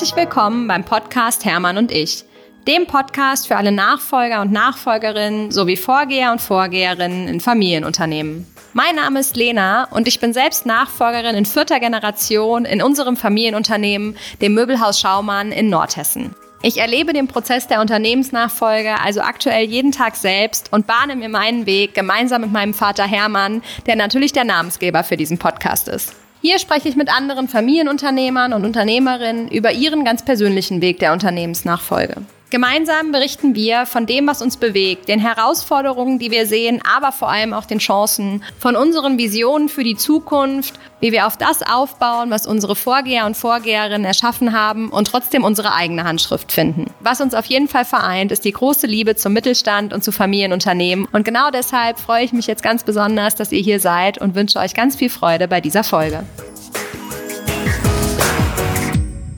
Herzlich 0.00 0.16
willkommen 0.16 0.66
beim 0.66 0.82
Podcast 0.82 1.44
Hermann 1.44 1.76
und 1.76 1.92
ich, 1.92 2.24
dem 2.66 2.86
Podcast 2.86 3.46
für 3.46 3.56
alle 3.56 3.70
Nachfolger 3.70 4.40
und 4.40 4.50
Nachfolgerinnen 4.50 5.50
sowie 5.50 5.76
Vorgeher 5.76 6.32
und 6.32 6.40
Vorgeherinnen 6.40 7.28
in 7.28 7.38
Familienunternehmen. 7.38 8.46
Mein 8.72 8.96
Name 8.96 9.20
ist 9.20 9.36
Lena 9.36 9.88
und 9.90 10.08
ich 10.08 10.18
bin 10.18 10.32
selbst 10.32 10.64
Nachfolgerin 10.64 11.36
in 11.36 11.44
vierter 11.44 11.80
Generation 11.80 12.64
in 12.64 12.80
unserem 12.80 13.14
Familienunternehmen, 13.14 14.16
dem 14.40 14.54
Möbelhaus 14.54 14.98
Schaumann 14.98 15.52
in 15.52 15.68
Nordhessen. 15.68 16.34
Ich 16.62 16.78
erlebe 16.78 17.12
den 17.12 17.28
Prozess 17.28 17.66
der 17.66 17.82
Unternehmensnachfolge 17.82 18.98
also 19.04 19.20
aktuell 19.20 19.66
jeden 19.66 19.92
Tag 19.92 20.16
selbst 20.16 20.72
und 20.72 20.86
bahne 20.86 21.14
mir 21.14 21.28
meinen 21.28 21.66
Weg 21.66 21.92
gemeinsam 21.92 22.40
mit 22.40 22.52
meinem 22.52 22.72
Vater 22.72 23.06
Hermann, 23.06 23.62
der 23.84 23.96
natürlich 23.96 24.32
der 24.32 24.44
Namensgeber 24.44 25.04
für 25.04 25.18
diesen 25.18 25.36
Podcast 25.36 25.88
ist. 25.88 26.14
Hier 26.42 26.58
spreche 26.58 26.88
ich 26.88 26.96
mit 26.96 27.14
anderen 27.14 27.48
Familienunternehmern 27.48 28.54
und 28.54 28.64
Unternehmerinnen 28.64 29.48
über 29.48 29.72
ihren 29.72 30.04
ganz 30.04 30.24
persönlichen 30.24 30.80
Weg 30.80 30.98
der 30.98 31.12
Unternehmensnachfolge. 31.12 32.16
Gemeinsam 32.50 33.12
berichten 33.12 33.54
wir 33.54 33.86
von 33.86 34.06
dem, 34.06 34.26
was 34.26 34.42
uns 34.42 34.56
bewegt, 34.56 35.08
den 35.08 35.20
Herausforderungen, 35.20 36.18
die 36.18 36.32
wir 36.32 36.46
sehen, 36.46 36.82
aber 36.96 37.12
vor 37.12 37.30
allem 37.30 37.54
auch 37.54 37.64
den 37.64 37.78
Chancen, 37.78 38.42
von 38.58 38.74
unseren 38.74 39.18
Visionen 39.18 39.68
für 39.68 39.84
die 39.84 39.94
Zukunft, 39.94 40.74
wie 40.98 41.12
wir 41.12 41.28
auf 41.28 41.36
das 41.36 41.62
aufbauen, 41.62 42.30
was 42.30 42.48
unsere 42.48 42.74
Vorgeher 42.74 43.26
und 43.26 43.36
Vorgeherinnen 43.36 44.04
erschaffen 44.04 44.52
haben 44.52 44.90
und 44.90 45.06
trotzdem 45.06 45.44
unsere 45.44 45.74
eigene 45.74 46.02
Handschrift 46.02 46.50
finden. 46.50 46.90
Was 46.98 47.20
uns 47.20 47.34
auf 47.34 47.46
jeden 47.46 47.68
Fall 47.68 47.84
vereint, 47.84 48.32
ist 48.32 48.44
die 48.44 48.52
große 48.52 48.88
Liebe 48.88 49.14
zum 49.14 49.32
Mittelstand 49.32 49.92
und 49.92 50.02
zu 50.02 50.10
Familienunternehmen. 50.10 51.06
Und 51.12 51.24
genau 51.24 51.50
deshalb 51.52 52.00
freue 52.00 52.24
ich 52.24 52.32
mich 52.32 52.48
jetzt 52.48 52.64
ganz 52.64 52.82
besonders, 52.82 53.36
dass 53.36 53.52
ihr 53.52 53.62
hier 53.62 53.78
seid 53.78 54.18
und 54.18 54.34
wünsche 54.34 54.58
euch 54.58 54.74
ganz 54.74 54.96
viel 54.96 55.08
Freude 55.08 55.46
bei 55.46 55.60
dieser 55.60 55.84
Folge. 55.84 56.24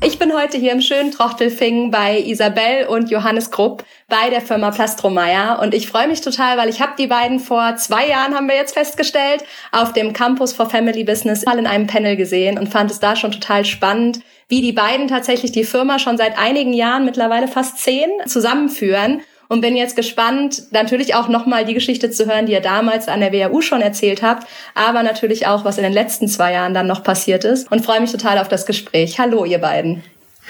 Ich 0.05 0.19
bin 0.19 0.35
heute 0.35 0.59
hier 0.59 0.73
im 0.73 0.81
schönen 0.81 1.13
Trochtelfingen 1.13 1.93
bei 1.93 2.19
Isabel 2.19 2.89
und 2.89 3.09
Johannes 3.13 3.53
Grupp 3.53 3.85
bei 4.09 4.31
der 4.31 4.41
Firma 4.41 4.73
Plastromeier. 4.73 5.61
Und 5.63 5.75
ich 5.75 5.87
freue 5.87 6.09
mich 6.09 6.21
total, 6.21 6.59
weil 6.59 6.69
ich 6.69 6.81
habe 6.81 6.95
die 6.99 7.07
beiden 7.07 7.39
vor 7.39 7.77
zwei 7.77 8.09
Jahren, 8.09 8.35
haben 8.35 8.49
wir 8.49 8.57
jetzt 8.57 8.75
festgestellt, 8.75 9.45
auf 9.71 9.93
dem 9.93 10.13
Campus 10.13 10.53
for 10.53 10.69
Family 10.69 11.05
Business 11.05 11.45
mal 11.45 11.57
in 11.57 11.69
einem 11.69 11.87
Panel 11.87 12.17
gesehen 12.17 12.59
und 12.59 12.69
fand 12.69 12.91
es 12.91 12.99
da 12.99 13.15
schon 13.15 13.31
total 13.31 13.65
spannend, 13.65 14.23
wie 14.49 14.61
die 14.61 14.73
beiden 14.73 15.07
tatsächlich 15.07 15.53
die 15.53 15.63
Firma 15.63 16.01
schon 16.01 16.19
seit 16.19 16.37
einigen 16.37 16.73
Jahren, 16.73 17.05
mittlerweile 17.05 17.47
fast 17.47 17.79
zehn, 17.79 18.11
zusammenführen 18.27 19.23
und 19.49 19.61
bin 19.61 19.77
jetzt 19.77 19.97
gespannt, 19.97 20.65
natürlich 20.71 21.15
auch 21.15 21.29
nochmal 21.29 21.65
die 21.65 21.75
Geschichte 21.75 22.11
zu 22.11 22.27
hören, 22.27 22.47
die 22.47 22.53
ihr 22.53 22.61
damals 22.61 23.09
an 23.09 23.21
der 23.21 23.33
WHU 23.33 23.61
schon 23.61 23.81
erzählt 23.81 24.23
habt, 24.23 24.47
aber 24.75 25.03
natürlich 25.03 25.47
auch, 25.47 25.65
was 25.65 25.79
in 25.79 25.85
den 25.85 25.93
letzten 25.93 26.29
zwei 26.29 26.53
Jahren 26.53 26.75
dann 26.75 26.87
noch 26.87 27.03
passiert 27.03 27.45
ist 27.45 27.71
und 27.71 27.85
freue 27.85 28.01
mich 28.01 28.13
total 28.13 28.39
auf 28.39 28.49
das 28.49 28.67
Gespräch. 28.67 29.19
Hallo, 29.19 29.45
ihr 29.45 29.59
beiden. 29.59 30.03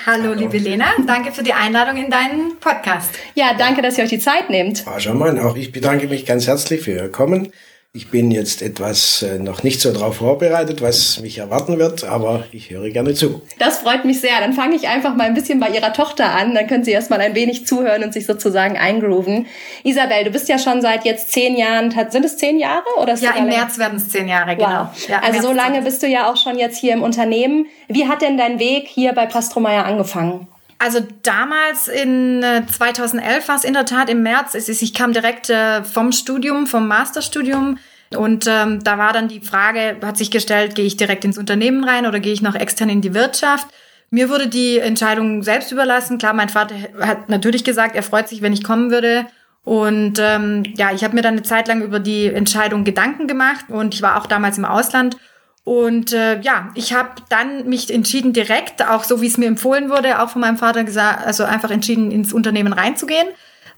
Hallo, 0.06 0.24
Hallo, 0.24 0.32
liebe 0.34 0.58
Lena, 0.58 0.86
danke 1.06 1.32
für 1.32 1.42
die 1.42 1.52
Einladung 1.52 2.02
in 2.02 2.10
deinen 2.10 2.58
Podcast. 2.60 3.10
Ja, 3.34 3.54
danke, 3.56 3.82
dass 3.82 3.98
ihr 3.98 4.04
euch 4.04 4.10
die 4.10 4.18
Zeit 4.18 4.50
nehmt. 4.50 4.84
Schamann, 4.98 5.38
auch 5.38 5.56
ich 5.56 5.70
bedanke 5.70 6.08
mich 6.08 6.26
ganz 6.26 6.46
herzlich 6.46 6.80
für 6.80 6.92
Ihr 6.92 7.08
Kommen. 7.10 7.52
Ich 7.94 8.08
bin 8.08 8.30
jetzt 8.30 8.62
etwas 8.62 9.20
äh, 9.20 9.38
noch 9.38 9.64
nicht 9.64 9.82
so 9.82 9.92
darauf 9.92 10.16
vorbereitet, 10.16 10.80
was 10.80 11.20
mich 11.20 11.36
erwarten 11.36 11.78
wird, 11.78 12.04
aber 12.04 12.46
ich 12.50 12.70
höre 12.70 12.88
gerne 12.88 13.12
zu. 13.12 13.42
Das 13.58 13.80
freut 13.80 14.06
mich 14.06 14.18
sehr. 14.18 14.40
Dann 14.40 14.54
fange 14.54 14.76
ich 14.76 14.88
einfach 14.88 15.14
mal 15.14 15.24
ein 15.24 15.34
bisschen 15.34 15.60
bei 15.60 15.68
Ihrer 15.68 15.92
Tochter 15.92 16.34
an. 16.34 16.54
Dann 16.54 16.66
können 16.68 16.84
Sie 16.84 16.90
erst 16.90 17.10
mal 17.10 17.20
ein 17.20 17.34
wenig 17.34 17.66
zuhören 17.66 18.02
und 18.02 18.14
sich 18.14 18.24
sozusagen 18.24 18.78
eingrooven. 18.78 19.44
Isabel, 19.84 20.24
du 20.24 20.30
bist 20.30 20.48
ja 20.48 20.58
schon 20.58 20.80
seit 20.80 21.04
jetzt 21.04 21.32
zehn 21.32 21.54
Jahren, 21.54 21.94
sind 22.08 22.24
es 22.24 22.38
zehn 22.38 22.58
Jahre? 22.58 22.86
Oder 22.98 23.14
ja, 23.16 23.32
im 23.32 23.44
März 23.44 23.76
werden 23.76 23.98
es 23.98 24.08
zehn 24.08 24.26
Jahre, 24.26 24.56
genau. 24.56 24.88
Wow. 24.90 25.08
Ja, 25.10 25.20
also 25.20 25.48
so 25.48 25.52
lange 25.52 25.82
bist 25.82 26.02
du 26.02 26.06
ja 26.06 26.32
auch 26.32 26.38
schon 26.38 26.58
jetzt 26.58 26.78
hier 26.78 26.94
im 26.94 27.02
Unternehmen. 27.02 27.66
Wie 27.88 28.08
hat 28.08 28.22
denn 28.22 28.38
dein 28.38 28.58
Weg 28.58 28.88
hier 28.88 29.12
bei 29.12 29.26
Plastromeier 29.26 29.84
angefangen? 29.84 30.48
Also 30.82 30.98
damals 31.22 31.86
in 31.86 32.42
2011 32.42 33.46
war 33.46 33.54
es 33.54 33.62
in 33.62 33.74
der 33.74 33.84
Tat 33.84 34.10
im 34.10 34.24
März. 34.24 34.54
Ich 34.68 34.92
kam 34.92 35.12
direkt 35.12 35.48
äh, 35.48 35.84
vom 35.84 36.10
Studium, 36.10 36.66
vom 36.66 36.88
Masterstudium. 36.88 37.78
Und 38.16 38.48
ähm, 38.48 38.82
da 38.82 38.98
war 38.98 39.12
dann 39.12 39.28
die 39.28 39.40
Frage, 39.40 39.96
hat 40.02 40.18
sich 40.18 40.32
gestellt, 40.32 40.74
gehe 40.74 40.84
ich 40.84 40.96
direkt 40.96 41.24
ins 41.24 41.38
Unternehmen 41.38 41.84
rein 41.84 42.04
oder 42.04 42.18
gehe 42.18 42.32
ich 42.32 42.42
noch 42.42 42.56
extern 42.56 42.88
in 42.88 43.00
die 43.00 43.14
Wirtschaft? 43.14 43.68
Mir 44.10 44.28
wurde 44.28 44.48
die 44.48 44.80
Entscheidung 44.80 45.44
selbst 45.44 45.70
überlassen. 45.70 46.18
Klar, 46.18 46.34
mein 46.34 46.48
Vater 46.48 46.74
hat 47.00 47.28
natürlich 47.28 47.62
gesagt, 47.62 47.94
er 47.94 48.02
freut 48.02 48.28
sich, 48.28 48.42
wenn 48.42 48.52
ich 48.52 48.64
kommen 48.64 48.90
würde. 48.90 49.26
Und 49.62 50.18
ähm, 50.18 50.64
ja, 50.76 50.90
ich 50.92 51.04
habe 51.04 51.14
mir 51.14 51.22
dann 51.22 51.34
eine 51.34 51.44
Zeit 51.44 51.68
lang 51.68 51.82
über 51.82 52.00
die 52.00 52.26
Entscheidung 52.26 52.82
Gedanken 52.82 53.28
gemacht 53.28 53.66
und 53.68 53.94
ich 53.94 54.02
war 54.02 54.20
auch 54.20 54.26
damals 54.26 54.58
im 54.58 54.64
Ausland 54.64 55.16
und 55.64 56.12
äh, 56.12 56.40
ja, 56.40 56.70
ich 56.74 56.92
habe 56.92 57.10
dann 57.28 57.68
mich 57.68 57.92
entschieden, 57.92 58.32
direkt, 58.32 58.84
auch 58.84 59.04
so 59.04 59.20
wie 59.20 59.28
es 59.28 59.38
mir 59.38 59.46
empfohlen 59.46 59.90
wurde, 59.90 60.20
auch 60.20 60.30
von 60.30 60.40
meinem 60.40 60.58
Vater 60.58 60.82
gesagt, 60.82 61.24
also 61.24 61.44
einfach 61.44 61.70
entschieden, 61.70 62.10
ins 62.10 62.32
Unternehmen 62.32 62.72
reinzugehen. 62.72 63.28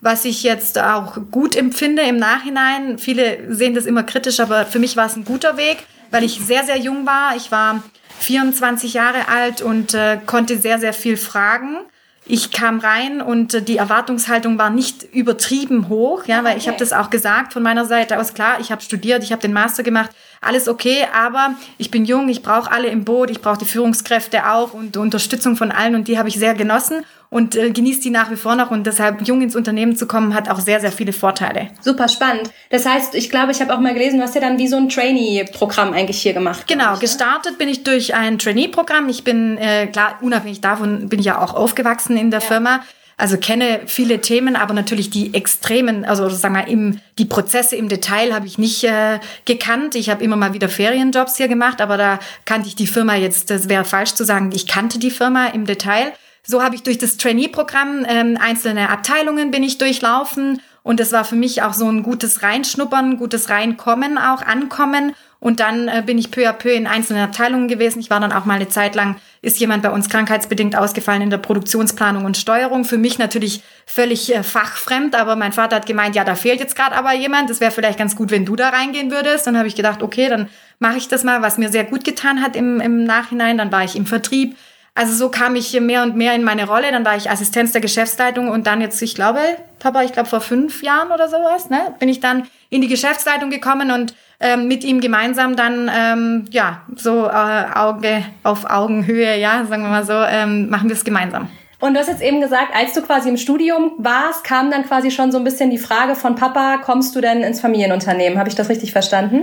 Was 0.00 0.24
ich 0.24 0.42
jetzt 0.42 0.78
auch 0.78 1.18
gut 1.30 1.56
empfinde 1.56 2.02
im 2.02 2.16
Nachhinein. 2.16 2.98
Viele 2.98 3.54
sehen 3.54 3.74
das 3.74 3.86
immer 3.86 4.02
kritisch, 4.02 4.40
aber 4.40 4.66
für 4.66 4.78
mich 4.78 4.96
war 4.96 5.06
es 5.06 5.16
ein 5.16 5.24
guter 5.24 5.56
Weg, 5.56 5.78
weil 6.10 6.24
ich 6.24 6.40
sehr, 6.40 6.64
sehr 6.64 6.78
jung 6.78 7.06
war. 7.06 7.36
Ich 7.36 7.50
war 7.50 7.82
24 8.20 8.94
Jahre 8.94 9.28
alt 9.28 9.60
und 9.60 9.94
äh, 9.94 10.18
konnte 10.24 10.58
sehr, 10.58 10.78
sehr 10.78 10.92
viel 10.92 11.16
fragen. 11.16 11.78
Ich 12.26 12.52
kam 12.52 12.78
rein 12.78 13.20
und 13.20 13.52
äh, 13.52 13.62
die 13.62 13.76
Erwartungshaltung 13.76 14.56
war 14.58 14.70
nicht 14.70 15.02
übertrieben 15.02 15.88
hoch, 15.88 16.24
ja, 16.24 16.38
weil 16.38 16.52
okay. 16.52 16.58
ich 16.58 16.68
habe 16.68 16.78
das 16.78 16.94
auch 16.94 17.10
gesagt 17.10 17.52
von 17.52 17.62
meiner 17.62 17.84
Seite 17.84 18.18
aus. 18.18 18.32
Klar, 18.32 18.60
ich 18.60 18.72
habe 18.72 18.80
studiert, 18.80 19.22
ich 19.22 19.30
habe 19.30 19.42
den 19.42 19.52
Master 19.52 19.82
gemacht, 19.82 20.10
alles 20.40 20.66
okay, 20.66 21.06
aber 21.14 21.54
ich 21.76 21.90
bin 21.90 22.06
jung, 22.06 22.30
ich 22.30 22.42
brauche 22.42 22.72
alle 22.72 22.88
im 22.88 23.04
Boot, 23.04 23.30
ich 23.30 23.42
brauche 23.42 23.58
die 23.58 23.66
Führungskräfte 23.66 24.50
auch 24.50 24.72
und 24.72 24.96
Unterstützung 24.96 25.56
von 25.56 25.70
allen 25.70 25.94
und 25.94 26.08
die 26.08 26.18
habe 26.18 26.28
ich 26.28 26.38
sehr 26.38 26.54
genossen 26.54 27.04
und 27.34 27.56
äh, 27.56 27.70
genieße 27.70 28.00
die 28.00 28.10
nach 28.10 28.30
wie 28.30 28.36
vor 28.36 28.54
noch 28.54 28.70
und 28.70 28.86
deshalb 28.86 29.26
jung 29.26 29.42
ins 29.42 29.56
Unternehmen 29.56 29.96
zu 29.96 30.06
kommen 30.06 30.34
hat 30.34 30.48
auch 30.48 30.60
sehr 30.60 30.78
sehr 30.78 30.92
viele 30.92 31.12
Vorteile. 31.12 31.68
Super 31.80 32.08
spannend. 32.08 32.50
Das 32.70 32.86
heißt, 32.86 33.16
ich 33.16 33.28
glaube, 33.28 33.50
ich 33.50 33.60
habe 33.60 33.74
auch 33.74 33.80
mal 33.80 33.92
gelesen, 33.92 34.18
du 34.18 34.22
hast 34.22 34.36
ja 34.36 34.40
dann 34.40 34.56
wie 34.56 34.68
so 34.68 34.76
ein 34.76 34.88
Trainee-Programm 34.88 35.92
eigentlich 35.92 36.22
hier 36.22 36.32
gemacht. 36.32 36.68
Genau, 36.68 36.94
ich, 36.94 37.00
ne? 37.00 37.00
gestartet 37.00 37.58
bin 37.58 37.68
ich 37.68 37.82
durch 37.82 38.14
ein 38.14 38.38
Trainee-Programm. 38.38 39.08
Ich 39.08 39.24
bin 39.24 39.58
äh, 39.58 39.88
klar 39.88 40.18
unabhängig 40.20 40.60
davon 40.60 41.08
bin 41.08 41.18
ich 41.18 41.26
ja 41.26 41.42
auch 41.42 41.54
aufgewachsen 41.54 42.16
in 42.16 42.30
der 42.30 42.38
ja. 42.38 42.46
Firma 42.46 42.80
also 43.16 43.36
kenne 43.36 43.82
viele 43.86 44.20
Themen, 44.20 44.56
aber 44.56 44.74
natürlich 44.74 45.08
die 45.08 45.34
extremen, 45.34 46.04
also 46.04 46.28
sagen 46.28 46.54
wir 46.56 46.66
im 46.66 47.00
die 47.18 47.24
Prozesse 47.24 47.76
im 47.76 47.88
Detail 47.88 48.34
habe 48.34 48.46
ich 48.46 48.58
nicht 48.58 48.82
äh, 48.82 49.20
gekannt. 49.44 49.94
Ich 49.94 50.10
habe 50.10 50.24
immer 50.24 50.34
mal 50.34 50.52
wieder 50.52 50.68
Ferienjobs 50.68 51.36
hier 51.36 51.46
gemacht, 51.46 51.80
aber 51.80 51.96
da 51.96 52.18
kannte 52.44 52.66
ich 52.66 52.74
die 52.74 52.88
Firma 52.88 53.14
jetzt. 53.14 53.50
Das 53.50 53.68
wäre 53.68 53.84
falsch 53.84 54.14
zu 54.14 54.24
sagen, 54.24 54.50
ich 54.52 54.66
kannte 54.66 54.98
die 54.98 55.12
Firma 55.12 55.46
im 55.46 55.64
Detail. 55.64 56.12
So 56.46 56.62
habe 56.62 56.74
ich 56.74 56.82
durch 56.82 56.98
das 56.98 57.16
Trainee-Programm 57.16 58.04
ähm, 58.06 58.38
einzelne 58.40 58.90
Abteilungen 58.90 59.50
bin 59.50 59.62
ich 59.62 59.78
durchlaufen 59.78 60.60
und 60.82 61.00
das 61.00 61.12
war 61.12 61.24
für 61.24 61.34
mich 61.34 61.62
auch 61.62 61.72
so 61.72 61.88
ein 61.88 62.02
gutes 62.02 62.42
Reinschnuppern, 62.42 63.16
gutes 63.16 63.48
Reinkommen, 63.48 64.18
auch 64.18 64.42
Ankommen. 64.42 65.14
Und 65.40 65.60
dann 65.60 65.88
äh, 65.88 66.02
bin 66.04 66.18
ich 66.18 66.30
peu 66.30 66.46
à 66.46 66.52
peu 66.52 66.70
in 66.70 66.86
einzelnen 66.86 67.22
Abteilungen 67.22 67.68
gewesen. 67.68 68.00
Ich 68.00 68.10
war 68.10 68.20
dann 68.20 68.32
auch 68.32 68.44
mal 68.44 68.54
eine 68.54 68.68
Zeit 68.68 68.94
lang, 68.94 69.16
ist 69.40 69.58
jemand 69.60 69.82
bei 69.82 69.90
uns 69.90 70.10
krankheitsbedingt 70.10 70.76
ausgefallen 70.76 71.22
in 71.22 71.30
der 71.30 71.38
Produktionsplanung 71.38 72.26
und 72.26 72.36
Steuerung. 72.36 72.84
Für 72.84 72.98
mich 72.98 73.18
natürlich 73.18 73.62
völlig 73.86 74.34
äh, 74.34 74.42
fachfremd, 74.42 75.14
aber 75.14 75.36
mein 75.36 75.52
Vater 75.54 75.76
hat 75.76 75.86
gemeint, 75.86 76.16
ja, 76.16 76.24
da 76.24 76.34
fehlt 76.34 76.60
jetzt 76.60 76.76
gerade 76.76 76.96
aber 76.96 77.14
jemand. 77.14 77.48
Das 77.48 77.60
wäre 77.60 77.70
vielleicht 77.70 77.98
ganz 77.98 78.14
gut, 78.14 78.30
wenn 78.30 78.44
du 78.44 78.54
da 78.54 78.68
reingehen 78.68 79.10
würdest. 79.10 79.46
Dann 79.46 79.56
habe 79.56 79.68
ich 79.68 79.76
gedacht, 79.76 80.02
okay, 80.02 80.28
dann 80.28 80.48
mache 80.80 80.98
ich 80.98 81.08
das 81.08 81.24
mal, 81.24 81.40
was 81.40 81.56
mir 81.56 81.70
sehr 81.70 81.84
gut 81.84 82.04
getan 82.04 82.42
hat 82.42 82.56
im, 82.56 82.80
im 82.80 83.04
Nachhinein. 83.04 83.56
Dann 83.56 83.72
war 83.72 83.84
ich 83.84 83.96
im 83.96 84.04
Vertrieb 84.04 84.54
also 84.94 85.12
so 85.12 85.28
kam 85.28 85.56
ich 85.56 85.78
mehr 85.80 86.02
und 86.02 86.16
mehr 86.16 86.34
in 86.34 86.44
meine 86.44 86.66
Rolle. 86.66 86.90
Dann 86.92 87.04
war 87.04 87.16
ich 87.16 87.30
Assistenz 87.30 87.72
der 87.72 87.80
Geschäftsleitung 87.80 88.48
und 88.48 88.66
dann 88.66 88.80
jetzt, 88.80 89.02
ich 89.02 89.14
glaube, 89.14 89.40
Papa, 89.80 90.02
ich 90.02 90.12
glaube 90.12 90.28
vor 90.28 90.40
fünf 90.40 90.82
Jahren 90.82 91.10
oder 91.10 91.28
sowas, 91.28 91.68
ne, 91.68 91.94
bin 91.98 92.08
ich 92.08 92.20
dann 92.20 92.44
in 92.70 92.80
die 92.80 92.88
Geschäftsleitung 92.88 93.50
gekommen 93.50 93.90
und 93.90 94.14
ähm, 94.40 94.68
mit 94.68 94.84
ihm 94.84 95.00
gemeinsam 95.00 95.56
dann 95.56 95.90
ähm, 95.94 96.44
ja 96.50 96.82
so 96.96 97.26
äh, 97.26 97.64
Auge 97.74 98.24
auf 98.42 98.68
Augenhöhe, 98.70 99.36
ja, 99.38 99.64
sagen 99.64 99.82
wir 99.82 99.90
mal 99.90 100.06
so, 100.06 100.12
ähm, 100.12 100.70
machen 100.70 100.88
wir 100.88 100.96
es 100.96 101.04
gemeinsam. 101.04 101.48
Und 101.80 101.94
du 101.94 102.00
hast 102.00 102.08
jetzt 102.08 102.22
eben 102.22 102.40
gesagt, 102.40 102.74
als 102.74 102.94
du 102.94 103.02
quasi 103.02 103.28
im 103.28 103.36
Studium 103.36 103.92
warst, 103.98 104.42
kam 104.44 104.70
dann 104.70 104.86
quasi 104.86 105.10
schon 105.10 105.30
so 105.30 105.38
ein 105.38 105.44
bisschen 105.44 105.70
die 105.70 105.78
Frage 105.78 106.14
von 106.14 106.34
Papa, 106.34 106.78
kommst 106.78 107.14
du 107.14 107.20
denn 107.20 107.42
ins 107.42 107.60
Familienunternehmen? 107.60 108.38
Habe 108.38 108.48
ich 108.48 108.54
das 108.54 108.70
richtig 108.70 108.92
verstanden? 108.92 109.42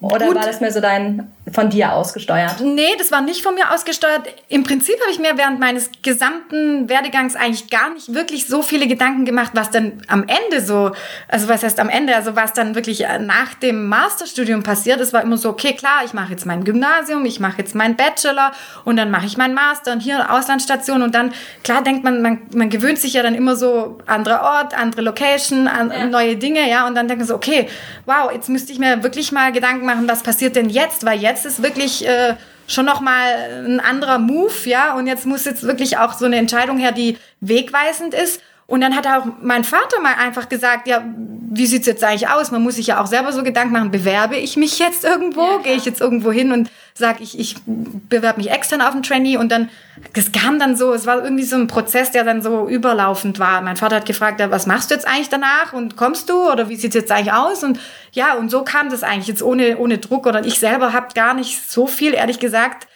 Oder 0.00 0.26
Gut. 0.26 0.36
war 0.36 0.44
das 0.44 0.60
mehr 0.60 0.70
so 0.70 0.80
dein 0.80 1.32
von 1.52 1.70
dir 1.70 1.92
ausgesteuert? 1.92 2.60
Nee, 2.60 2.94
das 2.98 3.10
war 3.10 3.20
nicht 3.20 3.42
von 3.42 3.56
mir 3.56 3.74
ausgesteuert. 3.74 4.28
Im 4.48 4.62
Prinzip 4.62 4.94
habe 5.00 5.10
ich 5.10 5.18
mir 5.18 5.36
während 5.36 5.58
meines 5.58 5.90
gesamten 6.02 6.88
Werdegangs 6.88 7.34
eigentlich 7.34 7.68
gar 7.68 7.92
nicht 7.92 8.14
wirklich 8.14 8.46
so 8.46 8.62
viele 8.62 8.86
Gedanken 8.86 9.24
gemacht, 9.24 9.52
was 9.54 9.72
dann 9.72 10.02
am 10.06 10.24
Ende 10.28 10.64
so, 10.64 10.92
also 11.26 11.48
was 11.48 11.64
heißt 11.64 11.80
am 11.80 11.88
Ende, 11.88 12.14
also 12.14 12.36
was 12.36 12.52
dann 12.52 12.76
wirklich 12.76 13.06
äh, 13.06 13.18
nach 13.18 13.54
dem 13.54 13.88
Masterstudium 13.88 14.62
passiert. 14.62 15.00
Es 15.00 15.12
war 15.12 15.22
immer 15.22 15.36
so, 15.36 15.48
okay, 15.48 15.72
klar, 15.72 16.02
ich 16.04 16.12
mache 16.12 16.30
jetzt 16.30 16.46
mein 16.46 16.62
Gymnasium, 16.62 17.24
ich 17.24 17.40
mache 17.40 17.58
jetzt 17.58 17.74
meinen 17.74 17.96
Bachelor 17.96 18.52
und 18.84 18.96
dann 18.96 19.10
mache 19.10 19.26
ich 19.26 19.36
meinen 19.36 19.54
Master 19.54 19.92
und 19.92 20.00
hier 20.00 20.32
Auslandsstation 20.32 21.02
und 21.02 21.12
dann, 21.12 21.32
klar 21.64 21.82
denkt 21.82 22.04
man, 22.04 22.22
man, 22.22 22.42
man 22.54 22.70
gewöhnt 22.70 22.98
sich 22.98 23.14
ja 23.14 23.24
dann 23.24 23.34
immer 23.34 23.56
so, 23.56 23.98
anderer 24.06 24.42
Ort, 24.42 24.78
andere 24.78 25.02
Location, 25.02 25.66
an, 25.66 25.90
ja. 25.90 26.06
neue 26.06 26.36
Dinge, 26.36 26.70
ja, 26.70 26.86
und 26.86 26.94
dann 26.94 27.08
denkt 27.08 27.22
man 27.22 27.26
so, 27.26 27.34
okay, 27.34 27.68
wow, 28.06 28.30
jetzt 28.32 28.48
müsste 28.48 28.70
ich 28.72 28.78
mir 28.78 29.02
wirklich 29.02 29.32
mal 29.32 29.50
Gedanken 29.50 29.87
machen, 29.88 30.08
was 30.08 30.22
passiert 30.22 30.54
denn 30.54 30.68
jetzt, 30.68 31.04
weil 31.04 31.18
jetzt 31.20 31.44
ist 31.46 31.62
wirklich 31.62 32.06
äh, 32.06 32.34
schon 32.68 32.84
noch 32.84 33.00
mal 33.00 33.64
ein 33.64 33.80
anderer 33.80 34.18
Move, 34.18 34.52
ja. 34.64 34.94
Und 34.94 35.06
jetzt 35.06 35.26
muss 35.26 35.44
jetzt 35.44 35.64
wirklich 35.64 35.98
auch 35.98 36.12
so 36.12 36.26
eine 36.26 36.36
Entscheidung 36.36 36.78
her, 36.78 36.92
die 36.92 37.18
wegweisend 37.40 38.14
ist. 38.14 38.40
Und 38.70 38.82
dann 38.82 38.94
hat 38.94 39.06
auch 39.06 39.24
mein 39.40 39.64
Vater 39.64 39.98
mal 40.02 40.12
einfach 40.18 40.46
gesagt, 40.50 40.86
ja, 40.88 41.02
wie 41.50 41.66
sieht's 41.66 41.86
jetzt 41.86 42.04
eigentlich 42.04 42.28
aus? 42.28 42.50
Man 42.50 42.62
muss 42.62 42.74
sich 42.74 42.88
ja 42.88 43.00
auch 43.00 43.06
selber 43.06 43.32
so 43.32 43.42
Gedanken 43.42 43.72
machen, 43.72 43.90
bewerbe 43.90 44.36
ich 44.36 44.58
mich 44.58 44.78
jetzt 44.78 45.04
irgendwo? 45.04 45.40
Ja, 45.40 45.58
Gehe 45.62 45.74
ich 45.74 45.86
jetzt 45.86 46.02
irgendwo 46.02 46.30
hin 46.30 46.52
und 46.52 46.70
sage, 46.92 47.22
ich, 47.22 47.38
ich 47.38 47.56
bewerbe 47.64 48.42
mich 48.42 48.50
extern 48.50 48.82
auf 48.82 48.94
ein 48.94 49.02
Trainee? 49.02 49.38
Und 49.38 49.50
dann, 49.50 49.70
das 50.12 50.32
kam 50.32 50.58
dann 50.58 50.76
so, 50.76 50.92
es 50.92 51.06
war 51.06 51.24
irgendwie 51.24 51.44
so 51.44 51.56
ein 51.56 51.66
Prozess, 51.66 52.10
der 52.10 52.24
dann 52.24 52.42
so 52.42 52.68
überlaufend 52.68 53.38
war. 53.38 53.62
Mein 53.62 53.78
Vater 53.78 53.96
hat 53.96 54.06
gefragt, 54.06 54.38
ja, 54.38 54.50
was 54.50 54.66
machst 54.66 54.90
du 54.90 54.94
jetzt 54.96 55.08
eigentlich 55.08 55.30
danach? 55.30 55.72
Und 55.72 55.96
kommst 55.96 56.28
du? 56.28 56.52
Oder 56.52 56.68
wie 56.68 56.76
sieht's 56.76 56.94
jetzt 56.94 57.10
eigentlich 57.10 57.32
aus? 57.32 57.64
Und 57.64 57.80
ja, 58.12 58.34
und 58.34 58.50
so 58.50 58.64
kam 58.64 58.90
das 58.90 59.02
eigentlich 59.02 59.28
jetzt 59.28 59.42
ohne, 59.42 59.78
ohne 59.78 59.96
Druck. 59.96 60.26
Oder 60.26 60.44
ich 60.44 60.58
selber 60.58 60.92
habe 60.92 61.14
gar 61.14 61.32
nicht 61.32 61.70
so 61.70 61.86
viel, 61.86 62.12
ehrlich 62.12 62.38
gesagt, 62.38 62.86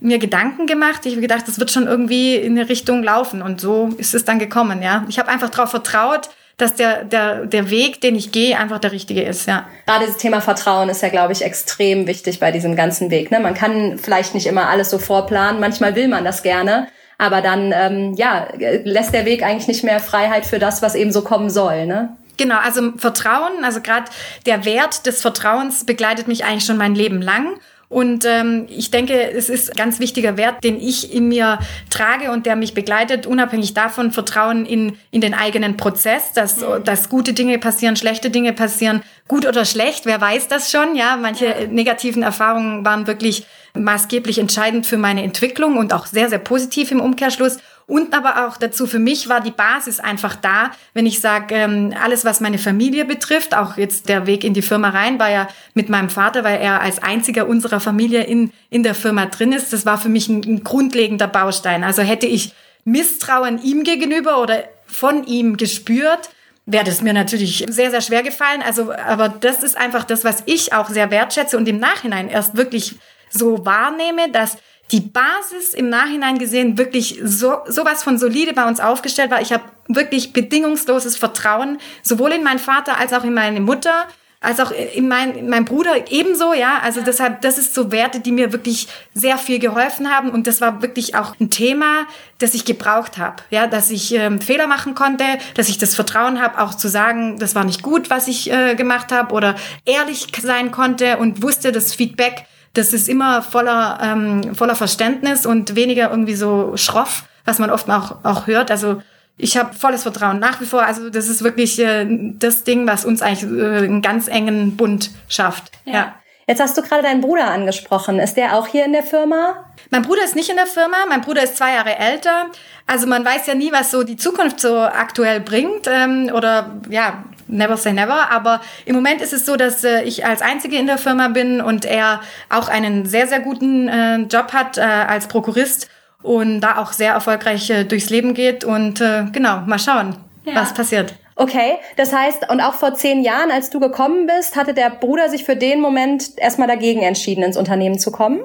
mir 0.00 0.18
Gedanken 0.18 0.66
gemacht. 0.66 1.04
Ich 1.04 1.12
habe 1.12 1.22
gedacht, 1.22 1.46
das 1.46 1.58
wird 1.58 1.70
schon 1.70 1.86
irgendwie 1.86 2.36
in 2.36 2.58
eine 2.58 2.68
Richtung 2.68 3.02
laufen. 3.02 3.42
Und 3.42 3.60
so 3.60 3.90
ist 3.98 4.14
es 4.14 4.24
dann 4.24 4.38
gekommen, 4.38 4.82
ja. 4.82 5.04
Ich 5.08 5.18
habe 5.18 5.28
einfach 5.28 5.50
darauf 5.50 5.70
vertraut, 5.70 6.30
dass 6.60 6.74
der, 6.74 7.04
der, 7.04 7.46
der 7.46 7.70
Weg, 7.70 8.00
den 8.00 8.14
ich 8.14 8.32
gehe, 8.32 8.58
einfach 8.58 8.78
der 8.78 8.92
richtige 8.92 9.22
ist, 9.22 9.46
ja. 9.46 9.66
Gerade 9.86 10.06
das 10.06 10.18
Thema 10.18 10.40
Vertrauen 10.40 10.88
ist 10.88 11.02
ja, 11.02 11.08
glaube 11.08 11.32
ich, 11.32 11.42
extrem 11.42 12.06
wichtig 12.06 12.40
bei 12.40 12.52
diesem 12.52 12.76
ganzen 12.76 13.10
Weg. 13.10 13.30
Ne? 13.30 13.40
Man 13.40 13.54
kann 13.54 13.98
vielleicht 13.98 14.34
nicht 14.34 14.46
immer 14.46 14.68
alles 14.68 14.90
so 14.90 14.98
vorplanen, 14.98 15.60
manchmal 15.60 15.94
will 15.94 16.08
man 16.08 16.24
das 16.24 16.42
gerne, 16.42 16.88
aber 17.18 17.40
dann 17.40 17.72
ähm, 17.74 18.14
ja, 18.14 18.48
lässt 18.84 19.14
der 19.14 19.24
Weg 19.24 19.42
eigentlich 19.42 19.68
nicht 19.68 19.84
mehr 19.84 20.00
Freiheit 20.00 20.46
für 20.46 20.58
das, 20.58 20.82
was 20.82 20.94
eben 20.94 21.12
so 21.12 21.22
kommen 21.22 21.50
soll. 21.50 21.86
Ne? 21.86 22.16
Genau, 22.36 22.56
also 22.58 22.92
Vertrauen, 22.96 23.64
also 23.64 23.80
gerade 23.80 24.10
der 24.46 24.64
Wert 24.64 25.06
des 25.06 25.20
Vertrauens 25.20 25.84
begleitet 25.84 26.28
mich 26.28 26.44
eigentlich 26.44 26.64
schon 26.64 26.78
mein 26.78 26.94
Leben 26.94 27.20
lang. 27.20 27.58
Und 27.90 28.24
ähm, 28.24 28.66
ich 28.68 28.92
denke, 28.92 29.32
es 29.32 29.48
ist 29.48 29.72
ein 29.72 29.76
ganz 29.76 29.98
wichtiger 29.98 30.36
Wert, 30.36 30.62
den 30.62 30.80
ich 30.80 31.12
in 31.12 31.26
mir 31.26 31.58
trage 31.90 32.30
und 32.30 32.46
der 32.46 32.54
mich 32.54 32.72
begleitet, 32.72 33.26
unabhängig 33.26 33.74
davon, 33.74 34.12
Vertrauen 34.12 34.64
in, 34.64 34.96
in 35.10 35.20
den 35.20 35.34
eigenen 35.34 35.76
Prozess, 35.76 36.32
dass, 36.32 36.60
mhm. 36.60 36.84
dass 36.84 37.08
gute 37.08 37.32
Dinge 37.32 37.58
passieren, 37.58 37.96
schlechte 37.96 38.30
Dinge 38.30 38.52
passieren, 38.52 39.02
gut 39.26 39.44
oder 39.44 39.64
schlecht, 39.64 40.06
wer 40.06 40.20
weiß 40.20 40.46
das 40.46 40.70
schon, 40.70 40.94
ja. 40.94 41.16
Manche 41.16 41.46
ja. 41.46 41.66
negativen 41.66 42.22
Erfahrungen 42.22 42.84
waren 42.84 43.08
wirklich 43.08 43.44
maßgeblich 43.74 44.38
entscheidend 44.38 44.86
für 44.86 44.96
meine 44.96 45.24
Entwicklung 45.24 45.76
und 45.76 45.92
auch 45.92 46.06
sehr, 46.06 46.28
sehr 46.28 46.38
positiv 46.38 46.92
im 46.92 47.00
Umkehrschluss. 47.00 47.58
Und 47.90 48.14
aber 48.14 48.46
auch 48.46 48.56
dazu, 48.56 48.86
für 48.86 49.00
mich 49.00 49.28
war 49.28 49.40
die 49.40 49.50
Basis 49.50 49.98
einfach 49.98 50.36
da, 50.36 50.70
wenn 50.94 51.06
ich 51.06 51.18
sage, 51.18 51.56
ähm, 51.56 51.92
alles, 52.00 52.24
was 52.24 52.38
meine 52.38 52.58
Familie 52.58 53.04
betrifft, 53.04 53.52
auch 53.52 53.76
jetzt 53.76 54.08
der 54.08 54.28
Weg 54.28 54.44
in 54.44 54.54
die 54.54 54.62
Firma 54.62 54.90
rein, 54.90 55.18
war 55.18 55.28
ja 55.28 55.48
mit 55.74 55.88
meinem 55.88 56.08
Vater, 56.08 56.44
weil 56.44 56.60
er 56.60 56.80
als 56.82 57.02
einziger 57.02 57.48
unserer 57.48 57.80
Familie 57.80 58.22
in, 58.22 58.52
in 58.70 58.84
der 58.84 58.94
Firma 58.94 59.26
drin 59.26 59.50
ist. 59.50 59.72
Das 59.72 59.86
war 59.86 59.98
für 59.98 60.08
mich 60.08 60.28
ein, 60.28 60.44
ein 60.44 60.62
grundlegender 60.62 61.26
Baustein. 61.26 61.82
Also 61.82 62.02
hätte 62.02 62.28
ich 62.28 62.54
Misstrauen 62.84 63.60
ihm 63.60 63.82
gegenüber 63.82 64.40
oder 64.40 64.62
von 64.86 65.26
ihm 65.26 65.56
gespürt, 65.56 66.30
wäre 66.66 66.84
das 66.84 67.02
mir 67.02 67.12
natürlich 67.12 67.66
sehr, 67.68 67.90
sehr 67.90 68.02
schwer 68.02 68.22
gefallen. 68.22 68.62
Also, 68.62 68.92
aber 68.92 69.28
das 69.28 69.64
ist 69.64 69.76
einfach 69.76 70.04
das, 70.04 70.22
was 70.22 70.44
ich 70.46 70.72
auch 70.72 70.88
sehr 70.90 71.10
wertschätze 71.10 71.56
und 71.56 71.66
im 71.66 71.80
Nachhinein 71.80 72.28
erst 72.28 72.56
wirklich 72.56 72.94
so 73.30 73.66
wahrnehme, 73.66 74.30
dass 74.30 74.58
die 74.92 75.00
Basis 75.00 75.74
im 75.74 75.88
Nachhinein 75.88 76.38
gesehen 76.38 76.76
wirklich 76.78 77.20
so 77.22 77.58
sowas 77.68 78.02
von 78.02 78.18
solide 78.18 78.52
bei 78.52 78.66
uns 78.66 78.80
aufgestellt 78.80 79.30
war. 79.30 79.40
Ich 79.40 79.52
habe 79.52 79.64
wirklich 79.88 80.32
bedingungsloses 80.32 81.16
Vertrauen 81.16 81.78
sowohl 82.02 82.32
in 82.32 82.42
meinen 82.42 82.58
Vater 82.58 82.98
als 82.98 83.12
auch 83.12 83.24
in 83.24 83.34
meine 83.34 83.60
Mutter 83.60 84.06
als 84.42 84.58
auch 84.58 84.70
in 84.70 85.06
mein, 85.06 85.36
in 85.36 85.50
mein 85.50 85.66
Bruder 85.66 86.10
ebenso, 86.10 86.54
ja. 86.54 86.78
Also 86.82 87.02
deshalb, 87.02 87.42
das 87.42 87.58
ist 87.58 87.74
so 87.74 87.92
Werte, 87.92 88.20
die 88.20 88.32
mir 88.32 88.52
wirklich 88.52 88.88
sehr 89.12 89.36
viel 89.36 89.58
geholfen 89.58 90.10
haben. 90.10 90.30
Und 90.30 90.46
das 90.46 90.62
war 90.62 90.80
wirklich 90.80 91.14
auch 91.14 91.38
ein 91.38 91.50
Thema, 91.50 92.06
das 92.38 92.54
ich 92.54 92.64
gebraucht 92.64 93.18
habe. 93.18 93.42
Ja, 93.50 93.66
dass 93.66 93.90
ich 93.90 94.14
ähm, 94.14 94.40
Fehler 94.40 94.66
machen 94.66 94.94
konnte, 94.94 95.24
dass 95.54 95.68
ich 95.68 95.76
das 95.76 95.94
Vertrauen 95.94 96.40
habe, 96.40 96.58
auch 96.58 96.74
zu 96.74 96.88
sagen, 96.88 97.38
das 97.38 97.54
war 97.54 97.64
nicht 97.64 97.82
gut, 97.82 98.08
was 98.08 98.28
ich 98.28 98.50
äh, 98.50 98.74
gemacht 98.76 99.12
habe, 99.12 99.34
oder 99.34 99.56
ehrlich 99.84 100.28
sein 100.40 100.70
konnte 100.70 101.18
und 101.18 101.42
wusste, 101.42 101.70
das 101.70 101.94
Feedback 101.94 102.46
das 102.74 102.92
ist 102.92 103.08
immer 103.08 103.42
voller, 103.42 103.98
ähm, 104.02 104.54
voller 104.54 104.74
Verständnis 104.74 105.46
und 105.46 105.74
weniger 105.74 106.10
irgendwie 106.10 106.34
so 106.34 106.76
schroff, 106.76 107.24
was 107.44 107.58
man 107.58 107.70
oft 107.70 107.90
auch, 107.90 108.24
auch 108.24 108.46
hört. 108.46 108.70
Also 108.70 109.02
ich 109.36 109.56
habe 109.56 109.74
volles 109.74 110.02
Vertrauen 110.02 110.38
nach 110.38 110.60
wie 110.60 110.66
vor. 110.66 110.82
Also 110.84 111.10
das 111.10 111.28
ist 111.28 111.42
wirklich 111.42 111.78
äh, 111.80 112.06
das 112.38 112.64
Ding, 112.64 112.86
was 112.86 113.04
uns 113.04 113.22
eigentlich 113.22 113.50
äh, 113.50 113.78
einen 113.78 114.02
ganz 114.02 114.28
engen 114.28 114.76
Bund 114.76 115.10
schafft. 115.28 115.72
ja. 115.84 115.92
ja. 115.92 116.14
Jetzt 116.46 116.60
hast 116.60 116.76
du 116.76 116.82
gerade 116.82 117.02
deinen 117.02 117.20
Bruder 117.20 117.46
angesprochen. 117.46 118.18
Ist 118.18 118.36
der 118.36 118.56
auch 118.56 118.66
hier 118.66 118.84
in 118.84 118.92
der 118.92 119.02
Firma? 119.02 119.64
Mein 119.90 120.02
Bruder 120.02 120.24
ist 120.24 120.36
nicht 120.36 120.50
in 120.50 120.56
der 120.56 120.66
Firma. 120.66 120.96
Mein 121.08 121.20
Bruder 121.20 121.42
ist 121.42 121.56
zwei 121.56 121.74
Jahre 121.74 121.96
älter. 121.96 122.46
Also 122.86 123.06
man 123.06 123.24
weiß 123.24 123.46
ja 123.46 123.54
nie, 123.54 123.72
was 123.72 123.90
so 123.90 124.02
die 124.02 124.16
Zukunft 124.16 124.60
so 124.60 124.78
aktuell 124.78 125.40
bringt. 125.40 125.86
Ähm, 125.86 126.30
oder 126.34 126.70
ja, 126.88 127.24
never 127.46 127.76
say 127.76 127.92
never. 127.92 128.30
Aber 128.30 128.60
im 128.84 128.94
Moment 128.94 129.20
ist 129.20 129.32
es 129.32 129.46
so, 129.46 129.56
dass 129.56 129.84
äh, 129.84 130.02
ich 130.02 130.26
als 130.26 130.42
Einzige 130.42 130.76
in 130.76 130.86
der 130.86 130.98
Firma 130.98 131.28
bin 131.28 131.60
und 131.60 131.84
er 131.84 132.20
auch 132.48 132.68
einen 132.68 133.06
sehr, 133.06 133.26
sehr 133.28 133.40
guten 133.40 133.88
äh, 133.88 134.16
Job 134.22 134.52
hat 134.52 134.78
äh, 134.78 134.80
als 134.80 135.28
Prokurist 135.28 135.88
und 136.22 136.60
da 136.60 136.78
auch 136.78 136.92
sehr 136.92 137.12
erfolgreich 137.12 137.70
äh, 137.70 137.84
durchs 137.84 138.10
Leben 138.10 138.34
geht. 138.34 138.64
Und 138.64 139.00
äh, 139.00 139.24
genau, 139.32 139.60
mal 139.66 139.78
schauen, 139.78 140.16
ja. 140.44 140.54
was 140.54 140.74
passiert. 140.74 141.14
Okay, 141.40 141.78
das 141.96 142.12
heißt, 142.12 142.50
und 142.50 142.60
auch 142.60 142.74
vor 142.74 142.92
zehn 142.92 143.22
Jahren, 143.22 143.50
als 143.50 143.70
du 143.70 143.80
gekommen 143.80 144.26
bist, 144.26 144.56
hatte 144.56 144.74
der 144.74 144.90
Bruder 144.90 145.30
sich 145.30 145.44
für 145.44 145.56
den 145.56 145.80
Moment 145.80 146.32
erstmal 146.36 146.68
dagegen 146.68 147.00
entschieden, 147.00 147.42
ins 147.42 147.56
Unternehmen 147.56 147.98
zu 147.98 148.12
kommen? 148.12 148.40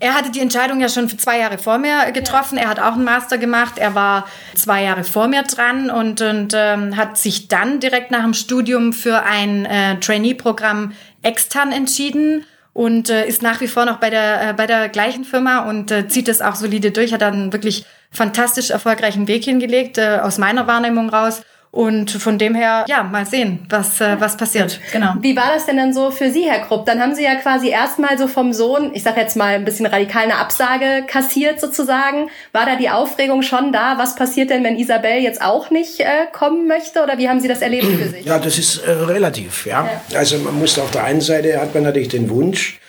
Er 0.00 0.12
hatte 0.12 0.30
die 0.30 0.40
Entscheidung 0.40 0.82
ja 0.82 0.90
schon 0.90 1.08
für 1.08 1.16
zwei 1.16 1.38
Jahre 1.38 1.56
vor 1.56 1.78
mir 1.78 2.12
getroffen. 2.12 2.58
Er 2.58 2.68
hat 2.68 2.78
auch 2.78 2.92
einen 2.92 3.04
Master 3.04 3.38
gemacht. 3.38 3.78
Er 3.78 3.94
war 3.94 4.26
zwei 4.54 4.82
Jahre 4.82 5.02
vor 5.02 5.28
mir 5.28 5.44
dran 5.44 5.88
und, 5.88 6.20
und 6.20 6.52
ähm, 6.54 6.98
hat 6.98 7.16
sich 7.16 7.48
dann 7.48 7.80
direkt 7.80 8.10
nach 8.10 8.22
dem 8.22 8.34
Studium 8.34 8.92
für 8.92 9.22
ein 9.22 9.64
äh, 9.64 9.98
Trainee-Programm 9.98 10.92
extern 11.22 11.72
entschieden 11.72 12.44
und 12.74 13.08
äh, 13.08 13.26
ist 13.26 13.40
nach 13.40 13.62
wie 13.62 13.68
vor 13.68 13.86
noch 13.86 13.96
bei 13.96 14.10
der, 14.10 14.50
äh, 14.50 14.52
bei 14.52 14.66
der 14.66 14.90
gleichen 14.90 15.24
Firma 15.24 15.70
und 15.70 15.90
äh, 15.90 16.06
zieht 16.06 16.28
das 16.28 16.42
auch 16.42 16.54
solide 16.54 16.90
durch. 16.90 17.14
Hat 17.14 17.22
dann 17.22 17.54
wirklich 17.54 17.86
fantastisch 18.10 18.68
erfolgreichen 18.68 19.26
Weg 19.26 19.44
hingelegt, 19.44 19.96
äh, 19.96 20.18
aus 20.22 20.36
meiner 20.36 20.66
Wahrnehmung 20.66 21.08
raus. 21.08 21.40
Und 21.72 22.10
von 22.10 22.36
dem 22.36 22.56
her, 22.56 22.84
ja, 22.88 23.04
mal 23.04 23.24
sehen, 23.24 23.64
was, 23.68 24.00
äh, 24.00 24.16
was 24.18 24.36
passiert. 24.36 24.80
Genau. 24.92 25.14
Wie 25.20 25.36
war 25.36 25.52
das 25.54 25.66
denn 25.66 25.76
dann 25.76 25.92
so 25.92 26.10
für 26.10 26.28
Sie, 26.30 26.42
Herr 26.50 26.66
Krupp? 26.66 26.84
Dann 26.84 27.00
haben 27.00 27.14
Sie 27.14 27.22
ja 27.22 27.36
quasi 27.36 27.68
erstmal 27.68 28.18
so 28.18 28.26
vom 28.26 28.52
Sohn, 28.52 28.90
ich 28.92 29.04
sag 29.04 29.16
jetzt 29.16 29.36
mal 29.36 29.54
ein 29.54 29.64
bisschen 29.64 29.86
radikal 29.86 30.24
eine 30.24 30.36
Absage 30.36 31.04
kassiert 31.06 31.60
sozusagen. 31.60 32.28
War 32.50 32.66
da 32.66 32.74
die 32.74 32.90
Aufregung 32.90 33.42
schon 33.42 33.72
da? 33.72 33.98
Was 33.98 34.16
passiert 34.16 34.50
denn, 34.50 34.64
wenn 34.64 34.76
Isabel 34.80 35.20
jetzt 35.20 35.40
auch 35.42 35.70
nicht 35.70 36.00
äh, 36.00 36.26
kommen 36.32 36.66
möchte? 36.66 37.04
Oder 37.04 37.18
wie 37.18 37.28
haben 37.28 37.38
Sie 37.38 37.46
das 37.46 37.62
erlebt 37.62 37.86
für 37.86 38.08
sich? 38.08 38.24
Ja, 38.24 38.40
das 38.40 38.58
ist 38.58 38.78
äh, 38.78 38.90
relativ, 38.90 39.64
ja. 39.64 39.88
ja. 40.08 40.18
Also 40.18 40.38
man 40.38 40.58
muss 40.58 40.76
auf 40.76 40.90
der 40.90 41.04
einen 41.04 41.20
Seite 41.20 41.60
hat 41.60 41.72
man 41.72 41.84
natürlich 41.84 42.08
den 42.08 42.30
Wunsch, 42.30 42.80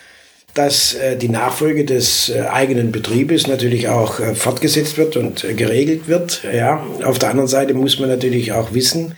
dass 0.53 0.93
äh, 0.93 1.15
die 1.15 1.29
Nachfolge 1.29 1.85
des 1.85 2.29
äh, 2.29 2.41
eigenen 2.41 2.91
Betriebes 2.91 3.47
natürlich 3.47 3.87
auch 3.87 4.19
äh, 4.19 4.35
fortgesetzt 4.35 4.97
wird 4.97 5.15
und 5.15 5.45
geregelt 5.55 6.07
wird. 6.07 6.41
Ja. 6.53 6.85
Auf 7.03 7.19
der 7.19 7.29
anderen 7.29 7.47
Seite 7.47 7.73
muss 7.73 7.99
man 7.99 8.09
natürlich 8.09 8.51
auch 8.51 8.73
wissen, 8.73 9.15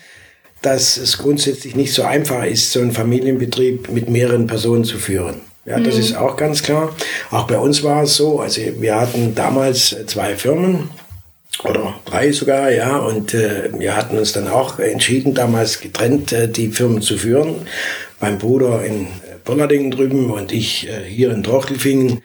dass 0.62 0.98
es 0.98 1.18
grundsätzlich 1.18 1.76
nicht 1.76 1.94
so 1.94 2.04
einfach 2.04 2.46
ist, 2.46 2.72
so 2.72 2.80
einen 2.80 2.92
Familienbetrieb 2.92 3.90
mit 3.90 4.10
mehreren 4.10 4.48
Personen 4.48 4.86
zu 4.86 4.98
führen. 4.98 5.42
Ja, 5.66 5.80
das 5.80 5.96
mhm. 5.96 6.02
ist 6.02 6.16
auch 6.18 6.36
ganz 6.36 6.62
klar. 6.62 6.94
Auch 7.32 7.48
bei 7.48 7.58
uns 7.58 7.84
war 7.84 8.04
es 8.04 8.16
so, 8.16 8.40
also 8.40 8.62
wir 8.80 9.00
hatten 9.00 9.34
damals 9.34 9.96
zwei 10.08 10.36
Firmen 10.36 10.90
oder 11.64 11.96
drei 12.06 12.32
sogar, 12.32 12.72
ja, 12.72 12.98
und 12.98 13.34
äh, 13.34 13.70
wir 13.78 13.96
hatten 13.96 14.18
uns 14.18 14.34
dann 14.34 14.48
auch 14.48 14.80
entschieden, 14.80 15.34
damals 15.34 15.80
getrennt 15.80 16.34
äh, 16.34 16.50
die 16.50 16.70
Firmen 16.70 17.02
zu 17.02 17.18
führen. 17.18 17.68
Mein 18.20 18.40
Bruder 18.40 18.84
in 18.84 19.08
Bonnerdingen 19.44 19.92
drüben 19.92 20.32
und 20.32 20.52
ich 20.52 20.88
äh, 20.88 21.04
hier 21.08 21.32
in 21.32 21.44
Trochlifingen. 21.44 22.22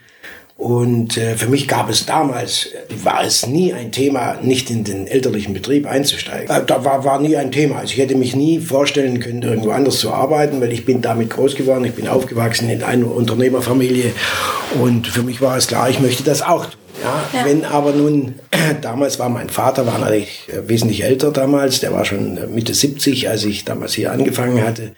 Und 0.59 1.15
äh, 1.15 1.37
für 1.37 1.47
mich 1.47 1.69
gab 1.69 1.89
es 1.89 2.05
damals, 2.05 2.71
war 3.01 3.23
es 3.23 3.47
nie 3.47 3.73
ein 3.73 3.93
Thema, 3.93 4.39
nicht 4.41 4.69
in 4.69 4.83
den 4.83 5.07
elterlichen 5.07 5.53
Betrieb 5.53 5.87
einzusteigen. 5.87 6.53
Äh, 6.53 6.65
da 6.65 6.83
war, 6.83 7.05
war 7.05 7.21
nie 7.21 7.37
ein 7.37 7.53
Thema. 7.53 7.77
Also 7.77 7.93
ich 7.93 7.99
hätte 7.99 8.15
mich 8.15 8.35
nie 8.35 8.59
vorstellen 8.59 9.21
können, 9.21 9.41
irgendwo 9.41 9.69
anders 9.69 9.99
zu 9.99 10.11
arbeiten, 10.11 10.59
weil 10.59 10.73
ich 10.73 10.83
bin 10.83 11.01
damit 11.01 11.29
groß 11.29 11.55
geworden. 11.55 11.85
Ich 11.85 11.93
bin 11.93 12.09
aufgewachsen 12.09 12.69
in 12.69 12.83
einer 12.83 13.09
Unternehmerfamilie. 13.09 14.11
Und 14.81 15.07
für 15.07 15.23
mich 15.23 15.39
war 15.39 15.55
es 15.55 15.67
klar, 15.67 15.89
ich 15.89 16.01
möchte 16.01 16.23
das 16.23 16.41
auch 16.41 16.65
tun. 16.65 16.73
Ja, 17.01 17.39
ja. 17.39 17.45
Wenn 17.45 17.63
aber 17.63 17.93
nun, 17.93 18.35
damals 18.81 19.17
war 19.17 19.29
mein 19.29 19.47
Vater, 19.47 19.87
war 19.87 19.97
natürlich 19.97 20.49
äh, 20.49 20.67
wesentlich 20.67 21.05
älter 21.05 21.31
damals, 21.31 21.79
der 21.79 21.93
war 21.93 22.03
schon 22.03 22.53
Mitte 22.53 22.73
70, 22.73 23.29
als 23.29 23.45
ich 23.45 23.63
damals 23.63 23.93
hier 23.93 24.11
angefangen 24.11 24.61
hatte. 24.61 24.91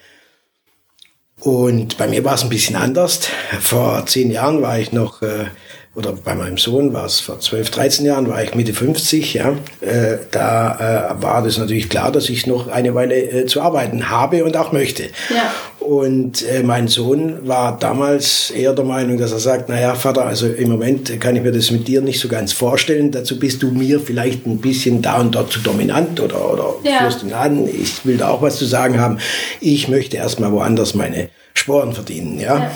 Und 1.42 1.98
bei 1.98 2.06
mir 2.06 2.24
war 2.24 2.34
es 2.34 2.42
ein 2.42 2.48
bisschen 2.48 2.76
anders. 2.76 3.20
Vor 3.60 4.06
zehn 4.06 4.30
Jahren 4.30 4.62
war 4.62 4.78
ich 4.78 4.92
noch 4.92 5.22
äh, 5.22 5.46
oder 5.94 6.12
bei 6.12 6.34
meinem 6.34 6.56
Sohn 6.56 6.94
war 6.94 7.04
es 7.04 7.20
vor 7.20 7.38
12, 7.38 7.70
13 7.70 8.06
Jahren, 8.06 8.28
war 8.28 8.42
ich 8.42 8.54
Mitte 8.54 8.72
50, 8.72 9.34
ja, 9.34 9.50
äh, 9.82 10.16
da 10.30 11.16
äh, 11.18 11.22
war 11.22 11.42
das 11.42 11.58
natürlich 11.58 11.90
klar, 11.90 12.10
dass 12.10 12.30
ich 12.30 12.46
noch 12.46 12.68
eine 12.68 12.94
Weile 12.94 13.14
äh, 13.14 13.46
zu 13.46 13.60
arbeiten 13.60 14.08
habe 14.08 14.44
und 14.44 14.56
auch 14.56 14.72
möchte. 14.72 15.04
Ja. 15.28 15.52
Und 15.84 16.42
äh, 16.48 16.62
mein 16.62 16.88
Sohn 16.88 17.46
war 17.46 17.78
damals 17.78 18.50
eher 18.50 18.72
der 18.72 18.84
Meinung, 18.84 19.18
dass 19.18 19.32
er 19.32 19.38
sagt, 19.40 19.68
naja, 19.68 19.94
Vater, 19.94 20.24
also 20.24 20.46
im 20.46 20.70
Moment 20.70 21.20
kann 21.20 21.36
ich 21.36 21.42
mir 21.42 21.52
das 21.52 21.70
mit 21.70 21.88
dir 21.88 22.00
nicht 22.00 22.20
so 22.20 22.28
ganz 22.28 22.52
vorstellen, 22.52 23.10
dazu 23.10 23.38
bist 23.38 23.62
du 23.62 23.70
mir 23.70 24.00
vielleicht 24.00 24.46
ein 24.46 24.58
bisschen 24.58 25.02
da 25.02 25.20
und 25.20 25.34
dort 25.34 25.52
zu 25.52 25.60
dominant 25.60 26.20
oder, 26.20 26.52
oder 26.52 26.74
ja. 26.84 26.98
führst 26.98 27.22
ihn 27.22 27.32
an, 27.32 27.66
ich 27.66 28.04
will 28.06 28.16
da 28.16 28.28
auch 28.28 28.42
was 28.42 28.56
zu 28.56 28.64
sagen 28.64 29.00
haben. 29.00 29.18
Ich 29.60 29.88
möchte 29.88 30.16
erstmal 30.16 30.52
woanders 30.52 30.94
meine 30.94 31.28
Sporen 31.54 31.92
verdienen, 31.92 32.38
ja. 32.38 32.58
ja 32.58 32.70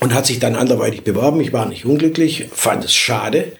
und 0.00 0.14
hat 0.14 0.26
sich 0.26 0.38
dann 0.38 0.56
anderweitig 0.56 1.02
beworben. 1.02 1.40
Ich 1.40 1.52
war 1.52 1.66
nicht 1.66 1.84
unglücklich, 1.84 2.48
fand 2.52 2.84
es 2.84 2.94
schade, 2.94 3.52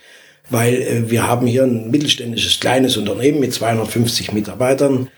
weil 0.51 0.75
äh, 0.75 1.11
wir 1.11 1.27
haben 1.27 1.47
hier 1.47 1.65
ein 1.65 1.91
mittelständisches 1.91 2.61
kleines 2.61 2.97
Unternehmen 2.97 3.41
mit 3.41 3.53
250 3.55 4.33
Mitarbeitern 4.33 5.09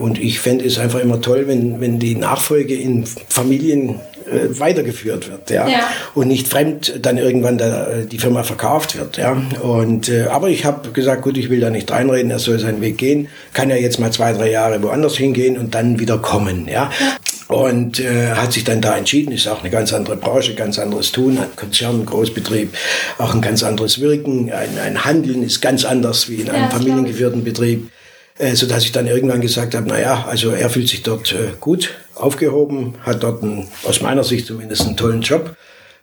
und 0.00 0.18
ich 0.18 0.40
fände 0.40 0.64
es 0.64 0.78
einfach 0.78 1.00
immer 1.00 1.20
toll, 1.20 1.46
wenn, 1.46 1.80
wenn 1.80 1.98
die 1.98 2.14
Nachfolge 2.14 2.74
in 2.74 3.04
Familien 3.06 4.00
äh, 4.30 4.58
weitergeführt 4.58 5.30
wird, 5.30 5.50
ja? 5.50 5.66
ja, 5.68 5.88
und 6.14 6.28
nicht 6.28 6.48
fremd 6.48 6.98
dann 7.02 7.18
irgendwann 7.18 7.58
da, 7.58 7.86
äh, 7.88 8.06
die 8.06 8.18
Firma 8.18 8.42
verkauft 8.42 8.98
wird, 8.98 9.16
ja. 9.16 9.40
Und 9.62 10.08
äh, 10.08 10.24
aber 10.24 10.48
ich 10.48 10.64
habe 10.64 10.90
gesagt, 10.90 11.22
gut, 11.22 11.36
ich 11.38 11.50
will 11.50 11.60
da 11.60 11.70
nicht 11.70 11.90
reinreden, 11.90 12.30
er 12.30 12.38
soll 12.38 12.58
seinen 12.58 12.80
Weg 12.80 12.98
gehen, 12.98 13.28
kann 13.52 13.70
ja 13.70 13.76
jetzt 13.76 13.98
mal 13.98 14.10
zwei, 14.12 14.32
drei 14.32 14.50
Jahre 14.50 14.82
woanders 14.82 15.16
hingehen 15.16 15.56
und 15.56 15.74
dann 15.74 15.98
wieder 15.98 16.18
kommen, 16.18 16.66
ja. 16.66 16.90
ja 17.00 17.16
und 17.48 17.98
äh, 17.98 18.32
hat 18.32 18.52
sich 18.52 18.64
dann 18.64 18.82
da 18.82 18.96
entschieden, 18.96 19.32
ist 19.32 19.48
auch 19.48 19.60
eine 19.60 19.70
ganz 19.70 19.94
andere 19.94 20.16
Branche, 20.16 20.54
ganz 20.54 20.78
anderes 20.78 21.12
Tun, 21.12 21.38
ein 21.38 21.56
Konzern, 21.56 22.04
Großbetrieb, 22.04 22.74
auch 23.16 23.34
ein 23.34 23.40
ganz 23.40 23.62
anderes 23.62 24.00
Wirken, 24.00 24.52
ein, 24.52 24.78
ein 24.84 25.04
Handeln 25.06 25.42
ist 25.42 25.62
ganz 25.62 25.86
anders 25.86 26.28
wie 26.28 26.42
in 26.42 26.50
einem 26.50 26.64
ja, 26.64 26.70
familiengeführten 26.70 27.44
Betrieb, 27.44 27.90
äh, 28.38 28.54
so 28.54 28.66
dass 28.66 28.84
ich 28.84 28.92
dann 28.92 29.06
irgendwann 29.06 29.40
gesagt 29.40 29.74
habe, 29.74 29.86
na 29.88 30.00
ja, 30.00 30.24
also 30.26 30.50
er 30.50 30.70
fühlt 30.70 30.88
sich 30.88 31.02
dort 31.02 31.32
äh, 31.32 31.50
gut 31.60 31.94
aufgehoben, 32.14 32.94
hat 33.04 33.22
dort 33.22 33.42
einen, 33.42 33.68
aus 33.84 34.00
meiner 34.00 34.24
Sicht 34.24 34.46
zumindest 34.46 34.86
einen 34.86 34.96
tollen 34.96 35.22
Job 35.22 35.56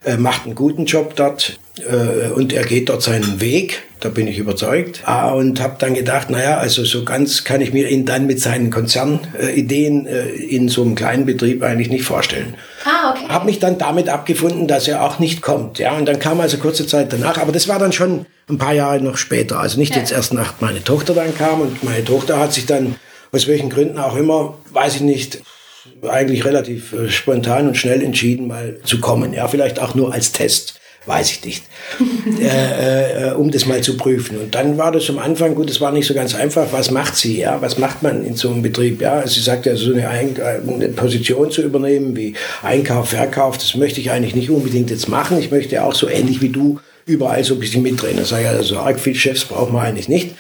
äh, 0.06 0.18
macht 0.18 0.46
einen 0.46 0.56
guten 0.56 0.86
Job 0.86 1.16
dort 1.16 1.60
äh, 1.80 2.30
und 2.30 2.54
er 2.54 2.64
geht 2.64 2.90
dort 2.90 3.02
seinen 3.02 3.42
Weg, 3.42 3.84
da 4.00 4.10
bin 4.10 4.28
ich 4.28 4.38
überzeugt. 4.38 5.02
Ah, 5.06 5.32
und 5.32 5.60
habe 5.60 5.76
dann 5.80 5.96
gedacht, 5.96 6.30
naja, 6.30 6.58
also 6.58 6.86
so 6.86 7.04
ganz 7.04 7.44
kann 7.44 7.62
ich 7.62 7.74
mir 7.74 7.90
ihn 7.90 8.06
dann 8.06 8.28
mit 8.28 8.40
seinen 8.40 8.70
Konzernideen 8.70 10.06
äh, 10.06 10.28
in 10.28 10.70
so 10.70 10.84
einem 10.84 10.96
kleinen 10.96 11.26
Betrieb 11.26 11.64
eigentlich 11.64 11.90
nicht 11.90 12.04
vorstellen. 12.04 12.56
Ah, 12.86 13.12
okay. 13.12 13.28
Habe 13.30 13.46
mich 13.46 13.60
dann 13.60 13.78
damit 13.78 14.10
abgefunden, 14.10 14.68
dass 14.68 14.88
er 14.88 15.04
auch 15.04 15.20
nicht 15.20 15.42
kommt. 15.42 15.80
Ja, 15.80 15.98
und 15.98 16.06
dann 16.06 16.20
kam 16.20 16.40
also 16.40 16.58
kurze 16.58 16.86
Zeit 16.86 17.12
danach, 17.12 17.38
aber 17.38 17.52
das 17.52 17.68
war 17.68 17.80
dann 17.80 17.92
schon 17.92 18.26
ein 18.48 18.58
paar 18.58 18.74
Jahre 18.74 19.02
noch 19.02 19.18
später. 19.18 19.60
Also 19.60 19.80
nicht 19.80 19.96
ja. 19.96 20.02
jetzt 20.02 20.12
erst 20.12 20.34
nach 20.34 20.62
meine 20.62 20.84
Tochter 20.84 21.14
dann 21.14 21.36
kam 21.36 21.62
und 21.62 21.84
meine 21.84 22.06
Tochter 22.06 22.40
hat 22.40 22.54
sich 22.54 22.66
dann 22.66 22.96
aus 23.32 23.48
welchen 23.48 23.70
Gründen 23.70 23.98
auch 23.98 24.16
immer, 24.16 24.58
weiß 24.72 24.96
ich 24.96 25.02
nicht, 25.02 25.42
eigentlich 26.08 26.46
relativ 26.46 26.94
äh, 26.94 27.10
spontan 27.10 27.68
und 27.68 27.78
schnell 27.78 28.02
entschieden, 28.02 28.48
mal 28.48 28.78
zu 28.84 29.00
kommen. 29.00 29.34
Ja, 29.34 29.48
vielleicht 29.48 29.80
auch 29.80 29.96
nur 29.96 30.14
als 30.14 30.32
Test, 30.32 30.80
weiß 31.06 31.32
ich 31.32 31.46
nicht, 31.46 31.64
äh, 32.42 33.30
äh, 33.30 33.32
um 33.34 33.52
das 33.52 33.66
mal 33.66 33.82
zu 33.82 33.98
prüfen. 33.98 34.38
Und 34.38 34.56
dann 34.56 34.78
war 34.78 34.92
das 34.92 35.10
am 35.10 35.20
Anfang, 35.20 35.56
gut, 35.56 35.70
es 35.70 35.82
war 35.82 35.92
nicht 35.92 36.08
so 36.08 36.14
ganz 36.14 36.36
einfach, 36.36 36.68
was 36.72 36.92
macht 36.92 37.16
sie, 37.16 37.40
ja, 37.40 37.62
was 37.62 37.78
macht 37.78 38.04
man 38.04 38.26
in 38.26 38.36
so 38.36 38.50
einem 38.50 38.62
Betrieb, 38.62 39.02
ja. 39.02 39.26
Sie 39.28 39.42
sagt 39.42 39.66
ja, 39.66 39.76
so 39.76 39.94
eine, 39.94 40.10
eine 40.10 40.90
Position 40.90 41.52
zu 41.52 41.62
übernehmen 41.62 42.16
wie 42.16 42.34
Einkauf, 42.64 43.10
Verkauf, 43.10 43.58
das 43.58 43.76
möchte 43.76 44.02
ich 44.02 44.12
eigentlich 44.12 44.36
nicht 44.36 44.50
unbedingt 44.50 44.90
jetzt 44.90 45.08
machen. 45.08 45.40
Ich 45.40 45.52
möchte 45.52 45.84
auch 45.84 45.94
so 45.94 46.10
ähnlich 46.10 46.42
wie 46.42 46.50
du 46.50 46.80
überall 47.06 47.44
so 47.44 47.54
ein 47.54 47.60
bisschen 47.60 47.84
mitdrehen. 47.84 48.18
Da 48.18 48.26
sage 48.26 48.44
ich, 48.44 48.50
also 48.50 48.78
arg 48.78 49.00
viel 49.00 49.16
Chefs 49.16 49.46
braucht 49.46 49.72
man 49.72 49.86
eigentlich 49.86 50.10
nicht 50.10 50.36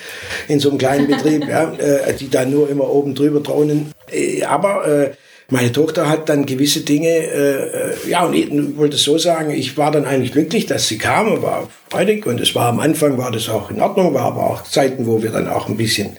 in 0.48 0.60
so 0.60 0.70
einem 0.70 0.78
kleinen 0.78 1.08
Betrieb, 1.12 1.48
ja, 1.48 1.74
äh, 1.74 2.14
die 2.14 2.30
da 2.30 2.46
nur 2.46 2.70
immer 2.70 2.90
oben 2.90 3.14
drüber 3.14 3.40
drohnen. 3.40 3.92
Äh, 4.12 4.44
aber 4.44 4.88
äh, 4.88 5.12
meine 5.50 5.72
Tochter 5.72 6.10
hat 6.10 6.28
dann 6.28 6.46
gewisse 6.46 6.82
Dinge, 6.82 7.08
äh, 7.08 7.54
äh, 7.54 8.10
ja, 8.10 8.25
und 8.25 8.34
ich 8.34 8.50
wollte 8.78 8.96
es 8.96 9.04
so 9.04 9.18
sagen, 9.18 9.52
ich 9.52 9.78
war 9.78 9.92
dann 9.92 10.06
eigentlich 10.06 10.32
glücklich, 10.32 10.66
dass 10.66 10.88
sie 10.88 10.98
kam 10.98 11.42
war 11.42 11.70
freudig 11.90 12.25
und 12.25 12.42
es 12.42 12.56
war 12.56 12.68
am 12.68 12.80
Anfang, 12.80 13.18
war 13.18 13.32
das 13.32 13.50
auch 13.50 13.70
in 13.70 13.80
Ordnung, 13.80 14.14
war 14.14 14.24
aber 14.24 14.50
auch 14.50 14.64
Zeiten, 14.64 15.06
wo 15.06 15.22
wir 15.22 15.32
dann 15.32 15.48
auch 15.48 15.70
ein 15.70 15.78
bisschen 15.78 16.18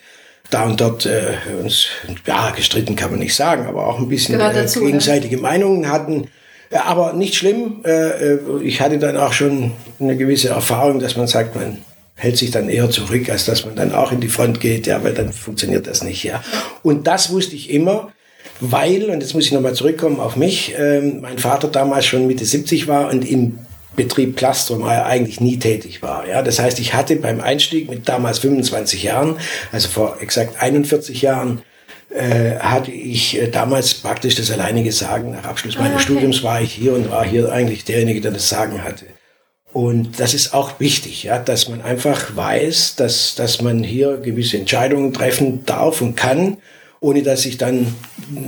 da 0.51 0.65
und 0.65 0.81
dort 0.81 1.07
äh, 1.07 1.35
uns, 1.61 1.89
ja, 2.25 2.51
gestritten 2.51 2.95
kann 2.95 3.11
man 3.11 3.19
nicht 3.19 3.35
sagen, 3.35 3.67
aber 3.67 3.87
auch 3.87 3.99
ein 3.99 4.09
bisschen 4.09 4.39
äh, 4.39 4.53
dazu, 4.53 4.81
ne? 4.81 4.87
gegenseitige 4.87 5.37
ne? 5.37 5.43
Meinungen 5.43 5.91
hatten. 5.91 6.29
Ja, 6.71 6.85
aber 6.85 7.13
nicht 7.13 7.35
schlimm. 7.35 7.83
Äh, 7.85 8.35
äh, 8.35 8.39
ich 8.63 8.81
hatte 8.81 8.99
dann 8.99 9.17
auch 9.17 9.33
schon 9.33 9.73
eine 10.01 10.17
gewisse 10.17 10.49
Erfahrung, 10.49 11.01
dass 11.01 11.17
man 11.17 11.27
sagt, 11.27 11.57
man 11.57 11.79
hält 12.15 12.37
sich 12.37 12.51
dann 12.51 12.69
eher 12.69 12.91
zurück, 12.91 13.29
als 13.29 13.45
dass 13.45 13.67
man 13.67 13.77
dann 13.77 13.93
auch 13.93 14.13
in 14.13 14.21
die 14.21 14.29
Front 14.29 14.61
geht, 14.61 14.87
ja, 14.87 15.03
weil 15.03 15.15
dann 15.15 15.33
funktioniert 15.33 15.87
das 15.87 16.03
nicht, 16.03 16.23
ja. 16.23 16.43
Und 16.83 17.07
das 17.07 17.31
wusste 17.31 17.57
ich 17.57 17.71
immer 17.71 18.13
weil, 18.61 19.11
und 19.11 19.21
jetzt 19.21 19.35
muss 19.35 19.47
ich 19.47 19.53
nochmal 19.53 19.75
zurückkommen 19.75 20.21
auf 20.21 20.37
mich, 20.37 20.75
ähm, 20.79 21.21
mein 21.21 21.39
Vater 21.39 21.69
damals 21.69 22.07
schon 22.07 22.27
Mitte 22.27 22.45
70 22.45 22.89
war 22.89 23.11
und 23.11 23.29
im 23.29 23.59
Betrieb 23.97 24.37
Plastromeier 24.37 25.07
eigentlich 25.07 25.41
nie 25.41 25.59
tätig 25.59 26.03
war. 26.03 26.29
Ja, 26.29 26.43
das 26.43 26.59
heißt, 26.59 26.79
ich 26.81 26.95
hatte 26.95 27.17
beim 27.17 27.41
Einstieg 27.41 27.89
mit 27.89 28.09
damals 28.09 28.41
25 28.41 29.03
Jahren, 29.03 29.37
also 29.73 29.89
vor 29.89 30.19
exakt 30.21 30.61
41 30.61 31.23
Jahren, 31.23 31.63
äh, 32.11 32.57
hatte 32.59 32.93
ich 32.93 33.41
äh, 33.41 33.49
damals 33.49 33.95
praktisch 33.95 34.37
das 34.37 34.51
alleinige 34.51 34.93
Sagen. 34.93 35.33
Nach 35.33 35.45
Abschluss 35.45 35.77
meines 35.77 35.93
ah, 35.93 35.95
okay. 35.97 36.05
Studiums 36.05 36.43
war 36.43 36.61
ich 36.61 36.73
hier 36.73 36.95
und 36.95 37.11
war 37.11 37.25
hier 37.25 37.51
eigentlich 37.51 37.85
derjenige, 37.85 38.21
der 38.21 38.33
das 38.33 38.49
Sagen 38.49 38.85
hatte. 38.85 39.07
Und 39.73 40.21
das 40.21 40.33
ist 40.33 40.55
auch 40.55 40.79
wichtig, 40.81 41.25
ja, 41.25 41.39
dass 41.39 41.69
man 41.69 41.83
einfach 41.83 42.37
weiß, 42.37 42.97
dass, 42.97 43.35
dass 43.35 43.61
man 43.61 43.83
hier 43.83 44.19
gewisse 44.19 44.57
Entscheidungen 44.57 45.13
treffen 45.13 45.67
darf 45.67 46.01
und 46.01 46.17
kann 46.17 46.59
ohne 47.07 47.23
dass 47.23 47.47
ich 47.47 47.57
dann 47.57 47.95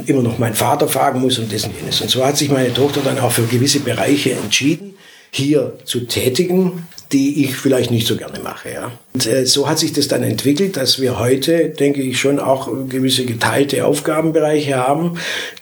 immer 0.06 0.22
noch 0.22 0.38
meinen 0.38 0.54
Vater 0.54 0.88
fragen 0.88 1.20
muss 1.20 1.38
und 1.38 1.52
dessen 1.52 1.70
jenes. 1.80 2.00
Und 2.00 2.10
so 2.10 2.26
hat 2.26 2.36
sich 2.36 2.50
meine 2.50 2.74
Tochter 2.74 3.02
dann 3.04 3.18
auch 3.20 3.30
für 3.30 3.44
gewisse 3.44 3.78
Bereiche 3.78 4.32
entschieden, 4.32 4.94
hier 5.30 5.74
zu 5.84 6.00
tätigen, 6.06 6.88
die 7.12 7.44
ich 7.44 7.54
vielleicht 7.54 7.92
nicht 7.92 8.08
so 8.08 8.16
gerne 8.16 8.40
mache. 8.40 8.70
Ja. 8.70 8.90
Und 9.14 9.26
äh, 9.26 9.46
so 9.46 9.68
hat 9.68 9.78
sich 9.78 9.92
das 9.92 10.08
dann 10.08 10.24
entwickelt, 10.24 10.76
dass 10.76 11.00
wir 11.00 11.20
heute, 11.20 11.68
denke 11.68 12.02
ich, 12.02 12.18
schon 12.18 12.40
auch 12.40 12.68
gewisse 12.88 13.24
geteilte 13.24 13.86
Aufgabenbereiche 13.86 14.76
haben, 14.76 15.18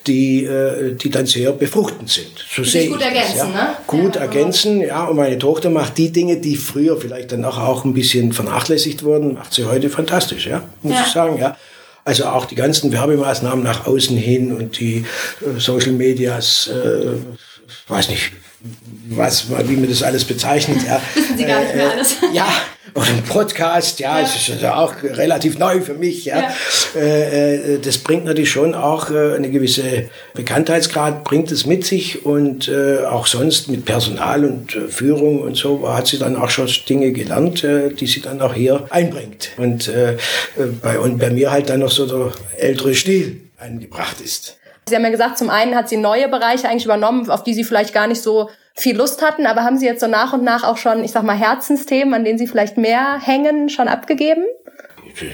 die, 0.07 0.45
äh, 0.45 0.95
die 0.95 1.11
dann 1.11 1.27
sehr 1.27 1.53
befruchtend 1.53 2.09
sind. 2.09 2.47
So 2.51 2.63
die 2.63 2.69
sehe 2.69 2.89
gut 2.89 3.01
ich 3.01 3.07
ergänzen, 3.07 3.37
das, 3.37 3.49
ja. 3.49 3.53
ne? 3.53 3.69
Gut 3.87 4.15
ja, 4.15 4.23
ergänzen, 4.23 4.81
ja. 4.81 5.05
Und 5.05 5.17
meine 5.17 5.39
Tochter 5.39 5.69
macht 5.69 5.99
die 5.99 6.11
Dinge, 6.11 6.39
die 6.39 6.57
früher 6.57 6.99
vielleicht 6.99 7.31
dann 7.33 7.45
auch, 7.45 7.59
auch 7.59 7.85
ein 7.85 7.93
bisschen 7.93 8.33
vernachlässigt 8.33 9.03
wurden, 9.03 9.35
macht 9.35 9.53
sie 9.53 9.67
heute 9.67 9.91
fantastisch, 9.91 10.47
ja, 10.47 10.65
muss 10.83 10.95
ja. 10.95 11.05
ich 11.07 11.13
sagen, 11.13 11.39
ja. 11.39 11.57
Also 12.07 12.27
auch 12.27 12.45
die 12.45 12.55
ganzen 12.55 12.93
Werbemaßnahmen 12.93 13.65
nach 13.65 13.85
außen 13.89 14.17
hin 14.17 14.53
und 14.53 14.79
die 14.79 15.05
äh, 15.41 15.59
Social 15.59 15.91
Medias, 15.91 16.69
äh, 16.69 17.17
weiß 17.89 18.11
nicht, 18.11 18.31
was, 19.09 19.51
wie 19.51 19.77
man 19.77 19.89
das 19.89 20.05
alles 20.05 20.25
bezeichnet. 20.25 20.79
Ja. 20.87 21.01
Wissen 21.15 21.37
Sie 21.37 21.45
gar 21.45 21.61
nicht 21.61 21.75
mehr 21.75 21.89
äh, 21.89 21.91
alles. 21.91 22.15
ja, 22.33 22.47
und 22.97 23.09
ein 23.09 23.23
Podcast, 23.23 24.01
ja, 24.01 24.21
ja. 24.21 24.25
ist 24.25 24.49
ja 24.61 24.77
auch 24.77 24.95
relativ 25.03 25.59
neu 25.59 25.83
für 25.83 25.93
mich. 25.93 26.25
Ja. 26.25 26.41
ja. 26.41 27.01
Äh, 27.01 27.75
äh, 27.75 27.79
das 27.79 27.99
bringt 27.99 28.25
natürlich 28.25 28.51
schon 28.51 28.75
auch 28.75 29.11
äh, 29.11 29.35
eine 29.35 29.51
gewisse 29.51 30.09
Bekanntheitsgrad, 30.33 31.23
bringt 31.23 31.53
es 31.53 31.67
mit 31.67 31.85
sich 31.85 32.25
und 32.25 32.69
äh, 32.69 33.05
auch 33.05 33.27
sonst 33.27 33.69
mit 33.69 33.85
Personal 33.85 34.47
und 34.47 34.75
äh, 34.75 34.89
Führung 34.89 35.43
und 35.43 35.57
so 35.57 35.87
hat 35.93 36.07
sie 36.07 36.19
dann 36.19 36.37
auch 36.37 36.49
schon 36.49 36.69
Dinge 36.89 37.13
gelernt, 37.13 37.63
die 37.63 38.07
sie 38.07 38.23
dann 38.23 38.41
auch 38.41 38.55
hier 38.55 38.87
einbringt. 38.91 39.51
Und 39.57 39.91
bei, 40.83 40.99
und 40.99 41.19
bei 41.19 41.31
mir 41.31 41.51
halt 41.51 41.69
dann 41.69 41.81
noch 41.81 41.91
so 41.91 42.07
der 42.07 42.33
ältere 42.59 42.95
Stil 42.95 43.41
eingebracht 43.59 44.21
ist. 44.21 44.57
Sie 44.89 44.95
haben 44.95 45.05
ja 45.05 45.11
gesagt, 45.11 45.39
zum 45.39 45.51
einen 45.51 45.75
hat 45.75 45.89
sie 45.89 45.97
neue 45.97 46.29
Bereiche 46.29 46.69
eigentlich 46.69 46.85
übernommen, 46.85 47.29
auf 47.29 47.43
die 47.43 47.55
Sie 47.55 47.65
vielleicht 47.65 47.93
gar 47.93 48.07
nicht 48.07 48.23
so 48.23 48.51
viel 48.77 48.97
Lust 48.97 49.23
hatten, 49.23 49.47
aber 49.47 49.65
haben 49.65 49.79
Sie 49.79 49.87
jetzt 49.87 50.01
so 50.01 50.07
nach 50.07 50.33
und 50.33 50.45
nach 50.45 50.63
auch 50.63 50.77
schon, 50.77 51.03
ich 51.03 51.13
sag 51.13 51.23
mal, 51.23 51.37
Herzensthemen, 51.37 52.15
an 52.15 52.25
denen 52.25 52.39
Sie 52.39 52.47
vielleicht 52.47 52.77
mehr 52.77 53.19
hängen, 53.21 53.69
schon 53.69 53.89
abgegeben? 53.89 54.45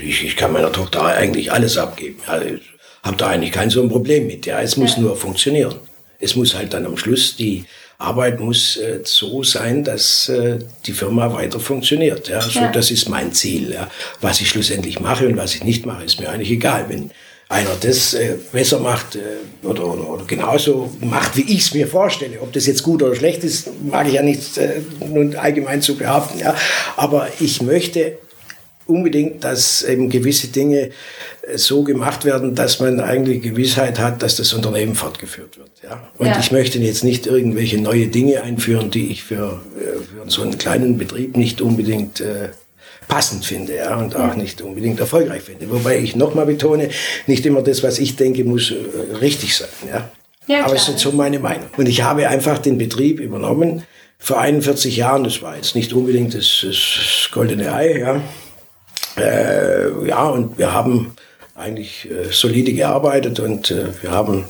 Ich, 0.05 0.25
ich 0.25 0.37
kann 0.37 0.53
meiner 0.53 0.71
Tochter 0.71 1.05
eigentlich 1.05 1.51
alles 1.51 1.77
abgeben. 1.77 2.21
Ja, 2.27 2.41
ich 2.41 2.63
habe 3.03 3.17
da 3.17 3.29
eigentlich 3.29 3.51
kein 3.51 3.69
so 3.69 3.83
ein 3.83 3.89
Problem 3.89 4.29
mit. 4.29 4.47
Ja, 4.47 4.61
es 4.61 4.77
muss 4.77 4.95
ja. 4.97 5.03
nur 5.03 5.17
funktionieren. 5.17 5.75
Es 6.21 6.37
muss 6.37 6.55
halt 6.55 6.73
dann 6.73 6.87
am 6.87 6.97
Schluss 6.97 7.35
die 7.37 7.65
Arbeit 7.99 8.41
muss 8.41 8.77
äh, 8.77 9.01
so 9.05 9.43
sein, 9.43 9.85
dass 9.85 10.29
äh, 10.29 10.59
die 10.87 10.93
Firma 10.93 11.33
weiter 11.33 11.61
funktioniert. 11.61 12.29
Ja, 12.29 12.41
so 12.41 12.59
ja. 12.59 12.71
das 12.71 12.91
ist 12.91 13.09
mein 13.09 13.33
Ziel. 13.33 13.73
Ja. 13.73 13.89
Was 14.21 14.41
ich 14.41 14.49
schlussendlich 14.49 15.01
mache 15.01 15.27
und 15.27 15.37
was 15.37 15.55
ich 15.55 15.65
nicht 15.65 15.87
mache, 15.87 16.05
ist 16.05 16.21
mir 16.21 16.29
eigentlich 16.29 16.51
egal. 16.51 16.87
Wenn 16.89 17.11
einer 17.53 17.77
das 17.81 18.15
äh, 18.15 18.37
besser 18.51 18.81
macht 18.81 19.17
äh, 19.17 19.67
oder, 19.67 19.87
oder, 19.87 20.09
oder, 20.09 20.25
genauso 20.25 20.91
macht, 21.01 21.37
wie 21.37 21.43
ich 21.43 21.61
es 21.61 21.75
mir 21.75 21.87
vorstelle. 21.87 22.41
Ob 22.41 22.53
das 22.53 22.67
jetzt 22.67 22.83
gut 22.83 23.03
oder 23.03 23.15
schlecht 23.15 23.45
ist, 23.45 23.69
mag 23.85 24.09
ich 24.09 24.15
ja 24.15 24.23
nicht 24.23 24.57
äh, 24.57 24.81
nun 25.07 25.37
allgemein 25.37 25.83
zu 25.83 25.97
behaupten. 25.97 26.39
Ja. 26.39 26.57
Aber 26.97 27.29
ich 27.41 27.61
möchte 27.61 28.19
unbedingt, 28.87 29.45
dass 29.45 29.83
eben 29.83 30.09
gewisse 30.09 30.49
Dinge 30.49 30.91
äh, 31.43 31.59
so 31.59 31.83
gemacht 31.83 32.25
werden, 32.25 32.55
dass 32.55 32.81
man 32.81 33.01
eigentlich 33.01 33.43
Gewissheit 33.43 33.99
hat, 33.99 34.23
dass 34.23 34.37
das 34.37 34.53
Unternehmen 34.55 34.95
fortgeführt 34.95 35.59
wird. 35.59 35.71
Ja? 35.83 36.09
Und 36.19 36.29
ja. 36.29 36.39
ich 36.41 36.53
möchte 36.53 36.79
jetzt 36.79 37.05
nicht 37.05 37.27
irgendwelche 37.27 37.79
neue 37.79 38.07
Dinge 38.09 38.43
einführen, 38.43 38.91
die 38.91 39.13
ich 39.13 39.23
für, 39.25 39.61
äh, 39.77 40.25
für 40.25 40.31
so 40.31 40.43
einen 40.43 40.57
kleinen 40.57 40.97
Betrieb 40.97 41.37
nicht 41.37 41.61
unbedingt 41.61 42.21
äh, 42.21 42.49
passend 43.09 43.45
finde 43.45 43.77
ja, 43.77 43.97
und 43.97 44.17
auch 44.17 44.35
nicht 44.35 44.63
unbedingt 44.63 45.01
erfolgreich 45.01 45.43
finde. 45.43 45.71
Wobei 45.71 45.99
ich 45.99 46.17
nochmal 46.17 46.47
betone, 46.47 46.91
nicht 47.27 47.45
immer 47.47 47.63
das, 47.63 47.83
was 47.83 47.99
ich 47.99 48.17
denke, 48.17 48.45
muss 48.45 48.71
äh, 48.71 49.17
richtig 49.17 49.57
sein. 49.57 49.69
Ja? 49.89 50.11
Ja, 50.47 50.65
Aber 50.65 50.75
es 50.75 50.89
ist 50.89 50.99
so 50.99 51.13
meine 51.13 51.39
Meinung. 51.39 51.69
Und 51.77 51.89
ich 51.89 52.03
habe 52.03 52.29
einfach 52.29 52.59
den 52.59 52.79
Betrieb 52.79 53.21
übernommen 53.21 53.85
vor 54.19 54.41
41 54.41 54.97
Jahren. 54.97 55.25
Das 55.25 55.41
war 55.43 55.57
jetzt 55.57 55.75
nicht 55.75 55.93
unbedingt 55.93 56.35
das, 56.35 56.61
das 56.63 57.29
goldene 57.33 57.73
Ei. 57.73 57.99
Ja. 57.99 58.23
Äh, 59.17 60.09
ja, 60.09 60.25
und 60.29 60.59
wir 60.59 60.73
haben 60.73 61.15
eigentlich 61.55 62.11
äh, 62.11 62.33
solide 62.33 62.73
gearbeitet 62.73 63.41
und 63.41 63.71
äh, 63.71 63.89
wir 64.01 64.11
haben 64.11 64.47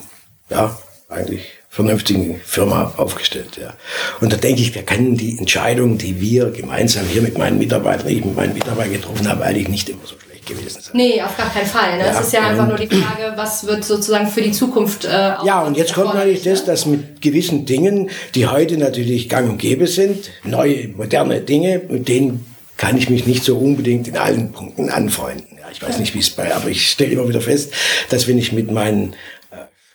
ja 0.50 0.76
eigentlich 1.08 1.42
vernünftigen 1.72 2.38
Firma 2.44 2.92
aufgestellt. 2.98 3.58
Ja. 3.58 3.72
Und 4.20 4.30
da 4.30 4.36
denke 4.36 4.60
ich, 4.60 4.74
wir 4.74 4.82
können 4.82 5.16
die 5.16 5.38
Entscheidung, 5.38 5.96
die 5.96 6.20
wir 6.20 6.50
gemeinsam 6.50 7.06
hier 7.06 7.22
mit 7.22 7.38
meinen 7.38 7.58
Mitarbeitern, 7.58 8.08
ich 8.08 8.22
mit 8.22 8.36
meinen 8.36 8.52
Mitarbeitern 8.52 8.92
getroffen 8.92 9.26
haben, 9.26 9.40
eigentlich 9.40 9.68
nicht 9.68 9.88
immer 9.88 10.02
so 10.04 10.14
schlecht 10.22 10.44
gewesen 10.44 10.82
sein. 10.82 10.92
Nee, 10.92 11.22
auf 11.22 11.34
gar 11.34 11.48
keinen 11.48 11.64
Fall. 11.64 11.96
Ne? 11.96 12.04
Ja, 12.04 12.10
es 12.10 12.26
ist 12.26 12.32
ja 12.34 12.46
einfach 12.46 12.68
nur 12.68 12.76
die 12.76 12.88
Frage, 12.88 13.32
was 13.36 13.66
wird 13.66 13.84
sozusagen 13.84 14.26
für 14.26 14.42
die 14.42 14.52
Zukunft. 14.52 15.06
Äh, 15.06 15.08
ja, 15.08 15.62
und 15.62 15.78
jetzt 15.78 15.94
kommt 15.94 16.12
natürlich 16.12 16.42
das, 16.42 16.66
dass 16.66 16.84
mit 16.84 17.22
gewissen 17.22 17.64
Dingen, 17.64 18.10
die 18.34 18.46
heute 18.46 18.76
natürlich 18.76 19.30
gang 19.30 19.48
und 19.48 19.56
gäbe 19.56 19.86
sind, 19.86 20.30
neue, 20.44 20.88
moderne 20.88 21.40
Dinge, 21.40 21.80
mit 21.88 22.06
denen 22.06 22.44
kann 22.76 22.98
ich 22.98 23.08
mich 23.08 23.26
nicht 23.26 23.44
so 23.44 23.56
unbedingt 23.56 24.08
in 24.08 24.18
allen 24.18 24.52
Punkten 24.52 24.90
anfreunden. 24.90 25.56
Ja, 25.58 25.68
ich 25.72 25.80
weiß 25.82 26.00
nicht, 26.00 26.14
wie 26.14 26.18
es 26.18 26.28
bei, 26.28 26.54
aber 26.54 26.68
ich 26.68 26.90
stelle 26.90 27.12
immer 27.12 27.26
wieder 27.26 27.40
fest, 27.40 27.72
dass 28.10 28.28
wenn 28.28 28.36
ich 28.36 28.52
mit 28.52 28.70
meinen 28.70 29.14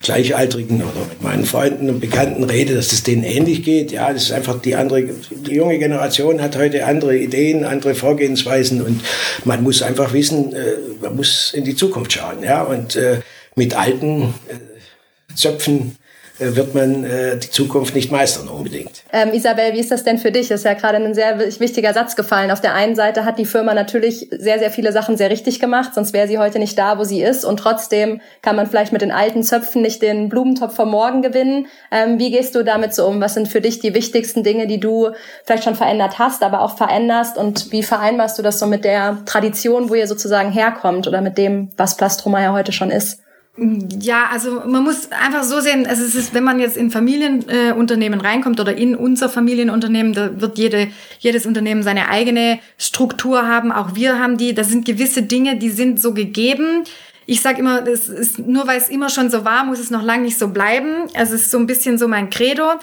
Gleichaltrigen 0.02 0.78
oder 0.78 1.06
mit 1.10 1.22
meinen 1.22 1.46
Freunden 1.46 1.90
und 1.90 2.00
Bekannten 2.00 2.44
rede, 2.44 2.76
dass 2.76 2.94
es 2.94 3.04
denen 3.04 3.24
ähnlich 3.24 3.64
geht. 3.64 3.92
Ja, 3.92 4.14
das 4.14 4.24
ist 4.24 4.32
einfach 4.32 4.62
die 4.62 4.76
andere, 4.76 5.04
die 5.04 5.56
junge 5.56 5.80
Generation 5.80 6.42
hat 6.42 6.56
heute 6.56 6.86
andere 6.86 7.18
Ideen, 7.18 7.66
andere 7.66 7.96
Vorgehensweisen 7.96 8.82
und 8.82 9.02
man 9.44 9.64
muss 9.64 9.82
einfach 9.82 10.14
wissen, 10.14 10.54
äh, 10.54 10.76
man 11.02 11.16
muss 11.16 11.52
in 11.54 11.64
die 11.64 11.76
Zukunft 11.76 12.14
schauen. 12.14 12.44
Ja, 12.44 12.62
und 12.62 12.96
äh, 12.96 13.22
mit 13.56 13.76
alten 13.76 14.36
äh, 14.48 15.36
Zöpfen 15.36 15.98
wird 16.40 16.76
man 16.76 17.04
äh, 17.04 17.38
die 17.38 17.50
Zukunft 17.50 17.96
nicht 17.96 18.12
meistern 18.12 18.48
unbedingt. 18.48 19.04
Ähm, 19.12 19.34
Isabel, 19.34 19.74
wie 19.74 19.80
ist 19.80 19.92
das 19.92 20.04
denn 20.04 20.18
für 20.18 20.32
dich? 20.32 20.52
Ist 20.52 20.66
ja 20.66 20.74
gerade 20.74 20.98
ein 20.98 21.14
sehr 21.14 21.40
wichtiger 21.60 21.94
Satz 21.94 22.16
gefallen. 22.16 22.52
Auf 22.52 22.62
der 22.62 22.74
einen 22.74 22.96
Seite 22.96 23.26
hat 23.26 23.40
die 23.40 23.46
Firma 23.46 23.74
natürlich 23.74 24.28
sehr, 24.32 24.60
sehr 24.60 24.72
viele 24.72 24.92
Sachen 24.92 25.18
sehr 25.18 25.30
richtig 25.30 25.60
gemacht, 25.60 25.94
sonst 25.96 26.14
wäre 26.14 26.28
sie 26.28 26.38
heute 26.38 26.60
nicht 26.60 26.78
da, 26.78 26.98
wo 27.00 27.04
sie 27.04 27.22
ist. 27.22 27.46
Und 27.46 27.58
trotzdem 27.58 28.22
kann 28.42 28.56
man 28.56 28.68
vielleicht 28.68 28.94
mit 28.94 29.02
den 29.02 29.12
alten 29.12 29.44
Zöpfen 29.44 29.82
nicht 29.82 30.02
den 30.02 30.30
Blumentopf 30.30 30.76
vom 30.76 30.92
Morgen 30.92 31.22
gewinnen. 31.22 31.68
Ähm, 31.92 32.20
wie 32.20 32.32
gehst 32.32 32.56
du 32.56 32.64
damit 32.64 32.94
so 32.94 33.06
um? 33.08 33.22
Was 33.22 33.34
sind 33.34 33.48
für 33.48 33.62
dich 33.62 33.80
die 33.80 33.94
wichtigsten 33.94 34.44
Dinge, 34.44 34.68
die 34.68 34.80
du 34.80 35.10
vielleicht 35.46 35.64
schon 35.64 35.76
verändert 35.76 36.20
hast, 36.20 36.44
aber 36.44 36.62
auch 36.62 36.78
veränderst? 36.78 37.38
Und 37.38 37.72
wie 37.72 37.84
vereinbarst 37.84 38.38
du 38.38 38.44
das 38.44 38.60
so 38.60 38.68
mit 38.68 38.86
der 38.86 39.18
Tradition, 39.26 39.90
wo 39.90 39.96
ihr 39.96 40.08
sozusagen 40.08 40.52
herkommt 40.52 41.08
oder 41.08 41.22
mit 41.22 41.38
dem, 41.38 41.70
was 41.78 41.98
Plastroma 41.98 42.42
ja 42.42 42.54
heute 42.54 42.72
schon 42.72 42.92
ist? 42.92 43.22
Ja, 43.60 44.28
also 44.32 44.62
man 44.68 44.84
muss 44.84 45.12
einfach 45.12 45.44
so 45.44 45.60
sehen, 45.62 45.88
also 45.88 46.04
es 46.04 46.14
ist, 46.14 46.36
wenn 46.36 46.44
man 46.44 46.60
jetzt 46.60 46.78
in 46.78 46.92
Familienunternehmen 46.92 48.20
äh, 48.20 48.24
reinkommt 48.24 48.60
oder 48.60 48.78
in 48.78 48.96
unser 48.96 49.30
Familienunternehmen, 49.30 50.14
da 50.14 50.40
wird 50.40 50.60
jede, 50.60 50.90
jedes 51.18 51.48
Unternehmen 51.48 51.82
seine 51.82 52.10
eigene 52.10 52.60
Struktur 52.78 53.48
haben, 53.48 53.72
auch 53.72 53.96
wir 53.96 54.20
haben 54.20 54.38
die, 54.38 54.54
da 54.54 54.64
sind 54.64 54.86
gewisse 54.86 55.24
Dinge, 55.24 55.58
die 55.58 55.70
sind 55.70 56.00
so 56.00 56.14
gegeben. 56.14 56.84
Ich 57.26 57.42
sage 57.42 57.60
immer, 57.60 57.82
das 57.82 58.08
ist, 58.10 58.38
nur 58.38 58.68
weil 58.68 58.78
es 58.78 58.90
immer 58.90 59.10
schon 59.10 59.32
so 59.32 59.44
war, 59.44 59.66
muss 59.66 59.80
es 59.80 59.90
noch 59.90 60.04
lange 60.04 60.24
nicht 60.24 60.38
so 60.38 60.50
bleiben. 60.50 61.08
Also 61.16 61.34
es 61.34 61.42
ist 61.42 61.52
so 61.52 61.58
ein 61.58 61.66
bisschen 61.66 61.98
so 61.98 62.08
mein 62.08 62.30
Credo. 62.30 62.74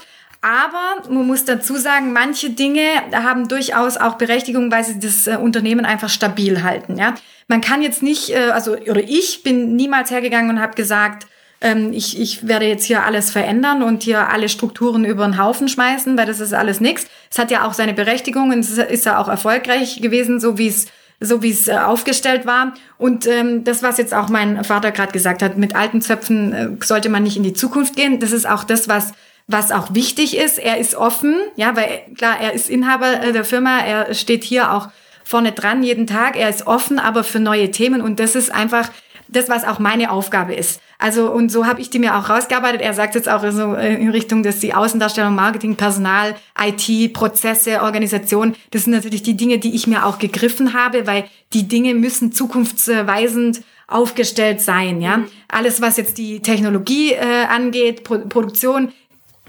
Aber 0.45 1.09
man 1.09 1.25
muss 1.25 1.43
dazu 1.43 1.75
sagen, 1.75 2.13
manche 2.13 2.51
Dinge 2.51 2.83
haben 3.11 3.47
durchaus 3.47 3.97
auch 3.97 4.13
Berechtigung, 4.13 4.71
weil 4.71 4.83
sie 4.83 4.99
das 4.99 5.25
äh, 5.25 5.37
Unternehmen 5.37 5.85
einfach 5.85 6.09
stabil 6.09 6.61
halten. 6.61 6.97
Ja, 6.97 7.15
man 7.47 7.61
kann 7.61 7.81
jetzt 7.81 8.03
nicht, 8.03 8.29
äh, 8.29 8.51
also 8.51 8.73
oder 8.73 9.01
ich 9.01 9.41
bin 9.41 9.75
niemals 9.75 10.11
hergegangen 10.11 10.51
und 10.51 10.61
habe 10.61 10.75
gesagt, 10.75 11.25
ähm, 11.61 11.91
ich, 11.93 12.21
ich 12.21 12.47
werde 12.47 12.67
jetzt 12.67 12.85
hier 12.85 13.05
alles 13.05 13.31
verändern 13.31 13.81
und 13.81 14.03
hier 14.03 14.29
alle 14.29 14.47
Strukturen 14.47 15.03
über 15.03 15.25
den 15.25 15.41
Haufen 15.41 15.67
schmeißen, 15.67 16.15
weil 16.15 16.27
das 16.27 16.39
ist 16.39 16.53
alles 16.53 16.79
nichts. 16.79 17.07
Es 17.31 17.39
hat 17.39 17.49
ja 17.49 17.65
auch 17.65 17.73
seine 17.73 17.95
Berechtigung 17.95 18.51
und 18.51 18.59
es 18.59 18.77
ist 18.77 19.05
ja 19.05 19.17
auch 19.17 19.29
erfolgreich 19.29 19.99
gewesen, 19.99 20.39
so 20.39 20.59
wie 20.59 20.67
es 20.67 20.85
so 21.19 21.41
wie 21.41 21.49
es 21.49 21.67
äh, 21.67 21.77
aufgestellt 21.77 22.45
war. 22.45 22.75
Und 22.99 23.25
ähm, 23.25 23.63
das, 23.63 23.81
was 23.81 23.97
jetzt 23.97 24.13
auch 24.13 24.29
mein 24.29 24.63
Vater 24.63 24.91
gerade 24.91 25.11
gesagt 25.11 25.41
hat, 25.41 25.57
mit 25.57 25.75
alten 25.75 26.01
Zöpfen 26.01 26.53
äh, 26.53 26.85
sollte 26.85 27.09
man 27.09 27.23
nicht 27.23 27.37
in 27.37 27.41
die 27.41 27.53
Zukunft 27.53 27.95
gehen. 27.95 28.19
Das 28.19 28.31
ist 28.31 28.47
auch 28.47 28.63
das, 28.63 28.87
was 28.87 29.13
was 29.47 29.71
auch 29.71 29.93
wichtig 29.93 30.37
ist, 30.37 30.57
er 30.57 30.77
ist 30.77 30.95
offen, 30.95 31.35
ja, 31.55 31.75
weil 31.75 32.01
klar, 32.17 32.39
er 32.41 32.53
ist 32.53 32.69
Inhaber 32.69 33.21
äh, 33.21 33.31
der 33.31 33.45
Firma, 33.45 33.79
er 33.79 34.13
steht 34.13 34.43
hier 34.43 34.73
auch 34.73 34.89
vorne 35.23 35.51
dran 35.51 35.83
jeden 35.83 36.07
Tag, 36.07 36.35
er 36.35 36.49
ist 36.49 36.67
offen, 36.67 36.99
aber 36.99 37.23
für 37.23 37.39
neue 37.39 37.71
Themen 37.71 38.01
und 38.01 38.19
das 38.19 38.35
ist 38.35 38.51
einfach 38.53 38.89
das, 39.27 39.49
was 39.49 39.63
auch 39.63 39.79
meine 39.79 40.11
Aufgabe 40.11 40.53
ist. 40.53 40.81
Also 40.97 41.31
und 41.31 41.51
so 41.51 41.65
habe 41.65 41.81
ich 41.81 41.89
die 41.89 41.99
mir 41.99 42.15
auch 42.15 42.29
rausgearbeitet. 42.29 42.81
Er 42.81 42.93
sagt 42.93 43.15
jetzt 43.15 43.27
auch 43.27 43.43
so 43.51 43.75
äh, 43.75 43.95
in 43.95 44.09
Richtung, 44.09 44.43
dass 44.43 44.59
die 44.59 44.73
Außendarstellung, 44.73 45.35
Marketing, 45.35 45.75
Personal, 45.75 46.35
IT, 46.59 47.13
Prozesse, 47.13 47.81
Organisation, 47.81 48.55
das 48.71 48.83
sind 48.83 48.93
natürlich 48.93 49.23
die 49.23 49.35
Dinge, 49.35 49.57
die 49.57 49.75
ich 49.75 49.87
mir 49.87 50.05
auch 50.05 50.19
gegriffen 50.19 50.73
habe, 50.73 51.05
weil 51.07 51.25
die 51.53 51.67
Dinge 51.67 51.93
müssen 51.93 52.31
zukunftsweisend 52.31 53.61
aufgestellt 53.87 54.61
sein. 54.61 55.01
Ja, 55.01 55.17
mhm. 55.17 55.27
alles 55.47 55.81
was 55.81 55.97
jetzt 55.97 56.17
die 56.17 56.39
Technologie 56.39 57.13
äh, 57.13 57.45
angeht, 57.49 58.03
Pro 58.03 58.19
Produktion, 58.19 58.91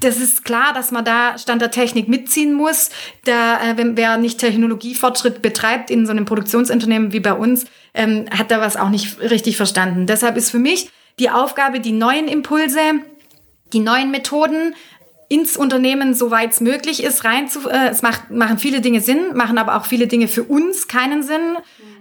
das 0.00 0.18
ist 0.18 0.44
klar, 0.44 0.72
dass 0.74 0.90
man 0.90 1.04
da 1.04 1.38
Stand 1.38 1.62
der 1.62 1.70
Technik 1.70 2.08
mitziehen 2.08 2.52
muss. 2.52 2.90
Da, 3.24 3.60
äh, 3.60 3.76
wenn, 3.76 3.96
wer 3.96 4.16
nicht 4.18 4.38
Technologiefortschritt 4.38 5.42
betreibt 5.42 5.90
in 5.90 6.06
so 6.06 6.12
einem 6.12 6.24
Produktionsunternehmen 6.24 7.12
wie 7.12 7.20
bei 7.20 7.32
uns, 7.32 7.64
ähm, 7.94 8.26
hat 8.30 8.50
da 8.50 8.60
was 8.60 8.76
auch 8.76 8.90
nicht 8.90 9.20
richtig 9.20 9.56
verstanden. 9.56 10.06
Deshalb 10.06 10.36
ist 10.36 10.50
für 10.50 10.58
mich 10.58 10.90
die 11.18 11.30
Aufgabe, 11.30 11.80
die 11.80 11.92
neuen 11.92 12.28
Impulse, 12.28 12.80
die 13.72 13.80
neuen 13.80 14.10
Methoden 14.10 14.74
ins 15.28 15.56
Unternehmen, 15.56 16.14
soweit 16.14 16.52
es 16.52 16.60
möglich 16.60 17.02
ist, 17.02 17.24
rein 17.24 17.48
zu. 17.48 17.68
Äh, 17.68 17.88
es 17.88 18.02
macht, 18.02 18.30
machen 18.30 18.58
viele 18.58 18.80
Dinge 18.80 19.00
Sinn, 19.00 19.34
machen 19.34 19.58
aber 19.58 19.76
auch 19.76 19.86
viele 19.86 20.06
Dinge 20.06 20.28
für 20.28 20.44
uns 20.44 20.88
keinen 20.88 21.22
Sinn, 21.22 21.56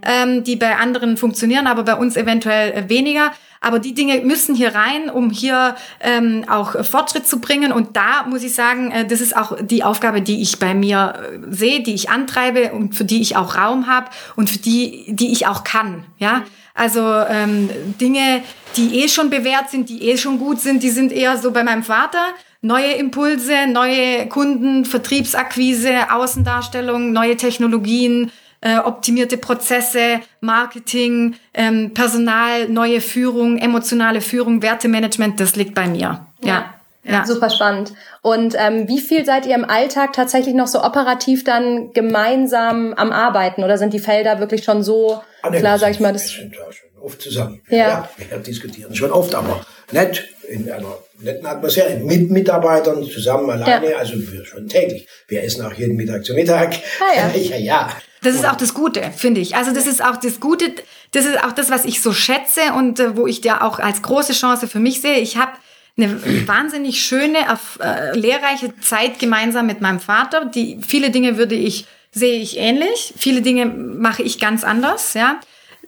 ähm, 0.06 0.44
die 0.44 0.56
bei 0.56 0.78
anderen 0.78 1.18
funktionieren, 1.18 1.68
aber 1.68 1.84
bei 1.84 1.96
uns 1.96 2.16
eventuell 2.16 2.72
äh, 2.72 2.90
weniger. 2.90 3.32
Aber 3.62 3.80
die 3.80 3.96
Dinge 3.96 4.20
müssen 4.20 4.54
hier 4.54 4.76
rein, 4.76 5.10
um 5.10 5.32
hier 5.32 5.76
ähm, 6.00 6.46
auch 6.48 6.86
Fortschritt 6.86 7.28
zu 7.28 7.40
bringen. 7.40 7.72
Und 7.72 7.98
da 7.98 8.26
muss 8.30 8.44
ich 8.44 8.54
sagen, 8.54 8.92
äh, 8.92 9.08
das 9.08 9.22
ist 9.22 9.36
auch 9.36 9.58
die 9.60 9.84
Aufgabe, 9.84 10.22
die 10.22 10.42
ich 10.42 10.60
bei 10.60 10.76
mir 10.76 11.16
äh, 11.18 11.54
sehe, 11.54 11.82
die 11.82 11.96
ich 11.96 12.10
antreibe 12.10 12.74
und 12.74 12.94
für 12.94 13.06
die 13.06 13.22
ich 13.22 13.36
auch 13.36 13.56
Raum 13.58 13.88
habe 13.88 14.12
und 14.36 14.52
für 14.52 14.60
die, 14.60 15.06
die 15.08 15.32
ich 15.32 15.48
auch 15.48 15.64
kann. 15.64 16.06
Ja. 16.20 16.44
Also 16.76 17.02
ähm, 17.02 17.70
Dinge, 18.00 18.44
die 18.76 19.00
eh 19.00 19.08
schon 19.08 19.30
bewährt 19.30 19.70
sind, 19.72 19.90
die 19.90 20.10
eh 20.10 20.18
schon 20.18 20.38
gut 20.38 20.60
sind, 20.60 20.84
die 20.84 20.90
sind 20.90 21.12
eher 21.12 21.38
so 21.38 21.52
bei 21.52 21.64
meinem 21.64 21.84
Vater. 21.84 22.20
Neue 22.62 22.92
Impulse, 22.94 23.68
neue 23.68 24.28
Kunden, 24.28 24.86
Vertriebsakquise, 24.86 26.12
Außendarstellung, 26.12 27.14
neue 27.14 27.38
Technologien, 27.38 28.32
äh, 28.66 28.80
optimierte 28.80 29.38
Prozesse, 29.38 30.22
Marketing, 30.42 31.36
ähm, 31.54 31.94
Personal, 31.94 32.68
neue 32.68 33.00
Führung, 33.00 33.60
emotionale 33.60 34.22
Führung, 34.22 34.64
Wertemanagement, 34.64 35.40
das 35.40 35.56
liegt 35.56 35.76
bei 35.76 35.88
mir. 35.88 36.26
ja. 36.42 36.48
ja. 36.48 36.72
Ja. 37.08 37.24
Super 37.24 37.52
spannend. 37.52 37.94
Und 38.24 38.56
ähm, 38.58 38.88
wie 38.88 39.00
viel 39.00 39.26
seid 39.26 39.46
ihr 39.46 39.54
im 39.54 39.64
Alltag 39.64 40.14
tatsächlich 40.14 40.56
noch 40.56 40.66
so 40.66 40.84
operativ 40.84 41.44
dann 41.44 41.94
gemeinsam 41.94 42.96
am 42.96 43.12
Arbeiten? 43.12 43.64
Oder 43.64 43.78
sind 43.78 43.94
die 43.94 44.00
Felder 44.00 44.40
wirklich 44.40 44.64
schon 44.64 44.82
so 44.82 45.22
ah, 45.44 45.52
nee, 45.52 45.60
klar, 45.60 45.78
sag 45.78 45.92
ich 45.92 46.00
mal, 46.00 46.14
das. 46.14 46.34
Wir 46.34 46.42
sind 46.42 46.56
da 46.56 46.72
schon 46.72 47.04
oft 47.04 47.22
zusammen. 47.22 47.62
Ja. 47.70 47.78
ja. 47.78 48.10
Wir 48.18 48.38
diskutieren 48.40 48.96
schon 48.96 49.12
oft, 49.12 49.36
aber 49.36 49.64
nett, 49.92 50.28
in 50.50 50.68
einer 50.72 50.98
netten 51.20 51.46
Atmosphäre, 51.46 51.98
mit 51.98 52.32
Mitarbeitern, 52.32 53.04
zusammen, 53.04 53.52
alleine, 53.52 53.92
ja. 53.92 53.98
also 53.98 54.14
wir 54.16 54.44
schon 54.44 54.68
täglich. 54.68 55.08
Wir 55.28 55.44
essen 55.44 55.64
auch 55.64 55.74
jeden 55.74 55.96
Mittag 55.96 56.26
zu 56.26 56.34
Mittag. 56.34 56.74
Ah, 57.00 57.16
ja. 57.16 57.40
ja, 57.40 57.58
ja. 57.58 57.98
Das 58.26 58.36
ist 58.36 58.46
auch 58.46 58.56
das 58.56 58.74
Gute, 58.74 59.12
finde 59.16 59.40
ich. 59.40 59.56
Also 59.56 59.72
das 59.72 59.86
ist 59.86 60.04
auch 60.04 60.18
das 60.18 60.40
Gute, 60.40 60.74
das 61.12 61.26
ist 61.26 61.44
auch 61.44 61.52
das, 61.52 61.70
was 61.70 61.86
ich 61.86 62.02
so 62.02 62.12
schätze 62.12 62.74
und 62.76 63.00
äh, 63.00 63.16
wo 63.16 63.28
ich 63.28 63.42
da 63.42 63.62
auch 63.62 63.80
als 63.80 64.02
große 64.02 64.34
Chance 64.34 64.68
für 64.68 64.80
mich 64.80 65.02
sehe. 65.02 65.20
Ich 65.20 65.38
habe 65.38 65.52
eine 65.98 66.20
wahnsinnig 66.48 67.04
schöne, 67.04 67.38
äh, 67.80 68.18
lehrreiche 68.18 68.78
Zeit 68.80 69.20
gemeinsam 69.20 69.68
mit 69.68 69.82
meinem 69.82 70.00
Vater. 70.00 70.46
Die 70.46 70.80
viele 70.86 71.12
Dinge 71.12 71.38
würde 71.38 71.56
ich 71.56 71.86
sehe 72.12 72.40
ich 72.40 72.58
ähnlich, 72.58 73.14
viele 73.18 73.42
Dinge 73.42 73.66
mache 73.66 74.24
ich 74.24 74.40
ganz 74.40 74.64
anders, 74.64 75.14
ja. 75.14 75.40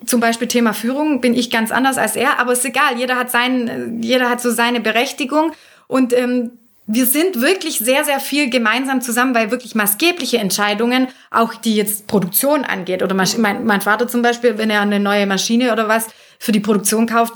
Zum 0.06 0.20
Beispiel 0.20 0.48
Thema 0.48 0.74
Führung 0.74 1.22
bin 1.22 1.34
ich 1.34 1.50
ganz 1.50 1.72
anders 1.72 1.98
als 1.98 2.16
er, 2.16 2.38
aber 2.40 2.52
ist 2.52 2.66
egal. 2.66 2.98
Jeder 2.98 3.16
hat 3.16 3.32
seinen, 3.32 4.04
jeder 4.04 4.30
hat 4.30 4.42
so 4.42 4.52
seine 4.52 4.80
Berechtigung 4.80 5.54
und 5.88 6.14
ähm, 6.14 6.52
wir 6.88 7.06
sind 7.06 7.42
wirklich 7.42 7.80
sehr, 7.80 8.06
sehr 8.06 8.22
viel 8.22 8.50
gemeinsam 8.50 9.02
zusammen, 9.02 9.36
weil 9.36 9.52
wirklich 9.52 9.76
maßgebliche 9.76 10.38
Entscheidungen, 10.38 11.10
auch 11.30 11.54
die 11.54 11.76
jetzt 11.76 12.08
Produktion 12.08 12.64
angeht, 12.64 13.04
oder 13.04 13.14
mein, 13.14 13.66
mein 13.66 13.82
Vater 13.82 14.08
zum 14.08 14.22
Beispiel, 14.22 14.58
wenn 14.58 14.70
er 14.70 14.82
eine 14.82 15.02
neue 15.02 15.28
Maschine 15.28 15.74
oder 15.74 15.90
was 15.90 16.08
für 16.40 16.54
die 16.54 16.62
Produktion 16.62 17.06
kauft, 17.06 17.34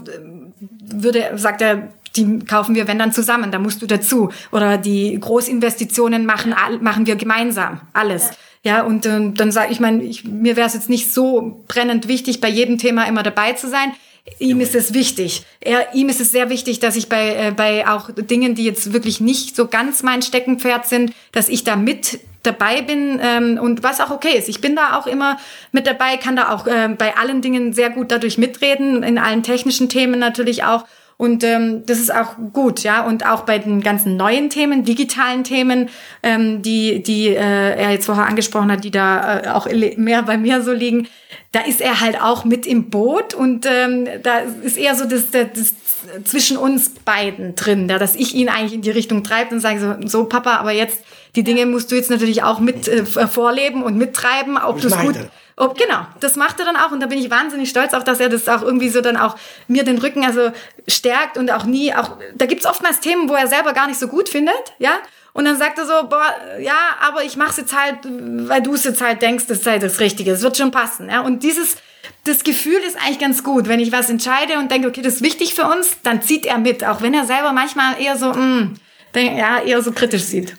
würde, 0.81 1.33
sagt 1.35 1.61
er, 1.61 1.89
die 2.15 2.39
kaufen 2.39 2.75
wir, 2.75 2.87
wenn 2.87 2.99
dann 2.99 3.11
zusammen, 3.11 3.51
da 3.51 3.59
musst 3.59 3.81
du 3.81 3.87
dazu. 3.87 4.31
Oder 4.51 4.77
die 4.77 5.17
Großinvestitionen 5.19 6.25
machen, 6.25 6.55
machen 6.81 7.05
wir 7.05 7.15
gemeinsam, 7.15 7.81
alles. 7.93 8.31
Ja, 8.63 8.77
ja 8.77 8.83
und 8.83 9.05
äh, 9.05 9.31
dann 9.33 9.51
sage 9.51 9.71
ich, 9.71 9.79
mein, 9.79 10.01
ich, 10.01 10.25
mir 10.25 10.55
wäre 10.55 10.67
es 10.67 10.73
jetzt 10.73 10.89
nicht 10.89 11.13
so 11.13 11.63
brennend 11.67 12.07
wichtig, 12.07 12.41
bei 12.41 12.49
jedem 12.49 12.77
Thema 12.77 13.05
immer 13.05 13.23
dabei 13.23 13.53
zu 13.53 13.69
sein. 13.69 13.93
Ihm 14.39 14.59
ist 14.59 14.75
es 14.75 14.93
wichtig. 14.93 15.45
Er, 15.59 15.93
ihm 15.93 16.09
ist 16.09 16.21
es 16.21 16.31
sehr 16.31 16.49
wichtig, 16.49 16.79
dass 16.79 16.95
ich 16.95 17.09
bei, 17.09 17.35
äh, 17.35 17.51
bei 17.51 17.87
auch 17.87 18.09
Dingen, 18.15 18.55
die 18.55 18.65
jetzt 18.65 18.93
wirklich 18.93 19.19
nicht 19.19 19.55
so 19.55 19.67
ganz 19.67 20.03
mein 20.03 20.21
Steckenpferd 20.21 20.87
sind, 20.87 21.13
dass 21.31 21.49
ich 21.49 21.63
da 21.63 21.75
mit 21.75 22.19
dabei 22.43 22.81
bin 22.81 23.19
ähm, 23.21 23.59
und 23.61 23.83
was 23.83 23.99
auch 23.99 24.09
okay 24.09 24.37
ist. 24.37 24.49
Ich 24.49 24.61
bin 24.61 24.75
da 24.75 24.97
auch 24.97 25.07
immer 25.07 25.37
mit 25.71 25.85
dabei, 25.87 26.17
kann 26.17 26.35
da 26.35 26.53
auch 26.53 26.65
äh, 26.65 26.89
bei 26.89 27.17
allen 27.17 27.41
Dingen 27.41 27.73
sehr 27.73 27.89
gut 27.89 28.11
dadurch 28.11 28.37
mitreden, 28.37 29.03
in 29.03 29.17
allen 29.17 29.43
technischen 29.43 29.89
Themen 29.89 30.19
natürlich 30.19 30.63
auch. 30.63 30.85
Und 31.21 31.43
ähm, 31.43 31.85
das 31.85 31.99
ist 31.99 32.11
auch 32.11 32.35
gut, 32.51 32.81
ja. 32.81 33.05
Und 33.05 33.27
auch 33.27 33.41
bei 33.41 33.59
den 33.59 33.81
ganzen 33.81 34.17
neuen 34.17 34.49
Themen, 34.49 34.85
digitalen 34.85 35.43
Themen, 35.43 35.89
ähm, 36.23 36.63
die, 36.63 37.03
die 37.03 37.27
äh, 37.27 37.35
er 37.35 37.91
jetzt 37.91 38.07
vorher 38.07 38.25
angesprochen 38.25 38.71
hat, 38.71 38.83
die 38.83 38.89
da 38.89 39.41
äh, 39.41 39.47
auch 39.49 39.67
mehr 39.97 40.23
bei 40.23 40.39
mir 40.39 40.63
so 40.63 40.73
liegen, 40.73 41.07
da 41.51 41.59
ist 41.59 41.79
er 41.79 42.01
halt 42.01 42.19
auch 42.19 42.43
mit 42.43 42.65
im 42.65 42.89
Boot 42.89 43.35
und 43.35 43.67
ähm, 43.67 44.07
da 44.23 44.39
ist 44.63 44.77
eher 44.77 44.95
so 44.95 45.05
das, 45.05 45.29
das, 45.29 45.45
das 45.53 45.75
zwischen 46.23 46.57
uns 46.57 46.89
beiden 46.89 47.53
drin, 47.53 47.87
ja, 47.87 47.99
dass 47.99 48.15
ich 48.15 48.33
ihn 48.33 48.49
eigentlich 48.49 48.73
in 48.73 48.81
die 48.81 48.89
Richtung 48.89 49.23
treibe 49.23 49.53
und 49.53 49.59
sage 49.59 49.79
so, 49.79 50.07
so 50.07 50.25
Papa, 50.25 50.55
aber 50.55 50.71
jetzt 50.71 51.03
die 51.35 51.43
Dinge 51.43 51.65
musst 51.65 51.91
du 51.91 51.95
jetzt 51.95 52.09
natürlich 52.09 52.43
auch 52.43 52.59
mit 52.59 52.87
äh, 52.87 53.05
vorleben 53.05 53.83
und 53.83 53.97
mittreiben, 53.97 54.57
ob 54.57 54.81
du 54.81 54.87
es 54.87 54.97
gut. 54.97 55.15
Ob, 55.57 55.77
genau, 55.77 56.07
das 56.19 56.37
macht 56.37 56.59
er 56.59 56.65
dann 56.65 56.75
auch 56.75 56.91
und 56.91 57.01
da 57.01 57.07
bin 57.07 57.19
ich 57.19 57.29
wahnsinnig 57.29 57.69
stolz 57.69 57.93
auf, 57.93 58.03
dass 58.03 58.19
er 58.19 58.29
das 58.29 58.47
auch 58.47 58.61
irgendwie 58.63 58.89
so 58.89 59.01
dann 59.01 59.15
auch 59.15 59.35
mir 59.67 59.83
den 59.83 59.97
Rücken 59.99 60.25
also 60.25 60.51
stärkt 60.87 61.37
und 61.37 61.51
auch 61.51 61.65
nie 61.65 61.93
auch 61.93 62.17
da 62.33 62.45
gibt's 62.47 62.65
oftmals 62.65 62.99
Themen, 62.99 63.29
wo 63.29 63.33
er 63.33 63.47
selber 63.47 63.73
gar 63.73 63.87
nicht 63.87 63.99
so 63.99 64.07
gut 64.07 64.29
findet, 64.29 64.73
ja? 64.79 64.93
Und 65.33 65.45
dann 65.45 65.57
sagt 65.57 65.77
er 65.77 65.85
so, 65.85 66.09
boah, 66.09 66.25
ja, 66.59 66.75
aber 66.99 67.23
ich 67.23 67.37
mach's 67.37 67.55
jetzt 67.57 67.77
halt, 67.77 67.99
weil 68.03 68.61
du 68.61 68.73
es 68.73 68.83
jetzt 68.83 69.01
halt 69.01 69.21
denkst, 69.21 69.45
das 69.47 69.63
sei 69.63 69.79
das 69.79 69.99
Richtige, 69.99 70.31
es 70.31 70.41
wird 70.41 70.57
schon 70.57 70.71
passen, 70.71 71.09
ja? 71.09 71.21
Und 71.21 71.43
dieses 71.43 71.77
das 72.23 72.43
Gefühl 72.43 72.79
ist 72.85 72.97
eigentlich 72.97 73.19
ganz 73.19 73.43
gut, 73.43 73.67
wenn 73.67 73.79
ich 73.79 73.91
was 73.91 74.09
entscheide 74.09 74.57
und 74.57 74.71
denke, 74.71 74.87
okay, 74.87 75.01
das 75.01 75.15
ist 75.15 75.23
wichtig 75.23 75.53
für 75.53 75.65
uns, 75.65 75.97
dann 76.03 76.21
zieht 76.21 76.45
er 76.45 76.57
mit, 76.57 76.83
auch 76.83 77.01
wenn 77.01 77.13
er 77.13 77.25
selber 77.25 77.51
manchmal 77.51 77.99
eher 78.01 78.17
so, 78.17 78.27
mh, 78.27 78.37
mm, 78.37 78.75
ja, 79.15 79.61
eher 79.61 79.81
so 79.81 79.91
kritisch 79.91 80.23
sieht. 80.23 80.55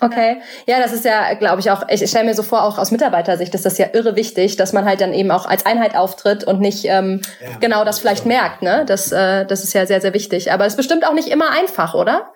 Okay, 0.00 0.40
ja, 0.66 0.78
das 0.78 0.92
ist 0.92 1.04
ja, 1.04 1.34
glaube 1.34 1.58
ich, 1.60 1.72
auch, 1.72 1.82
ich 1.88 2.08
stelle 2.08 2.24
mir 2.24 2.34
so 2.34 2.44
vor, 2.44 2.62
auch 2.62 2.78
aus 2.78 2.92
Mitarbeitersicht 2.92 3.52
ist 3.54 3.66
das 3.66 3.78
ja 3.78 3.86
irre 3.92 4.14
wichtig, 4.14 4.54
dass 4.54 4.72
man 4.72 4.84
halt 4.84 5.00
dann 5.00 5.12
eben 5.12 5.32
auch 5.32 5.44
als 5.44 5.66
Einheit 5.66 5.96
auftritt 5.96 6.44
und 6.44 6.60
nicht 6.60 6.84
ähm, 6.84 7.20
ja, 7.40 7.58
genau 7.58 7.84
das 7.84 7.98
vielleicht 7.98 8.22
so. 8.22 8.28
merkt, 8.28 8.62
ne? 8.62 8.84
Das, 8.86 9.10
äh, 9.10 9.44
das 9.44 9.64
ist 9.64 9.72
ja 9.72 9.86
sehr, 9.86 10.00
sehr 10.00 10.14
wichtig. 10.14 10.52
Aber 10.52 10.66
es 10.66 10.74
ist 10.74 10.76
bestimmt 10.76 11.04
auch 11.04 11.14
nicht 11.14 11.28
immer 11.28 11.50
einfach, 11.50 11.94
oder? 11.94 12.32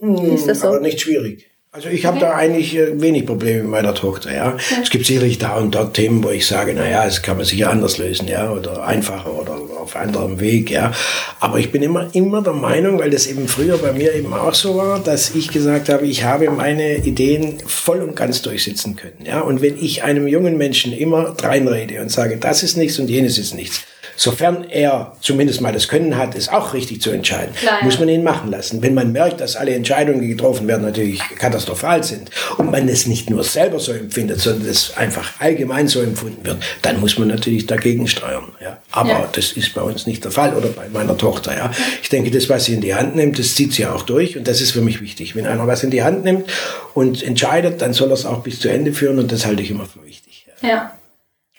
Hm, 0.00 0.34
ist 0.34 0.48
das 0.48 0.60
so? 0.60 0.68
Aber 0.68 0.80
nicht 0.80 1.00
schwierig. 1.00 1.48
Also 1.70 1.90
ich 1.90 2.06
habe 2.06 2.16
okay. 2.16 2.26
da 2.26 2.34
eigentlich 2.34 2.74
äh, 2.74 2.98
wenig 2.98 3.26
Probleme 3.26 3.60
mit 3.60 3.70
meiner 3.70 3.94
Tochter, 3.94 4.34
ja. 4.34 4.56
ja. 4.56 4.56
Es 4.82 4.88
gibt 4.88 5.04
sicherlich 5.04 5.36
da 5.36 5.58
und 5.58 5.74
dort 5.74 5.92
Themen, 5.92 6.24
wo 6.24 6.30
ich 6.30 6.46
sage, 6.46 6.72
na 6.74 6.88
ja, 6.88 7.04
es 7.04 7.20
kann 7.20 7.36
man 7.36 7.44
sicher 7.44 7.68
anders 7.68 7.98
lösen, 7.98 8.26
ja, 8.26 8.50
oder 8.50 8.86
einfacher 8.86 9.34
oder 9.34 9.58
auf 9.78 9.94
anderem 9.94 10.40
Weg, 10.40 10.70
ja. 10.70 10.92
Aber 11.40 11.58
ich 11.58 11.70
bin 11.70 11.82
immer, 11.82 12.08
immer 12.14 12.40
der 12.40 12.54
Meinung, 12.54 12.98
weil 12.98 13.10
das 13.10 13.26
eben 13.26 13.48
früher 13.48 13.76
bei 13.76 13.92
mir 13.92 14.14
eben 14.14 14.32
auch 14.32 14.54
so 14.54 14.78
war, 14.78 14.98
dass 14.98 15.34
ich 15.34 15.48
gesagt 15.48 15.90
habe, 15.90 16.06
ich 16.06 16.24
habe 16.24 16.50
meine 16.50 17.04
Ideen 17.04 17.58
voll 17.66 18.00
und 18.00 18.16
ganz 18.16 18.40
durchsetzen 18.40 18.96
können, 18.96 19.26
ja. 19.26 19.42
Und 19.42 19.60
wenn 19.60 19.76
ich 19.78 20.02
einem 20.02 20.26
jungen 20.26 20.56
Menschen 20.56 20.94
immer 20.94 21.36
reinrede 21.38 22.00
und 22.00 22.10
sage, 22.10 22.38
das 22.38 22.62
ist 22.62 22.78
nichts 22.78 22.98
und 22.98 23.10
jenes 23.10 23.36
ist 23.36 23.54
nichts, 23.54 23.82
sofern 24.18 24.64
er 24.68 25.12
zumindest 25.20 25.60
mal 25.60 25.72
das 25.72 25.88
Können 25.88 26.18
hat, 26.18 26.34
ist 26.34 26.52
auch 26.52 26.74
richtig 26.74 27.00
zu 27.00 27.10
entscheiden, 27.10 27.54
Klar, 27.54 27.84
muss 27.84 27.98
man 28.00 28.08
ihn 28.08 28.24
machen 28.24 28.50
lassen. 28.50 28.82
Wenn 28.82 28.92
man 28.92 29.12
merkt, 29.12 29.40
dass 29.40 29.54
alle 29.56 29.72
Entscheidungen, 29.72 30.20
die 30.20 30.28
getroffen 30.28 30.66
werden, 30.66 30.82
natürlich 30.82 31.20
katastrophal 31.38 32.02
sind 32.02 32.30
und 32.58 32.70
man 32.70 32.88
es 32.88 33.06
nicht 33.06 33.30
nur 33.30 33.44
selber 33.44 33.78
so 33.78 33.92
empfindet, 33.92 34.40
sondern 34.40 34.68
es 34.68 34.96
einfach 34.96 35.40
allgemein 35.40 35.86
so 35.86 36.02
empfunden 36.02 36.44
wird, 36.44 36.58
dann 36.82 37.00
muss 37.00 37.16
man 37.16 37.28
natürlich 37.28 37.66
dagegen 37.66 38.08
steuern. 38.08 38.52
Ja. 38.60 38.78
Aber 38.90 39.10
ja. 39.10 39.28
das 39.32 39.52
ist 39.52 39.72
bei 39.74 39.82
uns 39.82 40.06
nicht 40.06 40.24
der 40.24 40.32
Fall 40.32 40.54
oder 40.54 40.68
bei 40.68 40.88
meiner 40.92 41.16
Tochter. 41.16 41.56
Ja. 41.56 41.70
Ich 42.02 42.08
denke, 42.08 42.32
das, 42.32 42.48
was 42.48 42.64
sie 42.64 42.74
in 42.74 42.80
die 42.80 42.94
Hand 42.96 43.14
nimmt, 43.14 43.38
das 43.38 43.54
zieht 43.54 43.72
sie 43.72 43.86
auch 43.86 44.02
durch 44.02 44.36
und 44.36 44.48
das 44.48 44.60
ist 44.60 44.72
für 44.72 44.82
mich 44.82 45.00
wichtig. 45.00 45.36
Wenn 45.36 45.46
einer 45.46 45.66
was 45.68 45.84
in 45.84 45.90
die 45.90 46.02
Hand 46.02 46.24
nimmt 46.24 46.50
und 46.92 47.22
entscheidet, 47.22 47.80
dann 47.80 47.92
soll 47.92 48.08
er 48.08 48.14
es 48.14 48.26
auch 48.26 48.40
bis 48.40 48.58
zu 48.58 48.68
Ende 48.68 48.92
führen 48.92 49.20
und 49.20 49.30
das 49.30 49.46
halte 49.46 49.62
ich 49.62 49.70
immer 49.70 49.86
für 49.86 50.04
wichtig. 50.04 50.46
ja. 50.60 50.68
ja. 50.68 50.97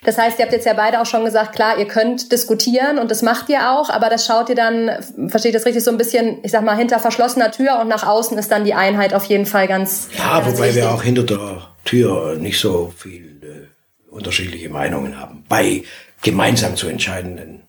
Das 0.02 0.16
heißt, 0.16 0.38
ihr 0.38 0.44
habt 0.44 0.52
jetzt 0.52 0.64
ja 0.64 0.72
beide 0.72 1.00
auch 1.00 1.06
schon 1.06 1.24
gesagt, 1.24 1.54
klar, 1.54 1.78
ihr 1.78 1.86
könnt 1.86 2.32
diskutieren 2.32 2.98
und 2.98 3.10
das 3.10 3.20
macht 3.20 3.50
ihr 3.50 3.70
auch, 3.70 3.90
aber 3.90 4.08
das 4.08 4.24
schaut 4.24 4.48
ihr 4.48 4.54
dann, 4.54 4.90
versteht 5.28 5.54
das 5.54 5.66
richtig, 5.66 5.84
so 5.84 5.90
ein 5.90 5.98
bisschen, 5.98 6.38
ich 6.42 6.52
sag 6.52 6.64
mal, 6.64 6.76
hinter 6.76 6.98
verschlossener 6.98 7.50
Tür 7.50 7.78
und 7.80 7.88
nach 7.88 8.06
außen 8.06 8.38
ist 8.38 8.50
dann 8.50 8.64
die 8.64 8.74
Einheit 8.74 9.12
auf 9.12 9.24
jeden 9.24 9.44
Fall 9.44 9.68
ganz. 9.68 10.08
Ja, 10.16 10.40
ganz 10.40 10.52
wobei 10.52 10.68
wichtig. 10.68 10.82
wir 10.82 10.90
auch 10.90 11.02
hinter 11.02 11.24
der 11.24 11.62
Tür 11.84 12.36
nicht 12.36 12.58
so 12.58 12.92
viel 12.96 13.40
äh, 13.42 14.10
unterschiedliche 14.10 14.70
Meinungen 14.70 15.20
haben 15.20 15.44
bei 15.48 15.82
gemeinsam 16.22 16.76
zu 16.76 16.88
entscheidenden 16.88 17.62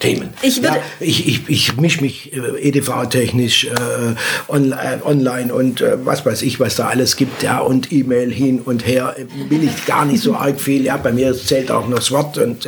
Themen. 0.00 0.30
Ich, 0.42 0.62
würde 0.62 0.78
ja, 0.78 0.82
ich, 1.00 1.28
ich, 1.28 1.40
ich 1.48 1.76
mische 1.76 2.00
mich 2.00 2.32
äh, 2.32 2.68
EDV-technisch 2.68 3.66
äh, 3.66 3.68
on, 4.48 4.72
äh, 4.72 4.98
online 5.04 5.54
und 5.54 5.80
äh, 5.80 6.04
was 6.04 6.24
weiß 6.24 6.42
ich, 6.42 6.58
was 6.58 6.76
da 6.76 6.88
alles 6.88 7.16
gibt, 7.16 7.42
ja, 7.42 7.60
und 7.60 7.92
E-Mail 7.92 8.32
hin 8.32 8.60
und 8.64 8.86
her, 8.86 9.14
will 9.48 9.62
ich 9.62 9.86
gar 9.86 10.04
nicht 10.04 10.22
so 10.22 10.34
arg 10.34 10.60
viel. 10.60 10.84
Ja, 10.84 10.96
bei 10.96 11.12
mir 11.12 11.34
zählt 11.34 11.70
auch 11.70 11.86
noch 11.88 11.98
das 11.98 12.10
Wort 12.10 12.38
und 12.38 12.66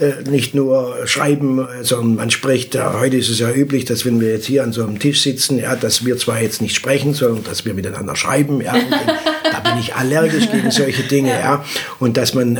äh, 0.00 0.04
äh 0.04 0.22
nicht 0.28 0.54
nur 0.54 1.06
schreiben, 1.06 1.66
sondern 1.82 2.16
man 2.16 2.30
spricht. 2.30 2.76
Heute 2.78 3.16
ist 3.16 3.30
es 3.30 3.38
ja 3.38 3.50
üblich, 3.50 3.84
dass 3.84 4.04
wenn 4.04 4.20
wir 4.20 4.32
jetzt 4.32 4.46
hier 4.46 4.64
an 4.64 4.72
so 4.72 4.82
einem 4.82 4.98
Tisch 4.98 5.22
sitzen, 5.22 5.58
ja, 5.58 5.76
dass 5.76 6.04
wir 6.04 6.18
zwar 6.18 6.42
jetzt 6.42 6.60
nicht 6.60 6.74
sprechen, 6.74 7.14
sondern 7.14 7.44
dass 7.44 7.64
wir 7.64 7.72
miteinander 7.72 8.16
schreiben. 8.16 8.60
Ja, 8.60 8.74
da 9.52 9.60
bin 9.60 9.80
ich 9.80 9.94
allergisch 9.94 10.50
gegen 10.50 10.70
solche 10.70 11.04
Dinge, 11.04 11.30
ja, 11.30 11.64
und 11.98 12.16
dass 12.16 12.34
man 12.34 12.58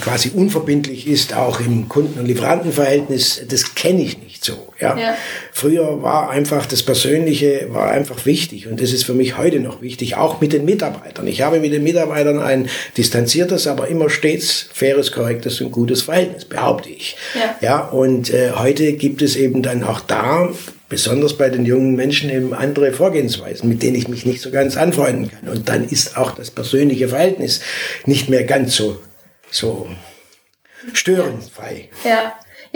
quasi 0.00 0.30
unverbindlich 0.34 1.06
ist, 1.06 1.34
auch 1.34 1.60
im 1.60 1.88
Kunden- 1.88 2.18
und 2.18 2.26
Lieferantenverhältnis 2.26 3.15
das, 3.16 3.40
das 3.48 3.74
kenne 3.74 4.02
ich 4.02 4.18
nicht 4.18 4.44
so. 4.44 4.72
Ja? 4.78 4.96
ja? 4.96 5.16
Früher 5.52 6.02
war 6.02 6.30
einfach 6.30 6.66
das 6.66 6.82
Persönliche 6.82 7.68
war 7.70 7.90
einfach 7.90 8.26
wichtig 8.26 8.66
und 8.66 8.80
das 8.80 8.92
ist 8.92 9.04
für 9.04 9.14
mich 9.14 9.38
heute 9.38 9.60
noch 9.60 9.80
wichtig, 9.80 10.16
auch 10.16 10.40
mit 10.40 10.52
den 10.52 10.64
Mitarbeitern. 10.64 11.26
Ich 11.26 11.42
habe 11.42 11.60
mit 11.60 11.72
den 11.72 11.82
Mitarbeitern 11.82 12.40
ein 12.40 12.68
distanziertes, 12.96 13.66
aber 13.66 13.88
immer 13.88 14.10
stets 14.10 14.68
faires, 14.72 15.12
korrektes 15.12 15.60
und 15.60 15.72
gutes 15.72 16.02
Verhältnis, 16.02 16.44
behaupte 16.44 16.90
ich. 16.90 17.16
Ja, 17.34 17.56
ja 17.60 17.80
und 17.88 18.32
äh, 18.32 18.52
heute 18.52 18.92
gibt 18.92 19.22
es 19.22 19.36
eben 19.36 19.62
dann 19.62 19.82
auch 19.82 20.00
da 20.00 20.50
besonders 20.88 21.36
bei 21.36 21.48
den 21.48 21.64
jungen 21.64 21.96
Menschen 21.96 22.30
eben 22.30 22.54
andere 22.54 22.92
Vorgehensweisen, 22.92 23.68
mit 23.68 23.82
denen 23.82 23.96
ich 23.96 24.08
mich 24.08 24.24
nicht 24.24 24.40
so 24.40 24.50
ganz 24.50 24.76
anfreunden 24.76 25.30
kann. 25.30 25.48
Und 25.48 25.68
dann 25.68 25.88
ist 25.88 26.16
auch 26.16 26.32
das 26.32 26.50
persönliche 26.50 27.08
Verhältnis 27.08 27.60
nicht 28.04 28.28
mehr 28.28 28.44
ganz 28.44 28.76
so, 28.76 29.00
so 29.50 29.88
störenfrei. 30.92 31.88
Ja. 32.04 32.10
Ja 32.10 32.32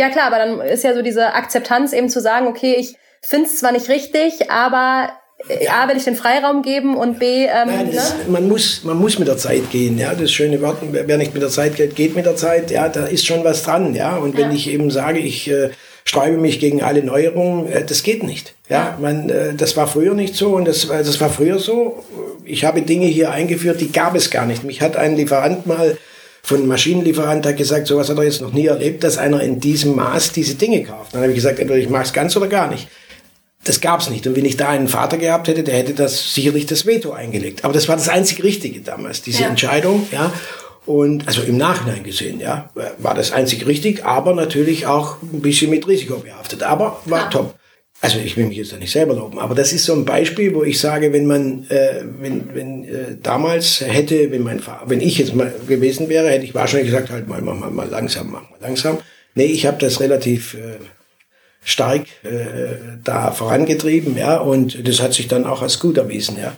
klar, 0.08 0.26
aber 0.26 0.38
dann 0.38 0.60
ist 0.60 0.84
ja 0.84 0.94
so 0.94 1.02
diese 1.02 1.34
Akzeptanz 1.34 1.92
eben 1.92 2.08
zu 2.08 2.20
sagen, 2.20 2.46
okay, 2.46 2.76
ich 2.78 2.96
finde 3.20 3.46
es 3.46 3.58
zwar 3.58 3.72
nicht 3.72 3.88
richtig, 3.88 4.50
aber 4.50 5.10
äh, 5.48 5.68
A, 5.68 5.88
will 5.88 5.96
ich 5.96 6.04
den 6.04 6.16
Freiraum 6.16 6.62
geben 6.62 6.96
und 6.96 7.18
B, 7.18 7.44
ähm, 7.44 7.48
Nein, 7.66 7.90
das, 7.92 8.14
ne? 8.14 8.18
man, 8.28 8.48
muss, 8.48 8.84
man 8.84 8.98
muss 8.98 9.18
mit 9.18 9.28
der 9.28 9.38
Zeit 9.38 9.70
gehen. 9.70 9.98
Ja, 9.98 10.14
das 10.14 10.30
schöne 10.30 10.60
Wort, 10.60 10.78
wer 10.82 11.18
nicht 11.18 11.32
mit 11.32 11.42
der 11.42 11.50
Zeit 11.50 11.76
geht, 11.76 11.96
geht 11.96 12.14
mit 12.14 12.26
der 12.26 12.36
Zeit. 12.36 12.70
Ja, 12.70 12.88
da 12.88 13.06
ist 13.06 13.26
schon 13.26 13.44
was 13.44 13.62
dran. 13.62 13.94
Ja, 13.94 14.16
und 14.16 14.36
wenn 14.36 14.50
ja. 14.50 14.56
ich 14.56 14.70
eben 14.70 14.90
sage, 14.90 15.18
ich 15.18 15.50
äh, 15.50 15.70
sträube 16.04 16.36
mich 16.36 16.60
gegen 16.60 16.82
alle 16.82 17.02
Neuerungen, 17.02 17.70
äh, 17.70 17.84
das 17.84 18.02
geht 18.02 18.22
nicht. 18.22 18.54
Ja, 18.68 18.98
man, 19.00 19.30
äh, 19.30 19.54
das 19.54 19.76
war 19.76 19.86
früher 19.86 20.14
nicht 20.14 20.34
so 20.34 20.54
und 20.54 20.66
das, 20.66 20.88
das 20.88 21.20
war 21.20 21.30
früher 21.30 21.58
so. 21.58 22.04
Ich 22.44 22.64
habe 22.64 22.82
Dinge 22.82 23.06
hier 23.06 23.30
eingeführt, 23.30 23.80
die 23.80 23.92
gab 23.92 24.14
es 24.14 24.30
gar 24.30 24.46
nicht. 24.46 24.64
Mich 24.64 24.82
hat 24.82 24.96
ein 24.96 25.16
Lieferant 25.16 25.66
mal 25.66 25.96
von 26.42 26.66
Maschinenlieferant 26.66 27.46
hat 27.46 27.56
gesagt, 27.56 27.86
sowas 27.86 28.08
hat 28.08 28.16
er 28.16 28.24
jetzt 28.24 28.40
noch 28.40 28.52
nie 28.52 28.66
erlebt, 28.66 29.04
dass 29.04 29.18
einer 29.18 29.40
in 29.42 29.60
diesem 29.60 29.94
Maß 29.94 30.32
diese 30.32 30.54
Dinge 30.54 30.82
kauft. 30.82 31.14
Dann 31.14 31.22
habe 31.22 31.32
ich 31.32 31.36
gesagt, 31.36 31.58
entweder 31.58 31.78
ich 31.78 31.88
mache 31.88 32.04
es 32.04 32.12
ganz 32.12 32.36
oder 32.36 32.48
gar 32.48 32.68
nicht. 32.68 32.88
Das 33.64 33.80
gab's 33.80 34.08
nicht. 34.08 34.26
Und 34.26 34.36
wenn 34.36 34.46
ich 34.46 34.56
da 34.56 34.70
einen 34.70 34.88
Vater 34.88 35.18
gehabt 35.18 35.48
hätte, 35.48 35.62
der 35.62 35.76
hätte 35.76 35.92
das 35.92 36.34
sicherlich 36.34 36.66
das 36.66 36.86
Veto 36.86 37.12
eingelegt. 37.12 37.64
Aber 37.64 37.74
das 37.74 37.88
war 37.88 37.96
das 37.96 38.08
einzig 38.08 38.42
Richtige 38.42 38.80
damals, 38.80 39.20
diese 39.22 39.42
ja. 39.42 39.48
Entscheidung, 39.48 40.06
ja. 40.12 40.32
Und 40.86 41.28
also 41.28 41.42
im 41.42 41.58
Nachhinein 41.58 42.02
gesehen, 42.02 42.40
ja, 42.40 42.70
war 42.98 43.14
das 43.14 43.32
einzig 43.32 43.66
richtig, 43.66 44.04
aber 44.06 44.34
natürlich 44.34 44.86
auch 44.86 45.18
ein 45.22 45.42
bisschen 45.42 45.70
mit 45.70 45.86
Risiko 45.86 46.16
behaftet. 46.16 46.62
Aber 46.62 47.00
war 47.04 47.24
ja. 47.24 47.28
top. 47.28 47.54
Also 48.02 48.18
ich 48.18 48.36
will 48.36 48.46
mich 48.46 48.56
jetzt 48.56 48.78
nicht 48.78 48.92
selber 48.92 49.14
loben, 49.14 49.38
aber 49.38 49.54
das 49.54 49.74
ist 49.74 49.84
so 49.84 49.92
ein 49.92 50.06
Beispiel, 50.06 50.54
wo 50.54 50.62
ich 50.62 50.80
sage, 50.80 51.12
wenn 51.12 51.26
man, 51.26 51.66
äh, 51.68 52.02
wenn, 52.18 52.54
wenn 52.54 52.84
äh, 52.84 53.16
damals 53.22 53.82
hätte, 53.82 54.30
wenn 54.30 54.42
mein 54.42 54.62
wenn 54.86 55.02
ich 55.02 55.18
jetzt 55.18 55.34
mal 55.34 55.52
gewesen 55.68 56.08
wäre, 56.08 56.30
hätte 56.30 56.46
ich 56.46 56.54
wahrscheinlich 56.54 56.90
gesagt, 56.90 57.10
halt 57.10 57.28
mal, 57.28 57.42
mach 57.42 57.54
mal, 57.54 57.70
mal 57.70 57.88
langsam, 57.88 58.30
mach 58.30 58.48
mal 58.48 58.58
langsam. 58.60 58.98
Nee, 59.34 59.44
ich 59.44 59.66
habe 59.66 59.76
das 59.78 60.00
relativ 60.00 60.54
äh, 60.54 60.78
stark 61.62 62.06
äh, 62.22 62.76
da 63.04 63.32
vorangetrieben, 63.32 64.16
ja, 64.16 64.38
und 64.38 64.88
das 64.88 65.02
hat 65.02 65.12
sich 65.12 65.28
dann 65.28 65.44
auch 65.44 65.60
als 65.60 65.78
gut 65.78 65.98
erwiesen, 65.98 66.38
ja. 66.40 66.56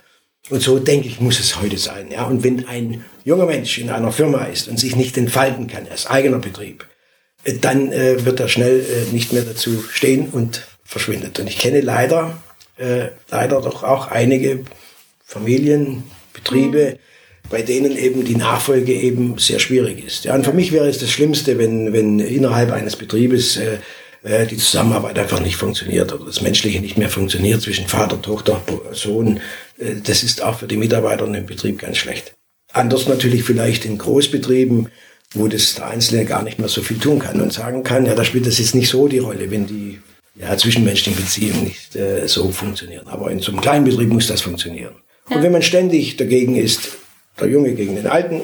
Und 0.50 0.62
so 0.62 0.78
denke 0.78 1.09
ich, 1.09 1.20
muss 1.20 1.40
es 1.40 1.61
heute 1.61 1.78
sein, 1.78 2.11
ja. 2.12 2.24
Und 2.24 2.44
wenn 2.44 2.68
ein 2.68 3.05
junger 3.24 3.46
Mensch 3.46 3.78
in 3.78 3.90
einer 3.90 4.12
Firma 4.12 4.44
ist 4.44 4.68
und 4.68 4.78
sich 4.78 4.94
nicht 4.94 5.16
entfalten 5.16 5.66
kann 5.66 5.87
als 5.90 6.07
eigener 6.07 6.38
Betrieb, 6.38 6.87
äh, 7.44 7.55
dann 7.55 7.92
äh, 7.92 8.24
wird 8.24 8.38
er 8.38 8.48
schnell 8.48 8.81
äh, 8.81 9.12
nicht 9.12 9.33
mehr 9.33 9.42
dazu 9.42 9.83
stehen 9.90 10.28
und 10.31 10.62
verschwindet. 10.92 11.40
Und 11.40 11.48
ich 11.48 11.59
kenne 11.59 11.81
leider, 11.81 12.38
äh, 12.76 13.09
leider 13.31 13.61
doch 13.61 13.83
auch 13.83 14.09
einige 14.09 14.64
Familien, 15.24 16.05
Betriebe, 16.33 16.98
bei 17.50 17.62
denen 17.62 17.96
eben 17.96 18.24
die 18.24 18.37
Nachfolge 18.37 18.92
eben 18.92 19.38
sehr 19.38 19.59
schwierig 19.59 20.05
ist. 20.07 20.24
Ja, 20.24 20.35
und 20.35 20.44
für 20.44 20.52
mich 20.52 20.72
wäre 20.72 20.88
es 20.88 20.98
das 20.98 21.11
Schlimmste, 21.11 21.59
wenn, 21.59 21.92
wenn 21.92 22.20
innerhalb 22.20 22.70
eines 22.72 22.96
Betriebes 22.96 23.57
äh, 23.57 23.78
äh, 24.22 24.46
die 24.46 24.57
Zusammenarbeit 24.57 25.18
einfach 25.18 25.40
nicht 25.40 25.57
funktioniert 25.57 26.12
oder 26.12 26.26
das 26.26 26.40
Menschliche 26.40 26.81
nicht 26.81 26.96
mehr 26.96 27.11
funktioniert 27.11 27.61
zwischen 27.61 27.88
Vater, 27.88 28.20
Tochter, 28.22 28.62
Sohn. 28.92 29.40
Äh, 29.78 29.96
das 30.05 30.22
ist 30.22 30.42
auch 30.42 30.61
für 30.61 30.66
die 30.66 30.76
Mitarbeiter 30.76 31.26
im 31.26 31.46
Betrieb 31.46 31.81
ganz 31.81 31.98
schlecht. 31.98 32.35
Anders 32.72 33.09
natürlich 33.09 33.44
vielleicht 33.44 33.85
in 33.85 33.98
Großbetrieben, 33.98 34.88
wo 35.35 35.48
das 35.48 35.74
der 35.74 35.88
Einzelne 35.88 36.24
gar 36.24 36.42
nicht 36.42 36.59
mehr 36.59 36.68
so 36.68 36.83
viel 36.83 36.98
tun 36.98 37.18
kann 37.18 37.40
und 37.40 37.52
sagen 37.52 37.83
kann, 37.83 38.07
ja, 38.07 38.14
da 38.14 38.24
spielt 38.24 38.46
das 38.46 38.59
jetzt 38.59 38.74
nicht 38.74 38.88
so 38.88 39.09
die 39.09 39.18
Rolle, 39.18 39.50
wenn 39.50 39.66
die 39.66 40.00
ja, 40.35 40.57
zwischenmenschlichen 40.57 41.23
Beziehungen 41.23 41.64
nicht 41.64 41.95
äh, 41.97 42.27
so 42.27 42.51
funktionieren. 42.51 43.07
Aber 43.09 43.31
in 43.31 43.40
so 43.40 43.53
einem 43.53 43.61
kleinen 43.61 43.85
Betrieb 43.85 44.09
muss 44.09 44.27
das 44.27 44.40
funktionieren. 44.40 44.95
Ja. 45.29 45.37
Und 45.37 45.42
wenn 45.42 45.53
man 45.53 45.62
ständig 45.62 46.16
dagegen 46.16 46.57
ist, 46.57 46.97
der 47.40 47.49
Junge 47.49 47.73
gegen 47.73 47.97
den 47.97 48.07
Alten, 48.07 48.40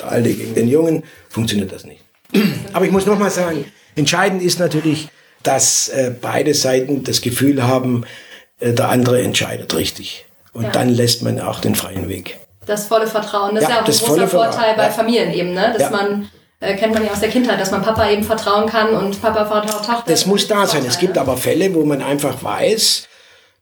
der 0.00 0.08
Alte 0.08 0.32
gegen 0.32 0.54
den 0.54 0.68
Jungen, 0.68 1.04
funktioniert 1.28 1.72
das 1.72 1.84
nicht. 1.84 2.02
Aber 2.72 2.84
ich 2.84 2.90
muss 2.90 3.06
noch 3.06 3.18
mal 3.18 3.30
sagen, 3.30 3.64
entscheidend 3.94 4.42
ist 4.42 4.58
natürlich, 4.58 5.08
dass 5.42 5.88
äh, 5.88 6.12
beide 6.20 6.54
Seiten 6.54 7.04
das 7.04 7.20
Gefühl 7.20 7.62
haben, 7.62 8.04
äh, 8.58 8.72
der 8.72 8.88
andere 8.88 9.22
entscheidet 9.22 9.74
richtig. 9.74 10.24
Und 10.52 10.64
ja. 10.64 10.70
dann 10.70 10.88
lässt 10.88 11.22
man 11.22 11.40
auch 11.40 11.60
den 11.60 11.74
freien 11.74 12.08
Weg. 12.08 12.38
Das 12.64 12.86
volle 12.86 13.06
Vertrauen, 13.06 13.54
das 13.54 13.64
ja, 13.64 13.68
ist 13.68 14.00
ja 14.00 14.06
auch 14.08 14.10
ein 14.10 14.16
großer 14.16 14.28
Vorteil 14.28 14.74
bei 14.74 14.90
Familien 14.90 15.32
eben, 15.32 15.52
ne? 15.52 15.74
dass 15.78 15.90
man 15.90 16.28
kennt 16.60 16.94
man 16.94 17.04
ja 17.04 17.12
aus 17.12 17.20
der 17.20 17.28
Kindheit, 17.28 17.60
dass 17.60 17.70
man 17.70 17.82
Papa 17.82 18.08
eben 18.08 18.22
vertrauen 18.22 18.68
kann 18.68 18.94
und 18.94 19.20
Papa 19.20 19.44
vertraut 19.44 19.84
Tochter. 19.84 20.04
Das 20.06 20.26
muss 20.26 20.46
da 20.46 20.66
sein. 20.66 20.84
Es 20.86 20.98
gibt 20.98 21.18
aber 21.18 21.36
Fälle, 21.36 21.74
wo 21.74 21.84
man 21.84 22.02
einfach 22.02 22.42
weiß, 22.42 23.08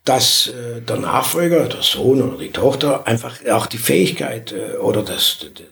dass 0.04 0.48
äh, 0.48 0.80
der 0.82 0.96
Nachfolger, 0.96 1.68
der 1.68 1.82
Sohn 1.82 2.22
oder 2.22 2.38
die 2.38 2.50
Tochter 2.50 3.06
einfach 3.06 3.38
auch 3.50 3.66
die 3.66 3.78
Fähigkeit 3.78 4.52
äh, 4.52 4.76
oder 4.76 5.02
das, 5.02 5.38
das, 5.40 5.66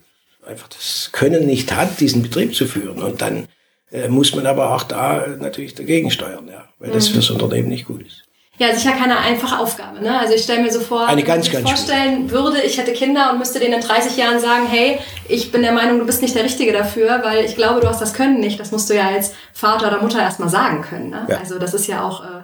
einfach 0.49 0.69
das 0.69 1.11
Können 1.13 1.47
nicht 1.47 1.75
hat, 1.75 2.01
diesen 2.01 2.23
Betrieb 2.23 2.55
zu 2.55 2.67
führen. 2.67 3.03
Und 3.03 3.21
dann 3.21 3.49
äh, 3.91 4.09
muss 4.09 4.35
man 4.35 4.47
aber 4.47 4.75
auch 4.75 4.83
da 4.83 5.27
natürlich 5.39 5.75
dagegen 5.75 6.11
steuern, 6.11 6.49
ja, 6.49 6.69
weil 6.79 6.91
das 6.91 7.09
mhm. 7.11 7.15
fürs 7.15 7.31
Unternehmen 7.31 7.69
nicht 7.69 7.87
gut 7.87 8.05
ist. 8.07 8.25
Ja, 8.59 8.75
sicher 8.75 8.93
keine 8.93 9.19
einfache 9.19 9.59
Aufgabe. 9.59 10.03
Ne? 10.03 10.19
Also 10.19 10.35
ich 10.35 10.43
stelle 10.43 10.63
mir 10.63 10.71
so 10.71 10.81
vor, 10.81 11.07
Eine 11.07 11.23
ganz, 11.23 11.47
wenn 11.47 11.61
ich 11.61 11.63
mir 11.63 11.69
vorstellen 11.69 12.31
würde, 12.31 12.61
ich 12.63 12.77
hätte 12.77 12.93
Kinder 12.93 13.33
und 13.33 13.39
müsste 13.39 13.59
denen 13.59 13.75
in 13.75 13.81
30 13.81 14.17
Jahren 14.17 14.41
sagen, 14.41 14.67
hey, 14.69 14.99
ich 15.27 15.51
bin 15.51 15.63
der 15.63 15.73
Meinung, 15.73 15.99
du 15.99 16.05
bist 16.05 16.21
nicht 16.21 16.35
der 16.35 16.45
Richtige 16.45 16.73
dafür, 16.73 17.23
weil 17.25 17.45
ich 17.45 17.57
glaube, 17.57 17.81
du 17.81 17.89
hast 17.89 18.03
das 18.03 18.13
Können 18.13 18.41
nicht. 18.41 18.61
Das 18.61 18.71
musst 18.71 18.91
du 18.91 18.95
ja 18.95 19.09
als 19.09 19.33
Vater 19.55 19.89
oder 19.89 20.03
Mutter 20.03 20.21
erstmal 20.21 20.51
sagen 20.51 20.83
können. 20.83 21.09
Ne? 21.11 21.27
Ja. 21.29 21.39
Also 21.39 21.59
das 21.59 21.73
ist 21.73 21.87
ja 21.87 22.05
auch, 22.05 22.23
äh, 22.23 22.43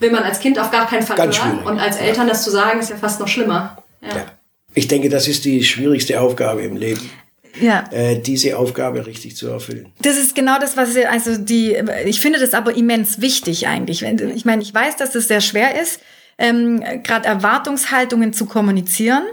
will 0.00 0.10
man 0.10 0.22
als 0.22 0.38
Kind 0.40 0.58
auf 0.58 0.70
gar 0.70 0.86
keinen 0.86 1.02
Fall 1.02 1.16
ganz 1.16 1.42
hören. 1.42 1.60
Und 1.60 1.80
als 1.80 1.96
Eltern 1.96 2.26
ja. 2.26 2.34
das 2.34 2.44
zu 2.44 2.50
sagen, 2.50 2.80
ist 2.80 2.90
ja 2.90 2.96
fast 2.96 3.18
noch 3.18 3.28
schlimmer. 3.28 3.82
Ja. 4.02 4.26
Ich 4.74 4.86
denke, 4.86 5.08
das 5.08 5.28
ist 5.28 5.46
die 5.46 5.64
schwierigste 5.64 6.20
Aufgabe 6.20 6.62
im 6.62 6.76
Leben 6.76 7.10
ja. 7.60 7.84
äh, 7.90 8.18
diese 8.20 8.58
Aufgabe 8.58 9.06
richtig 9.06 9.36
zu 9.36 9.48
erfüllen. 9.48 9.86
Das 10.02 10.16
ist 10.16 10.34
genau 10.34 10.58
das, 10.58 10.76
was 10.76 10.94
ich, 10.94 11.08
also 11.08 11.36
die, 11.36 11.76
ich 12.04 12.20
finde 12.20 12.38
das 12.38 12.54
aber 12.54 12.76
immens 12.76 13.20
wichtig 13.20 13.66
eigentlich. 13.66 14.02
Ich 14.02 14.44
meine, 14.44 14.62
ich 14.62 14.74
weiß, 14.74 14.96
dass 14.96 15.12
das 15.12 15.28
sehr 15.28 15.40
schwer 15.40 15.80
ist, 15.80 16.00
ähm, 16.38 16.82
gerade 17.02 17.26
Erwartungshaltungen 17.26 18.32
zu 18.32 18.46
kommunizieren. 18.46 19.24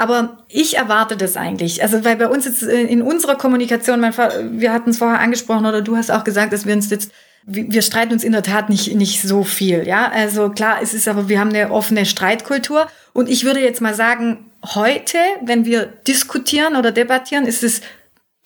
Aber 0.00 0.44
ich 0.48 0.76
erwarte 0.76 1.16
das 1.16 1.36
eigentlich. 1.36 1.82
Also, 1.82 2.04
weil 2.04 2.16
bei 2.16 2.28
uns 2.28 2.44
jetzt 2.44 2.62
äh, 2.62 2.82
in 2.82 3.02
unserer 3.02 3.34
Kommunikation, 3.34 4.00
mein 4.00 4.12
Vater, 4.12 4.44
wir 4.52 4.72
hatten 4.72 4.90
es 4.90 4.98
vorher 4.98 5.18
angesprochen 5.18 5.66
oder 5.66 5.82
du 5.82 5.96
hast 5.96 6.10
auch 6.10 6.22
gesagt, 6.22 6.52
dass 6.52 6.66
wir 6.66 6.74
uns 6.74 6.88
jetzt 6.88 7.10
wir 7.50 7.80
streiten 7.80 8.12
uns 8.12 8.24
in 8.24 8.32
der 8.32 8.42
Tat 8.42 8.68
nicht, 8.68 8.94
nicht 8.94 9.22
so 9.22 9.42
viel, 9.42 9.86
ja. 9.86 10.10
Also 10.12 10.50
klar, 10.50 10.80
es 10.82 10.92
ist 10.92 11.08
aber, 11.08 11.30
wir 11.30 11.40
haben 11.40 11.48
eine 11.48 11.70
offene 11.70 12.04
Streitkultur. 12.04 12.88
Und 13.18 13.28
ich 13.28 13.42
würde 13.42 13.58
jetzt 13.58 13.80
mal 13.80 13.96
sagen, 13.96 14.48
heute, 14.76 15.18
wenn 15.42 15.64
wir 15.64 15.86
diskutieren 15.86 16.76
oder 16.76 16.92
debattieren, 16.92 17.46
ist 17.46 17.64
es 17.64 17.80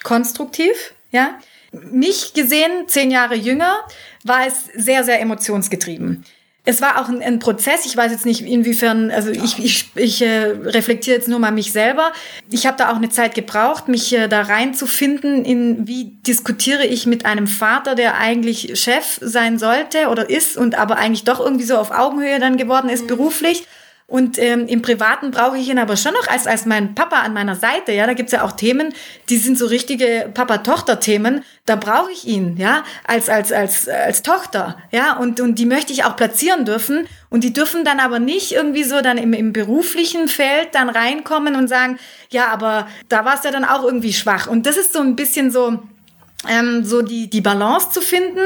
konstruktiv, 0.02 0.94
ja. 1.10 1.38
Mich 1.72 2.32
gesehen, 2.32 2.70
zehn 2.86 3.10
Jahre 3.10 3.34
jünger, 3.34 3.76
war 4.24 4.46
es 4.46 4.70
sehr, 4.74 5.04
sehr 5.04 5.20
emotionsgetrieben. 5.20 6.24
Es 6.64 6.80
war 6.80 7.02
auch 7.02 7.10
ein, 7.10 7.20
ein, 7.20 7.38
Prozess. 7.38 7.84
Ich 7.84 7.94
weiß 7.98 8.12
jetzt 8.12 8.24
nicht, 8.24 8.40
inwiefern, 8.40 9.10
also 9.10 9.30
ich, 9.30 9.58
ich, 9.58 9.90
ich 9.94 10.22
äh, 10.22 10.44
reflektiere 10.64 11.16
jetzt 11.16 11.28
nur 11.28 11.38
mal 11.38 11.50
mich 11.50 11.72
selber. 11.72 12.10
Ich 12.50 12.66
habe 12.66 12.78
da 12.78 12.92
auch 12.92 12.96
eine 12.96 13.10
Zeit 13.10 13.34
gebraucht, 13.34 13.88
mich 13.88 14.14
äh, 14.14 14.26
da 14.26 14.40
reinzufinden, 14.40 15.44
in 15.44 15.86
wie 15.86 16.16
diskutiere 16.26 16.86
ich 16.86 17.04
mit 17.04 17.26
einem 17.26 17.46
Vater, 17.46 17.94
der 17.94 18.16
eigentlich 18.16 18.80
Chef 18.80 19.18
sein 19.20 19.58
sollte 19.58 20.08
oder 20.08 20.30
ist 20.30 20.56
und 20.56 20.76
aber 20.76 20.96
eigentlich 20.96 21.24
doch 21.24 21.40
irgendwie 21.40 21.66
so 21.66 21.76
auf 21.76 21.90
Augenhöhe 21.90 22.38
dann 22.38 22.56
geworden 22.56 22.88
ist 22.88 23.02
mhm. 23.02 23.08
beruflich. 23.08 23.66
Und 24.12 24.38
ähm, 24.38 24.66
im 24.68 24.82
Privaten 24.82 25.30
brauche 25.30 25.56
ich 25.56 25.70
ihn 25.70 25.78
aber 25.78 25.96
schon 25.96 26.12
noch 26.12 26.28
als, 26.28 26.46
als 26.46 26.66
mein 26.66 26.94
Papa 26.94 27.20
an 27.20 27.32
meiner 27.32 27.56
Seite. 27.56 27.92
Ja, 27.92 28.06
da 28.06 28.12
gibt's 28.12 28.32
ja 28.32 28.42
auch 28.44 28.52
Themen, 28.52 28.92
die 29.30 29.38
sind 29.38 29.56
so 29.56 29.64
richtige 29.64 30.30
Papa-Tochter-Themen. 30.34 31.42
Da 31.64 31.76
brauche 31.76 32.12
ich 32.12 32.26
ihn, 32.26 32.58
ja, 32.58 32.84
als, 33.06 33.30
als, 33.30 33.52
als, 33.52 33.88
als 33.88 34.20
Tochter. 34.20 34.76
Ja, 34.90 35.16
und, 35.16 35.40
und 35.40 35.58
die 35.58 35.64
möchte 35.64 35.94
ich 35.94 36.04
auch 36.04 36.14
platzieren 36.14 36.66
dürfen. 36.66 37.08
Und 37.30 37.42
die 37.42 37.54
dürfen 37.54 37.86
dann 37.86 38.00
aber 38.00 38.18
nicht 38.18 38.52
irgendwie 38.52 38.84
so 38.84 39.00
dann 39.00 39.16
im, 39.16 39.32
im 39.32 39.54
beruflichen 39.54 40.28
Feld 40.28 40.74
dann 40.74 40.90
reinkommen 40.90 41.56
und 41.56 41.68
sagen, 41.68 41.98
ja, 42.28 42.48
aber 42.48 42.88
da 43.08 43.24
warst 43.24 43.44
du 43.44 43.48
ja 43.48 43.52
dann 43.52 43.64
auch 43.64 43.82
irgendwie 43.82 44.12
schwach. 44.12 44.46
Und 44.46 44.66
das 44.66 44.76
ist 44.76 44.92
so 44.92 44.98
ein 44.98 45.16
bisschen 45.16 45.50
so, 45.50 45.82
ähm, 46.50 46.84
so 46.84 47.00
die, 47.00 47.30
die 47.30 47.40
Balance 47.40 47.92
zu 47.92 48.02
finden 48.02 48.40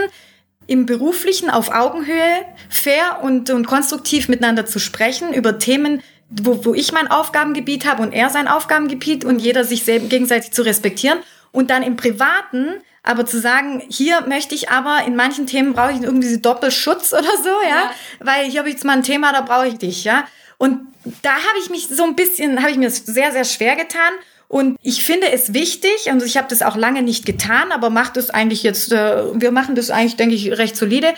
im 0.66 0.86
Beruflichen 0.86 1.50
auf 1.50 1.72
Augenhöhe 1.72 2.44
fair 2.68 3.20
und, 3.22 3.50
und 3.50 3.66
konstruktiv 3.66 4.28
miteinander 4.28 4.66
zu 4.66 4.78
sprechen 4.78 5.32
über 5.32 5.58
Themen, 5.58 6.02
wo, 6.28 6.64
wo 6.64 6.74
ich 6.74 6.92
mein 6.92 7.08
Aufgabengebiet 7.08 7.86
habe 7.86 8.02
und 8.02 8.12
er 8.12 8.30
sein 8.30 8.48
Aufgabengebiet 8.48 9.24
und 9.24 9.38
jeder 9.38 9.64
sich 9.64 9.84
gegenseitig 9.84 10.52
zu 10.52 10.62
respektieren. 10.62 11.18
Und 11.52 11.70
dann 11.70 11.82
im 11.82 11.96
Privaten 11.96 12.74
aber 13.06 13.24
zu 13.24 13.38
sagen, 13.38 13.82
hier 13.88 14.22
möchte 14.22 14.54
ich 14.54 14.68
aber, 14.68 15.04
in 15.06 15.14
manchen 15.14 15.46
Themen 15.46 15.72
brauche 15.72 15.92
ich 15.92 16.02
irgendwie 16.02 16.26
diesen 16.26 16.42
Doppelschutz 16.42 17.12
oder 17.12 17.36
so, 17.42 17.50
ja, 17.62 17.68
ja. 17.68 17.90
weil 18.18 18.46
hier 18.46 18.60
habe 18.60 18.68
ich 18.68 18.74
jetzt 18.74 18.84
mal 18.84 18.94
ein 18.94 19.04
Thema, 19.04 19.32
da 19.32 19.42
brauche 19.42 19.68
ich 19.68 19.78
dich, 19.78 20.04
ja. 20.04 20.26
Und 20.58 20.80
da 21.22 21.30
habe 21.30 21.58
ich 21.62 21.70
mich 21.70 21.88
so 21.88 22.02
ein 22.02 22.16
bisschen, 22.16 22.60
habe 22.60 22.72
ich 22.72 22.78
mir 22.78 22.90
sehr, 22.90 23.30
sehr 23.30 23.44
schwer 23.44 23.76
getan. 23.76 24.12
Und 24.48 24.78
ich 24.82 25.04
finde 25.04 25.32
es 25.32 25.54
wichtig, 25.54 26.06
und 26.10 26.22
ich 26.22 26.36
habe 26.36 26.46
das 26.48 26.62
auch 26.62 26.76
lange 26.76 27.02
nicht 27.02 27.26
getan, 27.26 27.72
aber 27.72 27.90
macht 27.90 28.16
es 28.16 28.30
eigentlich 28.30 28.62
jetzt, 28.62 28.92
äh, 28.92 29.24
wir 29.34 29.50
machen 29.50 29.74
das 29.74 29.90
eigentlich, 29.90 30.16
denke 30.16 30.34
ich, 30.34 30.52
recht 30.52 30.76
solide, 30.76 31.14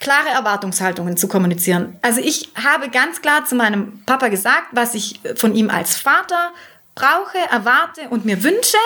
klare 0.00 0.30
Erwartungshaltungen 0.30 1.16
zu 1.16 1.28
kommunizieren. 1.28 1.96
Also 2.02 2.20
ich 2.20 2.50
habe 2.60 2.88
ganz 2.88 3.22
klar 3.22 3.44
zu 3.44 3.54
meinem 3.54 4.02
Papa 4.04 4.28
gesagt, 4.28 4.68
was 4.72 4.94
ich 4.94 5.20
von 5.36 5.54
ihm 5.54 5.70
als 5.70 5.96
Vater 5.96 6.52
brauche, 6.96 7.38
erwarte 7.50 8.08
und 8.10 8.24
mir 8.24 8.42
wünsche. 8.42 8.78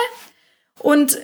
Und 0.79 1.19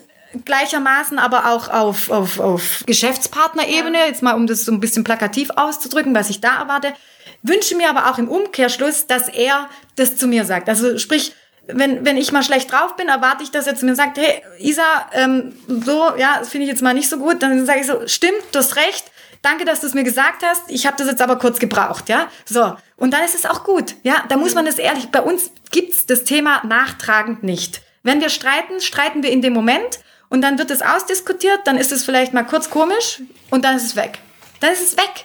gleichermaßen 0.47 1.19
aber 1.19 1.53
auch 1.53 1.69
auf, 1.69 2.11
auf, 2.11 2.41
auf 2.41 2.83
Geschäftspartnerebene, 2.87 3.99
jetzt 4.07 4.23
mal 4.23 4.33
um 4.33 4.47
das 4.47 4.65
so 4.65 4.73
ein 4.73 4.81
bisschen 4.81 5.05
plakativ 5.05 5.51
auszudrücken, 5.57 6.15
was 6.15 6.31
ich 6.31 6.41
da 6.41 6.61
erwarte, 6.61 6.95
wünsche 7.43 7.77
mir 7.77 7.91
aber 7.91 8.11
auch 8.11 8.19
im 8.19 8.29
Umkehrschluss, 8.29 9.07
dass 9.07 9.29
er 9.29 9.69
das 9.97 10.17
zu 10.17 10.27
mir 10.27 10.47
sagt. 10.47 10.71
Also 10.71 10.99
sprich, 10.99 11.35
wenn, 11.67 12.05
wenn 12.05 12.17
ich 12.17 12.33
mal 12.33 12.43
schlecht 12.43 12.73
drauf 12.73 12.97
bin, 12.97 13.09
erwarte 13.09 13.43
ich, 13.43 13.51
dass 13.51 13.67
er 13.67 13.75
zu 13.75 13.87
mir 13.87 13.95
sagt, 13.95 14.19
hey, 14.19 14.43
Isa, 14.59 14.83
ähm, 15.13 15.55
so, 15.69 16.13
ja, 16.17 16.37
das 16.39 16.49
finde 16.49 16.65
ich 16.65 16.71
jetzt 16.71 16.83
mal 16.83 16.95
nicht 16.95 17.09
so 17.09 17.19
gut. 17.19 17.43
Dann 17.43 17.65
sage 17.67 17.81
ich 17.81 17.87
so, 17.87 18.07
stimmt, 18.07 18.43
du 18.53 18.59
hast 18.59 18.77
recht. 18.77 19.11
Danke, 19.43 19.65
dass 19.65 19.81
du 19.81 19.87
es 19.87 19.95
mir 19.95 20.05
gesagt 20.05 20.45
hast. 20.45 20.63
Ich 20.69 20.87
habe 20.87 20.97
das 20.97 21.09
jetzt 21.09 21.21
aber 21.21 21.37
kurz 21.37 21.59
gebraucht, 21.59 22.09
ja. 22.09 22.29
So, 22.45 22.77
und 22.97 23.13
dann 23.13 23.25
ist 23.25 23.35
es 23.35 23.45
auch 23.45 23.65
gut, 23.65 23.97
ja. 24.03 24.25
Da 24.29 24.37
muss 24.37 24.55
man 24.55 24.65
das 24.65 24.79
ehrlich, 24.79 25.09
bei 25.09 25.21
uns 25.21 25.51
gibt's 25.71 26.07
das 26.07 26.25
Thema 26.25 26.63
nachtragend 26.65 27.43
nicht. 27.43 27.83
Wenn 28.03 28.21
wir 28.21 28.29
streiten, 28.29 28.81
streiten 28.81 29.23
wir 29.23 29.31
in 29.31 29.43
dem 29.43 29.53
Moment 29.53 30.01
und 30.29 30.43
dann 30.43 30.59
wird 30.59 30.71
es 30.71 30.83
ausdiskutiert, 30.83 31.61
dann 31.65 31.77
ist 31.77 31.93
es 31.93 32.05
vielleicht 32.05 32.33
mal 32.33 32.45
kurz 32.45 32.71
komisch 32.71 33.21
und 33.51 33.65
dann 33.65 33.77
ist 33.77 33.85
es 33.85 33.97
weg. 33.97 34.19
Dann 34.61 34.73
ist 34.73 34.83
es 34.83 34.97
weg. 34.97 35.25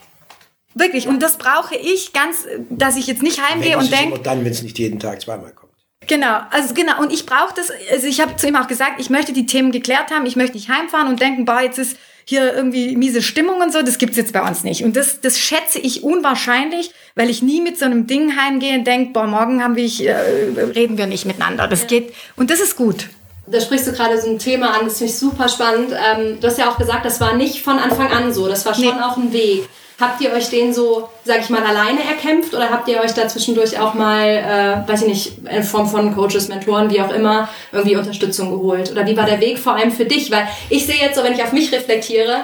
Wirklich. 0.73 1.07
Und 1.07 1.21
das 1.21 1.37
brauche 1.37 1.75
ich 1.75 2.13
ganz, 2.13 2.45
dass 2.69 2.97
ich 2.97 3.07
jetzt 3.07 3.23
nicht 3.23 3.41
heimgehe 3.41 3.77
und 3.77 3.91
denke. 3.91 4.19
Dann, 4.19 4.43
wenn 4.43 4.51
es 4.51 4.61
nicht 4.61 4.77
jeden 4.77 4.99
Tag 4.99 5.21
zweimal 5.21 5.51
kommt. 5.51 5.66
Genau, 6.07 6.39
also 6.51 6.73
genau. 6.73 6.99
Und 7.01 7.11
ich 7.11 7.25
brauche 7.25 7.53
das, 7.55 7.71
also 7.91 8.07
ich 8.07 8.21
habe 8.21 8.35
zu 8.37 8.47
ihm 8.47 8.55
auch 8.55 8.67
gesagt, 8.67 8.99
ich 8.99 9.09
möchte 9.09 9.33
die 9.33 9.45
Themen 9.45 9.71
geklärt 9.71 10.09
haben, 10.11 10.25
ich 10.25 10.35
möchte 10.35 10.55
nicht 10.55 10.69
heimfahren 10.69 11.07
und 11.07 11.21
denken, 11.21 11.45
boah, 11.45 11.61
jetzt 11.61 11.77
ist 11.77 11.97
hier 12.23 12.53
irgendwie 12.53 12.97
miese 12.97 13.21
Stimmung 13.21 13.61
und 13.61 13.71
so, 13.71 13.81
das 13.81 13.97
gibt's 13.97 14.17
jetzt 14.17 14.33
bei 14.33 14.45
uns 14.45 14.63
nicht. 14.63 14.83
Und 14.83 14.97
das, 14.97 15.21
das 15.21 15.39
schätze 15.39 15.79
ich 15.79 16.03
unwahrscheinlich, 16.03 16.91
weil 17.15 17.29
ich 17.29 17.41
nie 17.41 17.61
mit 17.61 17.77
so 17.77 17.85
einem 17.85 18.05
Ding 18.05 18.35
heimgehe 18.35 18.77
und 18.77 18.85
denke, 18.85 19.13
boah, 19.13 19.27
morgen 19.27 19.63
haben 19.63 19.77
wir, 19.77 19.85
äh, 19.85 20.61
reden 20.75 20.97
wir 20.97 21.07
nicht 21.07 21.25
miteinander. 21.25 21.67
Das 21.67 21.81
ja. 21.81 21.87
geht, 21.87 22.13
und 22.35 22.49
das 22.49 22.59
ist 22.59 22.75
gut. 22.75 23.07
da 23.47 23.61
sprichst 23.61 23.87
du 23.87 23.93
gerade 23.93 24.19
so 24.21 24.29
ein 24.29 24.39
Thema 24.39 24.77
an, 24.77 24.85
das 24.85 24.97
finde 24.97 25.13
ich 25.13 25.17
super 25.17 25.47
spannend. 25.47 25.91
Ähm, 25.93 26.37
du 26.41 26.47
hast 26.47 26.57
ja 26.57 26.69
auch 26.69 26.77
gesagt, 26.77 27.05
das 27.05 27.21
war 27.21 27.35
nicht 27.35 27.61
von 27.61 27.79
Anfang 27.79 28.11
an 28.11 28.33
so, 28.33 28.47
das 28.47 28.65
war 28.65 28.73
schon 28.73 28.83
nee. 28.83 29.01
auch 29.01 29.15
ein 29.15 29.31
Weg. 29.31 29.69
Habt 29.99 30.21
ihr 30.21 30.31
euch 30.31 30.49
den 30.49 30.73
so, 30.73 31.09
sag 31.23 31.41
ich 31.41 31.49
mal, 31.49 31.63
alleine 31.63 32.03
erkämpft 32.03 32.53
oder 32.53 32.69
habt 32.69 32.87
ihr 32.87 33.01
euch 33.01 33.13
da 33.13 33.27
zwischendurch 33.27 33.79
auch 33.79 33.95
mal, 33.95 34.27
äh, 34.27 34.87
weiß 34.87 35.01
ich 35.01 35.07
nicht, 35.07 35.31
in 35.49 35.63
Form 35.63 35.87
von 35.87 36.15
Coaches, 36.15 36.49
Mentoren, 36.49 36.91
wie 36.91 37.01
auch 37.01 37.11
immer, 37.11 37.49
irgendwie 37.71 37.95
Unterstützung 37.95 38.51
geholt? 38.51 38.91
Oder 38.91 39.07
wie 39.07 39.17
war 39.17 39.25
der 39.25 39.41
Weg 39.41 39.57
vor 39.57 39.73
allem 39.75 39.91
für 39.91 40.05
dich? 40.05 40.29
Weil 40.29 40.47
ich 40.69 40.85
sehe 40.85 41.01
jetzt 41.01 41.15
so, 41.15 41.23
wenn 41.23 41.33
ich 41.33 41.43
auf 41.43 41.51
mich 41.51 41.71
reflektiere, 41.71 42.41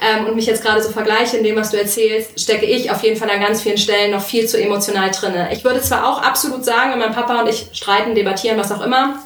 ähm, 0.00 0.26
und 0.26 0.36
mich 0.36 0.46
jetzt 0.46 0.62
gerade 0.62 0.82
so 0.82 0.90
vergleiche 0.90 1.38
in 1.38 1.44
dem, 1.44 1.56
was 1.56 1.70
du 1.70 1.78
erzählst, 1.78 2.38
stecke 2.38 2.66
ich 2.66 2.90
auf 2.90 3.02
jeden 3.02 3.16
Fall 3.16 3.30
an 3.30 3.40
ganz 3.40 3.62
vielen 3.62 3.78
Stellen 3.78 4.10
noch 4.10 4.20
viel 4.20 4.46
zu 4.46 4.60
emotional 4.60 5.10
drinne. 5.10 5.48
Ich 5.52 5.64
würde 5.64 5.80
zwar 5.80 6.06
auch 6.06 6.22
absolut 6.22 6.64
sagen, 6.64 6.92
wenn 6.92 6.98
mein 6.98 7.14
Papa 7.14 7.40
und 7.40 7.48
ich 7.48 7.68
streiten, 7.72 8.14
debattieren, 8.14 8.58
was 8.58 8.72
auch 8.72 8.84
immer, 8.84 9.22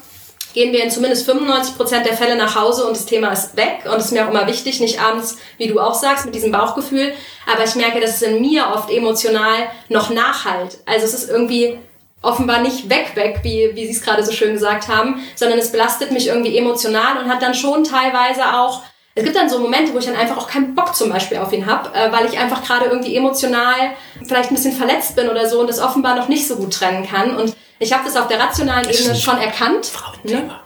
gehen 0.53 0.73
wir 0.73 0.83
in 0.83 0.91
zumindest 0.91 1.25
95 1.25 1.77
Prozent 1.77 2.05
der 2.05 2.15
Fälle 2.15 2.35
nach 2.35 2.55
Hause 2.55 2.85
und 2.85 2.95
das 2.95 3.05
Thema 3.05 3.31
ist 3.31 3.55
weg. 3.55 3.81
Und 3.85 3.97
es 3.97 4.05
ist 4.05 4.11
mir 4.11 4.25
auch 4.25 4.29
immer 4.29 4.47
wichtig, 4.47 4.79
nicht 4.79 5.01
abends, 5.01 5.37
wie 5.57 5.67
du 5.67 5.79
auch 5.79 5.95
sagst, 5.95 6.25
mit 6.25 6.35
diesem 6.35 6.51
Bauchgefühl. 6.51 7.13
Aber 7.51 7.63
ich 7.63 7.75
merke, 7.75 7.99
dass 7.99 8.15
es 8.15 8.21
in 8.21 8.41
mir 8.41 8.67
oft 8.73 8.89
emotional 8.91 9.69
noch 9.89 10.09
nachhalt. 10.09 10.77
Also 10.85 11.05
es 11.05 11.13
ist 11.13 11.29
irgendwie 11.29 11.77
offenbar 12.21 12.61
nicht 12.61 12.89
weg, 12.89 13.11
weg, 13.15 13.39
wie, 13.43 13.71
wie 13.73 13.85
sie 13.85 13.93
es 13.93 14.01
gerade 14.01 14.23
so 14.23 14.31
schön 14.31 14.53
gesagt 14.53 14.87
haben, 14.87 15.23
sondern 15.35 15.57
es 15.57 15.71
belastet 15.71 16.11
mich 16.11 16.27
irgendwie 16.27 16.57
emotional 16.57 17.17
und 17.17 17.29
hat 17.29 17.41
dann 17.41 17.55
schon 17.55 17.83
teilweise 17.83 18.55
auch 18.55 18.83
es 19.13 19.25
gibt 19.25 19.35
dann 19.35 19.49
so 19.49 19.59
Momente, 19.59 19.93
wo 19.93 19.97
ich 19.97 20.05
dann 20.05 20.15
einfach 20.15 20.37
auch 20.37 20.47
keinen 20.47 20.73
Bock 20.73 20.95
zum 20.95 21.09
Beispiel 21.09 21.37
auf 21.37 21.51
ihn 21.51 21.65
habe, 21.65 21.93
äh, 21.93 22.11
weil 22.13 22.27
ich 22.27 22.39
einfach 22.39 22.63
gerade 22.63 22.85
irgendwie 22.85 23.15
emotional 23.15 23.91
vielleicht 24.25 24.51
ein 24.51 24.55
bisschen 24.55 24.75
verletzt 24.75 25.15
bin 25.17 25.27
oder 25.27 25.49
so 25.49 25.59
und 25.59 25.67
das 25.67 25.79
offenbar 25.79 26.15
noch 26.15 26.29
nicht 26.29 26.47
so 26.47 26.55
gut 26.55 26.73
trennen 26.73 27.05
kann. 27.05 27.35
Und 27.35 27.53
ich 27.81 27.91
habe 27.91 28.05
das 28.05 28.15
auf 28.15 28.27
der 28.27 28.39
rationalen 28.39 28.89
Ebene 28.89 29.15
schon 29.15 29.39
erkannt. 29.39 29.87
Frauenthema. 29.87 30.41
Ne? 30.41 30.59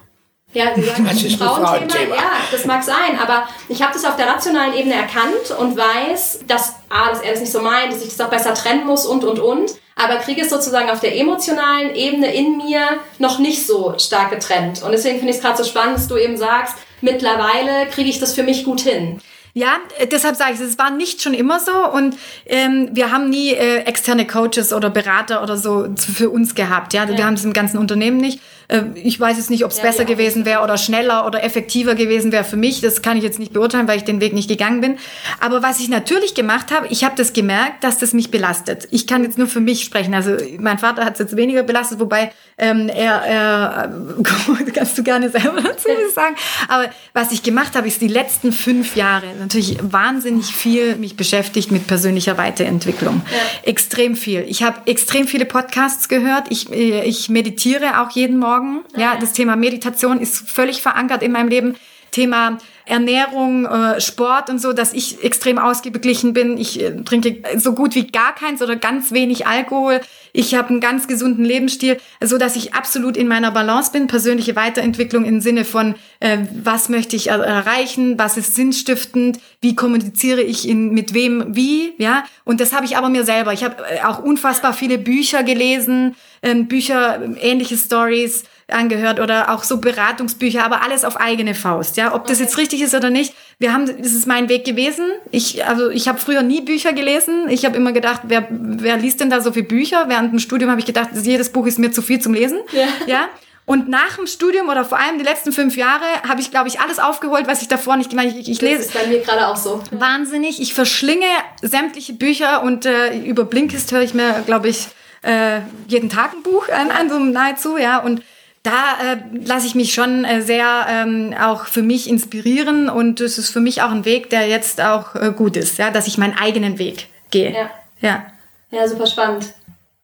Ja, 0.53 0.75
sie 0.75 0.81
sagen, 0.83 1.05
das 1.05 1.23
ist 1.23 1.37
Frauenthema. 1.37 1.67
Frauenthema. 1.67 2.15
Ja, 2.15 2.31
das 2.51 2.65
mag 2.65 2.83
sein, 2.83 3.17
aber 3.21 3.47
ich 3.69 3.81
habe 3.81 3.93
das 3.93 4.05
auf 4.05 4.17
der 4.17 4.27
rationalen 4.27 4.73
Ebene 4.73 4.95
erkannt 4.95 5.51
und 5.57 5.77
weiß, 5.77 6.41
dass, 6.47 6.75
A, 6.89 7.09
dass 7.09 7.21
er 7.21 7.31
das 7.31 7.39
nicht 7.39 7.51
so 7.51 7.61
meint, 7.61 7.93
dass 7.93 8.01
ich 8.03 8.09
das 8.09 8.21
auch 8.21 8.29
besser 8.29 8.53
trennen 8.53 8.85
muss 8.85 9.05
und, 9.05 9.23
und, 9.23 9.39
und. 9.39 9.71
Aber 9.95 10.17
kriege 10.17 10.41
es 10.41 10.49
sozusagen 10.49 10.89
auf 10.89 10.99
der 10.99 11.17
emotionalen 11.17 11.95
Ebene 11.95 12.33
in 12.33 12.57
mir 12.57 12.99
noch 13.17 13.39
nicht 13.39 13.65
so 13.65 13.95
stark 13.97 14.29
getrennt. 14.29 14.83
Und 14.83 14.91
deswegen 14.91 15.17
finde 15.17 15.31
ich 15.31 15.37
es 15.37 15.41
gerade 15.41 15.57
so 15.57 15.63
spannend, 15.63 15.95
dass 15.95 16.09
du 16.09 16.17
eben 16.17 16.35
sagst, 16.35 16.75
mittlerweile 16.99 17.87
kriege 17.91 18.09
ich 18.09 18.19
das 18.19 18.33
für 18.33 18.43
mich 18.43 18.65
gut 18.65 18.81
hin. 18.81 19.21
Ja, 19.57 19.77
äh, 19.97 20.05
deshalb 20.05 20.35
sage 20.35 20.53
ich, 20.53 20.59
es 20.59 20.77
war 20.77 20.91
nicht 20.91 21.21
schon 21.21 21.33
immer 21.33 21.61
so 21.61 21.71
und 21.93 22.17
ähm, 22.45 22.89
wir 22.91 23.11
haben 23.13 23.29
nie 23.29 23.53
äh, 23.53 23.83
externe 23.83 24.27
Coaches 24.27 24.73
oder 24.73 24.89
Berater 24.89 25.41
oder 25.41 25.55
so 25.55 25.87
für 25.95 26.29
uns 26.29 26.55
gehabt. 26.55 26.93
Ja, 26.93 27.05
ja. 27.05 27.17
wir 27.17 27.25
haben 27.25 27.35
es 27.35 27.45
im 27.45 27.53
ganzen 27.53 27.77
Unternehmen 27.77 28.17
nicht. 28.17 28.41
Äh, 28.67 28.83
ich 28.95 29.19
weiß 29.19 29.37
jetzt 29.37 29.49
nicht, 29.49 29.65
ob 29.65 29.71
es 29.71 29.77
ja, 29.77 29.83
besser 29.83 30.05
gewesen 30.05 30.45
wäre 30.45 30.63
oder 30.63 30.77
schneller 30.77 31.25
oder 31.25 31.43
effektiver 31.43 31.95
gewesen 31.95 32.31
wäre 32.31 32.43
für 32.43 32.57
mich. 32.57 32.81
Das 32.81 33.01
kann 33.01 33.17
ich 33.17 33.23
jetzt 33.23 33.39
nicht 33.39 33.53
beurteilen, 33.53 33.87
weil 33.87 33.97
ich 33.97 34.03
den 34.03 34.21
Weg 34.21 34.33
nicht 34.33 34.49
gegangen 34.49 34.81
bin. 34.81 34.97
Aber 35.39 35.61
was 35.63 35.79
ich 35.79 35.89
natürlich 35.89 36.33
gemacht 36.33 36.71
habe, 36.71 36.87
ich 36.89 37.03
habe 37.03 37.15
das 37.15 37.33
gemerkt, 37.33 37.83
dass 37.83 37.97
das 37.97 38.13
mich 38.13 38.31
belastet. 38.31 38.87
Ich 38.91 39.07
kann 39.07 39.23
jetzt 39.23 39.37
nur 39.37 39.47
für 39.47 39.59
mich 39.59 39.83
sprechen. 39.83 40.13
Also 40.13 40.37
mein 40.59 40.79
Vater 40.79 41.05
hat 41.05 41.13
es 41.13 41.19
jetzt 41.19 41.35
weniger 41.35 41.63
belastet, 41.63 41.99
wobei 41.99 42.31
ähm, 42.57 42.89
er, 42.89 43.21
er 43.23 43.93
kannst 44.73 44.97
du 44.97 45.03
gerne 45.03 45.29
selber 45.29 45.61
dazu 45.61 45.89
sagen. 46.13 46.35
Aber 46.67 46.89
was 47.13 47.31
ich 47.31 47.43
gemacht 47.43 47.75
habe, 47.75 47.87
ist 47.87 48.01
die 48.01 48.07
letzten 48.07 48.51
fünf 48.51 48.95
Jahre 48.95 49.25
natürlich 49.39 49.77
wahnsinnig 49.81 50.47
viel 50.47 50.95
mich 50.95 51.17
beschäftigt 51.17 51.71
mit 51.71 51.87
persönlicher 51.87 52.37
Weiterentwicklung. 52.37 53.21
Ja. 53.25 53.69
Extrem 53.69 54.15
viel. 54.15 54.45
Ich 54.47 54.63
habe 54.63 54.79
extrem 54.85 55.27
viele 55.27 55.45
Podcasts 55.45 56.07
gehört. 56.07 56.47
Ich, 56.49 56.71
äh, 56.71 57.03
ich 57.03 57.29
meditiere 57.29 58.01
auch 58.01 58.11
jeden 58.11 58.37
Morgen 58.37 58.54
Morgen. 58.55 58.85
Ja, 58.95 59.17
das 59.19 59.33
Thema 59.33 59.55
Meditation 59.55 60.19
ist 60.19 60.49
völlig 60.49 60.81
verankert 60.81 61.23
in 61.23 61.31
meinem 61.33 61.49
Leben. 61.49 61.75
Thema 62.11 62.57
Ernährung, 62.85 63.65
äh, 63.65 63.99
Sport 63.99 64.49
und 64.49 64.59
so, 64.59 64.71
dass 64.71 64.93
ich 64.93 65.23
extrem 65.23 65.57
ausgeglichen 65.57 66.33
bin. 66.33 66.57
Ich 66.57 66.81
äh, 66.81 66.91
trinke 67.03 67.41
so 67.57 67.73
gut 67.73 67.95
wie 67.95 68.07
gar 68.07 68.35
keins 68.35 68.61
oder 68.61 68.75
ganz 68.75 69.11
wenig 69.11 69.47
Alkohol. 69.47 70.01
Ich 70.33 70.53
habe 70.53 70.69
einen 70.69 70.81
ganz 70.81 71.07
gesunden 71.07 71.45
Lebensstil, 71.45 71.97
so 72.21 72.37
dass 72.37 72.55
ich 72.55 72.73
absolut 72.73 73.17
in 73.17 73.27
meiner 73.27 73.51
Balance 73.51 73.91
bin. 73.91 74.07
Persönliche 74.07 74.55
Weiterentwicklung 74.55 75.25
im 75.25 75.41
Sinne 75.41 75.65
von, 75.65 75.95
äh, 76.19 76.39
was 76.63 76.89
möchte 76.89 77.15
ich 77.15 77.29
er 77.29 77.39
erreichen, 77.39 78.19
was 78.19 78.37
ist 78.37 78.53
sinnstiftend, 78.53 79.39
wie 79.61 79.75
kommuniziere 79.75 80.41
ich 80.41 80.67
in, 80.67 80.91
mit 80.91 81.13
wem, 81.13 81.55
wie, 81.55 81.93
ja. 81.97 82.23
Und 82.43 82.61
das 82.61 82.73
habe 82.73 82.85
ich 82.85 82.97
aber 82.97 83.09
mir 83.09 83.23
selber. 83.23 83.53
Ich 83.53 83.63
habe 83.63 83.77
äh, 83.89 84.03
auch 84.03 84.19
unfassbar 84.19 84.73
viele 84.73 84.97
Bücher 84.97 85.43
gelesen, 85.43 86.15
ähm, 86.43 86.67
Bücher, 86.67 87.19
ähnliche 87.41 87.77
Stories 87.77 88.43
angehört 88.71 89.19
oder 89.19 89.51
auch 89.51 89.63
so 89.63 89.77
Beratungsbücher, 89.77 90.63
aber 90.63 90.81
alles 90.81 91.05
auf 91.05 91.17
eigene 91.17 91.53
Faust. 91.53 91.97
Ja, 91.97 92.15
ob 92.15 92.25
das 92.25 92.39
jetzt 92.39 92.57
richtig 92.57 92.81
ist 92.81 92.95
oder 92.95 93.09
nicht. 93.09 93.33
Wir 93.59 93.73
haben, 93.73 93.85
das 93.85 94.13
ist 94.13 94.25
mein 94.25 94.49
Weg 94.49 94.65
gewesen. 94.65 95.05
Ich, 95.31 95.65
also 95.65 95.89
ich 95.89 96.07
habe 96.07 96.17
früher 96.17 96.41
nie 96.41 96.61
Bücher 96.61 96.93
gelesen. 96.93 97.47
Ich 97.49 97.65
habe 97.65 97.77
immer 97.77 97.91
gedacht, 97.91 98.21
wer, 98.23 98.47
wer 98.49 98.97
liest 98.97 99.19
denn 99.19 99.29
da 99.29 99.41
so 99.41 99.51
viele 99.51 99.67
Bücher? 99.67 100.05
Während 100.07 100.31
dem 100.31 100.39
Studium 100.39 100.71
habe 100.71 100.79
ich 100.79 100.85
gedacht, 100.85 101.09
jedes 101.21 101.51
Buch 101.51 101.67
ist 101.67 101.77
mir 101.77 101.91
zu 101.91 102.01
viel 102.01 102.19
zum 102.19 102.33
Lesen. 102.33 102.59
Ja. 102.71 102.87
ja? 103.05 103.29
Und 103.67 103.89
nach 103.89 104.17
dem 104.17 104.27
Studium 104.27 104.69
oder 104.69 104.85
vor 104.85 104.99
allem 104.99 105.17
die 105.17 105.23
letzten 105.23 105.51
fünf 105.51 105.75
Jahre 105.75 106.05
habe 106.27 106.39
ich, 106.39 106.51
glaube 106.51 106.67
ich, 106.67 106.79
alles 106.79 106.99
aufgeholt, 106.99 107.47
was 107.47 107.61
ich 107.61 107.67
davor 107.67 107.97
nicht 107.97 108.11
gemacht 108.11 108.27
habe. 108.27 108.39
Ich, 108.39 108.49
ich 108.49 108.61
lese. 108.61 108.77
Das 108.77 108.85
ist 108.87 108.93
bei 108.93 109.07
mir 109.07 109.19
gerade 109.21 109.47
auch 109.47 109.57
so. 109.57 109.81
Wahnsinnig. 109.91 110.61
Ich 110.61 110.73
verschlinge 110.73 111.25
sämtliche 111.61 112.13
Bücher 112.13 112.61
und 112.63 112.85
äh, 112.85 113.17
über 113.17 113.43
Blinkist 113.43 113.91
höre 113.91 114.01
ich 114.01 114.13
mir, 114.13 114.43
glaube 114.45 114.69
ich, 114.69 114.87
äh, 115.23 115.61
jeden 115.87 116.09
Tag 116.09 116.33
ein 116.33 116.43
Buch 116.43 116.69
an, 116.69 116.91
an 116.91 117.09
so 117.09 117.17
nahezu, 117.17 117.77
ja. 117.77 117.99
Und 117.99 118.21
da 118.65 119.13
äh, 119.13 119.17
lasse 119.45 119.67
ich 119.67 119.75
mich 119.75 119.93
schon 119.93 120.25
äh, 120.25 120.41
sehr 120.41 120.87
ähm, 120.89 121.33
auch 121.39 121.65
für 121.65 121.83
mich 121.83 122.09
inspirieren 122.09 122.89
und 122.89 123.21
es 123.21 123.37
ist 123.37 123.51
für 123.51 123.59
mich 123.59 123.81
auch 123.81 123.91
ein 123.91 124.05
Weg, 124.05 124.29
der 124.29 124.47
jetzt 124.47 124.81
auch 124.81 125.15
äh, 125.15 125.31
gut 125.35 125.55
ist, 125.55 125.77
ja, 125.77 125.91
dass 125.91 126.07
ich 126.07 126.17
meinen 126.17 126.37
eigenen 126.37 126.79
Weg 126.79 127.07
gehe. 127.29 127.53
Ja. 127.53 127.69
Ja, 128.01 128.25
ja 128.71 128.87
super 128.87 129.05
spannend. 129.05 129.53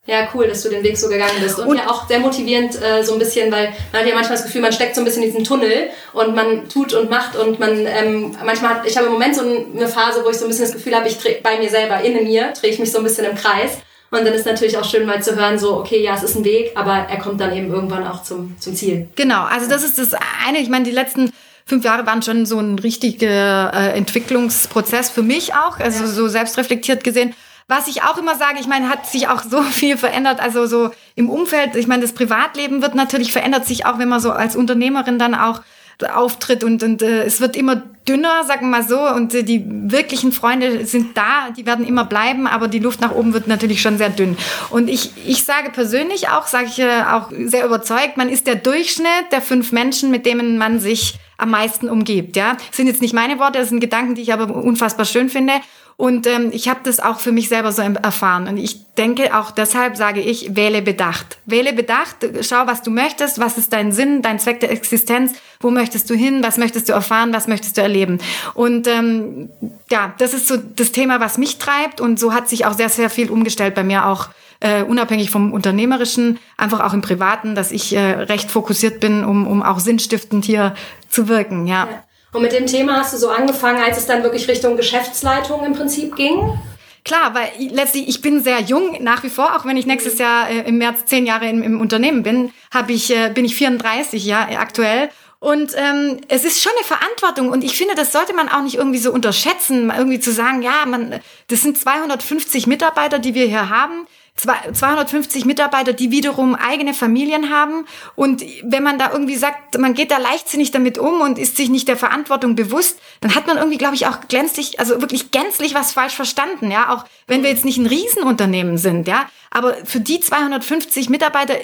Ja, 0.08 0.28
cool, 0.34 0.48
dass 0.48 0.64
du 0.64 0.70
den 0.70 0.84
Weg 0.84 0.98
so 0.98 1.08
gegangen 1.08 1.40
bist. 1.42 1.60
Und, 1.60 1.68
und 1.68 1.78
ja 1.78 1.88
auch 1.88 2.08
sehr 2.08 2.20
motivierend 2.20 2.76
äh, 2.82 3.04
so 3.04 3.14
ein 3.14 3.20
bisschen, 3.20 3.52
weil 3.52 3.72
man 3.92 4.02
hat 4.02 4.08
ja 4.08 4.16
manchmal 4.16 4.36
das 4.38 4.46
Gefühl, 4.46 4.62
man 4.62 4.74
steckt 4.74 4.96
so 4.96 5.02
ein 5.02 5.06
bisschen 5.06 5.22
in 5.22 5.30
diesem 5.30 5.44
Tunnel 5.44 5.90
und 6.14 6.36
man 6.36 6.68
tut 6.68 6.94
und 6.94 7.10
macht 7.10 7.36
und 7.36 7.60
man 7.60 7.86
ähm, 7.86 8.36
manchmal, 8.44 8.76
hat, 8.76 8.88
ich 8.88 8.98
habe 8.98 9.08
im 9.08 9.14
Moment 9.14 9.36
so 9.36 9.42
eine 9.42 9.88
Phase, 9.88 10.24
wo 10.26 10.30
ich 10.30 10.38
so 10.38 10.46
ein 10.46 10.48
bisschen 10.48 10.66
das 10.66 10.74
Gefühl 10.74 10.96
habe, 10.96 11.08
ich 11.08 11.20
drehe 11.20 11.40
bei 11.44 11.60
mir 11.60 11.70
selber, 11.70 12.02
in 12.02 12.24
mir, 12.24 12.52
drehe 12.60 12.72
ich 12.72 12.80
mich 12.80 12.92
so 12.92 12.98
ein 12.98 13.04
bisschen 13.04 13.26
im 13.26 13.36
Kreis. 13.36 13.78
Und 14.12 14.26
dann 14.26 14.34
ist 14.34 14.46
natürlich 14.46 14.78
auch 14.78 14.84
schön 14.84 15.06
mal 15.06 15.24
zu 15.24 15.38
hören, 15.38 15.58
so, 15.58 15.78
okay, 15.78 16.04
ja, 16.04 16.14
es 16.14 16.24
ist 16.24 16.36
ein 16.36 16.44
Weg, 16.44 16.74
aber 16.76 16.92
er 16.92 17.18
kommt 17.18 17.40
dann 17.40 17.56
eben 17.56 17.72
irgendwann 17.72 18.06
auch 18.06 18.24
zum, 18.24 18.58
zum 18.60 18.76
Ziel. 18.76 19.08
Genau, 19.16 19.44
also 19.44 19.70
das 19.70 19.84
ist 19.84 19.98
das 19.98 20.14
eine. 20.46 20.60
Ich 20.60 20.68
meine, 20.68 20.84
die 20.84 20.92
letzten 20.92 21.32
fünf 21.66 21.86
Jahre 21.86 22.06
waren 22.06 22.22
schon 22.22 22.46
so 22.46 22.60
ein 22.60 22.78
richtiger 22.78 23.72
äh, 23.74 23.98
Entwicklungsprozess 23.98 25.10
für 25.10 25.24
mich 25.24 25.54
auch, 25.54 25.80
also 25.80 26.04
ja. 26.04 26.10
so 26.10 26.28
selbstreflektiert 26.28 27.06
gesehen. 27.06 27.34
Was 27.70 27.88
ich 27.88 28.04
auch 28.04 28.18
immer 28.18 28.36
sage, 28.36 28.60
ich 28.60 28.68
meine, 28.68 28.90
hat 28.90 29.08
sich 29.08 29.30
auch 29.30 29.44
so 29.44 29.62
viel 29.72 29.96
verändert, 29.96 30.42
also 30.42 30.66
so 30.66 30.92
im 31.16 31.30
Umfeld, 31.30 31.78
ich 31.78 31.88
meine, 31.88 32.02
das 32.02 32.12
Privatleben 32.12 32.82
wird 32.82 32.96
natürlich 32.96 33.32
verändert 33.32 33.66
sich 33.66 33.86
auch, 33.86 33.98
wenn 33.98 34.10
man 34.10 34.20
so 34.20 34.32
als 34.32 34.58
Unternehmerin 34.58 35.20
dann 35.20 35.36
auch 35.36 35.62
auftritt 36.04 36.64
und, 36.64 36.84
und 36.84 37.02
äh, 37.02 37.24
es 37.24 37.42
wird 37.42 37.56
immer 37.56 37.84
dünner, 38.08 38.44
sagen 38.46 38.62
wir 38.62 38.80
mal 38.80 38.88
so, 38.88 39.00
und 39.00 39.34
äh, 39.34 39.44
die 39.44 39.64
wirklichen 39.66 40.32
Freunde 40.32 40.86
sind 40.86 41.16
da, 41.16 41.50
die 41.56 41.66
werden 41.66 41.86
immer 41.86 42.06
bleiben, 42.06 42.48
aber 42.48 42.68
die 42.68 42.80
Luft 42.80 43.02
nach 43.02 43.12
oben 43.12 43.34
wird 43.34 43.48
natürlich 43.48 43.82
schon 43.82 43.98
sehr 43.98 44.10
dünn. 44.10 44.38
Und 44.70 44.90
ich, 44.90 45.12
ich 45.26 45.44
sage 45.44 45.70
persönlich 45.70 46.30
auch, 46.30 46.48
sage 46.48 46.68
ich 46.68 46.80
äh, 46.80 47.04
auch 47.04 47.30
sehr 47.32 47.66
überzeugt, 47.66 48.18
man 48.18 48.30
ist 48.30 48.48
der 48.48 48.56
Durchschnitt 48.56 49.32
der 49.32 49.42
fünf 49.42 49.72
Menschen, 49.72 50.12
mit 50.12 50.26
denen 50.26 50.58
man 50.58 50.80
sich 50.80 51.16
am 51.38 51.50
meisten 51.52 51.90
umgibt. 51.90 52.36
Ja, 52.36 52.54
das 52.54 52.78
sind 52.78 52.88
jetzt 52.88 53.02
nicht 53.02 53.14
meine 53.14 53.40
Worte, 53.40 53.60
das 53.60 53.70
sind 53.70 53.80
Gedanken, 53.80 54.16
die 54.16 54.22
ich 54.22 54.34
aber 54.34 54.54
unfassbar 54.56 55.06
schön 55.06 55.30
finde. 55.30 55.54
Und 56.02 56.26
ähm, 56.26 56.50
ich 56.52 56.68
habe 56.68 56.80
das 56.84 57.00
auch 57.00 57.20
für 57.20 57.32
mich 57.32 57.48
selber 57.48 57.72
so 57.72 57.84
erfahren. 57.84 58.48
Und 58.48 58.58
ich 58.58 58.88
denke 58.96 59.38
auch 59.38 59.52
deshalb 59.52 59.96
sage 59.96 60.20
ich, 60.20 60.56
wähle 60.56 60.82
bedacht. 60.82 61.38
Wähle 61.46 61.74
bedacht, 61.74 62.16
schau, 62.42 62.66
was 62.66 62.82
du 62.82 62.90
möchtest, 62.90 63.38
was 63.38 63.60
ist 63.60 63.72
dein 63.72 63.92
Sinn, 63.92 64.24
dein 64.24 64.40
Zweck 64.40 64.62
der 64.62 64.72
Existenz, 64.72 65.34
wo 65.60 65.70
möchtest 65.70 66.10
du 66.10 66.16
hin, 66.16 66.42
was 66.42 66.58
möchtest 66.58 66.90
du 66.90 66.94
erfahren, 66.94 67.34
was 67.34 67.48
möchtest 67.48 67.78
du 67.78 67.82
erleben. 67.82 68.18
Und 68.56 68.88
ähm, 68.88 69.50
ja, 69.92 70.16
das 70.18 70.34
ist 70.34 70.48
so 70.48 70.58
das 70.58 70.92
Thema, 70.92 71.20
was 71.20 71.38
mich 71.38 71.60
treibt. 71.60 72.02
Und 72.02 72.20
so 72.20 72.34
hat 72.34 72.50
sich 72.50 72.66
auch 72.66 72.74
sehr, 72.74 72.90
sehr 72.90 73.12
viel 73.12 73.30
umgestellt 73.30 73.76
bei 73.76 73.84
mir 73.84 74.08
auch. 74.08 74.30
Uh, 74.64 74.86
unabhängig 74.86 75.32
vom 75.32 75.54
Unternehmerischen, 75.54 76.38
einfach 76.56 76.82
auch 76.82 76.94
im 76.94 77.02
Privaten, 77.02 77.56
dass 77.56 77.72
ich 77.72 77.96
uh, 77.96 77.98
recht 77.98 78.52
fokussiert 78.52 79.00
bin, 79.00 79.26
um, 79.26 79.48
um 79.48 79.64
auch 79.64 79.80
sinnstiftend 79.80 80.46
hier 80.46 80.76
zu 81.10 81.28
wirken, 81.28 81.66
ja. 81.66 81.88
ja. 81.90 82.04
Und 82.34 82.42
mit 82.42 82.54
dem 82.54 82.66
Thema 82.66 82.98
hast 82.98 83.14
du 83.14 83.18
so 83.18 83.30
angefangen, 83.30 83.84
als 83.84 83.98
es 83.98 84.06
dann 84.06 84.24
wirklich 84.24 84.48
Richtung 84.48 84.78
Geschäftsleitung 84.78 85.66
im 85.66 85.74
Prinzip 85.74 86.16
ging? 86.16 86.58
Klar, 87.04 87.34
weil 87.34 87.50
letztlich 87.72 88.08
ich 88.08 88.22
bin 88.22 88.44
sehr 88.44 88.62
jung 88.62 89.04
nach 89.04 89.24
wie 89.24 89.30
vor, 89.30 89.56
auch 89.56 89.66
wenn 89.66 89.76
ich 89.76 89.86
nächstes 89.86 90.16
mhm. 90.16 90.22
Jahr 90.22 90.50
äh, 90.50 90.60
im 90.62 90.78
März 90.78 91.06
zehn 91.06 91.26
Jahre 91.26 91.50
im, 91.50 91.64
im 91.64 91.82
Unternehmen 91.82 92.24
bin, 92.24 92.54
habe 92.72 92.94
ich 92.94 93.14
äh, 93.16 93.32
bin 93.34 93.44
ich 93.44 93.56
34 93.56 94.24
ja 94.24 94.48
aktuell 94.60 95.10
und 95.40 95.74
ähm, 95.76 96.22
es 96.28 96.46
ist 96.46 96.62
schon 96.62 96.72
eine 96.78 96.86
Verantwortung 96.86 97.50
und 97.50 97.64
ich 97.64 97.76
finde, 97.76 97.96
das 97.96 98.12
sollte 98.12 98.36
man 98.36 98.48
auch 98.48 98.62
nicht 98.62 98.76
irgendwie 98.76 99.00
so 99.00 99.12
unterschätzen, 99.12 99.92
irgendwie 99.96 100.20
zu 100.20 100.32
sagen, 100.32 100.62
ja, 100.62 100.86
man, 100.86 101.20
das 101.48 101.64
sind 101.64 101.80
250 101.80 102.68
Mitarbeiter, 102.68 103.18
die 103.18 103.34
wir 103.34 103.48
hier 103.48 103.70
haben. 103.70 104.06
250 104.42 105.46
Mitarbeiter, 105.46 105.94
die 105.94 106.12
wiederum 106.12 106.56
eigene 106.56 106.94
Familien 106.94 107.50
haben. 107.50 107.86
Und 108.16 108.44
wenn 108.64 108.84
man 108.84 108.98
da 108.98 109.12
irgendwie 109.12 109.36
sagt, 109.36 109.78
man 109.78 109.94
geht 109.94 110.12
da 110.12 110.18
leichtsinnig 110.18 110.72
damit 110.72 110.98
um 110.98 111.22
und 111.22 111.38
ist 111.38 111.58
sich 111.58 111.70
nicht 111.70 111.88
der 111.88 111.98
Verantwortung 111.98 112.56
bewusst, 112.56 113.00
dann 113.22 113.36
hat 113.36 113.48
man 113.48 113.58
irgendwie, 113.58 113.78
glaube 113.78 113.96
ich, 113.96 114.08
auch 114.08 114.22
glänzlich, 114.28 114.80
also 114.80 115.02
wirklich 115.02 115.32
gänzlich 115.32 115.74
was 115.74 115.92
falsch 115.92 116.16
verstanden, 116.16 116.72
ja. 116.72 116.90
Auch 116.90 117.06
wenn 117.28 117.44
wir 117.44 117.50
jetzt 117.50 117.66
nicht 117.66 117.78
ein 117.78 117.88
Riesenunternehmen 117.88 118.78
sind, 118.78 119.08
ja. 119.08 119.26
Aber 119.52 119.76
für 119.86 120.00
die 120.00 120.20
250 120.20 121.10
Mitarbeiter 121.10 121.56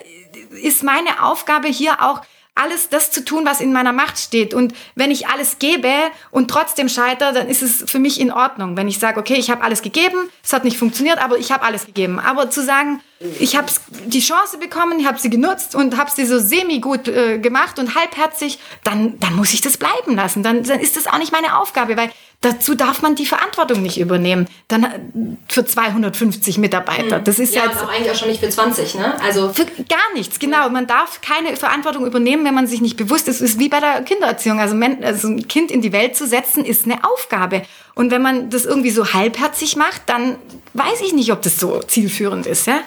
ist 0.61 0.83
meine 0.83 1.23
Aufgabe 1.23 1.67
hier 1.67 2.01
auch, 2.01 2.21
alles 2.57 2.89
das 2.89 3.11
zu 3.11 3.23
tun, 3.23 3.45
was 3.45 3.61
in 3.61 3.71
meiner 3.71 3.93
Macht 3.93 4.17
steht. 4.17 4.53
Und 4.53 4.73
wenn 4.95 5.11
ich 5.11 5.27
alles 5.27 5.59
gebe 5.59 5.91
und 6.31 6.49
trotzdem 6.49 6.89
scheitere, 6.89 7.33
dann 7.33 7.47
ist 7.47 7.61
es 7.61 7.89
für 7.89 7.99
mich 7.99 8.19
in 8.19 8.31
Ordnung. 8.31 8.77
Wenn 8.77 8.87
ich 8.87 8.99
sage, 8.99 9.19
okay, 9.19 9.35
ich 9.35 9.49
habe 9.49 9.63
alles 9.63 9.81
gegeben, 9.81 10.29
es 10.43 10.53
hat 10.53 10.63
nicht 10.63 10.77
funktioniert, 10.77 11.19
aber 11.19 11.37
ich 11.37 11.51
habe 11.51 11.63
alles 11.63 11.85
gegeben. 11.85 12.19
Aber 12.19 12.49
zu 12.49 12.63
sagen, 12.63 13.01
ich 13.39 13.55
habe 13.55 13.67
die 14.05 14.19
Chance 14.19 14.57
bekommen, 14.59 14.99
ich 14.99 15.07
habe 15.07 15.19
sie 15.19 15.29
genutzt 15.29 15.73
und 15.73 15.97
habe 15.97 16.11
sie 16.11 16.25
so 16.25 16.37
semi-gut 16.39 17.07
äh, 17.07 17.39
gemacht 17.39 17.79
und 17.79 17.95
halbherzig, 17.95 18.59
dann, 18.83 19.19
dann 19.19 19.35
muss 19.35 19.53
ich 19.53 19.61
das 19.61 19.77
bleiben 19.77 20.15
lassen. 20.15 20.43
Dann, 20.43 20.63
dann 20.63 20.79
ist 20.79 20.97
das 20.97 21.07
auch 21.07 21.17
nicht 21.17 21.31
meine 21.31 21.57
Aufgabe, 21.57 21.97
weil 21.97 22.11
dazu 22.41 22.75
darf 22.75 23.01
man 23.01 23.15
die 23.15 23.25
Verantwortung 23.25 23.81
nicht 23.81 23.99
übernehmen. 23.99 24.47
Dann 24.67 24.83
äh, 24.83 24.99
für 25.47 25.65
250 25.65 26.57
Mitarbeiter. 26.57 27.19
Das 27.19 27.39
ist 27.39 27.55
ja, 27.55 27.65
jetzt 27.65 27.83
auch 27.83 27.89
eigentlich 27.89 28.11
auch 28.11 28.15
schon 28.15 28.29
nicht 28.29 28.39
für 28.39 28.49
20, 28.49 28.95
ne? 28.95 29.19
Also 29.21 29.51
für 29.53 29.65
gar 29.65 30.13
nichts, 30.13 30.39
genau. 30.39 30.69
Man 30.69 30.87
darf 30.87 31.21
keine 31.21 31.55
Verantwortung 31.55 32.05
übernehmen, 32.05 32.45
wenn 32.45 32.53
man 32.53 32.67
sich 32.67 32.81
nicht 32.81 32.97
bewusst 32.97 33.27
ist. 33.27 33.41
Es 33.41 33.51
ist 33.51 33.59
wie 33.59 33.69
bei 33.69 33.79
der 33.79 34.03
Kindererziehung. 34.03 34.59
Also, 34.59 34.77
also 35.01 35.27
ein 35.27 35.47
Kind 35.47 35.71
in 35.71 35.81
die 35.81 35.91
Welt 35.91 36.15
zu 36.15 36.27
setzen, 36.27 36.63
ist 36.63 36.85
eine 36.85 37.03
Aufgabe. 37.03 37.63
Und 37.95 38.11
wenn 38.11 38.21
man 38.21 38.49
das 38.51 38.65
irgendwie 38.65 38.91
so 38.91 39.13
halbherzig 39.13 39.75
macht, 39.75 40.03
dann 40.05 40.35
weiß 40.73 41.01
ich 41.01 41.13
nicht, 41.13 41.31
ob 41.31 41.41
das 41.41 41.59
so 41.59 41.81
zielführend 41.81 42.45
ist, 42.45 42.67
ja? 42.67 42.81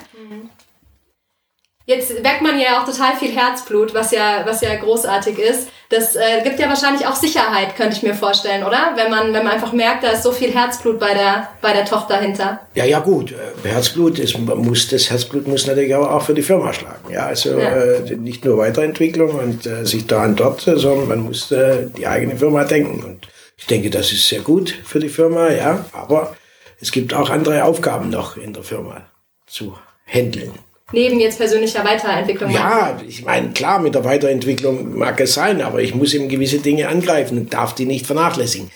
Jetzt 1.85 2.23
weckt 2.23 2.41
man 2.41 2.59
ja 2.59 2.79
auch 2.79 2.85
total 2.85 3.15
viel 3.15 3.31
Herzblut, 3.31 3.93
was 3.93 4.11
ja, 4.11 4.43
was 4.45 4.61
ja 4.61 4.75
großartig 4.75 5.39
ist. 5.39 5.69
Das 5.89 6.15
äh, 6.15 6.41
gibt 6.43 6.59
ja 6.59 6.69
wahrscheinlich 6.69 7.05
auch 7.05 7.15
Sicherheit, 7.15 7.75
könnte 7.75 7.97
ich 7.97 8.03
mir 8.03 8.13
vorstellen, 8.13 8.63
oder? 8.63 8.93
Wenn 8.95 9.09
man, 9.09 9.33
wenn 9.33 9.43
man 9.43 9.53
einfach 9.53 9.73
merkt, 9.73 10.03
da 10.03 10.11
ist 10.11 10.23
so 10.23 10.31
viel 10.31 10.53
Herzblut 10.53 10.99
bei 10.99 11.13
der, 11.13 11.49
bei 11.61 11.73
der 11.73 11.83
Tochter 11.83 12.17
hinter. 12.17 12.61
Ja, 12.75 12.85
ja, 12.85 12.99
gut. 12.99 13.33
Äh, 13.33 13.67
Herzblut 13.67 14.19
ist, 14.19 14.37
muss, 14.37 14.87
das 14.87 15.09
Herzblut 15.09 15.47
muss 15.47 15.67
natürlich 15.67 15.93
auch 15.93 16.21
für 16.21 16.35
die 16.35 16.43
Firma 16.43 16.71
schlagen. 16.71 17.11
Ja, 17.11 17.25
also 17.25 17.57
ja. 17.57 17.71
Äh, 17.71 18.15
nicht 18.15 18.45
nur 18.45 18.59
Weiterentwicklung 18.59 19.31
und 19.37 19.65
äh, 19.65 19.85
sich 19.85 20.07
da 20.07 20.23
und 20.23 20.39
dort, 20.39 20.61
sondern 20.61 21.07
man 21.07 21.19
muss 21.19 21.51
äh, 21.51 21.87
die 21.97 22.07
eigene 22.07 22.37
Firma 22.37 22.63
denken. 22.63 23.03
Und 23.03 23.27
ich 23.57 23.65
denke, 23.65 23.89
das 23.89 24.11
ist 24.13 24.29
sehr 24.29 24.41
gut 24.41 24.73
für 24.85 24.99
die 24.99 25.09
Firma, 25.09 25.49
ja. 25.49 25.83
Aber 25.91 26.37
es 26.79 26.91
gibt 26.91 27.13
auch 27.13 27.29
andere 27.29 27.65
Aufgaben 27.65 28.11
noch 28.11 28.37
in 28.37 28.53
der 28.53 28.63
Firma 28.63 29.01
zu 29.45 29.75
handeln 30.05 30.53
neben 30.91 31.19
jetzt 31.19 31.37
persönlicher 31.37 31.83
Weiterentwicklung? 31.83 32.51
Ja, 32.51 32.99
ich 33.07 33.23
meine, 33.23 33.49
klar, 33.49 33.79
mit 33.79 33.95
der 33.95 34.03
Weiterentwicklung 34.03 34.97
mag 34.97 35.19
es 35.19 35.33
sein, 35.33 35.61
aber 35.61 35.81
ich 35.81 35.95
muss 35.95 36.13
eben 36.13 36.29
gewisse 36.29 36.59
Dinge 36.59 36.87
angreifen 36.87 37.37
und 37.37 37.53
darf 37.53 37.75
die 37.75 37.85
nicht 37.85 38.05
vernachlässigen. 38.05 38.69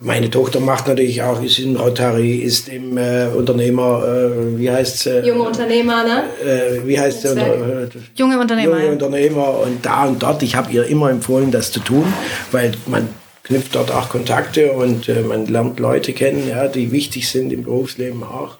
Meine 0.00 0.30
Tochter 0.30 0.60
macht 0.60 0.86
natürlich 0.86 1.22
auch, 1.22 1.42
ist 1.42 1.58
in 1.58 1.74
Rotary, 1.74 2.36
ist 2.36 2.68
im 2.68 2.96
äh, 2.96 3.26
Unternehmer, 3.36 4.04
äh, 4.06 4.56
wie 4.56 4.70
heißt 4.70 5.08
äh, 5.08 5.26
Junge 5.26 5.42
Unternehmer, 5.42 6.04
ne? 6.04 6.22
Äh, 6.40 6.86
wie 6.86 7.00
heißt 7.00 7.24
der? 7.24 7.36
Äh, 7.36 7.88
junge 8.14 8.38
Unternehmer. 8.38 8.74
Junge 8.74 8.86
ja. 8.86 8.92
Unternehmer 8.92 9.58
und 9.58 9.84
da 9.84 10.04
und 10.04 10.22
dort. 10.22 10.44
Ich 10.44 10.54
habe 10.54 10.70
ihr 10.70 10.86
immer 10.86 11.10
empfohlen, 11.10 11.50
das 11.50 11.72
zu 11.72 11.80
tun, 11.80 12.04
weil 12.52 12.74
man 12.86 13.08
knüpft 13.42 13.74
dort 13.74 13.90
auch 13.90 14.08
Kontakte 14.08 14.70
und 14.72 15.08
äh, 15.08 15.22
man 15.22 15.46
lernt 15.46 15.80
Leute 15.80 16.12
kennen, 16.12 16.48
ja, 16.48 16.68
die 16.68 16.92
wichtig 16.92 17.28
sind 17.28 17.52
im 17.52 17.64
Berufsleben 17.64 18.22
auch. 18.22 18.58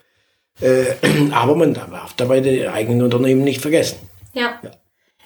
Äh, 0.60 0.94
aber 1.32 1.54
man 1.54 1.74
darf 1.74 2.14
dabei 2.16 2.40
die 2.40 2.66
eigenen 2.66 3.02
Unternehmen 3.02 3.42
nicht 3.42 3.60
vergessen. 3.60 3.98
ja. 4.32 4.58
ja. 4.62 4.70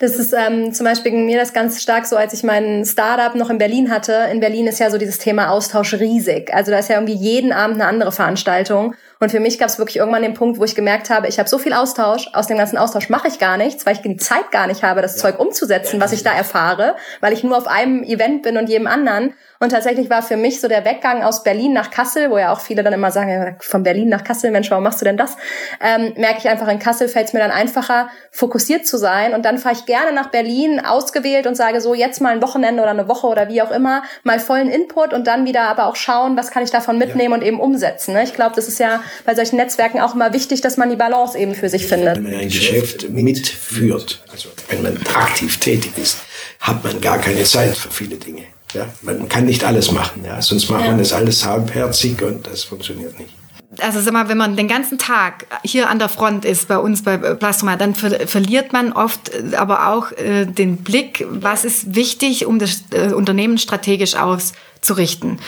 Das 0.02 0.16
ist 0.16 0.32
ähm, 0.32 0.72
zum 0.72 0.84
Beispiel 0.84 1.12
mir 1.12 1.38
das 1.38 1.52
ganz 1.52 1.80
stark 1.80 2.06
so, 2.06 2.16
als 2.16 2.32
ich 2.32 2.42
mein 2.42 2.84
Startup 2.84 3.36
noch 3.36 3.50
in 3.50 3.58
Berlin 3.58 3.88
hatte. 3.88 4.26
In 4.32 4.40
Berlin 4.40 4.66
ist 4.66 4.80
ja 4.80 4.90
so 4.90 4.98
dieses 4.98 5.18
Thema 5.18 5.50
Austausch 5.50 5.94
riesig. 5.94 6.52
Also 6.52 6.72
da 6.72 6.80
ist 6.80 6.88
ja 6.88 6.96
irgendwie 6.96 7.14
jeden 7.14 7.52
Abend 7.52 7.76
eine 7.76 7.86
andere 7.86 8.10
Veranstaltung. 8.10 8.96
Und 9.20 9.30
für 9.30 9.38
mich 9.38 9.60
gab 9.60 9.68
es 9.68 9.78
wirklich 9.78 9.98
irgendwann 9.98 10.22
den 10.22 10.34
Punkt, 10.34 10.58
wo 10.58 10.64
ich 10.64 10.74
gemerkt 10.74 11.08
habe, 11.08 11.28
ich 11.28 11.38
habe 11.38 11.48
so 11.48 11.56
viel 11.56 11.72
Austausch, 11.72 12.28
aus 12.32 12.48
dem 12.48 12.56
ganzen 12.56 12.78
Austausch 12.78 13.10
mache 13.10 13.28
ich 13.28 13.38
gar 13.38 13.56
nichts, 13.56 13.86
weil 13.86 13.94
ich 13.94 14.02
die 14.02 14.16
Zeit 14.16 14.50
gar 14.50 14.66
nicht 14.66 14.82
habe, 14.82 15.02
das 15.02 15.14
ja. 15.14 15.22
Zeug 15.22 15.38
umzusetzen, 15.38 16.00
was 16.00 16.10
ich 16.10 16.24
da 16.24 16.32
erfahre, 16.32 16.96
weil 17.20 17.32
ich 17.32 17.44
nur 17.44 17.56
auf 17.56 17.68
einem 17.68 18.02
Event 18.02 18.42
bin 18.42 18.56
und 18.56 18.68
jedem 18.68 18.88
anderen. 18.88 19.34
Und 19.62 19.68
tatsächlich 19.68 20.10
war 20.10 20.22
für 20.22 20.36
mich 20.36 20.60
so 20.60 20.66
der 20.66 20.84
Weggang 20.84 21.22
aus 21.22 21.44
Berlin 21.44 21.72
nach 21.72 21.92
Kassel, 21.92 22.32
wo 22.32 22.36
ja 22.36 22.52
auch 22.52 22.58
viele 22.58 22.82
dann 22.82 22.92
immer 22.92 23.12
sagen, 23.12 23.54
von 23.60 23.84
Berlin 23.84 24.08
nach 24.08 24.24
Kassel, 24.24 24.50
Mensch, 24.50 24.68
warum 24.72 24.82
machst 24.82 25.00
du 25.00 25.04
denn 25.04 25.16
das? 25.16 25.36
Ähm, 25.80 26.14
merke 26.16 26.38
ich 26.40 26.48
einfach, 26.48 26.66
in 26.66 26.80
Kassel 26.80 27.06
fällt 27.06 27.28
es 27.28 27.32
mir 27.32 27.38
dann 27.38 27.52
einfacher, 27.52 28.08
fokussiert 28.32 28.88
zu 28.88 28.96
sein. 28.98 29.34
Und 29.34 29.44
dann 29.44 29.58
fahre 29.58 29.76
ich 29.76 29.86
gerne 29.86 30.12
nach 30.12 30.32
Berlin, 30.32 30.80
ausgewählt 30.84 31.46
und 31.46 31.54
sage 31.54 31.80
so, 31.80 31.94
jetzt 31.94 32.20
mal 32.20 32.32
ein 32.32 32.42
Wochenende 32.42 32.82
oder 32.82 32.90
eine 32.90 33.06
Woche 33.06 33.28
oder 33.28 33.48
wie 33.48 33.62
auch 33.62 33.70
immer, 33.70 34.02
mal 34.24 34.40
vollen 34.40 34.68
Input 34.68 35.12
und 35.12 35.28
dann 35.28 35.46
wieder 35.46 35.68
aber 35.68 35.86
auch 35.86 35.94
schauen, 35.94 36.36
was 36.36 36.50
kann 36.50 36.64
ich 36.64 36.72
davon 36.72 36.98
mitnehmen 36.98 37.30
ja. 37.30 37.38
und 37.38 37.44
eben 37.44 37.60
umsetzen. 37.60 38.14
Ne? 38.14 38.24
Ich 38.24 38.34
glaube, 38.34 38.56
das 38.56 38.66
ist 38.66 38.80
ja 38.80 39.00
bei 39.24 39.36
solchen 39.36 39.58
Netzwerken 39.58 40.00
auch 40.00 40.16
immer 40.16 40.32
wichtig, 40.32 40.60
dass 40.60 40.76
man 40.76 40.90
die 40.90 40.96
Balance 40.96 41.38
eben 41.38 41.54
für 41.54 41.68
sich 41.68 41.86
findet. 41.86 42.16
Wenn 42.16 42.24
man 42.24 42.34
ein 42.34 42.48
Geschäft 42.48 43.08
mitführt, 43.10 44.24
also 44.32 44.48
wenn 44.70 44.82
man 44.82 44.98
aktiv 45.14 45.60
tätig 45.60 45.92
ist, 45.98 46.18
hat 46.58 46.82
man 46.82 47.00
gar 47.00 47.18
keine 47.18 47.44
Zeit 47.44 47.76
für 47.76 47.92
viele 47.92 48.16
Dinge. 48.16 48.42
Ja, 48.74 48.86
man 49.02 49.28
kann 49.28 49.44
nicht 49.44 49.64
alles 49.64 49.92
machen, 49.92 50.24
ja, 50.24 50.40
sonst 50.40 50.68
macht 50.70 50.82
ja. 50.82 50.88
man 50.88 50.98
das 50.98 51.12
alles 51.12 51.44
halbherzig 51.44 52.22
und 52.22 52.46
das 52.46 52.64
funktioniert 52.64 53.18
nicht. 53.18 53.34
Also 53.78 54.00
sag 54.00 54.12
mal, 54.12 54.28
wenn 54.28 54.36
man 54.36 54.54
den 54.54 54.68
ganzen 54.68 54.98
Tag 54.98 55.46
hier 55.64 55.88
an 55.88 55.98
der 55.98 56.10
Front 56.10 56.44
ist 56.44 56.68
bei 56.68 56.76
uns 56.76 57.02
bei 57.02 57.16
Plastoma, 57.16 57.76
dann 57.76 57.94
ver 57.94 58.26
verliert 58.26 58.72
man 58.72 58.92
oft 58.92 59.30
äh, 59.30 59.56
aber 59.56 59.88
auch 59.88 60.12
äh, 60.12 60.44
den 60.44 60.78
Blick, 60.78 61.24
was 61.30 61.64
ist 61.64 61.94
wichtig, 61.94 62.44
um 62.44 62.58
das 62.58 62.84
äh, 62.90 63.14
Unternehmen 63.14 63.56
strategisch 63.56 64.14
auszurichten. 64.14 65.30
Mhm. 65.30 65.38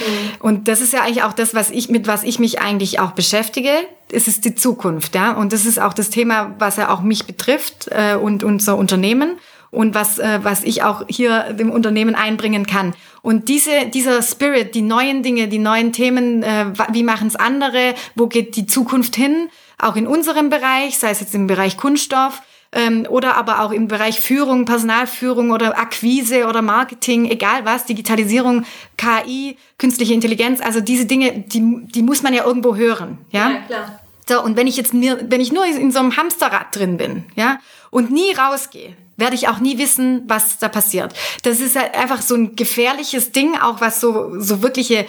Und 0.40 0.68
das 0.68 0.80
ist 0.80 0.94
ja 0.94 1.02
eigentlich 1.02 1.22
auch 1.22 1.34
das, 1.34 1.54
was 1.54 1.70
ich 1.70 1.90
mit 1.90 2.06
was 2.06 2.22
ich 2.22 2.38
mich 2.38 2.60
eigentlich 2.60 2.98
auch 2.98 3.12
beschäftige. 3.12 3.70
Es 4.10 4.26
ist 4.26 4.46
die 4.46 4.54
Zukunft, 4.54 5.14
ja, 5.14 5.32
und 5.32 5.52
das 5.52 5.66
ist 5.66 5.78
auch 5.78 5.92
das 5.92 6.08
Thema, 6.08 6.54
was 6.58 6.76
ja 6.76 6.88
auch 6.88 7.02
mich 7.02 7.26
betrifft 7.26 7.88
äh, 7.90 8.14
und 8.14 8.42
unser 8.42 8.78
Unternehmen 8.78 9.36
und 9.74 9.94
was, 9.94 10.18
äh, 10.18 10.40
was 10.42 10.62
ich 10.62 10.82
auch 10.82 11.04
hier 11.08 11.52
dem 11.52 11.70
Unternehmen 11.70 12.14
einbringen 12.14 12.66
kann. 12.66 12.94
Und 13.22 13.48
diese, 13.48 13.86
dieser 13.92 14.22
Spirit, 14.22 14.74
die 14.74 14.82
neuen 14.82 15.22
Dinge, 15.22 15.48
die 15.48 15.58
neuen 15.58 15.92
Themen, 15.92 16.42
äh, 16.42 16.66
wie 16.92 17.02
machen 17.02 17.28
es 17.28 17.36
andere, 17.36 17.94
wo 18.14 18.26
geht 18.26 18.56
die 18.56 18.66
Zukunft 18.66 19.16
hin, 19.16 19.48
auch 19.78 19.96
in 19.96 20.06
unserem 20.06 20.50
Bereich, 20.50 20.98
sei 20.98 21.10
es 21.10 21.20
jetzt 21.20 21.34
im 21.34 21.46
Bereich 21.46 21.76
Kunststoff, 21.76 22.42
ähm, 22.74 23.06
oder 23.08 23.36
aber 23.36 23.60
auch 23.60 23.70
im 23.70 23.88
Bereich 23.88 24.20
Führung, 24.20 24.64
Personalführung 24.64 25.52
oder 25.52 25.78
Akquise 25.78 26.46
oder 26.46 26.60
Marketing, 26.60 27.30
egal 27.30 27.64
was, 27.64 27.86
Digitalisierung, 27.86 28.64
KI, 28.96 29.56
künstliche 29.78 30.12
Intelligenz, 30.12 30.60
also 30.60 30.80
diese 30.80 31.06
Dinge, 31.06 31.44
die, 31.46 31.86
die 31.86 32.02
muss 32.02 32.22
man 32.22 32.34
ja 32.34 32.44
irgendwo 32.44 32.76
hören, 32.76 33.18
ja? 33.30 33.50
Ja, 33.50 33.56
klar. 33.66 34.00
So, 34.26 34.42
und 34.42 34.56
wenn 34.56 34.66
ich 34.66 34.76
jetzt 34.76 34.94
mir, 34.94 35.20
wenn 35.28 35.40
ich 35.40 35.52
nur 35.52 35.66
in 35.66 35.92
so 35.92 35.98
einem 35.98 36.16
Hamsterrad 36.16 36.74
drin 36.74 36.96
bin, 36.96 37.24
ja, 37.36 37.58
und 37.90 38.10
nie 38.10 38.32
rausgehe, 38.32 38.96
werde 39.16 39.34
ich 39.34 39.48
auch 39.48 39.58
nie 39.58 39.78
wissen, 39.78 40.22
was 40.26 40.58
da 40.58 40.68
passiert. 40.68 41.14
Das 41.42 41.60
ist 41.60 41.76
halt 41.76 41.94
einfach 41.94 42.22
so 42.22 42.34
ein 42.34 42.56
gefährliches 42.56 43.32
Ding, 43.32 43.56
auch 43.56 43.80
was 43.80 44.00
so, 44.00 44.40
so 44.40 44.62
wirkliche 44.62 45.06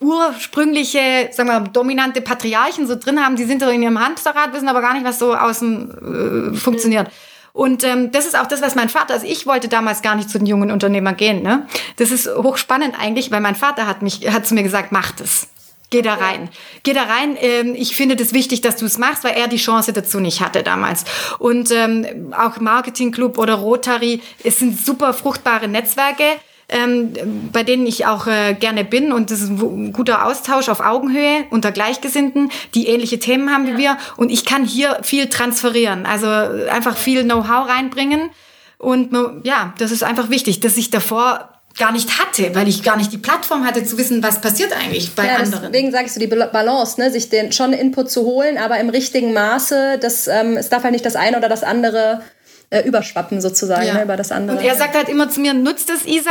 ursprüngliche, 0.00 1.30
sagen 1.32 1.48
wir, 1.48 1.60
dominante 1.60 2.20
Patriarchen 2.20 2.86
so 2.86 2.96
drin 2.96 3.24
haben. 3.24 3.36
Die 3.36 3.44
sind 3.44 3.62
da 3.62 3.70
in 3.70 3.82
ihrem 3.82 4.04
Hamsterrad, 4.04 4.52
wissen 4.52 4.68
aber 4.68 4.80
gar 4.80 4.94
nicht, 4.94 5.04
was 5.04 5.18
so 5.18 5.34
außen 5.34 6.52
äh, 6.52 6.56
funktioniert. 6.56 7.08
Und 7.52 7.84
ähm, 7.84 8.10
das 8.12 8.26
ist 8.26 8.38
auch 8.38 8.46
das, 8.46 8.62
was 8.62 8.74
mein 8.74 8.88
Vater, 8.88 9.14
also 9.14 9.26
ich 9.26 9.46
wollte 9.46 9.68
damals 9.68 10.00
gar 10.02 10.14
nicht 10.14 10.30
zu 10.30 10.38
den 10.38 10.46
jungen 10.46 10.70
Unternehmern 10.70 11.16
gehen. 11.16 11.42
Ne? 11.42 11.66
Das 11.96 12.10
ist 12.10 12.26
hochspannend 12.26 12.98
eigentlich, 12.98 13.30
weil 13.30 13.40
mein 13.40 13.54
Vater 13.54 13.86
hat 13.86 14.02
mich, 14.02 14.32
hat 14.32 14.46
zu 14.46 14.54
mir 14.54 14.62
gesagt, 14.62 14.90
mach 14.90 15.12
das. 15.12 15.48
Geh 15.92 16.00
da 16.00 16.14
rein. 16.14 16.48
Geh 16.84 16.94
da 16.94 17.02
rein. 17.02 17.36
Ähm, 17.38 17.74
ich 17.76 17.94
finde 17.94 18.16
das 18.16 18.32
wichtig, 18.32 18.62
dass 18.62 18.76
du 18.76 18.86
es 18.86 18.96
machst, 18.96 19.24
weil 19.24 19.34
er 19.34 19.46
die 19.46 19.58
Chance 19.58 19.92
dazu 19.92 20.20
nicht 20.20 20.40
hatte 20.40 20.62
damals. 20.62 21.04
Und 21.38 21.70
ähm, 21.70 22.32
auch 22.32 22.58
Marketingclub 22.58 23.36
oder 23.36 23.56
Rotary, 23.56 24.22
es 24.42 24.58
sind 24.58 24.80
super 24.80 25.12
fruchtbare 25.12 25.68
Netzwerke. 25.68 26.24
Ähm, 26.70 27.12
bei 27.52 27.64
denen 27.64 27.86
ich 27.86 28.06
auch 28.06 28.26
äh, 28.26 28.54
gerne 28.54 28.84
bin 28.84 29.12
und 29.12 29.30
das 29.30 29.42
ist 29.42 29.50
ein 29.50 29.92
guter 29.92 30.24
Austausch 30.24 30.70
auf 30.70 30.80
Augenhöhe 30.80 31.44
unter 31.50 31.70
Gleichgesinnten, 31.70 32.50
die 32.74 32.86
ähnliche 32.86 33.18
Themen 33.18 33.52
haben 33.52 33.66
ja. 33.66 33.74
wie 33.74 33.78
wir 33.78 33.98
und 34.16 34.30
ich 34.30 34.46
kann 34.46 34.64
hier 34.64 34.98
viel 35.02 35.28
transferieren, 35.28 36.06
also 36.06 36.28
einfach 36.28 36.96
viel 36.96 37.24
Know-how 37.24 37.68
reinbringen 37.68 38.30
und 38.78 39.10
ja, 39.44 39.74
das 39.76 39.90
ist 39.90 40.02
einfach 40.02 40.30
wichtig, 40.30 40.60
dass 40.60 40.78
ich 40.78 40.88
davor 40.88 41.51
gar 41.78 41.92
nicht 41.92 42.18
hatte, 42.18 42.54
weil 42.54 42.68
ich 42.68 42.82
gar 42.82 42.96
nicht 42.96 43.12
die 43.12 43.18
Plattform 43.18 43.64
hatte 43.66 43.84
zu 43.84 43.96
wissen, 43.98 44.22
was 44.22 44.40
passiert 44.40 44.72
eigentlich 44.72 45.14
bei 45.14 45.26
ja, 45.26 45.36
anderen. 45.36 45.72
Deswegen 45.72 45.90
sagst 45.90 46.16
du 46.16 46.20
die 46.20 46.26
Balance, 46.26 47.00
ne? 47.00 47.10
sich 47.10 47.28
den 47.28 47.52
schon 47.52 47.72
Input 47.72 48.10
zu 48.10 48.22
holen, 48.22 48.58
aber 48.58 48.78
im 48.78 48.90
richtigen 48.90 49.32
Maße. 49.32 49.98
Das, 50.00 50.28
ähm, 50.28 50.56
es 50.56 50.68
darf 50.68 50.82
halt 50.82 50.92
nicht 50.92 51.06
das 51.06 51.16
eine 51.16 51.38
oder 51.38 51.48
das 51.48 51.62
andere 51.62 52.22
äh, 52.70 52.80
überschwappen 52.82 53.40
sozusagen 53.40 53.86
ja. 53.86 53.94
ne, 53.94 54.02
über 54.04 54.16
das 54.16 54.32
andere. 54.32 54.58
Und 54.58 54.64
er 54.64 54.74
sagt 54.74 54.94
halt 54.94 55.08
immer 55.08 55.28
zu 55.28 55.40
mir, 55.40 55.54
nutzt 55.54 55.90
es, 55.90 56.06
Isa, 56.06 56.30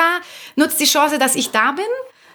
nutzt 0.56 0.80
die 0.80 0.86
Chance, 0.86 1.18
dass 1.18 1.36
ich 1.36 1.52
da 1.52 1.72
bin 1.72 1.86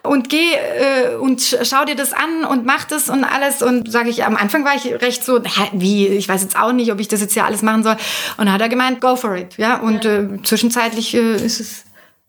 und 0.07 0.29
geh 0.29 0.55
äh, 0.55 1.17
und 1.17 1.59
schau 1.63 1.85
dir 1.85 1.97
das 1.97 2.13
an 2.13 2.45
und 2.45 2.65
mach 2.65 2.85
das 2.85 3.09
und 3.09 3.25
alles. 3.25 3.63
Und 3.63 3.91
sage 3.91 4.09
ich, 4.09 4.25
am 4.25 4.37
Anfang 4.37 4.65
war 4.65 4.75
ich 4.75 4.87
recht 5.03 5.25
so, 5.25 5.43
hä, 5.43 5.71
wie, 5.73 6.07
ich 6.09 6.29
weiß 6.29 6.43
jetzt 6.43 6.59
auch 6.59 6.73
nicht, 6.73 6.93
ob 6.93 7.01
ich 7.01 7.09
das 7.09 7.21
jetzt 7.21 7.35
ja 7.35 7.45
alles 7.45 7.63
machen 7.63 7.83
soll. 7.83 7.97
Und 8.37 8.47
dann 8.47 8.53
hat 8.53 8.61
er 8.61 8.69
gemeint, 8.69 9.01
go 9.01 9.17
for 9.17 9.37
it. 9.37 9.57
Ja, 9.57 9.79
und 9.79 10.05
ja. 10.05 10.19
Äh, 10.21 10.43
zwischenzeitlich 10.43 11.15
äh, 11.15 11.37
ist 11.37 11.61
es 11.61 11.86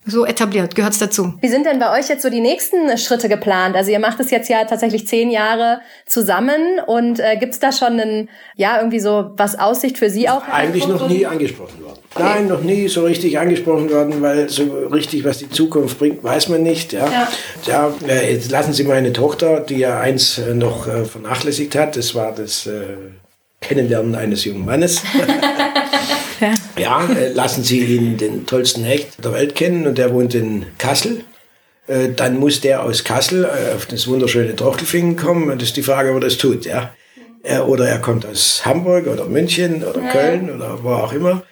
so 0.08 0.26
etabliert, 0.26 0.76
gehört's 0.76 1.00
dazu. 1.00 1.34
Wie 1.42 1.50
sind 1.50 1.66
denn 1.66 1.80
bei 1.80 1.98
euch 1.98 2.10
jetzt 2.10 2.22
so 2.22 2.30
die 2.30 2.40
nächsten 2.40 2.98
Schritte 2.98 3.30
geplant? 3.30 3.76
Also 3.76 3.92
ihr 3.92 4.00
macht 4.00 4.20
es 4.20 4.32
jetzt 4.32 4.50
ja 4.50 4.64
tatsächlich 4.66 5.08
zehn 5.08 5.30
Jahre 5.30 5.82
zusammen 6.06 6.80
und 6.86 7.20
äh, 7.20 7.38
gibt's 7.38 7.60
da 7.60 7.72
schon 7.72 8.00
einen, 8.00 8.30
ja, 8.56 8.78
irgendwie 8.78 9.00
so 9.00 9.32
was 9.36 9.60
Aussicht 9.60 9.98
für 9.98 10.10
Sie 10.10 10.30
auch? 10.30 10.48
Eigentlich 10.48 10.88
noch 10.88 11.08
nie 11.08 11.26
angesprochen 11.26 11.84
worden. 11.84 12.00
Okay. 12.16 12.24
Nein, 12.24 12.48
noch 12.48 12.62
nie 12.62 12.88
so 12.88 13.04
richtig 13.04 13.38
angesprochen 13.38 13.92
worden, 13.92 14.22
weil 14.22 14.50
so 14.50 14.64
richtig, 14.92 15.24
was 15.24 15.40
die 15.40 15.50
Zukunft 15.50 16.00
bringt, 16.00 16.24
weiß 16.24 16.50
man 16.50 16.64
nicht. 16.64 16.94
Ja, 16.94 17.08
ja. 17.12 17.28
ja 17.66 17.94
äh, 18.08 18.34
jetzt 18.34 18.50
lassen 18.52 18.74
Sie 18.74 18.84
meine 18.84 19.14
Tochter, 19.14 19.60
die 19.60 19.78
ja 19.78 20.00
eins 20.00 20.38
äh, 20.38 20.54
noch 20.54 20.88
äh, 20.88 21.06
vernachlässigt 21.06 21.76
hat, 21.76 21.98
das 21.98 22.16
war 22.16 22.34
das 22.34 22.66
äh, 22.66 22.98
Kennenlernen 23.62 24.16
eines 24.16 24.46
jungen 24.46 24.66
Mannes. 24.66 25.04
ja, 26.78 27.06
äh, 27.06 27.30
lassen 27.30 27.64
Sie 27.64 27.80
ihn 27.80 28.18
den 28.18 28.46
tollsten 28.46 28.84
Hecht 28.84 29.24
der 29.24 29.34
Welt 29.34 29.56
kennen 29.56 29.88
und 29.88 29.98
der 29.98 30.14
wohnt 30.14 30.34
in 30.36 30.66
Kassel. 30.78 31.24
Äh, 31.88 32.10
dann 32.16 32.38
muss 32.38 32.62
der 32.62 32.84
aus 32.84 33.04
Kassel 33.04 33.46
äh, 33.46 33.76
auf 33.76 33.86
das 33.86 34.08
wunderschöne 34.08 34.56
Trachtelfingen 34.56 35.16
kommen 35.16 35.50
und 35.50 35.62
das 35.62 35.70
ist 35.70 35.78
die 35.78 35.84
Frage, 35.84 36.10
ob 36.10 36.18
er 36.18 36.22
das 36.22 36.38
tut. 36.38 36.66
Ja? 36.66 36.94
Oder 37.66 37.88
er 37.88 38.00
kommt 38.00 38.26
aus 38.26 38.66
Hamburg 38.66 39.08
oder 39.08 39.26
München 39.26 39.82
oder 39.82 40.02
ja. 40.02 40.12
Köln 40.12 40.54
oder 40.54 40.84
wo 40.84 40.90
auch 40.90 41.14
immer. 41.14 41.44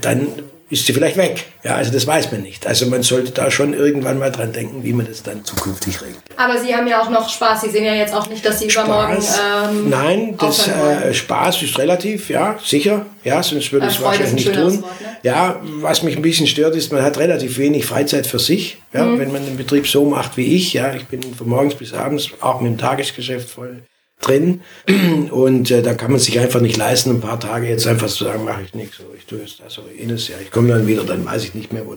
Dann 0.00 0.28
ist 0.70 0.86
sie 0.86 0.92
vielleicht 0.92 1.16
weg. 1.16 1.46
Ja, 1.62 1.76
also 1.76 1.92
das 1.92 2.06
weiß 2.06 2.30
man 2.32 2.42
nicht. 2.42 2.66
Also 2.66 2.86
man 2.86 3.02
sollte 3.02 3.32
da 3.32 3.50
schon 3.50 3.72
irgendwann 3.72 4.18
mal 4.18 4.30
dran 4.30 4.52
denken, 4.52 4.84
wie 4.84 4.92
man 4.92 5.06
das 5.06 5.22
dann 5.22 5.44
zukünftig 5.44 6.00
regelt. 6.02 6.18
Aber 6.36 6.58
Sie 6.58 6.74
haben 6.74 6.86
ja 6.86 7.02
auch 7.02 7.10
noch 7.10 7.28
Spaß. 7.28 7.62
Sie 7.62 7.70
sehen 7.70 7.84
ja 7.84 7.94
jetzt 7.94 8.14
auch 8.14 8.28
nicht, 8.28 8.44
dass 8.44 8.60
Sie 8.60 8.70
Spaß, 8.70 8.84
übermorgen. 8.84 9.16
Ähm, 9.16 9.90
Nein, 9.90 10.34
das 10.38 10.68
äh, 10.68 11.14
Spaß 11.14 11.62
ist 11.62 11.78
relativ, 11.78 12.28
ja, 12.28 12.58
sicher. 12.62 13.06
Ja, 13.24 13.42
sonst 13.42 13.72
würde 13.72 13.86
ich 13.86 13.96
es 13.96 14.02
wahrscheinlich 14.02 14.46
nicht 14.46 14.54
tun. 14.54 14.82
Wort, 14.82 15.00
ne? 15.00 15.16
Ja, 15.22 15.60
was 15.80 16.02
mich 16.02 16.16
ein 16.16 16.22
bisschen 16.22 16.46
stört, 16.46 16.76
ist, 16.76 16.92
man 16.92 17.02
hat 17.02 17.18
relativ 17.18 17.58
wenig 17.58 17.84
Freizeit 17.84 18.26
für 18.26 18.38
sich. 18.38 18.78
Ja, 18.92 19.04
mhm. 19.04 19.18
wenn 19.18 19.32
man 19.32 19.44
den 19.44 19.56
Betrieb 19.56 19.86
so 19.86 20.04
macht 20.04 20.36
wie 20.36 20.54
ich. 20.54 20.72
Ja, 20.72 20.94
ich 20.94 21.06
bin 21.06 21.22
von 21.22 21.48
morgens 21.48 21.74
bis 21.74 21.92
abends 21.92 22.30
auch 22.40 22.60
mit 22.60 22.72
dem 22.72 22.78
Tagesgeschäft 22.78 23.48
voll 23.48 23.82
drin. 24.20 24.62
Und 25.30 25.70
äh, 25.70 25.82
da 25.82 25.94
kann 25.94 26.10
man 26.10 26.20
sich 26.20 26.38
einfach 26.38 26.60
nicht 26.60 26.76
leisten, 26.76 27.10
ein 27.10 27.20
paar 27.20 27.40
Tage 27.40 27.68
jetzt 27.68 27.86
einfach 27.86 28.08
zu 28.08 28.24
sagen, 28.24 28.44
mache 28.44 28.62
ich 28.62 28.74
nichts. 28.74 28.98
Ich 29.16 29.26
tue 29.26 29.40
jetzt 29.40 29.60
das 29.60 29.78
oder 29.78 29.92
jenes. 29.92 30.28
Ja, 30.28 30.36
ich 30.42 30.50
komme 30.50 30.68
dann 30.68 30.86
wieder, 30.86 31.04
dann 31.04 31.24
weiß 31.24 31.44
ich 31.44 31.54
nicht 31.54 31.72
mehr, 31.72 31.86
wo 31.86 31.96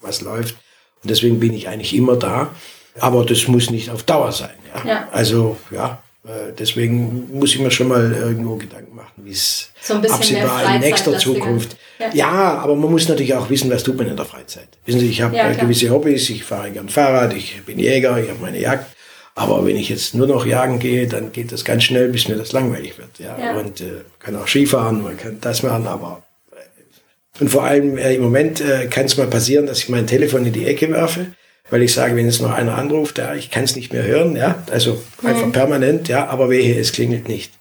was 0.00 0.20
läuft. 0.20 0.56
Und 1.02 1.10
deswegen 1.10 1.40
bin 1.40 1.52
ich 1.54 1.68
eigentlich 1.68 1.94
immer 1.94 2.16
da. 2.16 2.54
Aber 2.98 3.24
das 3.24 3.46
muss 3.48 3.70
nicht 3.70 3.90
auf 3.90 4.02
Dauer 4.02 4.32
sein. 4.32 4.54
Ja? 4.74 4.90
ja. 4.90 5.08
Also 5.12 5.56
ja, 5.70 5.86
äh, 5.94 6.09
deswegen 6.58 7.28
muss 7.32 7.54
ich 7.54 7.60
mir 7.60 7.70
schon 7.70 7.88
mal 7.88 8.12
irgendwo 8.12 8.56
Gedanken 8.56 8.94
machen, 8.94 9.12
wie 9.24 9.32
es 9.32 9.70
so 9.80 9.94
absehbar 9.94 10.74
in 10.74 10.80
nächster 10.80 11.18
Zukunft. 11.18 11.76
Ja. 11.98 12.10
ja. 12.12 12.58
aber 12.58 12.76
man 12.76 12.90
muss 12.90 13.08
natürlich 13.08 13.34
auch 13.34 13.48
wissen, 13.50 13.70
was 13.70 13.82
tut 13.82 13.96
man 13.96 14.06
in 14.06 14.16
der 14.16 14.26
Freizeit. 14.26 14.68
Wissen 14.84 15.00
Sie, 15.00 15.08
ich 15.08 15.22
habe 15.22 15.36
ja, 15.36 15.52
gewisse 15.52 15.90
Hobbys, 15.90 16.30
ich 16.30 16.44
fahre 16.44 16.70
gern 16.70 16.88
Fahrrad, 16.88 17.34
ich 17.34 17.62
bin 17.64 17.78
Jäger, 17.78 18.18
ich 18.18 18.28
habe 18.28 18.40
meine 18.40 18.60
Jagd. 18.60 18.86
Aber 19.34 19.64
wenn 19.64 19.76
ich 19.76 19.88
jetzt 19.88 20.14
nur 20.14 20.26
noch 20.26 20.44
jagen 20.44 20.78
gehe, 20.78 21.06
dann 21.06 21.32
geht 21.32 21.52
das 21.52 21.64
ganz 21.64 21.84
schnell, 21.84 22.08
bis 22.08 22.28
mir 22.28 22.36
das 22.36 22.52
langweilig 22.52 22.98
wird. 22.98 23.18
Ja, 23.18 23.38
ja. 23.38 23.58
und 23.58 23.80
äh, 23.80 23.84
man 23.84 24.02
kann 24.18 24.36
auch 24.36 24.46
Skifahren, 24.46 25.02
man 25.02 25.16
kann 25.16 25.38
das 25.40 25.62
machen, 25.62 25.86
aber 25.86 26.22
äh, 26.52 27.40
und 27.40 27.48
vor 27.48 27.64
allem 27.64 27.96
äh, 27.96 28.14
im 28.14 28.22
Moment 28.22 28.60
äh, 28.60 28.86
kann 28.86 29.06
es 29.06 29.16
mal 29.16 29.28
passieren, 29.28 29.66
dass 29.66 29.78
ich 29.78 29.88
mein 29.88 30.06
Telefon 30.06 30.44
in 30.44 30.52
die 30.52 30.66
Ecke 30.66 30.90
werfe, 30.90 31.28
weil 31.70 31.82
ich 31.82 31.92
sage, 31.92 32.16
wenn 32.16 32.26
jetzt 32.26 32.40
noch 32.40 32.52
einer 32.52 32.76
anruft, 32.76 33.18
ja, 33.18 33.34
ich 33.34 33.50
kann 33.50 33.64
es 33.64 33.76
nicht 33.76 33.92
mehr 33.92 34.02
hören, 34.02 34.36
ja, 34.36 34.62
also 34.70 35.02
einfach 35.22 35.46
mhm. 35.46 35.52
permanent, 35.52 36.08
ja, 36.08 36.26
aber 36.26 36.50
wehe, 36.50 36.78
es 36.78 36.92
klingelt 36.92 37.28
nicht. 37.28 37.52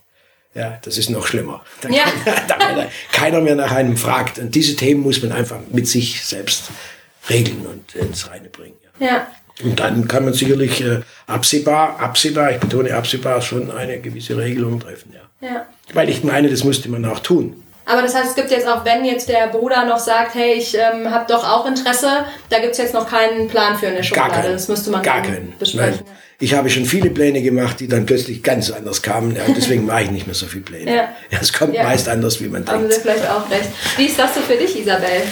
Ja, 0.56 0.80
das 0.82 0.98
ist 0.98 1.10
noch 1.10 1.28
schlimmer. 1.28 1.64
Da 1.82 1.90
ja. 1.90 2.04
kann, 2.48 2.88
keiner 3.12 3.40
mehr 3.40 3.56
nach 3.56 3.72
einem 3.72 3.98
fragt. 3.98 4.40
Und 4.40 4.56
diese 4.56 4.76
Themen 4.76 5.02
muss 5.02 5.22
man 5.22 5.32
einfach 5.32 5.60
mit 5.72 5.88
sich 5.88 6.26
selbst 6.26 6.72
regeln 7.30 7.66
und 7.68 7.96
ins 7.96 8.30
Reine 8.30 8.50
bringen. 8.50 8.76
Ja. 9.00 9.08
ja. 9.08 9.28
Und 9.64 9.80
dann 9.80 10.08
kann 10.08 10.26
man 10.26 10.34
sicherlich 10.34 10.82
äh, 10.82 11.02
absehbar, 11.28 12.00
absehbar, 12.00 12.52
ich 12.52 12.60
betone 12.60 12.96
absehbar, 12.96 13.42
schon 13.42 13.70
eine 13.70 14.00
gewisse 14.00 14.38
Regelung 14.38 14.80
treffen, 14.80 15.14
ja. 15.14 15.48
ja. 15.48 15.66
Weil 15.94 16.10
ich 16.10 16.24
meine, 16.24 16.50
das 16.50 16.64
musste 16.64 16.90
man 16.90 17.06
auch 17.06 17.20
tun. 17.20 17.64
Aber 17.90 18.04
das 18.04 18.14
heißt, 18.14 18.30
es 18.30 18.36
gibt 18.36 18.52
jetzt 18.52 18.68
auch, 18.68 18.86
wenn 18.86 19.04
jetzt 19.04 19.30
der 19.30 19.48
Bruder 19.48 19.84
noch 19.84 19.98
sagt, 19.98 20.36
hey, 20.36 20.54
ich 20.54 20.76
ähm, 20.76 21.10
habe 21.10 21.26
doch 21.28 21.44
auch 21.44 21.66
Interesse, 21.66 22.26
da 22.50 22.60
gibt 22.60 22.74
es 22.74 22.78
jetzt 22.78 22.94
noch 22.94 23.10
keinen 23.10 23.48
Plan 23.48 23.76
für 23.78 23.88
eine 23.88 24.04
Schublade. 24.04 24.30
Gar 24.30 24.42
keinen. 24.42 24.54
Das 24.54 24.68
müsste 24.68 24.92
man 24.92 25.02
gar 25.02 25.24
keinen. 25.24 25.54
besprechen. 25.58 26.02
Nein. 26.06 26.16
Ich 26.42 26.54
habe 26.54 26.70
schon 26.70 26.86
viele 26.86 27.10
Pläne 27.10 27.42
gemacht, 27.42 27.80
die 27.80 27.88
dann 27.88 28.06
plötzlich 28.06 28.44
ganz 28.44 28.70
anders 28.70 29.02
kamen. 29.02 29.36
Ja, 29.36 29.42
deswegen 29.58 29.88
mache 29.88 30.04
ich 30.04 30.12
nicht 30.12 30.28
mehr 30.28 30.36
so 30.36 30.46
viele 30.46 30.64
Pläne. 30.64 30.96
Ja. 30.96 31.10
ja 31.32 31.40
es 31.42 31.52
kommt 31.52 31.74
ja. 31.74 31.84
meist 31.84 32.08
anders, 32.08 32.40
wie 32.40 32.48
man 32.48 32.64
denkt. 32.64 32.72
Haben 32.72 32.92
Sie 32.92 33.02
vielleicht 33.02 33.28
auch 33.28 33.50
recht. 33.50 33.70
Wie 33.98 34.06
ist 34.06 34.20
das 34.20 34.36
so 34.36 34.42
für 34.42 34.56
dich, 34.56 34.80
Isabel? 34.80 35.24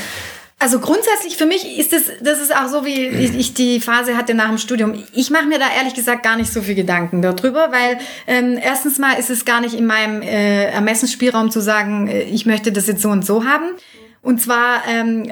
Also 0.59 0.79
grundsätzlich 0.79 1.37
für 1.37 1.45
mich 1.45 1.77
ist 1.77 1.93
es, 1.93 2.11
das 2.19 2.41
ist 2.41 2.55
auch 2.55 2.67
so, 2.67 2.83
wie 2.83 3.05
ich 3.05 3.53
die 3.53 3.79
Phase 3.79 4.17
hatte 4.17 4.33
nach 4.33 4.47
dem 4.47 4.57
Studium. 4.57 5.03
Ich 5.13 5.29
mache 5.29 5.45
mir 5.45 5.59
da 5.59 5.65
ehrlich 5.77 5.93
gesagt 5.93 6.23
gar 6.23 6.35
nicht 6.35 6.51
so 6.51 6.63
viel 6.63 6.73
Gedanken 6.73 7.21
darüber, 7.21 7.71
weil 7.71 7.99
ähm, 8.25 8.57
erstens 8.59 8.97
mal 8.97 9.13
ist 9.13 9.29
es 9.29 9.45
gar 9.45 9.61
nicht 9.61 9.75
in 9.75 9.85
meinem 9.85 10.23
äh, 10.23 10.65
Ermessensspielraum 10.65 11.51
zu 11.51 11.61
sagen, 11.61 12.07
äh, 12.07 12.23
ich 12.23 12.47
möchte 12.47 12.71
das 12.71 12.87
jetzt 12.87 13.03
so 13.03 13.09
und 13.09 13.23
so 13.23 13.45
haben. 13.45 13.65
Und 14.23 14.41
zwar, 14.41 14.81
ähm, 14.89 15.31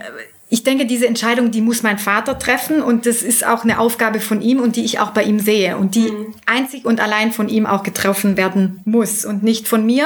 ich 0.50 0.62
denke, 0.62 0.86
diese 0.86 1.08
Entscheidung, 1.08 1.50
die 1.50 1.62
muss 1.62 1.82
mein 1.82 1.98
Vater 1.98 2.38
treffen 2.38 2.84
und 2.84 3.08
das 3.08 3.24
ist 3.24 3.48
auch 3.48 3.64
eine 3.64 3.80
Aufgabe 3.80 4.20
von 4.20 4.44
ihm 4.44 4.60
und 4.60 4.76
die 4.76 4.86
ich 4.86 5.00
auch 5.00 5.10
bei 5.10 5.24
ihm 5.24 5.40
sehe 5.40 5.76
und 5.78 5.96
die 5.96 6.12
mhm. 6.12 6.36
einzig 6.46 6.86
und 6.86 7.00
allein 7.00 7.32
von 7.32 7.50
ihm 7.50 7.66
auch 7.66 7.82
getroffen 7.82 8.38
werden 8.38 8.82
muss 8.86 9.26
und 9.26 9.42
nicht 9.42 9.68
von 9.68 9.88
mir. 9.88 10.06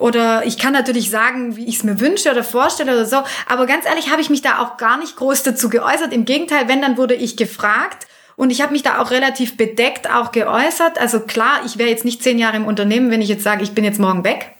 Oder 0.00 0.46
ich 0.46 0.56
kann 0.56 0.72
natürlich 0.72 1.10
sagen, 1.10 1.56
wie 1.56 1.66
ich 1.66 1.76
es 1.76 1.84
mir 1.84 2.00
wünsche 2.00 2.30
oder 2.30 2.42
vorstelle 2.42 2.92
oder 2.92 3.04
so. 3.04 3.22
Aber 3.46 3.66
ganz 3.66 3.84
ehrlich 3.84 4.10
habe 4.10 4.22
ich 4.22 4.30
mich 4.30 4.40
da 4.40 4.58
auch 4.58 4.78
gar 4.78 4.96
nicht 4.96 5.14
groß 5.16 5.42
dazu 5.42 5.68
geäußert. 5.68 6.14
Im 6.14 6.24
Gegenteil, 6.24 6.68
wenn, 6.68 6.80
dann 6.80 6.96
wurde 6.96 7.14
ich 7.14 7.36
gefragt. 7.36 8.06
Und 8.34 8.48
ich 8.48 8.62
habe 8.62 8.72
mich 8.72 8.82
da 8.82 9.02
auch 9.02 9.10
relativ 9.10 9.58
bedeckt 9.58 10.10
auch 10.10 10.32
geäußert. 10.32 10.98
Also 10.98 11.20
klar, 11.20 11.60
ich 11.66 11.76
wäre 11.76 11.90
jetzt 11.90 12.06
nicht 12.06 12.22
zehn 12.22 12.38
Jahre 12.38 12.56
im 12.56 12.64
Unternehmen, 12.64 13.10
wenn 13.10 13.20
ich 13.20 13.28
jetzt 13.28 13.44
sage, 13.44 13.62
ich 13.62 13.72
bin 13.72 13.84
jetzt 13.84 14.00
morgen 14.00 14.24
weg. 14.24 14.52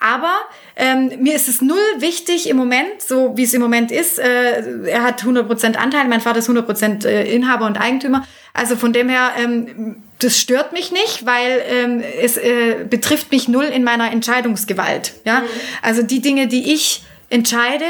Aber 0.00 0.34
ähm, 0.74 1.12
mir 1.20 1.36
ist 1.36 1.48
es 1.48 1.62
null 1.62 1.78
wichtig 1.98 2.48
im 2.48 2.56
Moment, 2.56 3.00
so 3.00 3.36
wie 3.36 3.44
es 3.44 3.54
im 3.54 3.62
Moment 3.62 3.92
ist. 3.92 4.18
Äh, 4.18 4.88
er 4.88 5.04
hat 5.04 5.22
100% 5.22 5.76
Anteil, 5.76 6.08
mein 6.08 6.20
Vater 6.20 6.40
ist 6.40 6.50
100% 6.50 7.06
äh, 7.06 7.32
Inhaber 7.32 7.66
und 7.66 7.80
Eigentümer. 7.80 8.26
Also 8.52 8.74
von 8.74 8.92
dem 8.92 9.08
her, 9.08 9.30
ähm, 9.38 10.02
das 10.22 10.38
stört 10.38 10.72
mich 10.72 10.92
nicht, 10.92 11.26
weil 11.26 11.62
ähm, 11.68 12.02
es 12.20 12.36
äh, 12.36 12.84
betrifft 12.88 13.30
mich 13.30 13.48
null 13.48 13.64
in 13.64 13.84
meiner 13.84 14.10
Entscheidungsgewalt. 14.12 15.14
Ja? 15.24 15.40
Mhm. 15.40 15.46
Also 15.82 16.02
die 16.02 16.20
Dinge, 16.20 16.46
die 16.46 16.72
ich 16.72 17.02
entscheide, 17.28 17.86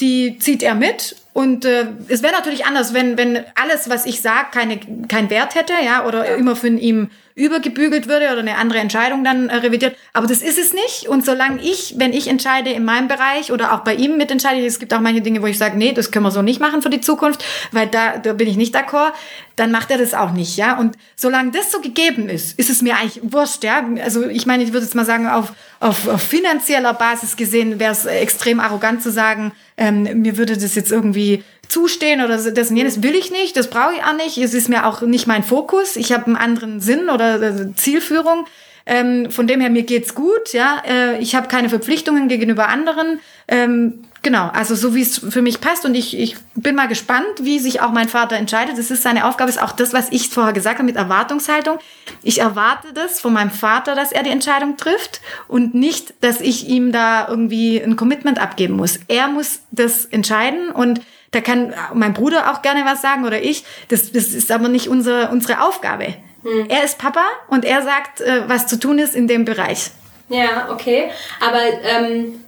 die 0.00 0.38
zieht 0.38 0.62
er 0.62 0.74
mit. 0.74 1.16
Und 1.32 1.64
äh, 1.64 1.86
es 2.08 2.22
wäre 2.22 2.32
natürlich 2.32 2.66
anders, 2.66 2.94
wenn, 2.94 3.16
wenn 3.16 3.44
alles, 3.54 3.88
was 3.88 4.06
ich 4.06 4.20
sage, 4.20 4.48
keine, 4.52 4.80
keinen 5.08 5.30
Wert 5.30 5.54
hätte, 5.54 5.72
ja, 5.84 6.04
oder 6.06 6.28
ja. 6.28 6.36
immer 6.36 6.56
von 6.56 6.78
ihm 6.78 7.10
übergebügelt 7.38 8.08
würde 8.08 8.26
oder 8.32 8.40
eine 8.40 8.56
andere 8.56 8.80
Entscheidung 8.80 9.22
dann 9.22 9.48
äh, 9.48 9.56
revidiert. 9.56 9.96
Aber 10.12 10.26
das 10.26 10.42
ist 10.42 10.58
es 10.58 10.72
nicht. 10.72 11.08
Und 11.08 11.24
solange 11.24 11.62
ich, 11.62 11.94
wenn 11.96 12.12
ich 12.12 12.26
entscheide 12.26 12.70
in 12.70 12.84
meinem 12.84 13.06
Bereich 13.06 13.52
oder 13.52 13.72
auch 13.72 13.80
bei 13.80 13.94
ihm 13.94 14.16
mitentscheide, 14.16 14.64
es 14.66 14.80
gibt 14.80 14.92
auch 14.92 15.00
manche 15.00 15.20
Dinge, 15.20 15.40
wo 15.40 15.46
ich 15.46 15.56
sage, 15.56 15.78
nee, 15.78 15.92
das 15.92 16.10
können 16.10 16.24
wir 16.24 16.32
so 16.32 16.42
nicht 16.42 16.60
machen 16.60 16.82
für 16.82 16.90
die 16.90 17.00
Zukunft, 17.00 17.44
weil 17.70 17.86
da, 17.86 18.18
da 18.18 18.32
bin 18.32 18.48
ich 18.48 18.56
nicht 18.56 18.74
d'accord, 18.74 19.12
dann 19.54 19.70
macht 19.70 19.90
er 19.90 19.98
das 19.98 20.14
auch 20.14 20.32
nicht, 20.32 20.56
ja. 20.56 20.76
Und 20.78 20.96
solange 21.14 21.52
das 21.52 21.70
so 21.70 21.80
gegeben 21.80 22.28
ist, 22.28 22.58
ist 22.58 22.70
es 22.70 22.82
mir 22.82 22.96
eigentlich 22.96 23.20
wurscht, 23.22 23.62
ja. 23.62 23.84
Also 24.02 24.26
ich 24.26 24.46
meine, 24.46 24.64
ich 24.64 24.72
würde 24.72 24.84
jetzt 24.84 24.94
mal 24.94 25.04
sagen, 25.04 25.28
auf, 25.28 25.52
auf, 25.78 26.08
auf 26.08 26.22
finanzieller 26.22 26.94
Basis 26.94 27.36
gesehen 27.36 27.78
wäre 27.78 27.92
es 27.92 28.04
extrem 28.04 28.58
arrogant 28.58 29.02
zu 29.02 29.12
sagen, 29.12 29.52
ähm, 29.76 30.22
mir 30.22 30.36
würde 30.36 30.56
das 30.56 30.74
jetzt 30.74 30.90
irgendwie 30.90 31.44
zustehen 31.68 32.24
oder 32.24 32.38
das 32.38 32.70
und 32.70 32.76
jenes 32.76 33.02
will 33.02 33.14
ich 33.14 33.30
nicht, 33.30 33.56
das 33.56 33.70
brauche 33.70 33.94
ich 33.94 34.02
auch 34.02 34.14
nicht. 34.14 34.38
Es 34.38 34.54
ist 34.54 34.68
mir 34.68 34.86
auch 34.86 35.02
nicht 35.02 35.26
mein 35.26 35.42
Fokus. 35.42 35.96
Ich 35.96 36.12
habe 36.12 36.26
einen 36.26 36.36
anderen 36.36 36.80
Sinn 36.80 37.10
oder 37.10 37.40
äh, 37.40 37.74
Zielführung. 37.74 38.46
Ähm, 38.86 39.30
von 39.30 39.46
dem 39.46 39.60
her, 39.60 39.68
mir 39.68 39.82
geht's 39.82 40.14
gut, 40.14 40.54
ja. 40.54 40.82
Äh, 40.88 41.18
ich 41.18 41.34
habe 41.34 41.46
keine 41.46 41.68
Verpflichtungen 41.68 42.26
gegenüber 42.26 42.68
anderen. 42.68 43.20
Ähm, 43.46 44.04
genau, 44.22 44.48
also 44.48 44.74
so 44.74 44.94
wie 44.94 45.02
es 45.02 45.18
für 45.18 45.42
mich 45.42 45.60
passt 45.60 45.84
und 45.84 45.94
ich, 45.94 46.18
ich 46.18 46.36
bin 46.54 46.74
mal 46.74 46.88
gespannt, 46.88 47.26
wie 47.42 47.58
sich 47.58 47.82
auch 47.82 47.92
mein 47.92 48.08
Vater 48.08 48.36
entscheidet. 48.36 48.78
Das 48.78 48.90
ist 48.90 49.02
seine 49.02 49.26
Aufgabe, 49.26 49.50
ist 49.50 49.62
auch 49.62 49.72
das, 49.72 49.92
was 49.92 50.10
ich 50.10 50.30
vorher 50.30 50.54
gesagt 50.54 50.78
habe 50.78 50.86
mit 50.86 50.96
Erwartungshaltung. 50.96 51.78
Ich 52.22 52.40
erwarte 52.40 52.94
das 52.94 53.20
von 53.20 53.34
meinem 53.34 53.50
Vater, 53.50 53.94
dass 53.94 54.10
er 54.10 54.22
die 54.22 54.30
Entscheidung 54.30 54.78
trifft 54.78 55.20
und 55.48 55.74
nicht, 55.74 56.14
dass 56.22 56.40
ich 56.40 56.66
ihm 56.66 56.90
da 56.90 57.28
irgendwie 57.28 57.82
ein 57.82 57.96
Commitment 57.96 58.38
abgeben 58.38 58.74
muss. 58.74 59.00
Er 59.08 59.28
muss 59.28 59.60
das 59.70 60.06
entscheiden 60.06 60.70
und 60.70 61.02
da 61.30 61.40
kann 61.40 61.74
mein 61.94 62.14
Bruder 62.14 62.52
auch 62.52 62.62
gerne 62.62 62.84
was 62.84 63.02
sagen 63.02 63.24
oder 63.24 63.42
ich. 63.42 63.64
Das, 63.88 64.12
das 64.12 64.28
ist 64.28 64.50
aber 64.50 64.68
nicht 64.68 64.88
unsere, 64.88 65.28
unsere 65.30 65.62
Aufgabe. 65.62 66.14
Hm. 66.42 66.66
Er 66.68 66.84
ist 66.84 66.98
Papa 66.98 67.24
und 67.48 67.64
er 67.64 67.82
sagt, 67.82 68.20
äh, 68.20 68.48
was 68.48 68.66
zu 68.66 68.78
tun 68.78 68.98
ist 68.98 69.14
in 69.14 69.28
dem 69.28 69.44
Bereich. 69.44 69.90
Ja, 70.28 70.68
okay. 70.70 71.10
Aber 71.40 71.60
ähm, 71.84 72.44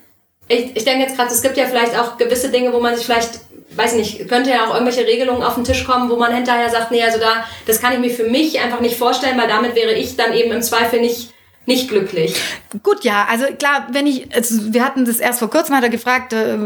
ich, 0.48 0.76
ich 0.76 0.84
denke 0.84 1.04
jetzt 1.04 1.16
gerade, 1.16 1.30
es 1.30 1.42
gibt 1.42 1.56
ja 1.56 1.66
vielleicht 1.66 1.98
auch 1.98 2.16
gewisse 2.16 2.50
Dinge, 2.50 2.72
wo 2.72 2.80
man 2.80 2.96
sich 2.96 3.04
vielleicht 3.04 3.40
weiß 3.76 3.94
nicht, 3.94 4.28
könnte 4.28 4.50
ja 4.50 4.66
auch 4.66 4.74
irgendwelche 4.74 5.06
Regelungen 5.06 5.42
auf 5.42 5.54
den 5.54 5.64
Tisch 5.64 5.84
kommen, 5.84 6.10
wo 6.10 6.16
man 6.16 6.34
hinterher 6.34 6.70
sagt, 6.70 6.90
nee, 6.90 7.02
also 7.02 7.18
da, 7.18 7.44
das 7.66 7.80
kann 7.80 7.92
ich 7.92 8.00
mir 8.00 8.10
für 8.10 8.28
mich 8.28 8.58
einfach 8.60 8.80
nicht 8.80 8.96
vorstellen, 8.96 9.38
weil 9.38 9.48
damit 9.48 9.74
wäre 9.74 9.92
ich 9.92 10.16
dann 10.16 10.32
eben 10.32 10.50
im 10.50 10.62
Zweifel 10.62 11.00
nicht 11.00 11.32
nicht 11.66 11.88
glücklich. 11.88 12.34
Gut, 12.82 13.04
ja, 13.04 13.26
also 13.30 13.44
klar, 13.58 13.88
wenn 13.92 14.06
ich, 14.06 14.34
also 14.34 14.72
wir 14.72 14.84
hatten 14.84 15.04
das 15.04 15.18
erst 15.18 15.38
vor 15.38 15.50
kurzem, 15.50 15.76
hat 15.76 15.84
er 15.84 15.90
gefragt, 15.90 16.32
äh, 16.32 16.58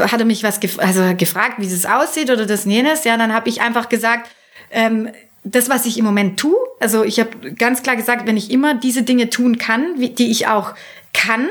hat 0.00 0.18
er 0.18 0.24
mich 0.24 0.42
was 0.42 0.60
gef 0.60 0.78
also 0.78 1.14
gefragt, 1.16 1.56
wie 1.58 1.66
es 1.66 1.86
aussieht 1.86 2.30
oder 2.30 2.46
das 2.46 2.64
und 2.64 2.72
jenes, 2.72 3.04
ja, 3.04 3.16
dann 3.16 3.32
habe 3.32 3.48
ich 3.48 3.60
einfach 3.60 3.88
gesagt, 3.88 4.30
ähm, 4.70 5.10
das, 5.44 5.68
was 5.68 5.84
ich 5.84 5.98
im 5.98 6.06
Moment 6.06 6.40
tue, 6.40 6.56
also 6.80 7.04
ich 7.04 7.20
habe 7.20 7.52
ganz 7.52 7.82
klar 7.82 7.96
gesagt, 7.96 8.26
wenn 8.26 8.36
ich 8.36 8.50
immer 8.50 8.74
diese 8.74 9.02
Dinge 9.02 9.28
tun 9.28 9.58
kann, 9.58 10.00
wie, 10.00 10.08
die 10.08 10.30
ich 10.30 10.46
auch 10.46 10.74
kann, 11.12 11.48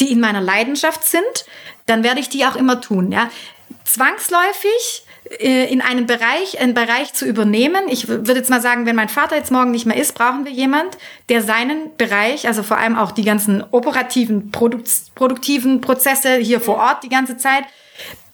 die 0.00 0.10
in 0.10 0.20
meiner 0.20 0.40
Leidenschaft 0.40 1.04
sind, 1.04 1.44
dann 1.86 2.02
werde 2.02 2.20
ich 2.20 2.28
die 2.30 2.46
auch 2.46 2.56
immer 2.56 2.80
tun. 2.80 3.12
Ja? 3.12 3.30
Zwangsläufig 3.84 5.03
in 5.38 5.80
einen 5.80 6.06
Bereich, 6.06 6.60
einen 6.60 6.74
Bereich 6.74 7.12
zu 7.12 7.26
übernehmen. 7.26 7.84
Ich 7.88 8.08
würde 8.08 8.34
jetzt 8.34 8.50
mal 8.50 8.60
sagen, 8.60 8.86
wenn 8.86 8.96
mein 8.96 9.08
Vater 9.08 9.36
jetzt 9.36 9.50
morgen 9.50 9.70
nicht 9.70 9.86
mehr 9.86 9.96
ist, 9.96 10.14
brauchen 10.14 10.44
wir 10.44 10.52
jemand, 10.52 10.96
der 11.28 11.42
seinen 11.42 11.96
Bereich, 11.96 12.46
also 12.46 12.62
vor 12.62 12.78
allem 12.78 12.96
auch 12.96 13.12
die 13.12 13.24
ganzen 13.24 13.64
operativen, 13.70 14.50
produktiven 14.50 15.80
Prozesse 15.80 16.36
hier 16.36 16.60
vor 16.60 16.76
Ort 16.76 17.04
die 17.04 17.08
ganze 17.08 17.36
Zeit, 17.36 17.64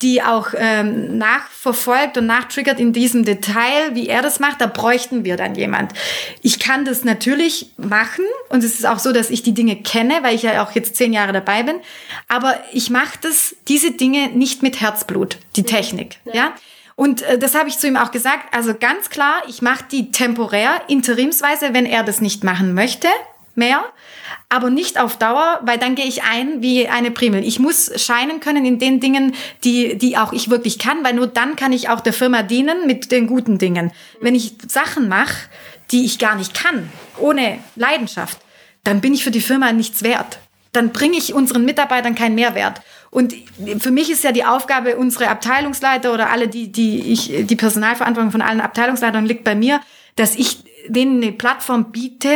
die 0.02 0.22
auch 0.22 0.48
ähm, 0.56 1.18
nachverfolgt 1.18 2.16
und 2.16 2.26
nachtriggert 2.26 2.80
in 2.80 2.92
diesem 2.92 3.24
Detail, 3.24 3.94
wie 3.94 4.08
er 4.08 4.22
das 4.22 4.40
macht, 4.40 4.60
da 4.60 4.66
bräuchten 4.66 5.24
wir 5.24 5.36
dann 5.36 5.54
jemand. 5.54 5.92
Ich 6.40 6.58
kann 6.58 6.86
das 6.86 7.04
natürlich 7.04 7.70
machen 7.76 8.24
und 8.48 8.64
es 8.64 8.74
ist 8.74 8.86
auch 8.86 8.98
so, 8.98 9.12
dass 9.12 9.28
ich 9.28 9.42
die 9.42 9.52
Dinge 9.52 9.76
kenne, 9.76 10.20
weil 10.22 10.34
ich 10.34 10.42
ja 10.42 10.64
auch 10.64 10.72
jetzt 10.72 10.96
zehn 10.96 11.12
Jahre 11.12 11.32
dabei 11.32 11.62
bin, 11.62 11.76
aber 12.28 12.54
ich 12.72 12.88
mache 12.88 13.18
das, 13.20 13.54
diese 13.68 13.90
Dinge 13.92 14.28
nicht 14.28 14.62
mit 14.62 14.80
Herzblut, 14.80 15.36
die 15.56 15.64
Technik, 15.64 16.18
ja. 16.24 16.34
ja? 16.34 16.54
Und 17.00 17.22
äh, 17.22 17.38
das 17.38 17.54
habe 17.54 17.70
ich 17.70 17.78
zu 17.78 17.86
ihm 17.86 17.96
auch 17.96 18.10
gesagt. 18.10 18.54
Also 18.54 18.74
ganz 18.78 19.08
klar, 19.08 19.42
ich 19.48 19.62
mache 19.62 19.84
die 19.90 20.10
temporär, 20.10 20.82
interimsweise, 20.86 21.72
wenn 21.72 21.86
er 21.86 22.02
das 22.02 22.20
nicht 22.20 22.44
machen 22.44 22.74
möchte, 22.74 23.08
mehr 23.54 23.82
aber 24.50 24.68
nicht 24.68 24.98
auf 24.98 25.16
Dauer, 25.16 25.60
weil 25.62 25.78
dann 25.78 25.94
gehe 25.94 26.06
ich 26.06 26.24
ein 26.24 26.60
wie 26.60 26.88
eine 26.88 27.10
Primel. 27.10 27.44
Ich 27.44 27.58
muss 27.58 27.90
scheinen 27.96 28.40
können 28.40 28.66
in 28.66 28.78
den 28.78 29.00
Dingen, 29.00 29.34
die, 29.64 29.96
die 29.96 30.18
auch 30.18 30.32
ich 30.32 30.50
wirklich 30.50 30.78
kann, 30.78 31.02
weil 31.04 31.14
nur 31.14 31.28
dann 31.28 31.56
kann 31.56 31.72
ich 31.72 31.88
auch 31.88 32.00
der 32.00 32.12
Firma 32.12 32.42
dienen 32.42 32.86
mit 32.86 33.12
den 33.12 33.28
guten 33.28 33.58
Dingen. 33.58 33.92
Wenn 34.20 34.34
ich 34.34 34.54
Sachen 34.66 35.08
mache, 35.08 35.48
die 35.92 36.04
ich 36.04 36.18
gar 36.18 36.34
nicht 36.34 36.52
kann, 36.52 36.90
ohne 37.16 37.60
Leidenschaft, 37.76 38.38
dann 38.82 39.00
bin 39.00 39.14
ich 39.14 39.24
für 39.24 39.30
die 39.30 39.40
Firma 39.40 39.72
nichts 39.72 40.02
wert. 40.02 40.38
Dann 40.72 40.90
bringe 40.90 41.16
ich 41.16 41.32
unseren 41.32 41.64
Mitarbeitern 41.64 42.16
keinen 42.16 42.34
Mehrwert. 42.34 42.82
Und 43.10 43.34
für 43.78 43.90
mich 43.90 44.10
ist 44.10 44.22
ja 44.22 44.30
die 44.30 44.44
Aufgabe, 44.44 44.96
unsere 44.96 45.28
Abteilungsleiter 45.28 46.14
oder 46.14 46.30
alle, 46.30 46.46
die, 46.46 46.70
die 46.70 47.12
ich, 47.12 47.46
die 47.46 47.56
Personalverantwortung 47.56 48.30
von 48.30 48.42
allen 48.42 48.60
Abteilungsleitern 48.60 49.26
liegt 49.26 49.42
bei 49.42 49.56
mir, 49.56 49.80
dass 50.14 50.36
ich 50.36 50.62
denen 50.86 51.22
eine 51.22 51.32
Plattform 51.32 51.90
biete, 51.90 52.34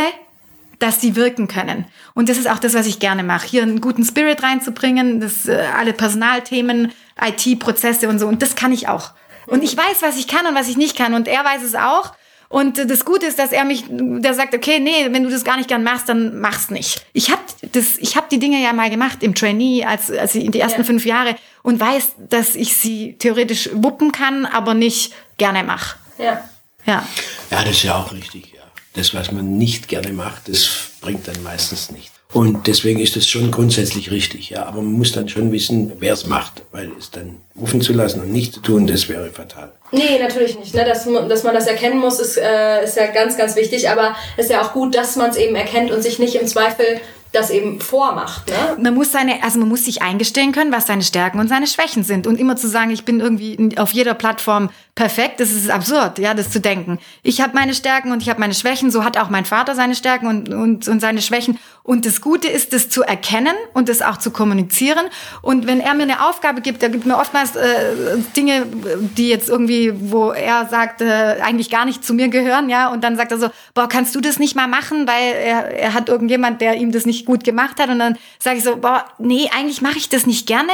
dass 0.81 1.01
sie 1.01 1.15
wirken 1.15 1.47
können. 1.47 1.87
Und 2.15 2.29
das 2.29 2.39
ist 2.39 2.51
auch 2.51 2.59
das, 2.59 2.75
was 2.75 2.87
ich 2.87 2.99
gerne 2.99 3.23
mache. 3.23 3.47
Hier 3.47 3.63
einen 3.63 3.81
guten 3.81 4.05
Spirit 4.05 4.43
reinzubringen, 4.43 5.21
das, 5.21 5.47
äh, 5.47 5.65
alle 5.77 5.93
Personalthemen, 5.93 6.93
IT-Prozesse 7.21 8.09
und 8.09 8.19
so. 8.19 8.27
Und 8.27 8.43
das 8.43 8.57
kann 8.57 8.73
ich 8.73 8.89
auch. 8.89 9.13
Und 9.47 9.63
ich 9.63 9.77
weiß, 9.77 10.03
was 10.03 10.19
ich 10.19 10.27
kann 10.27 10.47
und 10.47 10.55
was 10.55 10.69
ich 10.69 10.77
nicht 10.77 10.97
kann. 10.97 11.15
Und 11.15 11.29
er 11.29 11.45
weiß 11.45 11.63
es 11.63 11.75
auch. 11.75 12.15
Und 12.55 12.79
das 12.79 13.05
Gute 13.05 13.27
ist, 13.27 13.39
dass 13.41 13.51
er 13.51 13.65
mich, 13.65 13.85
der 13.89 14.33
sagt, 14.33 14.55
okay, 14.55 14.79
nee, 14.79 15.09
wenn 15.11 15.25
du 15.25 15.31
das 15.31 15.43
gar 15.43 15.57
nicht 15.57 15.69
gern 15.69 15.83
machst, 15.83 16.09
dann 16.09 16.39
mach's 16.39 16.71
nicht. 16.71 17.05
Ich 17.13 17.31
habe 17.31 17.43
das, 17.73 17.97
ich 17.99 18.17
habe 18.17 18.29
die 18.31 18.39
Dinge 18.39 18.63
ja 18.63 18.73
mal 18.73 18.91
gemacht 18.91 19.25
im 19.25 19.35
Trainee, 19.35 19.85
als, 19.85 20.09
als 20.11 20.37
in 20.37 20.53
die 20.53 20.61
ersten 20.61 20.83
ja. 20.83 20.87
fünf 20.87 21.05
Jahre 21.05 21.35
und 21.65 21.81
weiß, 21.81 22.13
dass 22.31 22.55
ich 22.55 22.77
sie 22.77 23.17
theoretisch 23.19 23.71
wuppen 23.73 24.13
kann, 24.13 24.47
aber 24.47 24.75
nicht 24.75 25.13
gerne 25.37 25.65
mach. 25.65 25.97
Ja. 26.17 26.49
Ja. 26.87 27.05
Ja, 27.51 27.65
das 27.65 27.71
ist 27.71 27.83
ja 27.83 27.97
auch 27.97 28.13
richtig 28.13 28.55
das, 28.95 29.13
was 29.15 29.33
man 29.33 29.59
nicht 29.59 29.89
gerne 29.89 30.13
macht, 30.13 30.49
das 30.49 30.69
bringt 31.01 31.29
dann 31.29 31.43
meistens 31.43 31.91
nicht. 31.91 32.13
Und 32.35 32.67
deswegen 32.67 32.99
ist 32.99 33.15
das 33.15 33.29
schon 33.29 33.53
grundsätzlich 33.53 34.11
richtig, 34.11 34.51
ja. 34.51 34.67
Aber 34.67 34.83
man 34.83 34.93
muss 34.93 35.13
dann 35.13 35.29
schon 35.29 35.53
wissen, 35.53 35.93
wer 36.01 36.13
es 36.13 36.27
macht, 36.27 36.63
weil 36.73 36.91
es 36.99 37.13
dann 37.13 37.37
rufen 37.59 37.81
zu 37.81 37.93
lassen 37.93 38.21
und 38.21 38.33
nicht 38.33 38.55
zu 38.55 38.61
tun, 38.61 38.89
das 38.89 39.09
wäre 39.09 39.31
fatal. 39.31 39.71
Nee, 39.93 40.19
natürlich 40.21 40.59
nicht. 40.59 40.75
Ne? 40.75 40.85
Dass, 40.85 41.05
dass 41.05 41.45
man 41.45 41.55
das 41.55 41.69
erkennen 41.69 42.01
muss, 42.01 42.19
ist, 42.19 42.37
äh, 42.37 42.83
ist 42.83 42.97
ja 42.97 43.07
ganz, 43.07 43.37
ganz 43.37 43.55
wichtig. 43.55 43.89
Aber 43.89 44.17
es 44.37 44.47
ist 44.47 44.51
ja 44.51 44.63
auch 44.63 44.73
gut, 44.73 44.97
dass 44.97 45.15
man 45.15 45.31
es 45.31 45.37
eben 45.37 45.55
erkennt 45.55 45.93
und 45.93 46.03
sich 46.03 46.19
nicht 46.19 46.35
im 46.35 46.49
Zweifel 46.49 47.01
das 47.31 47.51
eben 47.51 47.81
vormacht. 47.81 48.49
Ne? 48.49 48.77
Man 48.79 48.95
muss 48.95 49.13
seine, 49.13 49.43
also 49.43 49.59
man 49.61 49.69
muss 49.69 49.85
sich 49.85 50.03
eingestehen 50.03 50.51
können, 50.51 50.73
was 50.73 50.87
seine 50.87 51.03
Stärken 51.03 51.39
und 51.39 51.49
seine 51.49 51.69
Schwächen 51.69 52.03
sind. 52.03 52.27
Und 52.27 52.39
immer 52.41 52.57
zu 52.57 52.69
sagen, 52.69 52.91
ich 52.91 53.05
bin 53.05 53.21
irgendwie 53.21 53.77
auf 53.79 53.93
jeder 53.93 54.15
Plattform 54.15 54.71
perfekt, 54.95 55.41
das 55.41 55.51
ist 55.51 55.71
absurd, 55.71 56.21
ja, 56.21 56.35
das 56.35 56.51
zu 56.51 56.61
denken. 56.61 57.01
Ich 57.25 57.41
habe 57.41 57.55
meine 57.55 57.75
Stärken 57.75 58.13
und 58.13 58.23
ich 58.23 58.29
habe 58.29 58.39
meine 58.39 58.55
Schwächen, 58.55 58.93
so 58.93 59.03
hat 59.03 59.19
auch 59.19 59.29
mein 59.29 59.45
Vater 59.45 59.75
seine 59.75 59.97
Stärken 59.97 60.29
und, 60.29 60.49
und, 60.51 60.87
und 60.87 61.01
seine 61.01 61.21
Schwächen. 61.21 61.59
Und 61.83 62.07
das 62.07 62.21
Gute 62.21 62.47
ist, 62.49 62.73
das 62.73 62.89
zu 62.89 63.03
erkennen 63.03 63.55
und 63.73 63.89
das 63.89 64.03
auch 64.03 64.19
zu 64.19 64.31
kommunizieren. 64.31 65.05
Und 65.43 65.67
wenn 65.67 65.81
er 65.81 65.95
mir 65.95 66.05
eine 66.05 66.27
Aufgabe 66.27 66.61
gibt, 66.61 66.83
er 66.83 66.91
gibt 66.91 67.07
mir 67.07 67.19
oftmals 67.19 67.57
äh, 67.57 68.19
Dinge, 68.37 68.67
die 69.17 69.29
jetzt 69.29 69.49
irgendwie, 69.49 69.93
wo 70.11 70.31
er 70.31 70.67
sagt, 70.69 71.01
äh, 71.01 71.39
eigentlich 71.43 71.71
gar 71.71 71.85
nicht 71.85 72.05
zu 72.05 72.15
mir 72.15 72.29
gehören, 72.29 72.69
ja, 72.69 72.89
und 72.89 73.03
dann 73.03 73.17
sagt 73.17 73.33
er 73.33 73.39
so, 73.39 73.51
boah, 73.75 73.89
kannst 73.89 74.15
du 74.15 74.21
das 74.21 74.39
nicht 74.39 74.55
mal 74.55 74.69
machen, 74.69 75.09
weil 75.09 75.35
er, 75.35 75.77
er 75.77 75.95
hat 75.95 76.09
irgendjemand, 76.09 76.61
der 76.61 76.77
ihm 76.77 76.93
das 76.93 77.05
nicht 77.05 77.27
gut 77.27 77.43
gemacht 77.43 77.81
hat. 77.81 77.89
Und 77.89 77.99
dann 77.99 78.17
sage 78.39 78.59
ich 78.59 78.65
so, 78.65 78.77
boah, 78.77 79.05
nee, 79.19 79.51
eigentlich 79.55 79.83
mache 79.83 79.99
ich 79.99 80.09
das 80.09 80.25
nicht 80.25 80.47
gerne. 80.47 80.73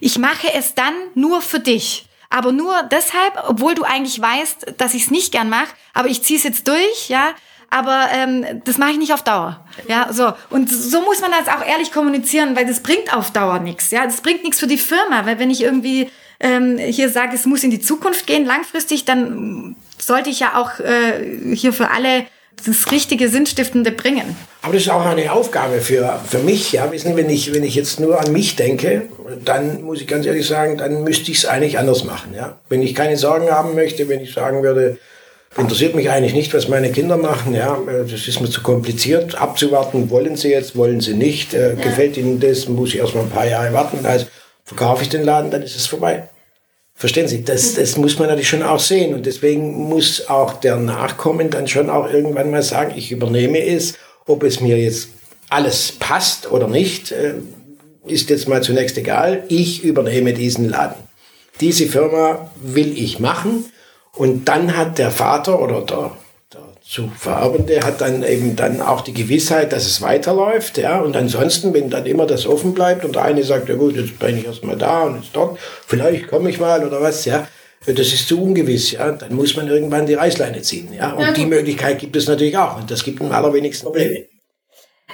Ich 0.00 0.18
mache 0.18 0.52
es 0.54 0.74
dann 0.74 0.92
nur 1.14 1.40
für 1.40 1.58
dich 1.58 2.06
aber 2.32 2.52
nur 2.52 2.74
deshalb, 2.90 3.34
obwohl 3.46 3.74
du 3.74 3.84
eigentlich 3.84 4.20
weißt, 4.20 4.74
dass 4.78 4.94
ich 4.94 5.04
es 5.04 5.10
nicht 5.10 5.32
gern 5.32 5.48
mache, 5.48 5.74
aber 5.92 6.08
ich 6.08 6.22
ziehe 6.22 6.38
es 6.38 6.44
jetzt 6.44 6.66
durch, 6.66 7.08
ja. 7.08 7.34
Aber 7.68 8.08
ähm, 8.12 8.60
das 8.64 8.76
mache 8.76 8.90
ich 8.90 8.98
nicht 8.98 9.14
auf 9.14 9.22
Dauer. 9.22 9.64
Ja, 9.88 10.12
so. 10.12 10.34
Und 10.50 10.70
so 10.70 11.00
muss 11.00 11.22
man 11.22 11.30
das 11.30 11.48
auch 11.48 11.64
ehrlich 11.64 11.90
kommunizieren, 11.90 12.54
weil 12.54 12.66
das 12.66 12.80
bringt 12.80 13.14
auf 13.16 13.30
Dauer 13.30 13.60
nichts. 13.60 13.90
Ja, 13.90 14.04
das 14.04 14.20
bringt 14.20 14.42
nichts 14.42 14.60
für 14.60 14.66
die 14.66 14.76
Firma. 14.76 15.24
Weil 15.24 15.38
wenn 15.38 15.50
ich 15.50 15.62
irgendwie 15.62 16.10
ähm, 16.38 16.76
hier 16.76 17.08
sage, 17.08 17.34
es 17.34 17.46
muss 17.46 17.64
in 17.64 17.70
die 17.70 17.80
Zukunft 17.80 18.26
gehen, 18.26 18.44
langfristig, 18.44 19.06
dann 19.06 19.74
sollte 19.98 20.28
ich 20.28 20.40
ja 20.40 20.56
auch 20.56 20.80
äh, 20.80 21.54
hier 21.54 21.72
für 21.72 21.90
alle 21.90 22.26
das 22.64 22.92
richtige 22.92 23.28
Sinnstiftende 23.28 23.90
bringen. 23.90 24.36
Aber 24.62 24.74
das 24.74 24.82
ist 24.82 24.88
auch 24.88 25.04
eine 25.04 25.32
Aufgabe 25.32 25.80
für, 25.80 26.20
für 26.28 26.38
mich. 26.38 26.72
Ja, 26.72 26.90
wissen, 26.92 27.16
wenn 27.16 27.28
ich, 27.28 27.52
wenn 27.52 27.64
ich 27.64 27.74
jetzt 27.74 27.98
nur 27.98 28.20
an 28.20 28.32
mich 28.32 28.56
denke, 28.56 29.08
dann 29.44 29.82
muss 29.82 30.00
ich 30.00 30.06
ganz 30.06 30.26
ehrlich 30.26 30.46
sagen, 30.46 30.78
dann 30.78 31.02
müsste 31.02 31.32
ich 31.32 31.38
es 31.38 31.46
eigentlich 31.46 31.78
anders 31.78 32.04
machen. 32.04 32.34
Ja? 32.34 32.60
Wenn 32.68 32.82
ich 32.82 32.94
keine 32.94 33.16
Sorgen 33.16 33.50
haben 33.50 33.74
möchte, 33.74 34.08
wenn 34.08 34.20
ich 34.20 34.32
sagen 34.32 34.62
würde, 34.62 34.98
interessiert 35.56 35.94
mich 35.94 36.10
eigentlich 36.10 36.34
nicht, 36.34 36.54
was 36.54 36.68
meine 36.68 36.90
Kinder 36.92 37.16
machen, 37.16 37.54
ja, 37.54 37.78
das 37.86 38.26
ist 38.26 38.40
mir 38.40 38.48
zu 38.48 38.62
kompliziert, 38.62 39.34
abzuwarten, 39.34 40.08
wollen 40.08 40.36
sie 40.36 40.48
jetzt, 40.48 40.76
wollen 40.76 41.00
sie 41.00 41.14
nicht, 41.14 41.52
äh, 41.52 41.70
ja. 41.70 41.74
gefällt 41.74 42.16
ihnen 42.16 42.40
das, 42.40 42.68
muss 42.68 42.90
ich 42.90 43.00
erst 43.00 43.14
mal 43.14 43.22
ein 43.22 43.30
paar 43.30 43.46
Jahre 43.46 43.72
warten, 43.72 44.06
also 44.06 44.26
verkaufe 44.64 45.02
ich 45.02 45.10
den 45.10 45.24
Laden, 45.24 45.50
dann 45.50 45.62
ist 45.62 45.76
es 45.76 45.86
vorbei. 45.86 46.28
Verstehen 47.02 47.26
Sie, 47.26 47.42
das, 47.42 47.74
das 47.74 47.96
muss 47.96 48.20
man 48.20 48.28
natürlich 48.28 48.48
schon 48.48 48.62
auch 48.62 48.78
sehen. 48.78 49.12
Und 49.12 49.26
deswegen 49.26 49.88
muss 49.88 50.28
auch 50.28 50.60
der 50.60 50.76
Nachkommen 50.76 51.50
dann 51.50 51.66
schon 51.66 51.90
auch 51.90 52.08
irgendwann 52.08 52.52
mal 52.52 52.62
sagen, 52.62 52.92
ich 52.94 53.10
übernehme 53.10 53.58
es, 53.58 53.94
ob 54.24 54.44
es 54.44 54.60
mir 54.60 54.78
jetzt 54.78 55.08
alles 55.48 55.90
passt 55.98 56.52
oder 56.52 56.68
nicht, 56.68 57.10
äh, 57.10 57.34
ist 58.06 58.30
jetzt 58.30 58.46
mal 58.46 58.62
zunächst 58.62 58.96
egal. 58.98 59.42
Ich 59.48 59.82
übernehme 59.82 60.32
diesen 60.32 60.68
Laden. 60.68 60.94
Diese 61.60 61.86
Firma 61.86 62.52
will 62.62 62.96
ich 62.96 63.18
machen. 63.18 63.64
Und 64.12 64.44
dann 64.44 64.76
hat 64.76 64.98
der 64.98 65.10
Vater 65.10 65.60
oder 65.60 65.80
der 65.80 66.12
zu 66.92 67.10
Vererbende 67.18 67.80
hat 67.80 68.02
dann 68.02 68.22
eben 68.22 68.54
dann 68.54 68.82
auch 68.82 69.00
die 69.00 69.14
Gewissheit, 69.14 69.72
dass 69.72 69.86
es 69.86 70.02
weiterläuft. 70.02 70.76
Ja? 70.76 71.00
Und 71.00 71.16
ansonsten, 71.16 71.72
wenn 71.72 71.88
dann 71.88 72.04
immer 72.04 72.26
das 72.26 72.46
offen 72.46 72.74
bleibt 72.74 73.06
und 73.06 73.14
der 73.14 73.22
eine 73.22 73.42
sagt, 73.44 73.70
ja 73.70 73.76
gut, 73.76 73.96
jetzt 73.96 74.18
bin 74.18 74.36
ich 74.36 74.44
erstmal 74.44 74.76
da 74.76 75.04
und 75.04 75.22
jetzt 75.22 75.34
dort, 75.34 75.58
vielleicht 75.86 76.28
komme 76.28 76.50
ich 76.50 76.60
mal 76.60 76.86
oder 76.86 77.00
was, 77.00 77.24
ja, 77.24 77.48
das 77.86 78.12
ist 78.12 78.28
zu 78.28 78.42
ungewiss, 78.42 78.92
ja, 78.92 79.10
dann 79.10 79.34
muss 79.34 79.56
man 79.56 79.68
irgendwann 79.68 80.04
die 80.04 80.12
Reißleine 80.12 80.60
ziehen. 80.60 80.92
Ja? 80.92 81.14
Und 81.14 81.22
ja, 81.22 81.32
die 81.32 81.46
Möglichkeit 81.46 81.98
gibt 81.98 82.14
es 82.14 82.28
natürlich 82.28 82.58
auch 82.58 82.76
und 82.76 82.90
das 82.90 83.02
gibt 83.02 83.22
am 83.22 83.32
allerwenigsten 83.32 83.86
Probleme. 83.86 84.26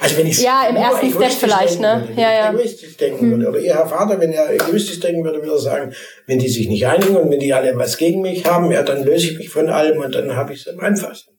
Also 0.00 0.16
wenn 0.16 0.26
ich 0.26 0.42
ja, 0.42 0.68
im 0.68 0.76
ersten 0.76 1.12
Step 1.12 1.30
vielleicht, 1.30 1.80
ne? 1.80 2.06
Würde, 2.08 2.20
ja, 2.20 2.32
ja. 2.32 2.52
Egoistisch 2.52 2.96
denken 2.96 3.20
hm. 3.20 3.30
würde. 3.30 3.48
Oder 3.50 3.58
ihr 3.60 3.74
Herr 3.74 3.86
Vater, 3.86 4.20
wenn 4.20 4.32
er 4.32 4.52
egoistisch 4.52 4.98
denken 4.98 5.24
würde, 5.24 5.38
würde 5.38 5.52
er 5.52 5.58
sagen, 5.58 5.92
wenn 6.26 6.40
die 6.40 6.48
sich 6.48 6.68
nicht 6.68 6.86
einigen 6.86 7.16
und 7.16 7.30
wenn 7.30 7.40
die 7.40 7.52
alle 7.52 7.76
was 7.76 7.96
gegen 7.96 8.20
mich 8.20 8.44
haben, 8.44 8.70
ja, 8.72 8.82
dann 8.82 9.04
löse 9.04 9.28
ich 9.28 9.38
mich 9.38 9.48
von 9.48 9.68
allem 9.68 10.00
und 10.00 10.14
dann 10.14 10.34
habe 10.34 10.52
ich 10.52 10.66
es 10.66 10.68
am 10.68 10.80
einfachsten. 10.80 11.37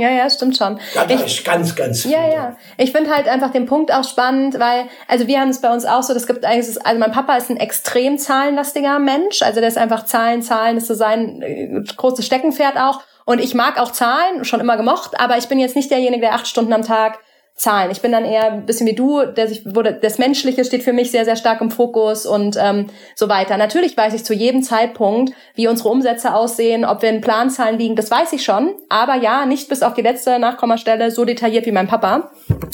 Ja, 0.00 0.08
ja, 0.10 0.30
stimmt 0.30 0.56
schon. 0.56 0.80
Ja, 0.94 1.04
das 1.04 1.20
ich, 1.20 1.26
ist 1.26 1.44
ganz, 1.44 1.76
ganz 1.76 2.02
viel. 2.02 2.12
Ja, 2.12 2.26
ja. 2.26 2.56
Ich 2.78 2.90
finde 2.92 3.14
halt 3.14 3.28
einfach 3.28 3.50
den 3.50 3.66
Punkt 3.66 3.92
auch 3.92 4.04
spannend, 4.04 4.58
weil, 4.58 4.86
also 5.06 5.26
wir 5.26 5.38
haben 5.38 5.50
es 5.50 5.60
bei 5.60 5.70
uns 5.70 5.84
auch 5.84 6.02
so, 6.02 6.14
das 6.14 6.26
gibt 6.26 6.44
eigentlich, 6.44 6.86
also 6.86 6.98
mein 6.98 7.12
Papa 7.12 7.36
ist 7.36 7.50
ein 7.50 7.58
extrem 7.58 8.16
zahlenlastiger 8.16 8.98
Mensch, 8.98 9.42
also 9.42 9.60
der 9.60 9.68
ist 9.68 9.76
einfach 9.76 10.06
Zahlen, 10.06 10.40
Zahlen 10.40 10.78
ist 10.78 10.86
so 10.86 10.94
sein 10.94 11.42
äh, 11.42 11.82
großes 11.96 12.24
Steckenpferd 12.24 12.78
auch. 12.78 13.02
Und 13.26 13.40
ich 13.40 13.54
mag 13.54 13.78
auch 13.78 13.92
Zahlen, 13.92 14.44
schon 14.44 14.60
immer 14.60 14.78
gemocht, 14.78 15.20
aber 15.20 15.36
ich 15.36 15.48
bin 15.48 15.58
jetzt 15.58 15.76
nicht 15.76 15.90
derjenige, 15.90 16.22
der 16.22 16.34
acht 16.34 16.48
Stunden 16.48 16.72
am 16.72 16.82
Tag 16.82 17.18
Zahlen. 17.54 17.90
Ich 17.90 18.00
bin 18.00 18.10
dann 18.10 18.24
eher 18.24 18.52
ein 18.52 18.64
bisschen 18.64 18.86
wie 18.86 18.94
du, 18.94 19.24
der 19.26 19.46
sich, 19.46 19.62
wo 19.66 19.82
das 19.82 20.18
Menschliche 20.18 20.64
steht 20.64 20.82
für 20.82 20.94
mich 20.94 21.10
sehr, 21.10 21.26
sehr 21.26 21.36
stark 21.36 21.60
im 21.60 21.70
Fokus 21.70 22.24
und 22.24 22.56
ähm, 22.58 22.86
so 23.14 23.28
weiter. 23.28 23.58
Natürlich 23.58 23.96
weiß 23.96 24.14
ich 24.14 24.24
zu 24.24 24.32
jedem 24.32 24.62
Zeitpunkt, 24.62 25.34
wie 25.54 25.68
unsere 25.68 25.90
Umsätze 25.90 26.34
aussehen, 26.34 26.86
ob 26.86 27.02
wir 27.02 27.10
in 27.10 27.20
Planzahlen 27.20 27.78
liegen, 27.78 27.96
das 27.96 28.10
weiß 28.10 28.32
ich 28.32 28.44
schon. 28.44 28.74
Aber 28.88 29.16
ja, 29.16 29.44
nicht 29.44 29.68
bis 29.68 29.82
auf 29.82 29.92
die 29.92 30.02
letzte 30.02 30.38
Nachkommastelle 30.38 31.10
so 31.10 31.26
detailliert 31.26 31.66
wie 31.66 31.72
mein 31.72 31.86
Papa. 31.88 32.30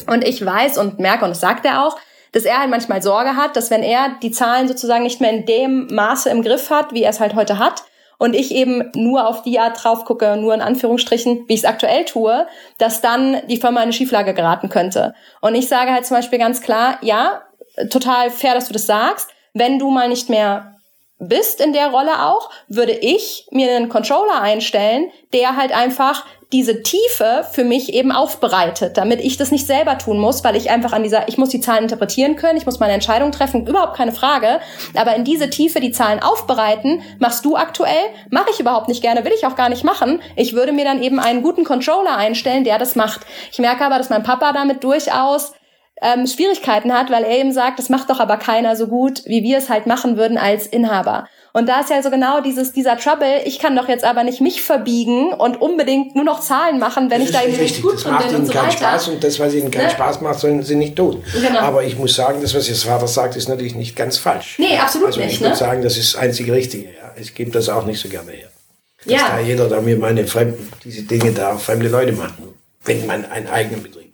Und 0.06 0.26
ich 0.26 0.44
weiß 0.44 0.78
und 0.78 1.00
merke, 1.00 1.24
und 1.24 1.30
das 1.30 1.40
sagt 1.40 1.64
er 1.64 1.84
auch, 1.84 1.96
dass 2.30 2.44
er 2.44 2.58
halt 2.58 2.70
manchmal 2.70 3.02
Sorge 3.02 3.34
hat, 3.34 3.56
dass 3.56 3.70
wenn 3.70 3.82
er 3.82 4.16
die 4.22 4.30
Zahlen 4.30 4.68
sozusagen 4.68 5.02
nicht 5.02 5.20
mehr 5.20 5.30
in 5.30 5.46
dem 5.46 5.88
Maße 5.90 6.30
im 6.30 6.42
Griff 6.42 6.70
hat, 6.70 6.92
wie 6.92 7.02
er 7.02 7.10
es 7.10 7.18
halt 7.18 7.34
heute 7.34 7.58
hat, 7.58 7.82
und 8.18 8.34
ich 8.34 8.54
eben 8.54 8.90
nur 8.94 9.26
auf 9.26 9.42
die 9.42 9.58
Art 9.58 9.82
drauf 9.82 10.04
gucke, 10.04 10.36
nur 10.36 10.54
in 10.54 10.60
Anführungsstrichen, 10.60 11.44
wie 11.48 11.54
ich 11.54 11.60
es 11.60 11.66
aktuell 11.66 12.04
tue, 12.04 12.46
dass 12.78 13.00
dann 13.00 13.42
die 13.48 13.58
Firma 13.58 13.80
in 13.80 13.84
eine 13.84 13.92
Schieflage 13.92 14.34
geraten 14.34 14.68
könnte. 14.68 15.14
Und 15.40 15.54
ich 15.54 15.68
sage 15.68 15.92
halt 15.92 16.06
zum 16.06 16.16
Beispiel 16.16 16.38
ganz 16.38 16.60
klar, 16.60 16.98
ja, 17.02 17.42
total 17.90 18.30
fair, 18.30 18.54
dass 18.54 18.66
du 18.66 18.72
das 18.72 18.86
sagst. 18.86 19.30
Wenn 19.52 19.78
du 19.78 19.90
mal 19.90 20.08
nicht 20.08 20.28
mehr 20.28 20.72
bist 21.18 21.60
in 21.60 21.72
der 21.72 21.88
Rolle 21.88 22.24
auch, 22.26 22.50
würde 22.68 22.92
ich 22.92 23.46
mir 23.50 23.74
einen 23.74 23.88
Controller 23.88 24.40
einstellen, 24.40 25.10
der 25.32 25.56
halt 25.56 25.72
einfach 25.72 26.24
diese 26.52 26.82
Tiefe 26.82 27.44
für 27.50 27.64
mich 27.64 27.92
eben 27.92 28.12
aufbereitet, 28.12 28.96
damit 28.96 29.20
ich 29.20 29.36
das 29.36 29.50
nicht 29.50 29.66
selber 29.66 29.98
tun 29.98 30.20
muss, 30.20 30.44
weil 30.44 30.54
ich 30.54 30.70
einfach 30.70 30.92
an 30.92 31.02
dieser, 31.02 31.28
ich 31.28 31.38
muss 31.38 31.48
die 31.48 31.60
Zahlen 31.60 31.82
interpretieren 31.82 32.36
können, 32.36 32.56
ich 32.56 32.66
muss 32.66 32.78
meine 32.78 32.92
Entscheidung 32.92 33.32
treffen, 33.32 33.66
überhaupt 33.66 33.96
keine 33.96 34.12
Frage. 34.12 34.60
Aber 34.94 35.16
in 35.16 35.24
diese 35.24 35.50
Tiefe 35.50 35.80
die 35.80 35.90
Zahlen 35.90 36.22
aufbereiten, 36.22 37.02
machst 37.18 37.44
du 37.44 37.56
aktuell, 37.56 38.10
mache 38.30 38.50
ich 38.52 38.60
überhaupt 38.60 38.88
nicht 38.88 39.02
gerne, 39.02 39.24
will 39.24 39.32
ich 39.36 39.44
auch 39.44 39.56
gar 39.56 39.68
nicht 39.68 39.82
machen. 39.82 40.22
Ich 40.36 40.52
würde 40.52 40.72
mir 40.72 40.84
dann 40.84 41.02
eben 41.02 41.18
einen 41.18 41.42
guten 41.42 41.64
Controller 41.64 42.16
einstellen, 42.16 42.62
der 42.62 42.78
das 42.78 42.94
macht. 42.94 43.22
Ich 43.50 43.58
merke 43.58 43.84
aber, 43.84 43.98
dass 43.98 44.10
mein 44.10 44.22
Papa 44.22 44.52
damit 44.52 44.84
durchaus 44.84 45.52
ähm, 46.00 46.26
Schwierigkeiten 46.26 46.92
hat, 46.92 47.10
weil 47.10 47.24
er 47.24 47.38
eben 47.38 47.52
sagt, 47.52 47.80
das 47.80 47.88
macht 47.88 48.08
doch 48.08 48.20
aber 48.20 48.36
keiner 48.36 48.76
so 48.76 48.86
gut, 48.86 49.22
wie 49.24 49.42
wir 49.42 49.58
es 49.58 49.68
halt 49.68 49.86
machen 49.86 50.16
würden 50.16 50.38
als 50.38 50.66
Inhaber. 50.66 51.26
Und 51.56 51.70
da 51.70 51.80
ist 51.80 51.88
ja 51.88 52.02
so 52.02 52.10
genau 52.10 52.42
dieses, 52.42 52.72
dieser 52.72 52.98
Trouble, 52.98 53.40
ich 53.46 53.58
kann 53.58 53.74
doch 53.74 53.88
jetzt 53.88 54.04
aber 54.04 54.24
nicht 54.24 54.42
mich 54.42 54.60
verbiegen 54.60 55.32
und 55.32 55.58
unbedingt 55.58 56.14
nur 56.14 56.22
noch 56.22 56.40
Zahlen 56.40 56.78
machen, 56.78 57.08
wenn 57.08 57.20
das 57.20 57.30
ich 57.30 57.34
da 57.34 57.44
eben 57.44 57.56
nicht 57.56 57.80
gut 57.80 57.94
das 57.94 58.04
macht 58.04 58.30
ihnen 58.30 58.46
keinen 58.46 58.70
so 58.70 58.76
Spaß 58.76 59.08
und 59.08 59.24
das, 59.24 59.40
was 59.40 59.54
ihnen 59.54 59.70
keinen 59.70 59.86
ne? 59.86 59.90
Spaß 59.90 60.20
macht, 60.20 60.38
sollen 60.38 60.62
sie 60.62 60.76
nicht 60.76 60.96
tun. 60.96 61.24
Genau. 61.32 61.58
Aber 61.60 61.82
ich 61.82 61.96
muss 61.96 62.14
sagen, 62.14 62.42
das, 62.42 62.54
was 62.54 62.68
Ihr 62.68 62.74
Vater 62.74 63.08
sagt, 63.08 63.36
ist 63.36 63.48
natürlich 63.48 63.74
nicht 63.74 63.96
ganz 63.96 64.18
falsch. 64.18 64.56
Nee, 64.58 64.76
absolut 64.76 65.06
also 65.06 65.20
nicht. 65.20 65.32
Ich 65.32 65.40
würde 65.40 65.52
ne? 65.52 65.56
sagen, 65.56 65.82
das 65.82 65.96
ist 65.96 66.12
das 66.12 66.20
einzige 66.20 66.52
Richtige. 66.52 66.88
Ja. 66.88 67.14
Ich 67.18 67.34
gebe 67.34 67.50
das 67.50 67.70
auch 67.70 67.86
nicht 67.86 68.02
so 68.02 68.10
gerne 68.10 68.32
her. 68.32 68.50
Dass 69.06 69.14
ja. 69.14 69.28
da 69.30 69.40
jeder 69.40 69.70
da 69.70 69.80
mir 69.80 69.96
meine 69.96 70.26
Fremden, 70.26 70.70
diese 70.84 71.04
Dinge 71.04 71.32
da 71.32 71.56
fremde 71.56 71.88
Leute 71.88 72.12
machen, 72.12 72.52
wenn 72.84 73.06
man 73.06 73.24
einen 73.24 73.48
eigenen 73.48 73.82
Betrieb 73.82 74.05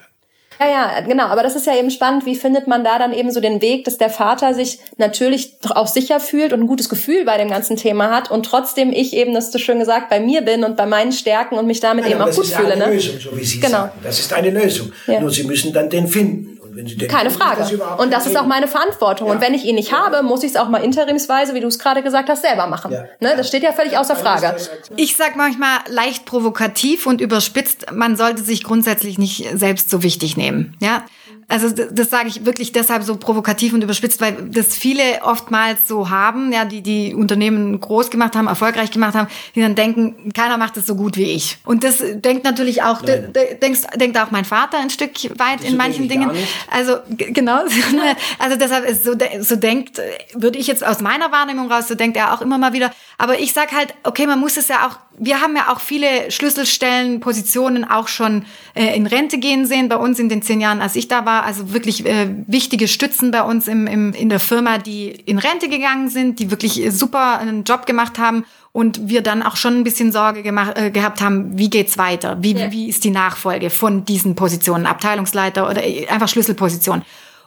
ja, 0.66 0.96
ja, 0.96 1.00
genau. 1.00 1.24
Aber 1.24 1.42
das 1.42 1.56
ist 1.56 1.66
ja 1.66 1.76
eben 1.76 1.90
spannend. 1.90 2.26
Wie 2.26 2.34
findet 2.34 2.66
man 2.66 2.84
da 2.84 2.98
dann 2.98 3.12
eben 3.12 3.30
so 3.30 3.40
den 3.40 3.60
Weg, 3.62 3.84
dass 3.84 3.98
der 3.98 4.10
Vater 4.10 4.54
sich 4.54 4.78
natürlich 4.96 5.56
auch 5.74 5.86
sicher 5.86 6.20
fühlt 6.20 6.52
und 6.52 6.60
ein 6.60 6.66
gutes 6.66 6.88
Gefühl 6.88 7.24
bei 7.24 7.38
dem 7.38 7.48
ganzen 7.48 7.76
Thema 7.76 8.10
hat 8.10 8.30
und 8.30 8.44
trotzdem 8.44 8.92
ich 8.92 9.14
eben, 9.14 9.34
das 9.34 9.50
du 9.50 9.58
schön 9.58 9.78
gesagt, 9.78 10.08
bei 10.10 10.20
mir 10.20 10.42
bin 10.42 10.64
und 10.64 10.76
bei 10.76 10.86
meinen 10.86 11.12
Stärken 11.12 11.56
und 11.56 11.66
mich 11.66 11.80
damit 11.80 12.06
ja, 12.06 12.12
eben 12.12 12.20
auch 12.20 12.30
gut 12.30 12.46
fühle. 12.46 12.76
Das 12.76 12.78
ist 12.78 12.82
eine 12.82 12.94
Lösung, 12.94 13.20
so 13.20 13.36
wie 13.36 13.44
Sie 13.44 13.60
genau. 13.60 13.72
sagen. 13.72 13.92
Das 14.02 14.18
ist 14.18 14.32
eine 14.32 14.50
Lösung. 14.50 14.92
Ja. 15.06 15.20
Nur 15.20 15.30
Sie 15.30 15.44
müssen 15.44 15.72
dann 15.72 15.88
den 15.90 16.08
finden. 16.08 16.58
Denken, 16.74 17.08
Keine 17.08 17.30
Frage. 17.30 17.60
Das 17.60 17.72
und 17.98 18.12
das 18.12 18.26
ist 18.26 18.36
auch 18.36 18.46
meine 18.46 18.68
Verantwortung. 18.68 19.28
Ja. 19.28 19.34
Und 19.34 19.40
wenn 19.40 19.54
ich 19.54 19.64
ihn 19.64 19.74
nicht 19.74 19.92
habe, 19.92 20.22
muss 20.22 20.42
ich 20.42 20.50
es 20.50 20.56
auch 20.56 20.68
mal 20.68 20.78
interimsweise, 20.78 21.54
wie 21.54 21.60
du 21.60 21.68
es 21.68 21.78
gerade 21.78 22.02
gesagt 22.02 22.28
hast, 22.28 22.42
selber 22.42 22.66
machen. 22.66 22.92
Ja. 22.92 23.04
Ne? 23.20 23.34
Das 23.36 23.48
steht 23.48 23.62
ja 23.62 23.72
völlig 23.72 23.96
außer 23.96 24.16
Frage. 24.16 24.56
Ich 24.96 25.16
sag 25.16 25.36
manchmal 25.36 25.78
leicht 25.88 26.24
provokativ 26.24 27.06
und 27.06 27.20
überspitzt, 27.20 27.92
man 27.92 28.16
sollte 28.16 28.42
sich 28.42 28.64
grundsätzlich 28.64 29.18
nicht 29.18 29.46
selbst 29.54 29.90
so 29.90 30.02
wichtig 30.02 30.36
nehmen. 30.36 30.76
Ja. 30.80 31.04
Also 31.52 31.68
das, 31.68 31.88
das 31.92 32.08
sage 32.08 32.28
ich 32.28 32.46
wirklich 32.46 32.72
deshalb 32.72 33.02
so 33.02 33.14
provokativ 33.16 33.74
und 33.74 33.82
überspitzt, 33.82 34.22
weil 34.22 34.48
das 34.48 34.74
viele 34.74 35.02
oftmals 35.22 35.86
so 35.86 36.08
haben, 36.08 36.50
ja, 36.50 36.64
die 36.64 36.80
die 36.80 37.14
Unternehmen 37.14 37.78
groß 37.78 38.10
gemacht 38.10 38.34
haben, 38.34 38.46
erfolgreich 38.46 38.90
gemacht 38.90 39.14
haben, 39.14 39.28
die 39.54 39.60
dann 39.60 39.74
denken, 39.74 40.32
keiner 40.32 40.56
macht 40.56 40.78
es 40.78 40.86
so 40.86 40.94
gut 40.94 41.18
wie 41.18 41.30
ich. 41.30 41.58
Und 41.66 41.84
das 41.84 41.98
denkt 41.98 42.44
natürlich 42.44 42.82
auch, 42.82 43.02
de, 43.02 43.30
de, 43.30 43.58
denkst, 43.58 43.80
denkt 43.96 44.16
auch 44.18 44.30
mein 44.30 44.46
Vater 44.46 44.78
ein 44.78 44.88
Stück 44.88 45.12
weit 45.38 45.60
das 45.60 45.68
in 45.68 45.76
manchen 45.76 46.08
Dingen. 46.08 46.30
Also 46.70 46.96
genau, 47.06 47.60
also 48.38 48.56
deshalb 48.56 48.88
ist 48.88 49.04
so 49.04 49.12
so 49.40 49.56
denkt, 49.56 50.00
würde 50.32 50.58
ich 50.58 50.66
jetzt 50.68 50.82
aus 50.82 51.02
meiner 51.02 51.32
Wahrnehmung 51.32 51.70
raus, 51.70 51.86
so 51.86 51.94
denkt 51.94 52.16
er 52.16 52.32
auch 52.32 52.40
immer 52.40 52.56
mal 52.56 52.72
wieder. 52.72 52.92
Aber 53.18 53.38
ich 53.38 53.52
sag 53.52 53.72
halt, 53.72 53.92
okay, 54.04 54.26
man 54.26 54.40
muss 54.40 54.56
es 54.56 54.68
ja 54.68 54.86
auch 54.86 54.96
wir 55.18 55.40
haben 55.40 55.56
ja 55.56 55.72
auch 55.72 55.80
viele 55.80 56.30
Schlüsselstellen, 56.30 57.20
Positionen 57.20 57.84
auch 57.84 58.08
schon 58.08 58.44
äh, 58.74 58.96
in 58.96 59.06
Rente 59.06 59.38
gehen 59.38 59.66
sehen 59.66 59.88
bei 59.88 59.96
uns 59.96 60.18
in 60.18 60.28
den 60.28 60.42
zehn 60.42 60.60
Jahren, 60.60 60.80
als 60.80 60.96
ich 60.96 61.08
da 61.08 61.24
war. 61.24 61.41
Also 61.42 61.72
wirklich 61.72 62.06
äh, 62.06 62.28
wichtige 62.46 62.88
Stützen 62.88 63.30
bei 63.30 63.42
uns 63.42 63.68
im, 63.68 63.86
im, 63.86 64.12
in 64.12 64.28
der 64.28 64.40
Firma, 64.40 64.78
die 64.78 65.08
in 65.10 65.38
Rente 65.38 65.68
gegangen 65.68 66.08
sind, 66.08 66.38
die 66.38 66.50
wirklich 66.50 66.82
super 66.90 67.38
einen 67.38 67.64
Job 67.64 67.86
gemacht 67.86 68.18
haben 68.18 68.44
und 68.72 69.08
wir 69.08 69.22
dann 69.22 69.42
auch 69.42 69.56
schon 69.56 69.76
ein 69.76 69.84
bisschen 69.84 70.12
Sorge 70.12 70.42
gemacht, 70.42 70.76
äh, 70.76 70.90
gehabt 70.90 71.20
haben, 71.20 71.58
wie 71.58 71.68
geht's 71.68 71.98
weiter? 71.98 72.38
Wie, 72.40 72.54
ja. 72.54 72.72
wie 72.72 72.88
ist 72.88 73.04
die 73.04 73.10
Nachfolge 73.10 73.70
von 73.70 74.04
diesen 74.04 74.34
Positionen, 74.34 74.86
Abteilungsleiter 74.86 75.68
oder 75.68 75.84
äh, 75.84 76.06
einfach 76.08 76.28
Schlüsselposition? 76.28 77.02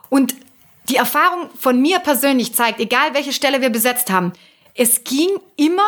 Und 0.10 0.36
die 0.89 0.98
Erfahrung 0.98 1.50
von 1.60 1.82
mir 1.82 2.00
persönlich 2.00 2.54
zeigt, 2.54 2.80
egal 2.80 3.14
welche 3.14 3.34
Stelle 3.34 3.62
wir 3.62 3.72
besetzt 3.72 4.12
haben, 4.12 4.34
es 4.76 5.04
ging 5.04 5.30
immer 5.56 5.82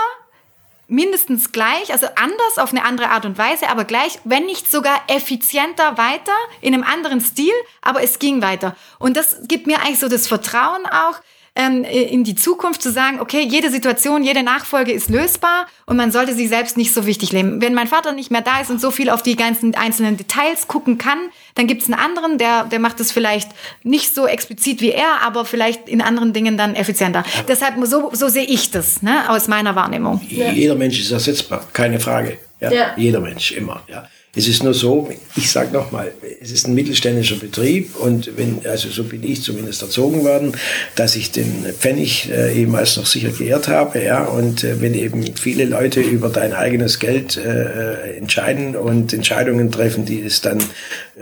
mindestens 0.88 1.52
gleich, 1.52 1.92
also 1.92 2.08
anders 2.16 2.58
auf 2.58 2.72
eine 2.72 2.86
andere 2.86 3.10
Art 3.10 3.26
und 3.26 3.38
Weise, 3.38 3.70
aber 3.70 3.86
gleich, 3.86 4.20
wenn 4.24 4.46
nicht 4.46 4.72
sogar 4.72 5.02
effizienter 5.08 5.98
weiter, 5.98 6.34
in 6.62 6.74
einem 6.74 6.84
anderen 6.84 7.22
Stil, 7.22 7.54
aber 7.82 8.02
es 8.04 8.20
ging 8.20 8.42
weiter. 8.42 8.76
Und 9.00 9.18
das 9.18 9.38
gibt 9.48 9.68
mir 9.68 9.80
eigentlich 9.82 10.00
so 10.00 10.08
das 10.08 10.28
Vertrauen 10.28 10.86
auch, 10.86 11.20
ähm, 11.58 11.84
in 11.84 12.24
die 12.24 12.36
Zukunft 12.36 12.82
zu 12.82 12.92
sagen, 12.92 13.20
okay, 13.20 13.42
jede 13.42 13.72
Situation, 13.72 14.24
jede 14.24 14.44
Nachfolge 14.44 14.92
ist 14.92 15.10
lösbar 15.10 15.68
und 15.86 15.98
man 15.98 16.12
sollte 16.12 16.34
sich 16.34 16.50
selbst 16.50 16.78
nicht 16.78 16.94
so 16.94 17.06
wichtig 17.06 17.34
nehmen. 17.34 17.62
Wenn 17.62 17.74
mein 17.74 17.88
Vater 17.88 18.14
nicht 18.14 18.32
mehr 18.32 18.42
da 18.42 18.62
ist 18.62 18.70
und 18.70 18.80
so 18.80 18.92
viel 18.92 19.10
auf 19.10 19.24
die 19.24 19.36
ganzen 19.36 19.74
einzelnen 19.76 20.18
Details 20.18 20.68
gucken 20.68 20.98
kann, 20.98 21.18
dann 21.56 21.66
gibt 21.66 21.82
es 21.82 21.92
einen 21.92 22.00
anderen, 22.00 22.38
der, 22.38 22.66
der 22.66 22.80
macht 22.80 23.00
es 23.00 23.12
vielleicht 23.12 23.50
nicht 23.84 24.14
so 24.14 24.28
explizit 24.28 24.82
wie 24.82 24.92
er, 24.92 25.22
aber 25.24 25.46
vielleicht 25.46 25.90
in 25.90 26.02
anderen 26.02 26.32
Dingen 26.32 26.58
dann 26.58 26.76
effizienter. 26.76 27.24
Ja. 27.36 27.44
Deshalb, 27.48 27.76
so, 27.86 28.12
so 28.14 28.28
sehe 28.28 28.46
ich 28.46 28.70
das, 28.72 29.02
ne, 29.02 29.30
aus 29.30 29.48
meiner 29.48 29.76
Wahrnehmung. 29.76 30.22
Jeder 30.30 30.76
Mensch 30.76 31.00
ist 31.00 31.12
ersetzbar, 31.12 31.66
keine 31.74 32.00
Frage. 32.00 32.38
Ja, 32.60 32.72
ja. 32.72 32.86
Jeder 32.96 33.20
Mensch, 33.20 33.52
immer. 33.52 33.82
Ja. 33.88 34.08
Es 34.38 34.48
ist 34.48 34.64
nur 34.64 34.76
so, 34.76 35.10
ich 35.36 35.50
sage 35.50 35.74
nochmal, 35.74 36.12
es 36.40 36.52
ist 36.52 36.68
ein 36.68 36.76
mittelständischer 36.76 37.38
Betrieb 37.38 37.96
und 37.96 38.38
wenn, 38.38 38.62
also 38.70 38.88
so 38.90 39.04
bin 39.04 39.24
ich 39.24 39.42
zumindest 39.42 39.82
erzogen 39.82 40.24
worden, 40.24 40.52
dass 40.96 41.16
ich 41.16 41.32
den 41.32 41.66
Pfennig 41.80 42.30
äh, 42.30 42.54
ehemals 42.54 42.98
noch 42.98 43.08
sicher 43.08 43.30
geehrt 43.30 43.68
habe, 43.68 44.00
ja, 44.04 44.26
und 44.26 44.64
äh, 44.64 44.80
wenn 44.80 44.94
eben 44.94 45.36
viele 45.36 45.66
Leute 45.66 46.02
über 46.02 46.30
dein 46.30 46.54
eigenes 46.54 47.00
Geld 47.00 47.36
äh, 47.36 48.16
entscheiden 48.16 48.76
und 48.76 49.12
Entscheidungen 49.12 49.72
treffen, 49.72 50.06
die 50.06 50.22
es 50.22 50.42
dann 50.42 50.64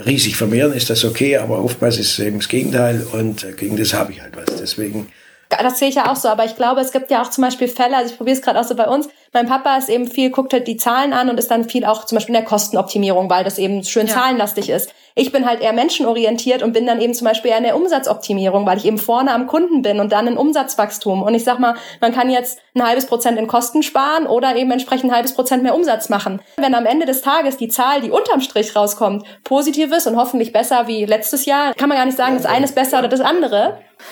riesig 0.05 0.35
vermehren, 0.35 0.73
ist 0.73 0.89
das 0.89 1.05
okay, 1.05 1.37
aber 1.37 1.63
oftmals 1.63 1.97
ist 1.97 2.19
es 2.19 2.19
eben 2.19 2.39
das 2.39 2.49
Gegenteil 2.49 3.07
und 3.13 3.45
äh, 3.45 3.53
gegen 3.53 3.77
das 3.77 3.93
habe 3.93 4.11
ich 4.11 4.21
halt 4.21 4.35
was. 4.35 4.57
Deswegen 4.57 5.07
das 5.49 5.79
sehe 5.79 5.89
ich 5.89 5.95
ja 5.95 6.11
auch 6.11 6.15
so, 6.15 6.27
aber 6.27 6.45
ich 6.45 6.55
glaube, 6.55 6.81
es 6.81 6.91
gibt 6.91 7.11
ja 7.11 7.21
auch 7.21 7.29
zum 7.29 7.43
Beispiel 7.43 7.67
Fälle, 7.67 7.95
also 7.97 8.11
ich 8.11 8.17
probiere 8.17 8.35
es 8.35 8.41
gerade 8.41 8.59
auch 8.59 8.63
so 8.63 8.75
bei 8.75 8.87
uns, 8.87 9.07
mein 9.35 9.47
Papa 9.47 9.77
ist 9.77 9.89
eben 9.89 10.07
viel, 10.07 10.31
guckt 10.31 10.53
halt 10.53 10.67
die 10.67 10.77
Zahlen 10.77 11.13
an 11.13 11.29
und 11.29 11.37
ist 11.37 11.51
dann 11.51 11.69
viel 11.69 11.85
auch 11.85 12.05
zum 12.05 12.15
Beispiel 12.15 12.33
in 12.33 12.41
der 12.41 12.49
Kostenoptimierung, 12.49 13.29
weil 13.29 13.43
das 13.43 13.59
eben 13.59 13.83
schön 13.83 14.07
ja. 14.07 14.13
zahlenlastig 14.13 14.69
ist. 14.69 14.91
Ich 15.17 15.31
bin 15.31 15.45
halt 15.47 15.61
eher 15.61 15.71
menschenorientiert 15.71 16.61
und 16.61 16.73
bin 16.73 16.85
dann 16.85 16.99
eben 16.99 17.13
zum 17.13 17.25
Beispiel 17.25 17.51
eher 17.51 17.57
in 17.57 17.63
der 17.63 17.77
Umsatzoptimierung, 17.77 18.65
weil 18.65 18.77
ich 18.77 18.85
eben 18.85 18.97
vorne 18.97 19.31
am 19.31 19.47
Kunden 19.47 19.81
bin 19.81 20.01
und 20.01 20.11
dann 20.11 20.27
in 20.27 20.35
Umsatzwachstum. 20.35 21.23
Und 21.23 21.33
ich 21.33 21.45
sag 21.45 21.57
mal, 21.57 21.75
man 22.01 22.13
kann 22.13 22.29
jetzt 22.29 22.59
ein 22.75 22.85
halbes 22.85 23.05
Prozent 23.05 23.39
in 23.39 23.47
Kosten 23.47 23.81
sparen 23.81 24.27
oder 24.27 24.57
eben 24.57 24.71
entsprechend 24.71 25.11
ein 25.11 25.15
halbes 25.15 25.33
Prozent 25.33 25.63
mehr 25.63 25.73
Umsatz 25.73 26.09
machen. 26.09 26.41
Wenn 26.57 26.75
am 26.75 26.85
Ende 26.85 27.05
des 27.05 27.21
Tages 27.21 27.55
die 27.55 27.69
Zahl, 27.69 28.01
die 28.01 28.11
unterm 28.11 28.41
Strich 28.41 28.75
rauskommt, 28.75 29.25
positiv 29.45 29.93
ist 29.93 30.05
und 30.05 30.17
hoffentlich 30.17 30.51
besser 30.51 30.87
wie 30.87 31.05
letztes 31.05 31.45
Jahr, 31.45 31.73
kann 31.75 31.87
man 31.87 31.97
gar 31.97 32.05
nicht 32.05 32.17
sagen, 32.17 32.35
das 32.35 32.45
eine 32.45 32.65
ist 32.65 32.75
besser 32.75 32.99
oder 32.99 33.07
das 33.07 33.21
andere. 33.21 33.77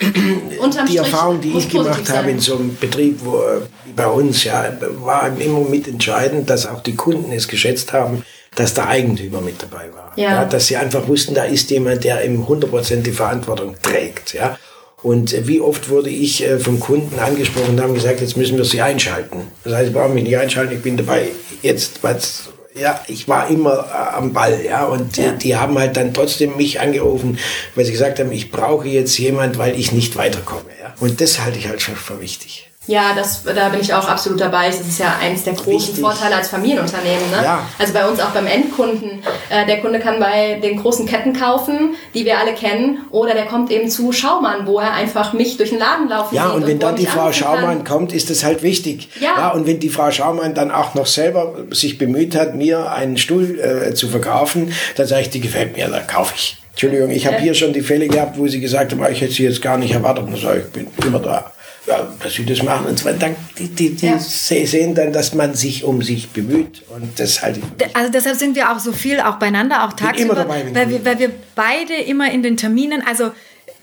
die 0.88 0.96
Erfahrung, 0.96 1.38
die 1.42 1.58
ich 1.58 1.68
gemacht 1.68 2.08
habe 2.08 2.30
in 2.30 2.40
so 2.40 2.56
einem 2.56 2.76
Betrieb, 2.78 3.20
wo 3.22 3.36
äh, 3.36 3.60
bei 3.94 4.06
uns 4.06 4.42
ja, 4.44 4.72
war 5.04 5.30
immer 5.38 5.60
mitentscheidend, 5.60 6.48
dass 6.48 6.66
auch 6.66 6.80
die 6.80 6.94
Kunden 6.94 7.30
es 7.30 7.46
geschätzt 7.46 7.92
haben, 7.92 8.24
dass 8.54 8.74
der 8.74 8.88
Eigentümer 8.88 9.40
mit 9.40 9.62
dabei 9.62 9.90
war. 9.94 10.12
Ja. 10.16 10.30
ja 10.30 10.44
dass 10.44 10.66
sie 10.66 10.76
einfach 10.76 11.06
wussten, 11.08 11.34
da 11.34 11.44
ist 11.44 11.70
jemand, 11.70 12.04
der 12.04 12.22
im 12.22 12.46
100% 12.46 13.02
die 13.02 13.12
Verantwortung 13.12 13.76
trägt. 13.82 14.34
Ja. 14.34 14.58
Und 15.02 15.34
äh, 15.34 15.46
wie 15.46 15.60
oft 15.60 15.90
wurde 15.90 16.10
ich 16.10 16.42
äh, 16.44 16.58
vom 16.58 16.80
Kunden 16.80 17.18
angesprochen 17.18 17.70
und 17.70 17.82
haben 17.82 17.94
gesagt, 17.94 18.20
jetzt 18.20 18.36
müssen 18.36 18.56
wir 18.56 18.64
sie 18.64 18.80
einschalten. 18.80 19.42
Das 19.62 19.74
heißt, 19.74 19.88
ich 19.88 19.94
brauche 19.94 20.08
mich 20.08 20.24
nicht 20.24 20.38
einschalten, 20.38 20.74
ich 20.74 20.82
bin 20.82 20.96
dabei. 20.96 21.28
Jetzt, 21.62 22.02
was 22.02 22.48
ja, 22.74 23.00
ich 23.06 23.28
war 23.28 23.48
immer 23.48 23.86
äh, 23.88 24.16
am 24.16 24.32
Ball, 24.32 24.64
ja, 24.64 24.84
und. 24.84 25.16
Die, 25.16 25.30
die, 25.40 25.56
haben 25.56 25.78
halt 25.78 25.96
dann 25.96 26.12
trotzdem 26.12 26.56
mich 26.56 26.80
angerufen, 26.80 27.38
weil 27.74 27.84
sie 27.84 27.92
gesagt 27.92 28.18
haben, 28.18 28.32
ich 28.32 28.50
brauche 28.50 28.88
jetzt 28.88 29.16
jemand, 29.18 29.58
weil 29.58 29.78
ich 29.78 29.92
nicht 29.92 30.16
weiterkomme, 30.16 30.64
ja. 30.80 30.92
Und 31.00 31.20
das 31.20 31.40
halte 31.40 31.58
ich 31.58 31.68
halt 31.68 31.82
schon 31.82 31.96
für 31.96 32.20
wichtig. 32.20 32.70
Ja, 32.86 33.14
das, 33.16 33.42
da 33.44 33.70
bin 33.70 33.80
ich 33.80 33.94
auch 33.94 34.06
absolut 34.06 34.40
dabei. 34.40 34.66
Das 34.66 34.80
ist 34.80 34.98
ja 34.98 35.16
eins 35.20 35.44
der 35.44 35.54
großen 35.54 35.72
Wichtig. 35.72 36.00
Vorteile 36.00 36.36
als 36.36 36.48
Familienunternehmen. 36.48 37.30
Ne? 37.30 37.42
Ja. 37.42 37.66
Also 37.78 37.94
bei 37.94 38.06
uns 38.06 38.20
auch 38.20 38.30
beim 38.30 38.46
Endkunden. 38.46 39.22
Äh, 39.48 39.66
der 39.66 39.80
Kunde 39.80 40.00
kann 40.00 40.20
bei 40.20 40.60
den 40.62 40.80
großen 40.80 41.06
Ketten 41.06 41.32
kaufen, 41.32 41.94
die 42.12 42.26
wir 42.26 42.38
alle 42.38 42.52
kennen, 42.52 43.06
oder 43.10 43.32
der 43.32 43.46
kommt 43.46 43.70
eben 43.70 43.88
zu 43.88 44.12
Schaumann, 44.12 44.66
wo 44.66 44.78
er 44.80 44.92
einfach 44.92 45.32
mich 45.32 45.56
durch 45.56 45.70
den 45.70 45.78
Laden 45.78 46.08
laufen 46.08 46.34
Ja, 46.34 46.50
und 46.50 46.66
wenn 46.66 46.74
und 46.74 46.82
dann 46.82 46.96
die 46.96 47.06
Frau 47.06 47.32
Schaumann 47.32 47.84
kommt, 47.84 48.12
ist 48.12 48.28
das 48.28 48.44
halt 48.44 48.62
wichtig. 48.62 49.08
Ja. 49.18 49.34
ja. 49.36 49.50
Und 49.50 49.66
wenn 49.66 49.80
die 49.80 49.88
Frau 49.88 50.10
Schaumann 50.10 50.54
dann 50.54 50.70
auch 50.70 50.94
noch 50.94 51.06
selber 51.06 51.54
sich 51.70 51.96
bemüht 51.96 52.34
hat, 52.34 52.54
mir 52.54 52.92
einen 52.92 53.16
Stuhl 53.16 53.58
äh, 53.58 53.94
zu 53.94 54.08
verkaufen, 54.08 54.72
dann 54.96 55.06
sage 55.06 55.22
ich, 55.22 55.30
die 55.30 55.40
gefällt 55.40 55.76
mir, 55.76 55.88
dann 55.88 56.06
kaufe 56.06 56.34
ich. 56.36 56.58
Entschuldigung, 56.72 57.10
ich 57.10 57.26
habe 57.26 57.36
hier 57.36 57.54
schon 57.54 57.72
die 57.72 57.82
Fälle 57.82 58.08
gehabt, 58.08 58.36
wo 58.36 58.48
sie 58.48 58.60
gesagt 58.60 58.92
haben, 58.92 59.04
ich 59.10 59.20
hätte 59.20 59.32
sie 59.32 59.44
jetzt 59.44 59.62
gar 59.62 59.78
nicht 59.78 59.94
erwartet. 59.94 60.26
Und 60.26 60.36
sage 60.36 60.64
ich, 60.66 60.72
bin 60.72 60.88
immer 61.06 61.20
da 61.20 61.52
ja, 61.86 62.08
dass 62.22 62.34
sie 62.34 62.44
das 62.44 62.62
machen. 62.62 62.86
Und 62.86 62.98
zwar 62.98 63.12
dann, 63.12 63.36
die, 63.58 63.68
die, 63.68 63.94
die 63.94 64.06
ja. 64.06 64.18
sehen 64.18 64.94
dann, 64.94 65.12
dass 65.12 65.34
man 65.34 65.54
sich 65.54 65.84
um 65.84 66.02
sich 66.02 66.30
bemüht. 66.30 66.82
Und 66.88 67.18
das 67.20 67.42
halte 67.42 67.60
ich. 67.60 67.96
Also 67.96 68.10
deshalb 68.10 68.36
sind 68.36 68.56
wir 68.56 68.72
auch 68.72 68.78
so 68.78 68.92
viel 68.92 69.20
auch 69.20 69.36
beieinander, 69.36 69.84
auch 69.84 69.92
tagsüber. 69.92 70.32
Immer 70.32 70.42
dabei, 70.42 70.64
weil, 70.72 70.90
wir, 70.90 71.04
weil 71.04 71.18
wir 71.18 71.30
beide 71.54 71.94
immer 71.94 72.30
in 72.30 72.42
den 72.42 72.56
Terminen, 72.56 73.02
also 73.06 73.32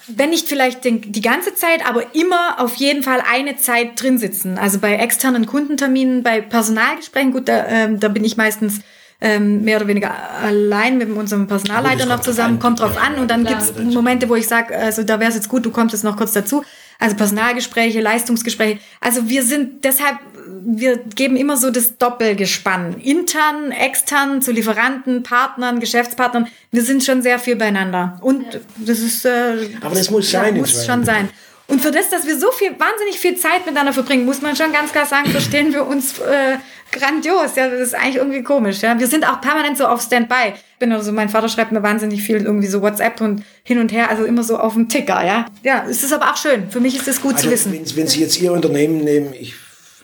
wenn 0.08 0.32
nicht 0.32 0.48
vielleicht 0.48 0.84
den, 0.84 1.12
die 1.12 1.22
ganze 1.22 1.54
Zeit, 1.54 1.88
aber 1.88 2.16
immer 2.16 2.60
auf 2.60 2.76
jeden 2.76 3.04
Fall 3.04 3.22
eine 3.32 3.58
Zeit 3.58 4.02
drin 4.02 4.18
sitzen. 4.18 4.58
Also 4.58 4.80
bei 4.80 4.96
externen 4.96 5.46
Kundenterminen, 5.46 6.24
bei 6.24 6.42
Personalgesprächen, 6.42 7.32
gut, 7.32 7.48
da, 7.48 7.68
ähm, 7.68 8.00
da 8.00 8.08
bin 8.08 8.24
ich 8.24 8.36
meistens 8.36 8.82
ähm, 9.22 9.64
mehr 9.64 9.78
oder 9.78 9.88
weniger 9.88 10.12
allein 10.42 10.98
mit 10.98 11.12
unserem 11.12 11.48
Personalleiter 11.48 12.08
noch 12.08 12.22
zusammen, 12.22 12.58
kommt 12.58 12.80
drauf 12.80 12.98
an. 12.98 13.20
Und 13.20 13.30
dann 13.30 13.46
gibt 13.46 13.62
es 13.62 13.76
Momente, 13.78 14.28
wo 14.28 14.36
ich 14.36 14.48
sage, 14.48 14.76
also 14.76 15.04
da 15.04 15.20
wäre 15.20 15.30
es 15.30 15.36
jetzt 15.36 15.50
gut, 15.50 15.66
du 15.66 15.72
kommst 15.72 15.94
jetzt 15.94 16.04
noch 16.04 16.18
kurz 16.18 16.34
dazu. 16.34 16.64
Also 17.02 17.16
Personalgespräche, 17.16 18.00
Leistungsgespräche. 18.00 18.80
Also 19.00 19.28
wir 19.28 19.42
sind 19.42 19.84
deshalb, 19.84 20.20
wir 20.64 20.98
geben 20.98 21.36
immer 21.36 21.58
so 21.58 21.72
das 21.72 21.98
Doppelgespann. 21.98 23.02
Intern, 23.02 23.72
extern, 23.72 24.44
zu 24.44 24.52
Lieferanten, 24.52 25.24
Partnern, 25.24 25.80
Geschäftspartnern. 25.80 26.48
Wir 26.70 26.84
sind 26.84 27.04
schon 27.04 27.24
sehr 27.24 27.40
viel 27.40 27.56
beieinander. 27.56 28.20
Und 28.22 28.46
das 28.78 29.00
ist. 29.00 29.26
Äh, 29.26 29.70
Aber 29.82 29.96
das 29.96 30.12
muss 30.12 30.30
sein. 30.30 30.56
Ja, 30.56 30.62
muss 30.62 30.86
schon 30.86 31.04
sein. 31.04 31.30
Und 31.72 31.80
für 31.80 31.92
das, 31.92 32.10
dass 32.10 32.28
wir 32.28 32.38
so 32.38 32.52
viel, 32.52 32.72
wahnsinnig 32.72 33.18
viel 33.18 33.38
Zeit 33.38 33.66
miteinander 33.66 33.94
verbringen, 33.94 34.26
muss 34.26 34.42
man 34.42 34.58
schon 34.58 34.74
ganz 34.74 34.92
klar 34.92 35.06
sagen, 35.06 35.30
verstehen 35.30 35.72
wir 35.72 35.88
uns 35.88 36.20
äh, 36.20 36.58
grandios. 36.92 37.56
Ja, 37.56 37.70
das 37.70 37.80
ist 37.80 37.96
eigentlich 37.96 38.18
irgendwie 38.18 38.44
komisch. 38.44 38.82
Ja, 38.82 39.00
wir 39.00 39.08
sind 39.08 39.26
auch 39.26 39.40
permanent 39.40 39.78
so 39.78 39.86
auf 39.86 40.02
Standby. 40.02 40.54
Bin 40.80 40.92
also, 40.92 41.14
mein 41.14 41.30
Vater 41.30 41.48
schreibt 41.48 41.72
mir 41.72 41.82
wahnsinnig 41.82 42.24
viel 42.24 42.44
irgendwie 42.44 42.68
so 42.68 42.82
WhatsApp 42.82 43.22
und 43.22 43.46
hin 43.64 43.80
und 43.80 43.94
her, 43.94 44.10
also 44.10 44.26
immer 44.26 44.44
so 44.44 44.58
auf 44.58 44.74
dem 44.74 44.90
Ticker. 44.90 45.26
Ja, 45.26 45.46
ja, 45.64 45.86
es 45.90 46.04
ist 46.04 46.12
aber 46.12 46.32
auch 46.32 46.36
schön. 46.36 46.70
Für 46.70 46.82
mich 46.82 46.98
ist 46.98 47.08
es 47.08 47.22
gut 47.22 47.36
also, 47.36 47.46
zu 47.46 47.54
wissen. 47.54 47.72
Wenn, 47.72 47.96
wenn 47.96 48.08
Sie 48.08 48.20
jetzt 48.20 48.42
Ihr 48.42 48.52
Unternehmen 48.52 49.06
nehmen, 49.06 49.34
ich 49.34 49.54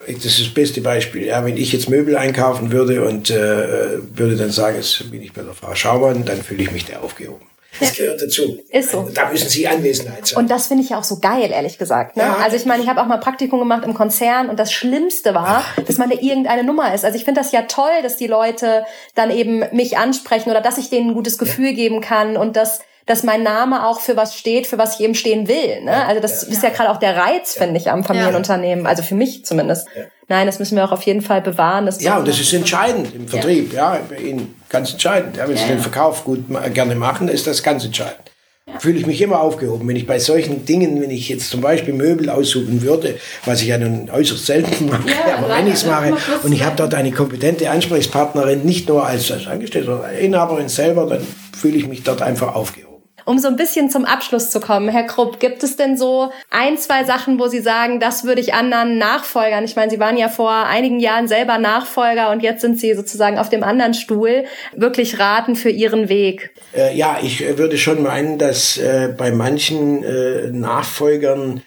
das 0.08 0.24
ist 0.24 0.40
das 0.40 0.54
beste 0.54 0.80
Beispiel. 0.80 1.26
Ja, 1.26 1.44
wenn 1.44 1.58
ich 1.58 1.74
jetzt 1.74 1.90
Möbel 1.90 2.16
einkaufen 2.16 2.72
würde 2.72 3.04
und 3.06 3.30
äh, 3.30 4.00
würde 4.16 4.38
dann 4.38 4.52
sagen, 4.52 4.78
jetzt 4.78 5.12
bin 5.12 5.22
ich 5.22 5.34
bei 5.34 5.42
der 5.42 5.54
Frau 5.54 5.76
Schaumann, 5.76 6.24
dann 6.24 6.42
fühle 6.42 6.64
ich 6.64 6.72
mich 6.72 6.86
da 6.86 7.00
aufgehoben. 7.00 7.46
Das 7.80 7.94
gehört 7.94 8.22
dazu. 8.22 8.60
Ist 8.70 8.92
so. 8.92 9.10
Da 9.14 9.30
müssen 9.30 9.50
Sie 9.50 9.68
Anwesenheit 9.68 10.28
sein. 10.28 10.40
Und 10.40 10.50
das 10.50 10.68
finde 10.68 10.84
ich 10.84 10.90
ja 10.90 11.00
auch 11.00 11.04
so 11.04 11.20
geil, 11.20 11.52
ehrlich 11.52 11.78
gesagt. 11.78 12.18
Ne? 12.18 12.24
Ja. 12.24 12.38
Also 12.44 12.56
ich 12.56 12.66
meine, 12.66 12.82
ich 12.82 12.90
habe 12.90 13.02
auch 13.02 13.06
mal 13.06 13.18
Praktikum 13.18 13.60
gemacht 13.60 13.84
im 13.86 13.94
Konzern 13.94 14.50
und 14.50 14.58
das 14.58 14.72
Schlimmste 14.72 15.34
war, 15.34 15.64
Ach. 15.66 15.84
dass 15.84 15.98
man 15.98 16.10
da 16.10 16.18
irgendeine 16.20 16.64
Nummer 16.64 16.94
ist. 16.94 17.06
Also 17.06 17.18
ich 17.18 17.26
finde 17.26 17.42
das 17.42 17.52
ja 17.52 17.64
toll, 17.64 18.02
dass 18.02 18.18
die 18.18 18.28
Leute 18.28 18.86
dann 19.16 19.32
eben 19.32 19.64
mich 19.72 19.98
ansprechen 19.98 20.50
oder 20.50 20.62
dass 20.62 20.78
ich 20.78 20.90
denen 20.90 21.12
ein 21.12 21.14
gutes 21.14 21.38
Gefühl 21.38 21.70
ja. 21.70 21.76
geben 21.76 22.02
kann 22.02 22.38
und 22.38 22.56
dass 22.56 22.80
dass 23.06 23.24
mein 23.24 23.42
Name 23.42 23.88
auch 23.88 24.02
für 24.02 24.18
was 24.18 24.36
steht, 24.36 24.68
für 24.68 24.78
was 24.78 24.96
ich 24.96 25.06
eben 25.06 25.16
stehen 25.16 25.48
will. 25.48 25.82
Ne? 25.82 26.06
Also 26.08 26.22
das 26.22 26.42
ja. 26.42 26.50
ist 26.50 26.62
ja 26.62 26.70
gerade 26.72 26.92
auch 26.92 26.98
der 26.98 27.16
Reiz, 27.16 27.54
finde 27.54 27.78
ich, 27.78 27.90
am 27.90 28.04
Familienunternehmen. 28.04 28.86
Also 28.86 29.02
für 29.02 29.16
mich 29.16 29.46
zumindest. 29.46 29.88
Nein, 30.28 30.46
das 30.46 30.60
müssen 30.60 30.76
wir 30.76 30.84
auch 30.84 30.92
auf 30.92 31.04
jeden 31.04 31.22
Fall 31.22 31.42
bewahren. 31.42 31.86
Das 31.86 32.04
ja, 32.04 32.18
und 32.18 32.28
das 32.28 32.38
ist 32.38 32.52
entscheidend 32.52 33.16
im 33.16 33.30
Vertrieb. 33.30 33.72
Ja, 33.72 33.98
bei 34.10 34.18
Ihnen 34.18 34.57
ganz 34.70 34.92
entscheidend. 34.92 35.38
Ja, 35.38 35.48
wenn 35.48 35.58
Sie 35.58 35.68
den 35.68 35.80
Verkauf 35.80 36.24
gut 36.24 36.46
gerne 36.74 36.96
machen, 36.96 37.28
ist 37.28 37.48
das 37.48 37.64
ganz 37.64 37.86
entscheidend. 37.86 38.32
Ja. 38.68 38.80
Fühle 38.80 39.00
ich 39.00 39.06
mich 39.06 39.22
immer 39.22 39.40
aufgehoben. 39.40 39.88
Wenn 39.88 39.96
ich 39.96 40.06
bei 40.06 40.20
solchen 40.20 40.66
Dingen, 40.66 41.02
wenn 41.02 41.10
ich 41.10 41.30
jetzt 41.30 41.50
zum 41.50 41.62
Beispiel 41.62 41.94
Möbel 41.94 42.30
aussuchen 42.30 42.82
würde, 42.82 43.18
was 43.46 43.62
ich 43.62 43.68
ja 43.68 43.78
nun 43.78 44.10
äußerst 44.10 44.46
selten 44.46 44.88
mache, 44.90 45.08
ja, 45.10 45.38
aber 45.38 45.50
wenn 45.50 45.68
ich 45.68 45.76
es 45.76 45.86
mache, 45.86 46.18
und 46.44 46.52
ich 46.52 46.64
habe 46.64 46.76
dort 46.76 46.94
eine 46.94 47.12
kompetente 47.12 47.70
Ansprechpartnerin, 47.70 48.64
nicht 48.64 48.90
nur 48.90 49.06
als, 49.06 49.32
als 49.32 49.48
Angestellte, 49.48 49.88
sondern 49.88 50.10
als 50.10 50.20
Inhaberin 50.20 50.70
selber, 50.70 51.06
dann 51.06 51.26
fühle 51.58 51.78
ich 51.78 51.88
mich 51.88 52.04
dort 52.04 52.22
einfach 52.22 52.56
aufgehoben. 52.56 52.87
Um 53.28 53.40
so 53.40 53.50
ein 53.50 53.58
bisschen 53.58 53.90
zum 53.90 54.06
Abschluss 54.06 54.52
zu 54.52 54.62
kommen, 54.62 54.88
Herr 54.88 55.04
Krupp, 55.04 55.42
gibt 55.42 55.62
es 55.62 55.76
denn 55.76 55.98
so 55.98 56.32
ein, 56.50 56.78
zwei 56.78 57.04
Sachen, 57.04 57.38
wo 57.40 57.50
Sie 57.50 57.60
sagen, 57.60 58.00
das 58.00 58.24
würde 58.24 58.40
ich 58.40 58.54
anderen 58.54 58.98
Nachfolgern, 58.98 59.66
ich 59.66 59.76
meine, 59.76 59.92
Sie 59.92 60.00
waren 60.00 60.16
ja 60.16 60.30
vor 60.30 60.50
einigen 60.50 61.02
Jahren 61.02 61.28
selber 61.28 61.58
Nachfolger 61.58 62.32
und 62.32 62.42
jetzt 62.42 62.62
sind 62.62 62.80
Sie 62.80 62.94
sozusagen 62.94 63.38
auf 63.38 63.50
dem 63.50 63.64
anderen 63.64 63.94
Stuhl, 63.94 64.46
wirklich 64.78 65.20
raten 65.20 65.58
für 65.58 65.70
Ihren 65.70 66.08
Weg? 66.08 66.52
Äh, 66.74 66.96
ja, 66.96 67.18
ich 67.22 67.44
äh, 67.44 67.58
würde 67.58 67.78
schon 67.78 68.02
meinen, 68.02 68.38
dass 68.38 68.78
äh, 68.78 69.10
bei 69.18 69.32
manchen 69.32 70.06
äh, 70.06 70.48
Nachfolgern 70.50 71.64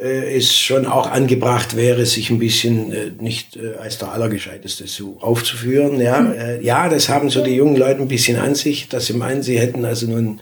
äh, 0.00 0.34
es 0.34 0.56
schon 0.56 0.86
auch 0.86 1.10
angebracht 1.10 1.76
wäre, 1.76 2.06
sich 2.06 2.30
ein 2.30 2.38
bisschen 2.38 2.90
äh, 2.90 3.10
nicht 3.20 3.56
äh, 3.56 3.76
als 3.78 3.98
der 3.98 4.12
Allergescheiteste 4.12 4.86
so 4.86 5.18
aufzuführen. 5.20 6.00
Ja, 6.00 6.20
hm. 6.20 6.32
äh, 6.32 6.60
ja, 6.62 6.88
das 6.88 7.10
haben 7.10 7.28
so 7.28 7.44
die 7.44 7.54
jungen 7.54 7.76
Leute 7.76 8.00
ein 8.00 8.08
bisschen 8.08 8.38
an 8.38 8.54
sich, 8.54 8.88
dass 8.88 9.04
sie 9.04 9.12
meinen, 9.12 9.42
sie 9.42 9.60
hätten 9.60 9.84
also 9.84 10.06
nun 10.06 10.40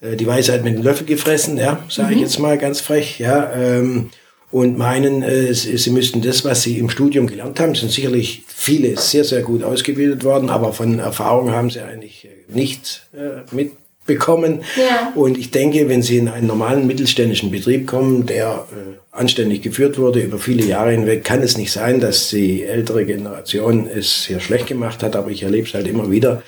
äh, 0.00 0.16
die 0.16 0.26
Weisheit 0.26 0.64
mit 0.64 0.74
dem 0.74 0.82
Löffel 0.82 1.06
gefressen, 1.06 1.56
ja, 1.56 1.82
sage 1.88 2.08
mhm. 2.08 2.14
ich 2.14 2.20
jetzt 2.20 2.38
mal 2.38 2.58
ganz 2.58 2.80
frech, 2.80 3.18
ja, 3.18 3.52
ähm, 3.52 4.10
und 4.50 4.78
meinen, 4.78 5.22
äh, 5.22 5.52
sie 5.52 5.90
müssten 5.90 6.22
das, 6.22 6.44
was 6.44 6.62
sie 6.62 6.78
im 6.78 6.88
Studium 6.88 7.26
gelernt 7.26 7.60
haben, 7.60 7.74
sind 7.74 7.92
sicherlich 7.92 8.44
viele 8.46 8.96
sehr, 8.96 9.24
sehr 9.24 9.42
gut 9.42 9.62
ausgebildet 9.62 10.24
worden, 10.24 10.48
aber 10.48 10.72
von 10.72 10.98
Erfahrung 10.98 11.50
haben 11.50 11.70
sie 11.70 11.80
eigentlich 11.80 12.24
äh, 12.24 12.52
nichts 12.52 13.02
äh, 13.12 13.42
mit 13.54 13.72
bekommen. 14.08 14.64
Ja. 14.76 15.12
Und 15.14 15.38
ich 15.38 15.52
denke, 15.52 15.88
wenn 15.88 16.02
Sie 16.02 16.18
in 16.18 16.28
einen 16.28 16.48
normalen 16.48 16.88
mittelständischen 16.88 17.52
Betrieb 17.52 17.86
kommen, 17.86 18.26
der 18.26 18.66
äh, 18.72 19.16
anständig 19.16 19.62
geführt 19.62 19.98
wurde 19.98 20.20
über 20.20 20.38
viele 20.38 20.64
Jahre 20.64 20.90
hinweg, 20.90 21.22
kann 21.22 21.42
es 21.42 21.56
nicht 21.56 21.70
sein, 21.70 22.00
dass 22.00 22.30
die 22.30 22.64
ältere 22.64 23.04
Generation 23.04 23.86
es 23.86 24.24
sehr 24.24 24.40
schlecht 24.40 24.66
gemacht 24.66 25.04
hat. 25.04 25.14
Aber 25.14 25.30
ich 25.30 25.44
erlebe 25.44 25.68
es 25.68 25.74
halt 25.74 25.86
immer 25.86 26.10
wieder, 26.10 26.42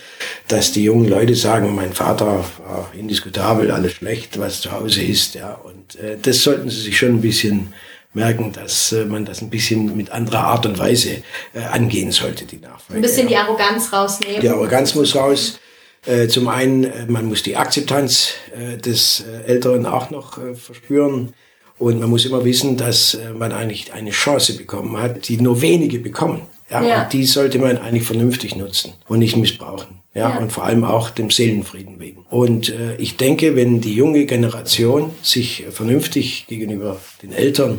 dass 0.49 0.73
die 0.73 0.83
jungen 0.83 1.09
Leute 1.09 1.37
sagen, 1.37 1.73
mein 1.77 1.93
Vater 1.93 2.45
war 2.67 2.91
indiskutabel, 2.99 3.71
alles 3.71 3.93
schlecht, 3.93 4.41
was 4.41 4.61
zu 4.61 4.73
Hause 4.73 5.03
ist. 5.03 5.37
Ja, 5.37 5.55
und 5.63 6.01
äh, 6.01 6.17
das 6.21 6.43
sollten 6.43 6.69
Sie 6.69 6.81
sich 6.81 6.99
schon 6.99 7.11
ein 7.11 7.21
bisschen 7.21 7.73
merken, 8.13 8.53
dass 8.53 8.93
äh, 8.93 9.05
man 9.05 9.25
das 9.25 9.41
ein 9.41 9.51
bisschen 9.51 9.97
mit 9.97 10.11
anderer 10.11 10.41
Art 10.41 10.67
und 10.67 10.79
Weise 10.79 11.23
äh, 11.55 11.61
angehen 11.71 12.11
sollte, 12.11 12.45
die 12.45 12.59
Nachfolge. 12.59 12.99
Ein 12.99 13.03
bisschen 13.03 13.29
die 13.29 13.37
Arroganz 13.37 13.93
rausnehmen. 13.93 14.41
Die 14.41 14.49
Arroganz 14.49 14.95
muss 14.95 15.15
raus. 15.15 15.61
Äh, 16.07 16.29
zum 16.29 16.49
einen, 16.49 16.85
äh, 16.85 17.07
man 17.09 17.27
muss 17.27 17.43
die 17.43 17.57
Akzeptanz 17.57 18.33
äh, 18.55 18.79
des 18.79 19.25
Älteren 19.47 19.87
auch 19.87 20.11
noch 20.11 20.39
verspüren. 20.55 21.35
Und 21.79 21.99
man 21.99 22.11
muss 22.11 22.27
immer 22.27 22.45
wissen, 22.45 22.77
dass 22.77 23.17
man 23.39 23.53
eigentlich 23.53 23.95
eine 23.95 24.11
Chance 24.11 24.55
bekommen 24.55 25.01
hat, 25.01 25.29
die 25.29 25.41
nur 25.41 25.63
wenige 25.63 25.99
bekommen. 25.99 26.43
Ja, 26.71 26.83
ja. 26.83 27.03
Und 27.03 27.13
die 27.15 27.25
sollte 27.25 27.59
man 27.59 27.79
eigentlich 27.79 28.05
vernünftig 28.05 28.55
nutzen 28.55 28.93
und 29.09 29.19
nicht 29.19 29.37
missbrauchen. 29.37 30.01
Ja, 30.15 30.31
ja. 30.31 30.39
und 30.39 30.53
vor 30.53 30.65
allem 30.65 30.85
auch 30.85 31.09
dem 31.09 31.31
Seelenfrieden 31.31 31.99
wegen. 32.01 32.27
Und 32.29 32.69
äh, 32.69 32.97
ich 32.97 33.17
denke, 33.17 33.57
wenn 33.57 33.81
die 33.81 33.95
junge 33.95 34.27
Generation 34.27 35.13
sich 35.23 35.65
vernünftig 35.71 36.47
gegenüber 36.49 37.01
den 37.23 37.33
Eltern, 37.33 37.79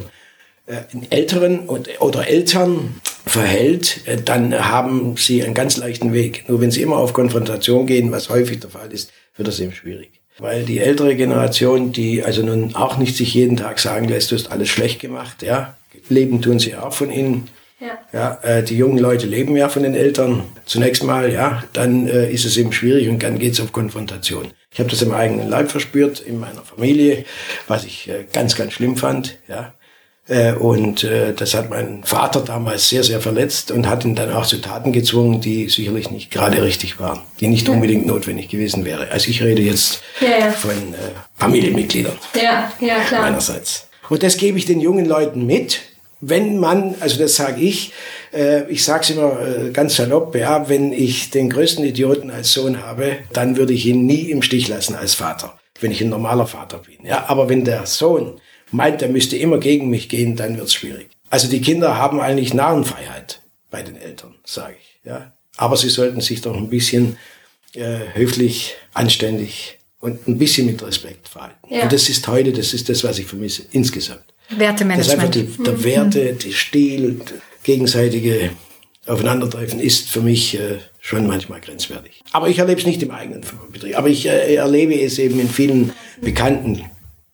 äh, 0.66 0.78
Älteren 1.10 1.60
und, 1.60 2.02
oder 2.02 2.28
Eltern 2.28 2.96
verhält, 3.26 4.02
äh, 4.06 4.18
dann 4.18 4.54
haben 4.70 5.16
sie 5.18 5.44
einen 5.44 5.54
ganz 5.54 5.78
leichten 5.78 6.14
Weg. 6.14 6.46
Nur 6.48 6.62
wenn 6.62 6.72
sie 6.72 6.82
immer 6.82 6.98
auf 6.98 7.14
Konfrontation 7.14 7.86
gehen, 7.86 8.12
was 8.12 8.30
häufig 8.30 8.60
der 8.60 8.70
Fall 8.70 8.92
ist, 8.92 9.12
wird 9.36 9.48
das 9.48 9.60
eben 9.60 9.74
schwierig. 9.74 10.12
Weil 10.40 10.64
die 10.64 10.80
ältere 10.80 11.16
Generation, 11.16 11.92
die 11.92 12.24
also 12.24 12.42
nun 12.42 12.76
auch 12.76 12.98
nicht 12.98 13.16
sich 13.16 13.34
jeden 13.34 13.58
Tag 13.58 13.80
sagen 13.80 14.08
lässt, 14.08 14.32
du 14.32 14.36
hast 14.36 14.52
alles 14.52 14.70
schlecht 14.70 15.00
gemacht, 15.00 15.44
ja, 15.44 15.76
leben 16.10 16.42
tun 16.42 16.60
sie 16.60 16.76
auch 16.76 16.94
von 16.94 17.12
ihnen. 17.12 17.48
Ja. 17.80 17.98
ja 18.14 18.40
äh, 18.44 18.64
die 18.64 18.78
jungen 18.78 19.00
Leute 19.00 19.28
leben 19.28 19.56
ja 19.58 19.68
von 19.68 19.84
den 19.84 19.96
Eltern 19.96 20.44
zunächst 20.66 21.04
mal, 21.04 21.32
ja, 21.32 21.64
dann 21.74 22.08
äh, 22.08 22.32
ist 22.32 22.46
es 22.46 22.58
eben 22.58 22.72
schwierig 22.72 23.10
und 23.10 23.22
dann 23.22 23.40
geht 23.40 23.54
es 23.54 23.60
auf 23.60 23.72
Konfrontation. 23.72 24.52
Ich 24.72 24.80
habe 24.80 24.90
das 24.90 25.02
im 25.02 25.12
eigenen 25.12 25.50
Leib 25.50 25.70
verspürt, 25.70 26.20
in 26.20 26.40
meiner 26.40 26.62
Familie, 26.64 27.26
was 27.68 27.84
ich 27.84 28.08
äh, 28.10 28.26
ganz, 28.32 28.56
ganz 28.56 28.74
schlimm 28.74 28.98
fand, 28.98 29.38
ja. 29.48 29.74
Äh, 30.32 30.54
und 30.54 31.04
äh, 31.04 31.34
das 31.34 31.54
hat 31.54 31.70
mein 31.70 32.06
Vater 32.06 32.40
damals 32.40 32.88
sehr, 32.88 33.04
sehr 33.04 33.20
verletzt 33.20 33.70
und 33.70 33.86
hat 33.90 34.06
ihn 34.06 34.16
dann 34.16 34.32
auch 34.32 34.46
zu 34.46 34.62
Taten 34.62 34.94
gezwungen, 34.94 35.42
die 35.42 35.68
sicherlich 35.68 36.10
nicht 36.10 36.32
gerade 36.32 36.64
richtig 36.64 37.02
waren, 37.02 37.20
die 37.42 37.48
nicht 37.48 37.68
unbedingt 37.68 38.06
notwendig 38.06 38.48
gewesen 38.48 38.86
wäre. 38.86 39.12
Also 39.12 39.30
ich 39.30 39.44
rede 39.44 39.62
jetzt 39.62 40.02
ja, 40.22 40.46
ja. 40.46 40.52
von 40.52 40.72
äh, 40.72 41.12
Familienmitgliedern. 41.36 42.14
Ja, 42.42 42.72
ja, 42.80 43.00
klar. 43.02 43.24
Meinerseits. 43.24 43.90
Und 44.08 44.24
das 44.24 44.38
gebe 44.38 44.58
ich 44.58 44.64
den 44.64 44.80
jungen 44.80 45.06
Leuten 45.06 45.46
mit. 45.46 45.82
Wenn 46.22 46.60
man, 46.60 46.96
also 47.02 47.20
das 47.20 47.36
sage 47.36 47.60
ich, 47.60 47.92
äh, 48.34 48.72
ich 48.72 48.86
sage 48.86 49.04
es 49.04 49.10
immer 49.10 49.38
äh, 49.42 49.72
ganz 49.72 49.98
salopp, 49.98 50.34
ja, 50.36 50.70
wenn 50.70 50.94
ich 50.94 51.32
den 51.32 51.50
größten 51.50 51.84
Idioten 51.84 52.32
als 52.32 52.54
Sohn 52.54 52.82
habe, 52.82 53.18
dann 53.34 53.58
würde 53.58 53.74
ich 53.74 53.86
ihn 53.86 54.06
nie 54.06 54.32
im 54.32 54.42
Stich 54.44 54.70
lassen 54.70 54.96
als 54.96 55.14
Vater, 55.14 55.60
wenn 55.82 55.92
ich 55.92 56.00
ein 56.00 56.10
normaler 56.10 56.48
Vater 56.48 56.78
bin. 56.78 57.06
Ja, 57.06 57.26
aber 57.28 57.50
wenn 57.50 57.66
der 57.66 57.86
Sohn 57.86 58.40
meint, 58.72 59.02
er 59.02 59.10
müsste 59.10 59.38
immer 59.38 59.60
gegen 59.60 59.90
mich 59.90 60.10
gehen, 60.10 60.36
dann 60.36 60.58
wird's 60.58 60.74
schwierig. 60.74 61.10
Also 61.30 61.50
die 61.50 61.62
Kinder 61.62 61.98
haben 61.98 62.20
eigentlich 62.20 62.54
Narrenfreiheit 62.54 63.42
bei 63.70 63.84
den 63.84 63.96
Eltern, 63.96 64.36
sage 64.44 64.76
ich. 64.80 65.10
Ja. 65.10 65.34
Aber 65.58 65.78
sie 65.78 65.90
sollten 65.90 66.22
sich 66.22 66.42
doch 66.42 66.56
ein 66.56 66.70
bisschen 66.70 67.18
äh, 67.74 68.00
höflich, 68.14 68.76
anständig 68.94 69.78
und 70.00 70.28
ein 70.28 70.38
bisschen 70.38 70.66
mit 70.66 70.84
Respekt 70.84 71.30
verhalten. 71.30 71.56
Ja. 71.70 71.84
Und 71.84 71.94
das 71.94 72.10
ist 72.10 72.28
heute, 72.28 72.52
das 72.52 72.74
ist 72.74 72.90
das, 72.90 73.04
was 73.04 73.20
ich 73.20 73.26
vermisse, 73.26 73.64
insgesamt. 73.72 74.26
Wertemanagement. 74.50 75.08
Das 75.08 75.14
einfach 75.14 75.32
die, 75.32 75.64
der 75.64 75.74
mhm. 75.74 75.84
Werte, 75.84 76.34
die 76.34 76.54
Stil, 76.54 77.22
gegenseitige 77.64 78.52
Aufeinandertreffen 79.06 79.80
ist 79.80 80.10
für 80.10 80.22
mich 80.22 80.60
äh, 80.60 80.80
schon 81.00 81.26
manchmal 81.28 81.62
grenzwertig. 81.62 82.22
Aber 82.32 82.50
ich 82.50 82.60
erlebe 82.60 82.80
es 82.80 82.86
nicht 82.86 83.02
im 83.02 83.12
eigenen 83.12 83.42
Betrieb. 83.72 83.98
Aber 83.98 84.10
ich 84.10 84.28
äh, 84.28 84.56
erlebe 84.56 85.00
es 85.00 85.18
eben 85.18 85.40
in 85.40 85.50
vielen 85.50 85.94
bekannten 86.22 86.84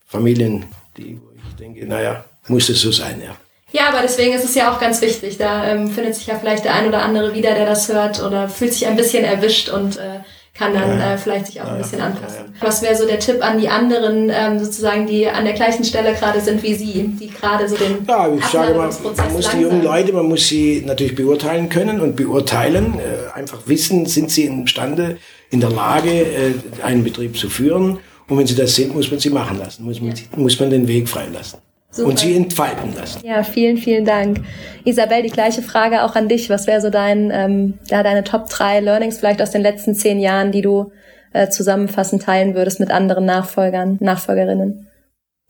Familien, 0.06 0.66
die, 0.98 1.20
denke, 1.60 1.86
naja, 1.86 2.26
muss 2.48 2.70
es 2.70 2.82
so 2.82 2.92
sein, 2.92 3.22
ja. 3.24 3.36
Ja, 3.74 3.90
aber 3.90 4.02
deswegen 4.02 4.34
ist 4.34 4.46
es 4.46 4.56
ja 4.56 4.74
auch 4.74 4.80
ganz 4.80 5.02
wichtig. 5.02 5.38
Da 5.38 5.68
ähm, 5.68 5.90
findet 5.90 6.16
sich 6.16 6.28
ja 6.28 6.36
vielleicht 6.40 6.64
der 6.64 6.74
ein 6.74 6.88
oder 6.88 7.02
andere 7.04 7.34
wieder, 7.34 7.54
der 7.54 7.66
das 7.66 7.90
hört 7.90 8.24
oder 8.24 8.48
fühlt 8.48 8.74
sich 8.74 8.88
ein 8.88 8.96
bisschen 8.96 9.26
erwischt 9.26 9.70
und 9.70 9.98
äh, 9.98 10.22
kann 10.58 10.74
dann 10.74 10.98
ja. 10.98 11.14
äh, 11.14 11.18
vielleicht 11.18 11.48
sich 11.48 11.62
auch 11.62 11.66
ja, 11.66 11.74
ein 11.74 11.82
bisschen 11.82 12.02
anpassen. 12.02 12.46
Ja, 12.46 12.68
Was 12.68 12.82
wäre 12.82 12.96
so 12.96 13.06
der 13.06 13.20
Tipp 13.20 13.44
an 13.46 13.60
die 13.60 13.70
anderen, 13.70 14.32
ähm, 14.34 14.58
sozusagen, 14.58 15.06
die 15.06 15.28
an 15.28 15.46
der 15.46 15.54
gleichen 15.54 15.84
Stelle 15.84 16.14
gerade 16.14 16.42
sind 16.42 16.64
wie 16.64 16.74
Sie, 16.74 17.04
die 17.20 17.30
gerade 17.30 17.68
so 17.68 17.76
den 17.76 18.06
Ja, 18.08 18.34
ich 18.34 18.46
sage 18.46 18.74
mal, 18.74 18.90
man 19.16 19.34
muss 19.34 19.50
die 19.50 19.60
jungen 19.60 19.84
Leute, 19.84 20.14
man 20.14 20.28
muss 20.28 20.48
sie 20.48 20.84
natürlich 20.86 21.16
beurteilen 21.16 21.70
können 21.70 22.00
und 22.00 22.16
beurteilen, 22.16 23.00
äh, 23.00 23.38
einfach 23.38 23.60
wissen, 23.66 24.06
sind 24.06 24.32
sie 24.32 24.46
imstande, 24.46 25.18
in 25.50 25.60
der 25.60 25.70
Lage, 25.70 26.10
äh, 26.10 26.54
einen 26.84 27.04
Betrieb 27.04 27.38
zu 27.38 27.50
führen. 27.50 28.00
Und 28.30 28.38
wenn 28.38 28.48
sie 28.48 28.56
das 28.56 28.76
sind, 28.76 28.94
muss 28.94 29.10
man 29.10 29.20
sie 29.20 29.30
machen 29.30 29.58
lassen, 29.58 29.86
muss 29.86 30.02
man, 30.02 30.14
muss 30.36 30.60
man 30.60 30.70
den 30.70 30.88
Weg 30.88 31.08
freilassen. 31.08 31.60
Super. 31.90 32.10
und 32.10 32.20
sie 32.20 32.36
entfalten 32.36 32.94
lassen. 32.96 33.26
Ja, 33.26 33.44
vielen, 33.44 33.78
vielen 33.78 34.04
Dank. 34.04 34.42
Isabel, 34.84 35.24
die 35.24 35.30
gleiche 35.30 35.62
Frage 35.62 36.04
auch 36.04 36.16
an 36.16 36.28
dich. 36.28 36.50
Was 36.50 36.68
wäre 36.68 36.82
so 36.82 36.90
dein, 36.90 37.32
ähm, 37.34 37.76
da 37.90 38.04
deine 38.04 38.24
Top 38.24 38.50
3 38.50 38.82
Learnings 38.82 39.18
vielleicht 39.18 39.42
aus 39.42 39.52
den 39.52 39.62
letzten 39.62 39.96
zehn 39.96 40.20
Jahren, 40.20 40.52
die 40.52 40.62
du 40.62 40.92
äh, 41.32 41.50
zusammenfassend 41.50 42.24
teilen 42.24 42.56
würdest 42.56 42.80
mit 42.80 42.92
anderen 42.92 43.26
Nachfolgern, 43.26 43.98
Nachfolgerinnen? 44.02 44.87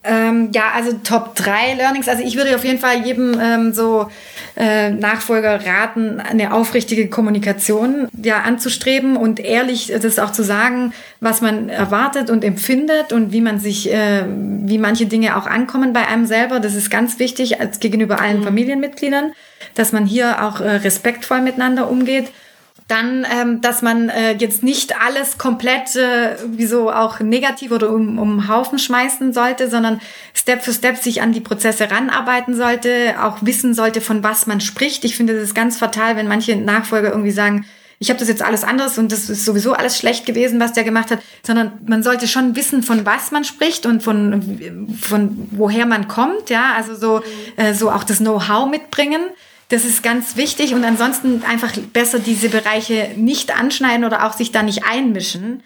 Ähm, 0.08 0.50
ja, 0.54 0.72
also 0.74 0.94
Top 1.04 1.36
3 1.36 1.74
Learnings. 1.74 2.08
Also 2.08 2.24
ich 2.24 2.38
würde 2.38 2.56
auf 2.56 2.64
jeden 2.64 2.80
Fall 2.80 3.06
jedem 3.06 3.38
ähm, 3.40 3.74
so 3.74 4.10
äh, 4.56 4.90
Nachfolger 4.90 5.66
raten, 5.66 6.22
eine 6.22 6.54
aufrichtige 6.54 7.10
Kommunikation 7.10 8.08
ja 8.24 8.42
anzustreben 8.42 9.18
und 9.18 9.40
ehrlich 9.40 9.92
das 10.02 10.18
auch 10.18 10.32
zu 10.32 10.44
sagen, 10.44 10.94
was 11.20 11.42
man 11.42 11.68
erwartet 11.68 12.30
und 12.30 12.46
empfindet 12.46 13.12
und 13.12 13.34
wie 13.34 13.42
man 13.42 13.60
sich, 13.60 13.92
äh, 13.92 14.24
wie 14.28 14.78
manche 14.78 15.08
Dinge 15.08 15.36
auch 15.36 15.46
ankommen 15.46 15.92
bei 15.92 16.08
einem 16.08 16.26
selber. 16.26 16.62
Das 16.62 16.74
ist 16.74 16.90
ganz 16.90 17.20
wichtig 17.20 17.60
als 17.60 17.80
gegenüber 17.80 18.22
allen 18.22 18.40
mhm. 18.40 18.46
Familienmitgliedern, 18.46 19.34
dass 19.76 19.92
man 19.92 20.06
hier 20.06 20.44
auch 20.44 20.62
äh, 20.62 20.70
respektvoll 20.70 21.42
miteinander 21.42 21.90
umgeht. 21.90 22.30
Dann, 22.88 23.26
ähm, 23.30 23.60
dass 23.60 23.82
man 23.82 24.08
äh, 24.08 24.34
jetzt 24.38 24.64
nicht 24.64 24.96
alles 25.02 25.38
komplett 25.38 25.96
äh, 25.98 26.38
wie 26.48 26.66
so 26.66 26.90
auch 26.90 27.20
negativ 27.20 27.72
oder 27.72 27.90
um, 27.90 28.18
um 28.18 28.48
Haufen 28.48 28.80
schmeißen 28.80 29.34
sollte, 29.34 29.70
sondern 29.70 30.00
Step 30.34 30.62
für 30.64 30.72
Step 30.72 30.96
sich 30.96 31.22
an 31.22 31.34
die 31.34 31.42
Prozesse 31.42 31.92
ranarbeiten 31.92 32.56
sollte, 32.56 33.16
auch 33.22 33.40
wissen 33.42 33.74
sollte, 33.74 34.00
von 34.00 34.24
was 34.24 34.48
man 34.48 34.62
spricht. 34.62 35.04
Ich 35.04 35.18
finde 35.18 35.34
das 35.34 35.44
ist 35.44 35.56
ganz 35.56 35.78
fatal, 35.78 36.16
wenn 36.16 36.30
manche 36.30 36.56
Nachfolger 36.56 37.10
irgendwie 37.10 37.32
sagen, 37.32 37.66
ich 38.00 38.10
habe 38.10 38.20
das 38.20 38.28
jetzt 38.28 38.44
alles 38.44 38.64
anders 38.64 38.98
und 38.98 39.12
das 39.12 39.30
ist 39.30 39.44
sowieso 39.44 39.74
alles 39.74 39.98
schlecht 39.98 40.26
gewesen, 40.26 40.60
was 40.60 40.74
der 40.74 40.84
gemacht 40.84 41.10
hat, 41.10 41.20
sondern 41.46 41.74
man 41.88 42.04
sollte 42.04 42.28
schon 42.28 42.56
wissen, 42.56 42.84
von 42.84 43.06
was 43.06 43.32
man 43.32 43.44
spricht 43.44 43.86
und 43.86 44.04
von, 44.04 44.98
von 45.02 45.48
woher 45.52 45.88
man 45.88 46.08
kommt, 46.08 46.50
ja, 46.50 46.74
also 46.76 46.96
so, 46.96 47.24
äh, 47.56 47.74
so 47.74 47.90
auch 47.90 48.04
das 48.04 48.20
Know-how 48.20 48.70
mitbringen. 48.70 49.22
Das 49.70 49.84
ist 49.84 50.02
ganz 50.02 50.38
wichtig 50.38 50.74
und 50.74 50.86
ansonsten 50.86 51.44
einfach 51.44 51.74
besser 51.94 52.20
diese 52.20 52.50
Bereiche 52.50 53.12
nicht 53.18 53.58
anschneiden 53.58 54.06
oder 54.06 54.26
auch 54.26 54.34
sich 54.34 54.52
da 54.52 54.64
nicht 54.64 54.86
einmischen. 54.86 55.62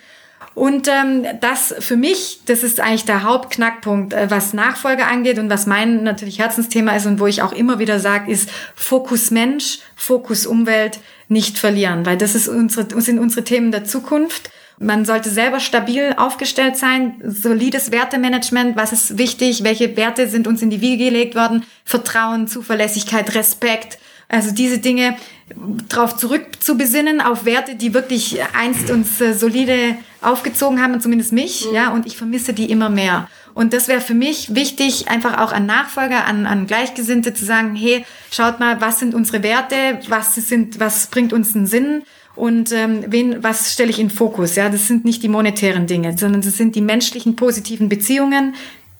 Und 0.54 0.90
ähm, 0.90 1.26
das 1.40 1.74
für 1.80 1.96
mich, 1.96 2.42
das 2.46 2.64
ist 2.64 2.82
eigentlich 2.82 3.06
der 3.06 3.24
Hauptknackpunkt, 3.24 4.14
äh, 4.14 4.30
was 4.30 4.54
Nachfolge 4.54 5.06
angeht 5.06 5.40
und 5.40 5.50
was 5.50 5.66
mein 5.66 6.04
natürlich 6.04 6.40
Herzensthema 6.40 6.96
ist 6.96 7.06
und 7.06 7.20
wo 7.20 7.28
ich 7.28 7.42
auch 7.42 7.54
immer 7.54 7.80
wieder 7.80 8.00
sage, 8.00 8.30
ist 8.30 8.50
Fokus 8.76 9.32
Mensch, 9.32 9.80
Fokus 9.96 10.46
Umwelt 10.46 11.00
nicht 11.30 11.58
verlieren, 11.58 12.06
weil 12.06 12.18
das 12.18 12.36
ist 12.36 12.50
unsere, 12.50 13.02
sind 13.02 13.20
unsere 13.20 13.46
Themen 13.46 13.72
der 13.72 13.86
Zukunft. 13.86 14.50
Man 14.84 15.06
sollte 15.06 15.30
selber 15.30 15.60
stabil 15.60 16.16
aufgestellt 16.18 16.76
sein, 16.76 17.22
solides 17.24 17.92
Wertemanagement, 17.92 18.76
was 18.76 18.92
ist 18.92 19.20
wichtig, 19.20 19.64
welche 19.64 19.96
Werte 19.96 20.28
sind 20.28 20.48
uns 20.48 20.64
in 20.64 20.72
die 20.72 20.82
Wiege 20.82 21.06
gelegt 21.06 21.36
worden, 21.36 21.64
Vertrauen, 21.86 22.48
Zuverlässigkeit, 22.48 23.36
Respekt, 23.36 24.00
also 24.28 24.52
diese 24.52 24.80
Dinge 24.80 25.18
darauf 25.88 26.16
zurückzubesinnen, 26.18 27.22
auf 27.22 27.46
Werte, 27.46 27.76
die 27.76 27.94
wirklich 27.94 28.40
einst 28.58 28.90
uns 28.90 29.22
äh, 29.22 29.34
solide 29.34 29.98
aufgezogen 30.22 30.82
haben, 30.82 31.00
zumindest 31.00 31.32
mich, 31.32 31.68
mhm. 31.68 31.76
ja, 31.76 31.90
und 31.90 32.08
ich 32.08 32.18
vermisse 32.18 32.54
die 32.54 32.72
immer 32.72 32.90
mehr. 32.90 33.28
Und 33.54 33.74
das 33.74 33.88
wäre 33.88 34.02
für 34.02 34.14
mich 34.16 34.56
wichtig, 34.56 35.10
einfach 35.10 35.38
auch 35.38 35.52
an 35.52 35.68
Nachfolger, 35.68 36.26
an, 36.26 36.48
an 36.48 36.66
Gleichgesinnte 36.66 37.36
zu 37.36 37.46
sagen, 37.46 37.76
hey, 37.76 38.04
schaut 38.32 38.60
mal, 38.60 38.82
was 38.82 39.00
sind 39.00 39.14
unsere 39.14 39.44
Werte, 39.44 40.00
was 40.08 40.34
sind, 40.36 40.80
was 40.80 41.08
bringt 41.08 41.34
uns 41.34 41.56
einen 41.56 41.68
Sinn? 41.68 42.04
Und 42.36 42.72
ähm, 42.72 43.06
wen, 43.08 43.44
was 43.44 43.74
stelle 43.74 43.90
ich 43.90 44.00
in 44.00 44.10
Fokus? 44.10 44.56
Ja, 44.56 44.70
das 44.70 44.88
sind 44.88 45.06
nicht 45.06 45.22
die 45.24 45.28
monetären 45.28 45.88
Dinge, 45.88 46.18
sondern 46.18 46.42
das 46.42 46.58
sind 46.58 46.76
die 46.76 46.82
menschlichen 46.82 47.36
positiven 47.36 47.90
Beziehungen, 47.90 48.56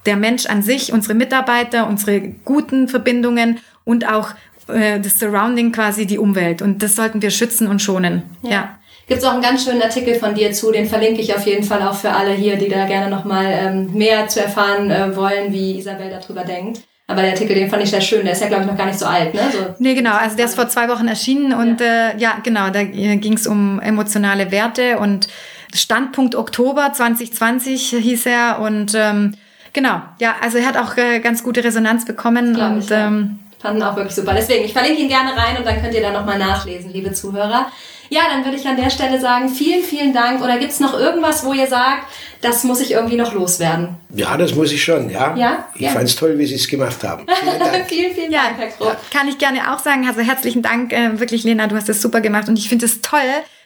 der 0.06 0.18
Mensch 0.18 0.46
an 0.48 0.62
sich, 0.64 0.92
unsere 0.94 1.14
Mitarbeiter, 1.14 1.88
unsere 1.88 2.22
guten 2.22 2.88
Verbindungen 2.88 3.60
und 3.84 4.08
auch 4.08 4.32
äh, 4.68 5.00
das 5.00 5.20
Surrounding 5.20 5.72
quasi 5.72 6.06
die 6.06 6.18
Umwelt. 6.18 6.62
Und 6.62 6.84
das 6.84 6.96
sollten 6.96 7.22
wir 7.22 7.32
schützen 7.32 7.68
und 7.68 7.82
schonen. 7.82 8.24
Ja. 8.42 8.50
ja. 8.50 8.78
Gibt 9.08 9.22
es 9.22 9.28
auch 9.28 9.34
einen 9.34 9.42
ganz 9.42 9.66
schönen 9.66 9.82
Artikel 9.82 10.16
von 10.16 10.34
dir 10.36 10.52
zu, 10.54 10.72
den 10.72 10.86
verlinke 10.86 11.22
ich 11.22 11.36
auf 11.36 11.46
jeden 11.46 11.64
Fall 11.64 11.82
auch 11.82 11.96
für 11.96 12.12
alle 12.12 12.32
hier, 12.32 12.56
die 12.56 12.70
da 12.70 12.86
gerne 12.86 13.10
nochmal 13.10 13.46
ähm, 13.48 13.94
mehr 13.94 14.28
zu 14.28 14.42
erfahren 14.42 14.90
äh, 14.90 15.16
wollen, 15.16 15.52
wie 15.52 15.78
Isabel 15.78 16.10
darüber 16.10 16.44
denkt. 16.44 16.82
Aber 17.12 17.22
der 17.22 17.32
Artikel, 17.32 17.56
den 17.56 17.70
fand 17.70 17.84
ich 17.84 17.92
sehr 17.92 18.02
schön. 18.02 18.24
Der 18.24 18.34
ist 18.34 18.42
ja, 18.42 18.48
glaube 18.48 18.64
ich, 18.64 18.70
noch 18.70 18.78
gar 18.78 18.86
nicht 18.86 19.00
so 19.00 19.06
alt, 19.06 19.34
ne? 19.34 19.42
So. 19.52 19.76
Nee, 19.80 19.94
genau. 19.94 20.16
Also 20.16 20.38
der 20.38 20.46
ist 20.46 20.56
vor 20.56 20.70
zwei 20.70 20.88
Wochen 20.88 21.08
erschienen 21.08 21.54
und 21.54 21.82
ja, 21.82 22.10
äh, 22.10 22.18
ja 22.18 22.38
genau, 22.42 22.70
da 22.70 22.84
ging 22.84 23.34
es 23.34 23.48
um 23.48 23.80
emotionale 23.82 24.52
Werte 24.52 24.98
und 24.98 25.28
Standpunkt 25.74 26.36
Oktober 26.36 26.92
2020 26.94 27.96
hieß 28.00 28.26
er 28.26 28.60
und 28.60 28.94
ähm, 28.96 29.36
genau, 29.74 30.02
ja, 30.20 30.36
also 30.42 30.58
er 30.58 30.66
hat 30.66 30.78
auch 30.78 30.98
äh, 30.98 31.20
ganz 31.20 31.44
gute 31.44 31.64
Resonanz 31.64 32.06
bekommen 32.06 32.56
und 32.56 32.80
ich, 32.80 32.90
ja. 32.90 33.08
ähm, 33.08 33.40
fanden 33.60 33.84
auch 33.84 33.96
wirklich 33.96 34.16
super. 34.16 34.34
Deswegen, 34.34 34.66
ich 34.66 34.74
verlinke 34.74 35.02
ihn 35.02 35.08
gerne 35.08 35.32
rein 35.36 35.58
und 35.58 35.66
dann 35.66 35.82
könnt 35.82 35.94
ihr 35.94 36.02
da 36.02 36.12
nochmal 36.12 36.40
nachlesen, 36.40 36.92
liebe 36.92 37.14
Zuhörer. 37.14 37.68
Ja, 38.14 38.24
dann 38.30 38.44
würde 38.44 38.58
ich 38.58 38.68
an 38.68 38.76
der 38.76 38.90
Stelle 38.90 39.22
sagen, 39.22 39.48
vielen, 39.48 39.84
vielen 39.84 40.14
Dank. 40.14 40.44
Oder 40.44 40.58
gibt 40.58 40.74
es 40.74 40.82
noch 40.82 41.00
irgendwas, 41.00 41.46
wo 41.46 41.54
ihr 41.54 41.68
sagt, 41.68 42.08
das 42.42 42.66
muss 42.66 42.82
ich 42.82 42.92
irgendwie 42.92 43.16
noch 43.16 43.34
loswerden? 43.34 43.96
Ja, 44.14 44.36
das 44.36 44.54
muss 44.54 44.74
ich 44.74 44.84
schon, 44.84 45.10
ja. 45.10 45.34
Ja? 45.38 45.70
Ich 45.76 45.82
ja. 45.84 45.92
fand 45.92 46.10
es 46.10 46.18
toll, 46.18 46.38
wie 46.38 46.46
Sie 46.46 46.56
es 46.56 46.68
gemacht 46.68 47.02
haben. 47.06 47.26
Vielen, 47.62 47.86
vielen, 47.86 48.14
vielen 48.14 48.32
Dank, 48.34 48.58
Herr 48.58 48.68
Kroh. 48.68 48.92
Kann 49.14 49.30
ich 49.30 49.38
gerne 49.38 49.74
auch 49.74 49.80
sagen. 49.80 50.06
Also 50.10 50.20
herzlichen 50.20 50.62
Dank, 50.62 50.92
äh, 50.92 51.22
wirklich, 51.22 51.46
Lena, 51.46 51.68
du 51.68 51.76
hast 51.78 51.88
es 51.88 52.02
super 52.02 52.20
gemacht. 52.20 52.50
Und 52.50 52.60
ich 52.60 52.68
finde 52.68 52.86
es 52.86 53.02
toll, 53.02 53.20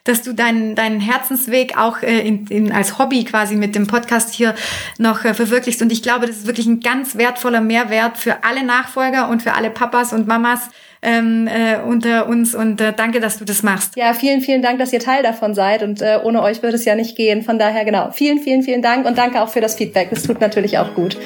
dass 0.04 0.22
du 0.22 0.34
deinen, 0.34 0.76
deinen 0.76 1.00
Herzensweg 1.00 1.76
auch 1.76 2.04
äh, 2.04 2.20
in, 2.20 2.46
in, 2.48 2.72
als 2.72 3.00
Hobby 3.00 3.24
quasi 3.24 3.56
mit 3.56 3.74
dem 3.74 3.88
Podcast 3.88 4.32
hier 4.36 4.54
noch 5.00 5.26
äh, 5.26 5.34
verwirklichst. 5.34 5.82
Und 5.82 5.92
ich 5.92 6.04
glaube, 6.04 6.28
das 6.28 6.38
ist 6.38 6.48
wirklich 6.48 6.68
ein 6.68 6.82
ganz 6.82 7.16
wertvoller 7.16 7.62
Mehrwert 7.62 8.20
für 8.20 8.44
alle 8.44 8.64
Nachfolger 8.64 9.28
und 9.28 9.42
für 9.42 9.54
alle 9.54 9.72
Papas 9.72 10.14
und 10.14 10.28
Mamas, 10.28 10.70
ähm, 11.06 11.48
äh, 11.48 11.78
unter 11.78 12.28
uns 12.28 12.56
und 12.56 12.82
äh, 12.82 12.92
danke, 12.92 13.20
dass 13.20 13.38
du 13.38 13.46
das 13.46 13.64
machst. 13.64 13.96
Ja, 13.96 14.14
vielen, 14.14 14.42
vielen 14.42 14.62
Dank, 14.62 14.80
dass 14.80 14.92
ihr 14.92 15.00
Teil 15.00 15.24
davon 15.24 15.54
seid 15.54 15.84
und 15.84 16.02
äh, 16.02 16.20
ohne 16.24 16.42
euch 16.42 16.64
würde 16.64 16.76
es 16.76 16.86
ja 16.86 16.96
nicht 16.96 17.16
gehen. 17.16 17.44
Von 17.44 17.60
daher 17.60 17.86
genau, 17.86 18.12
vielen, 18.12 18.40
vielen, 18.40 18.64
vielen 18.64 18.82
Dank 18.82 19.06
und 19.06 19.18
danke 19.18 19.42
auch 19.42 19.50
für 19.50 19.62
das 19.62 19.76
Feedback. 19.76 20.10
Das 20.10 20.24
tut 20.24 20.42
natürlich 20.42 20.78
auch 20.78 20.94
gut. 20.96 21.18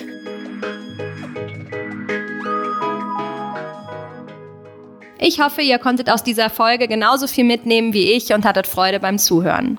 Ich 5.21 5.41
hoffe, 5.41 5.61
ihr 5.61 5.79
konntet 5.79 6.09
aus 6.09 6.23
dieser 6.23 6.49
Folge 6.49 6.87
genauso 6.87 7.27
viel 7.27 7.43
mitnehmen 7.43 7.93
wie 7.93 8.11
ich 8.11 8.33
und 8.33 8.45
hattet 8.45 8.67
Freude 8.67 8.99
beim 8.99 9.17
Zuhören. 9.17 9.77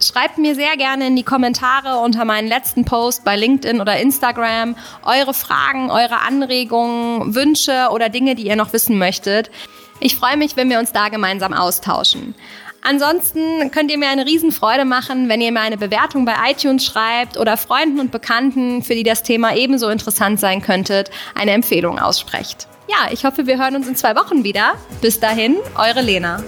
Schreibt 0.00 0.38
mir 0.38 0.54
sehr 0.54 0.76
gerne 0.76 1.08
in 1.08 1.16
die 1.16 1.24
Kommentare 1.24 1.98
unter 1.98 2.24
meinen 2.24 2.46
letzten 2.46 2.84
Post 2.84 3.24
bei 3.24 3.36
LinkedIn 3.36 3.80
oder 3.80 3.98
Instagram 3.98 4.76
eure 5.04 5.34
Fragen, 5.34 5.90
eure 5.90 6.20
Anregungen, 6.20 7.34
Wünsche 7.34 7.88
oder 7.90 8.08
Dinge, 8.08 8.36
die 8.36 8.46
ihr 8.46 8.56
noch 8.56 8.72
wissen 8.72 8.96
möchtet. 8.96 9.50
Ich 9.98 10.14
freue 10.14 10.36
mich, 10.36 10.56
wenn 10.56 10.70
wir 10.70 10.78
uns 10.78 10.92
da 10.92 11.08
gemeinsam 11.08 11.52
austauschen. 11.52 12.36
Ansonsten 12.80 13.72
könnt 13.72 13.90
ihr 13.90 13.98
mir 13.98 14.08
eine 14.08 14.24
Riesenfreude 14.24 14.84
machen, 14.84 15.28
wenn 15.28 15.40
ihr 15.40 15.50
mir 15.50 15.60
eine 15.60 15.76
Bewertung 15.76 16.24
bei 16.24 16.34
iTunes 16.48 16.84
schreibt 16.84 17.36
oder 17.36 17.56
Freunden 17.56 17.98
und 17.98 18.12
Bekannten, 18.12 18.84
für 18.84 18.94
die 18.94 19.02
das 19.02 19.24
Thema 19.24 19.56
ebenso 19.56 19.88
interessant 19.88 20.38
sein 20.38 20.62
könnte, 20.62 21.04
eine 21.34 21.50
Empfehlung 21.50 21.98
aussprecht. 21.98 22.68
Ja, 22.88 23.12
ich 23.12 23.24
hoffe, 23.24 23.48
wir 23.48 23.58
hören 23.58 23.74
uns 23.74 23.88
in 23.88 23.96
zwei 23.96 24.14
Wochen 24.14 24.44
wieder. 24.44 24.74
Bis 25.02 25.18
dahin, 25.18 25.56
eure 25.76 26.02
Lena. 26.02 26.42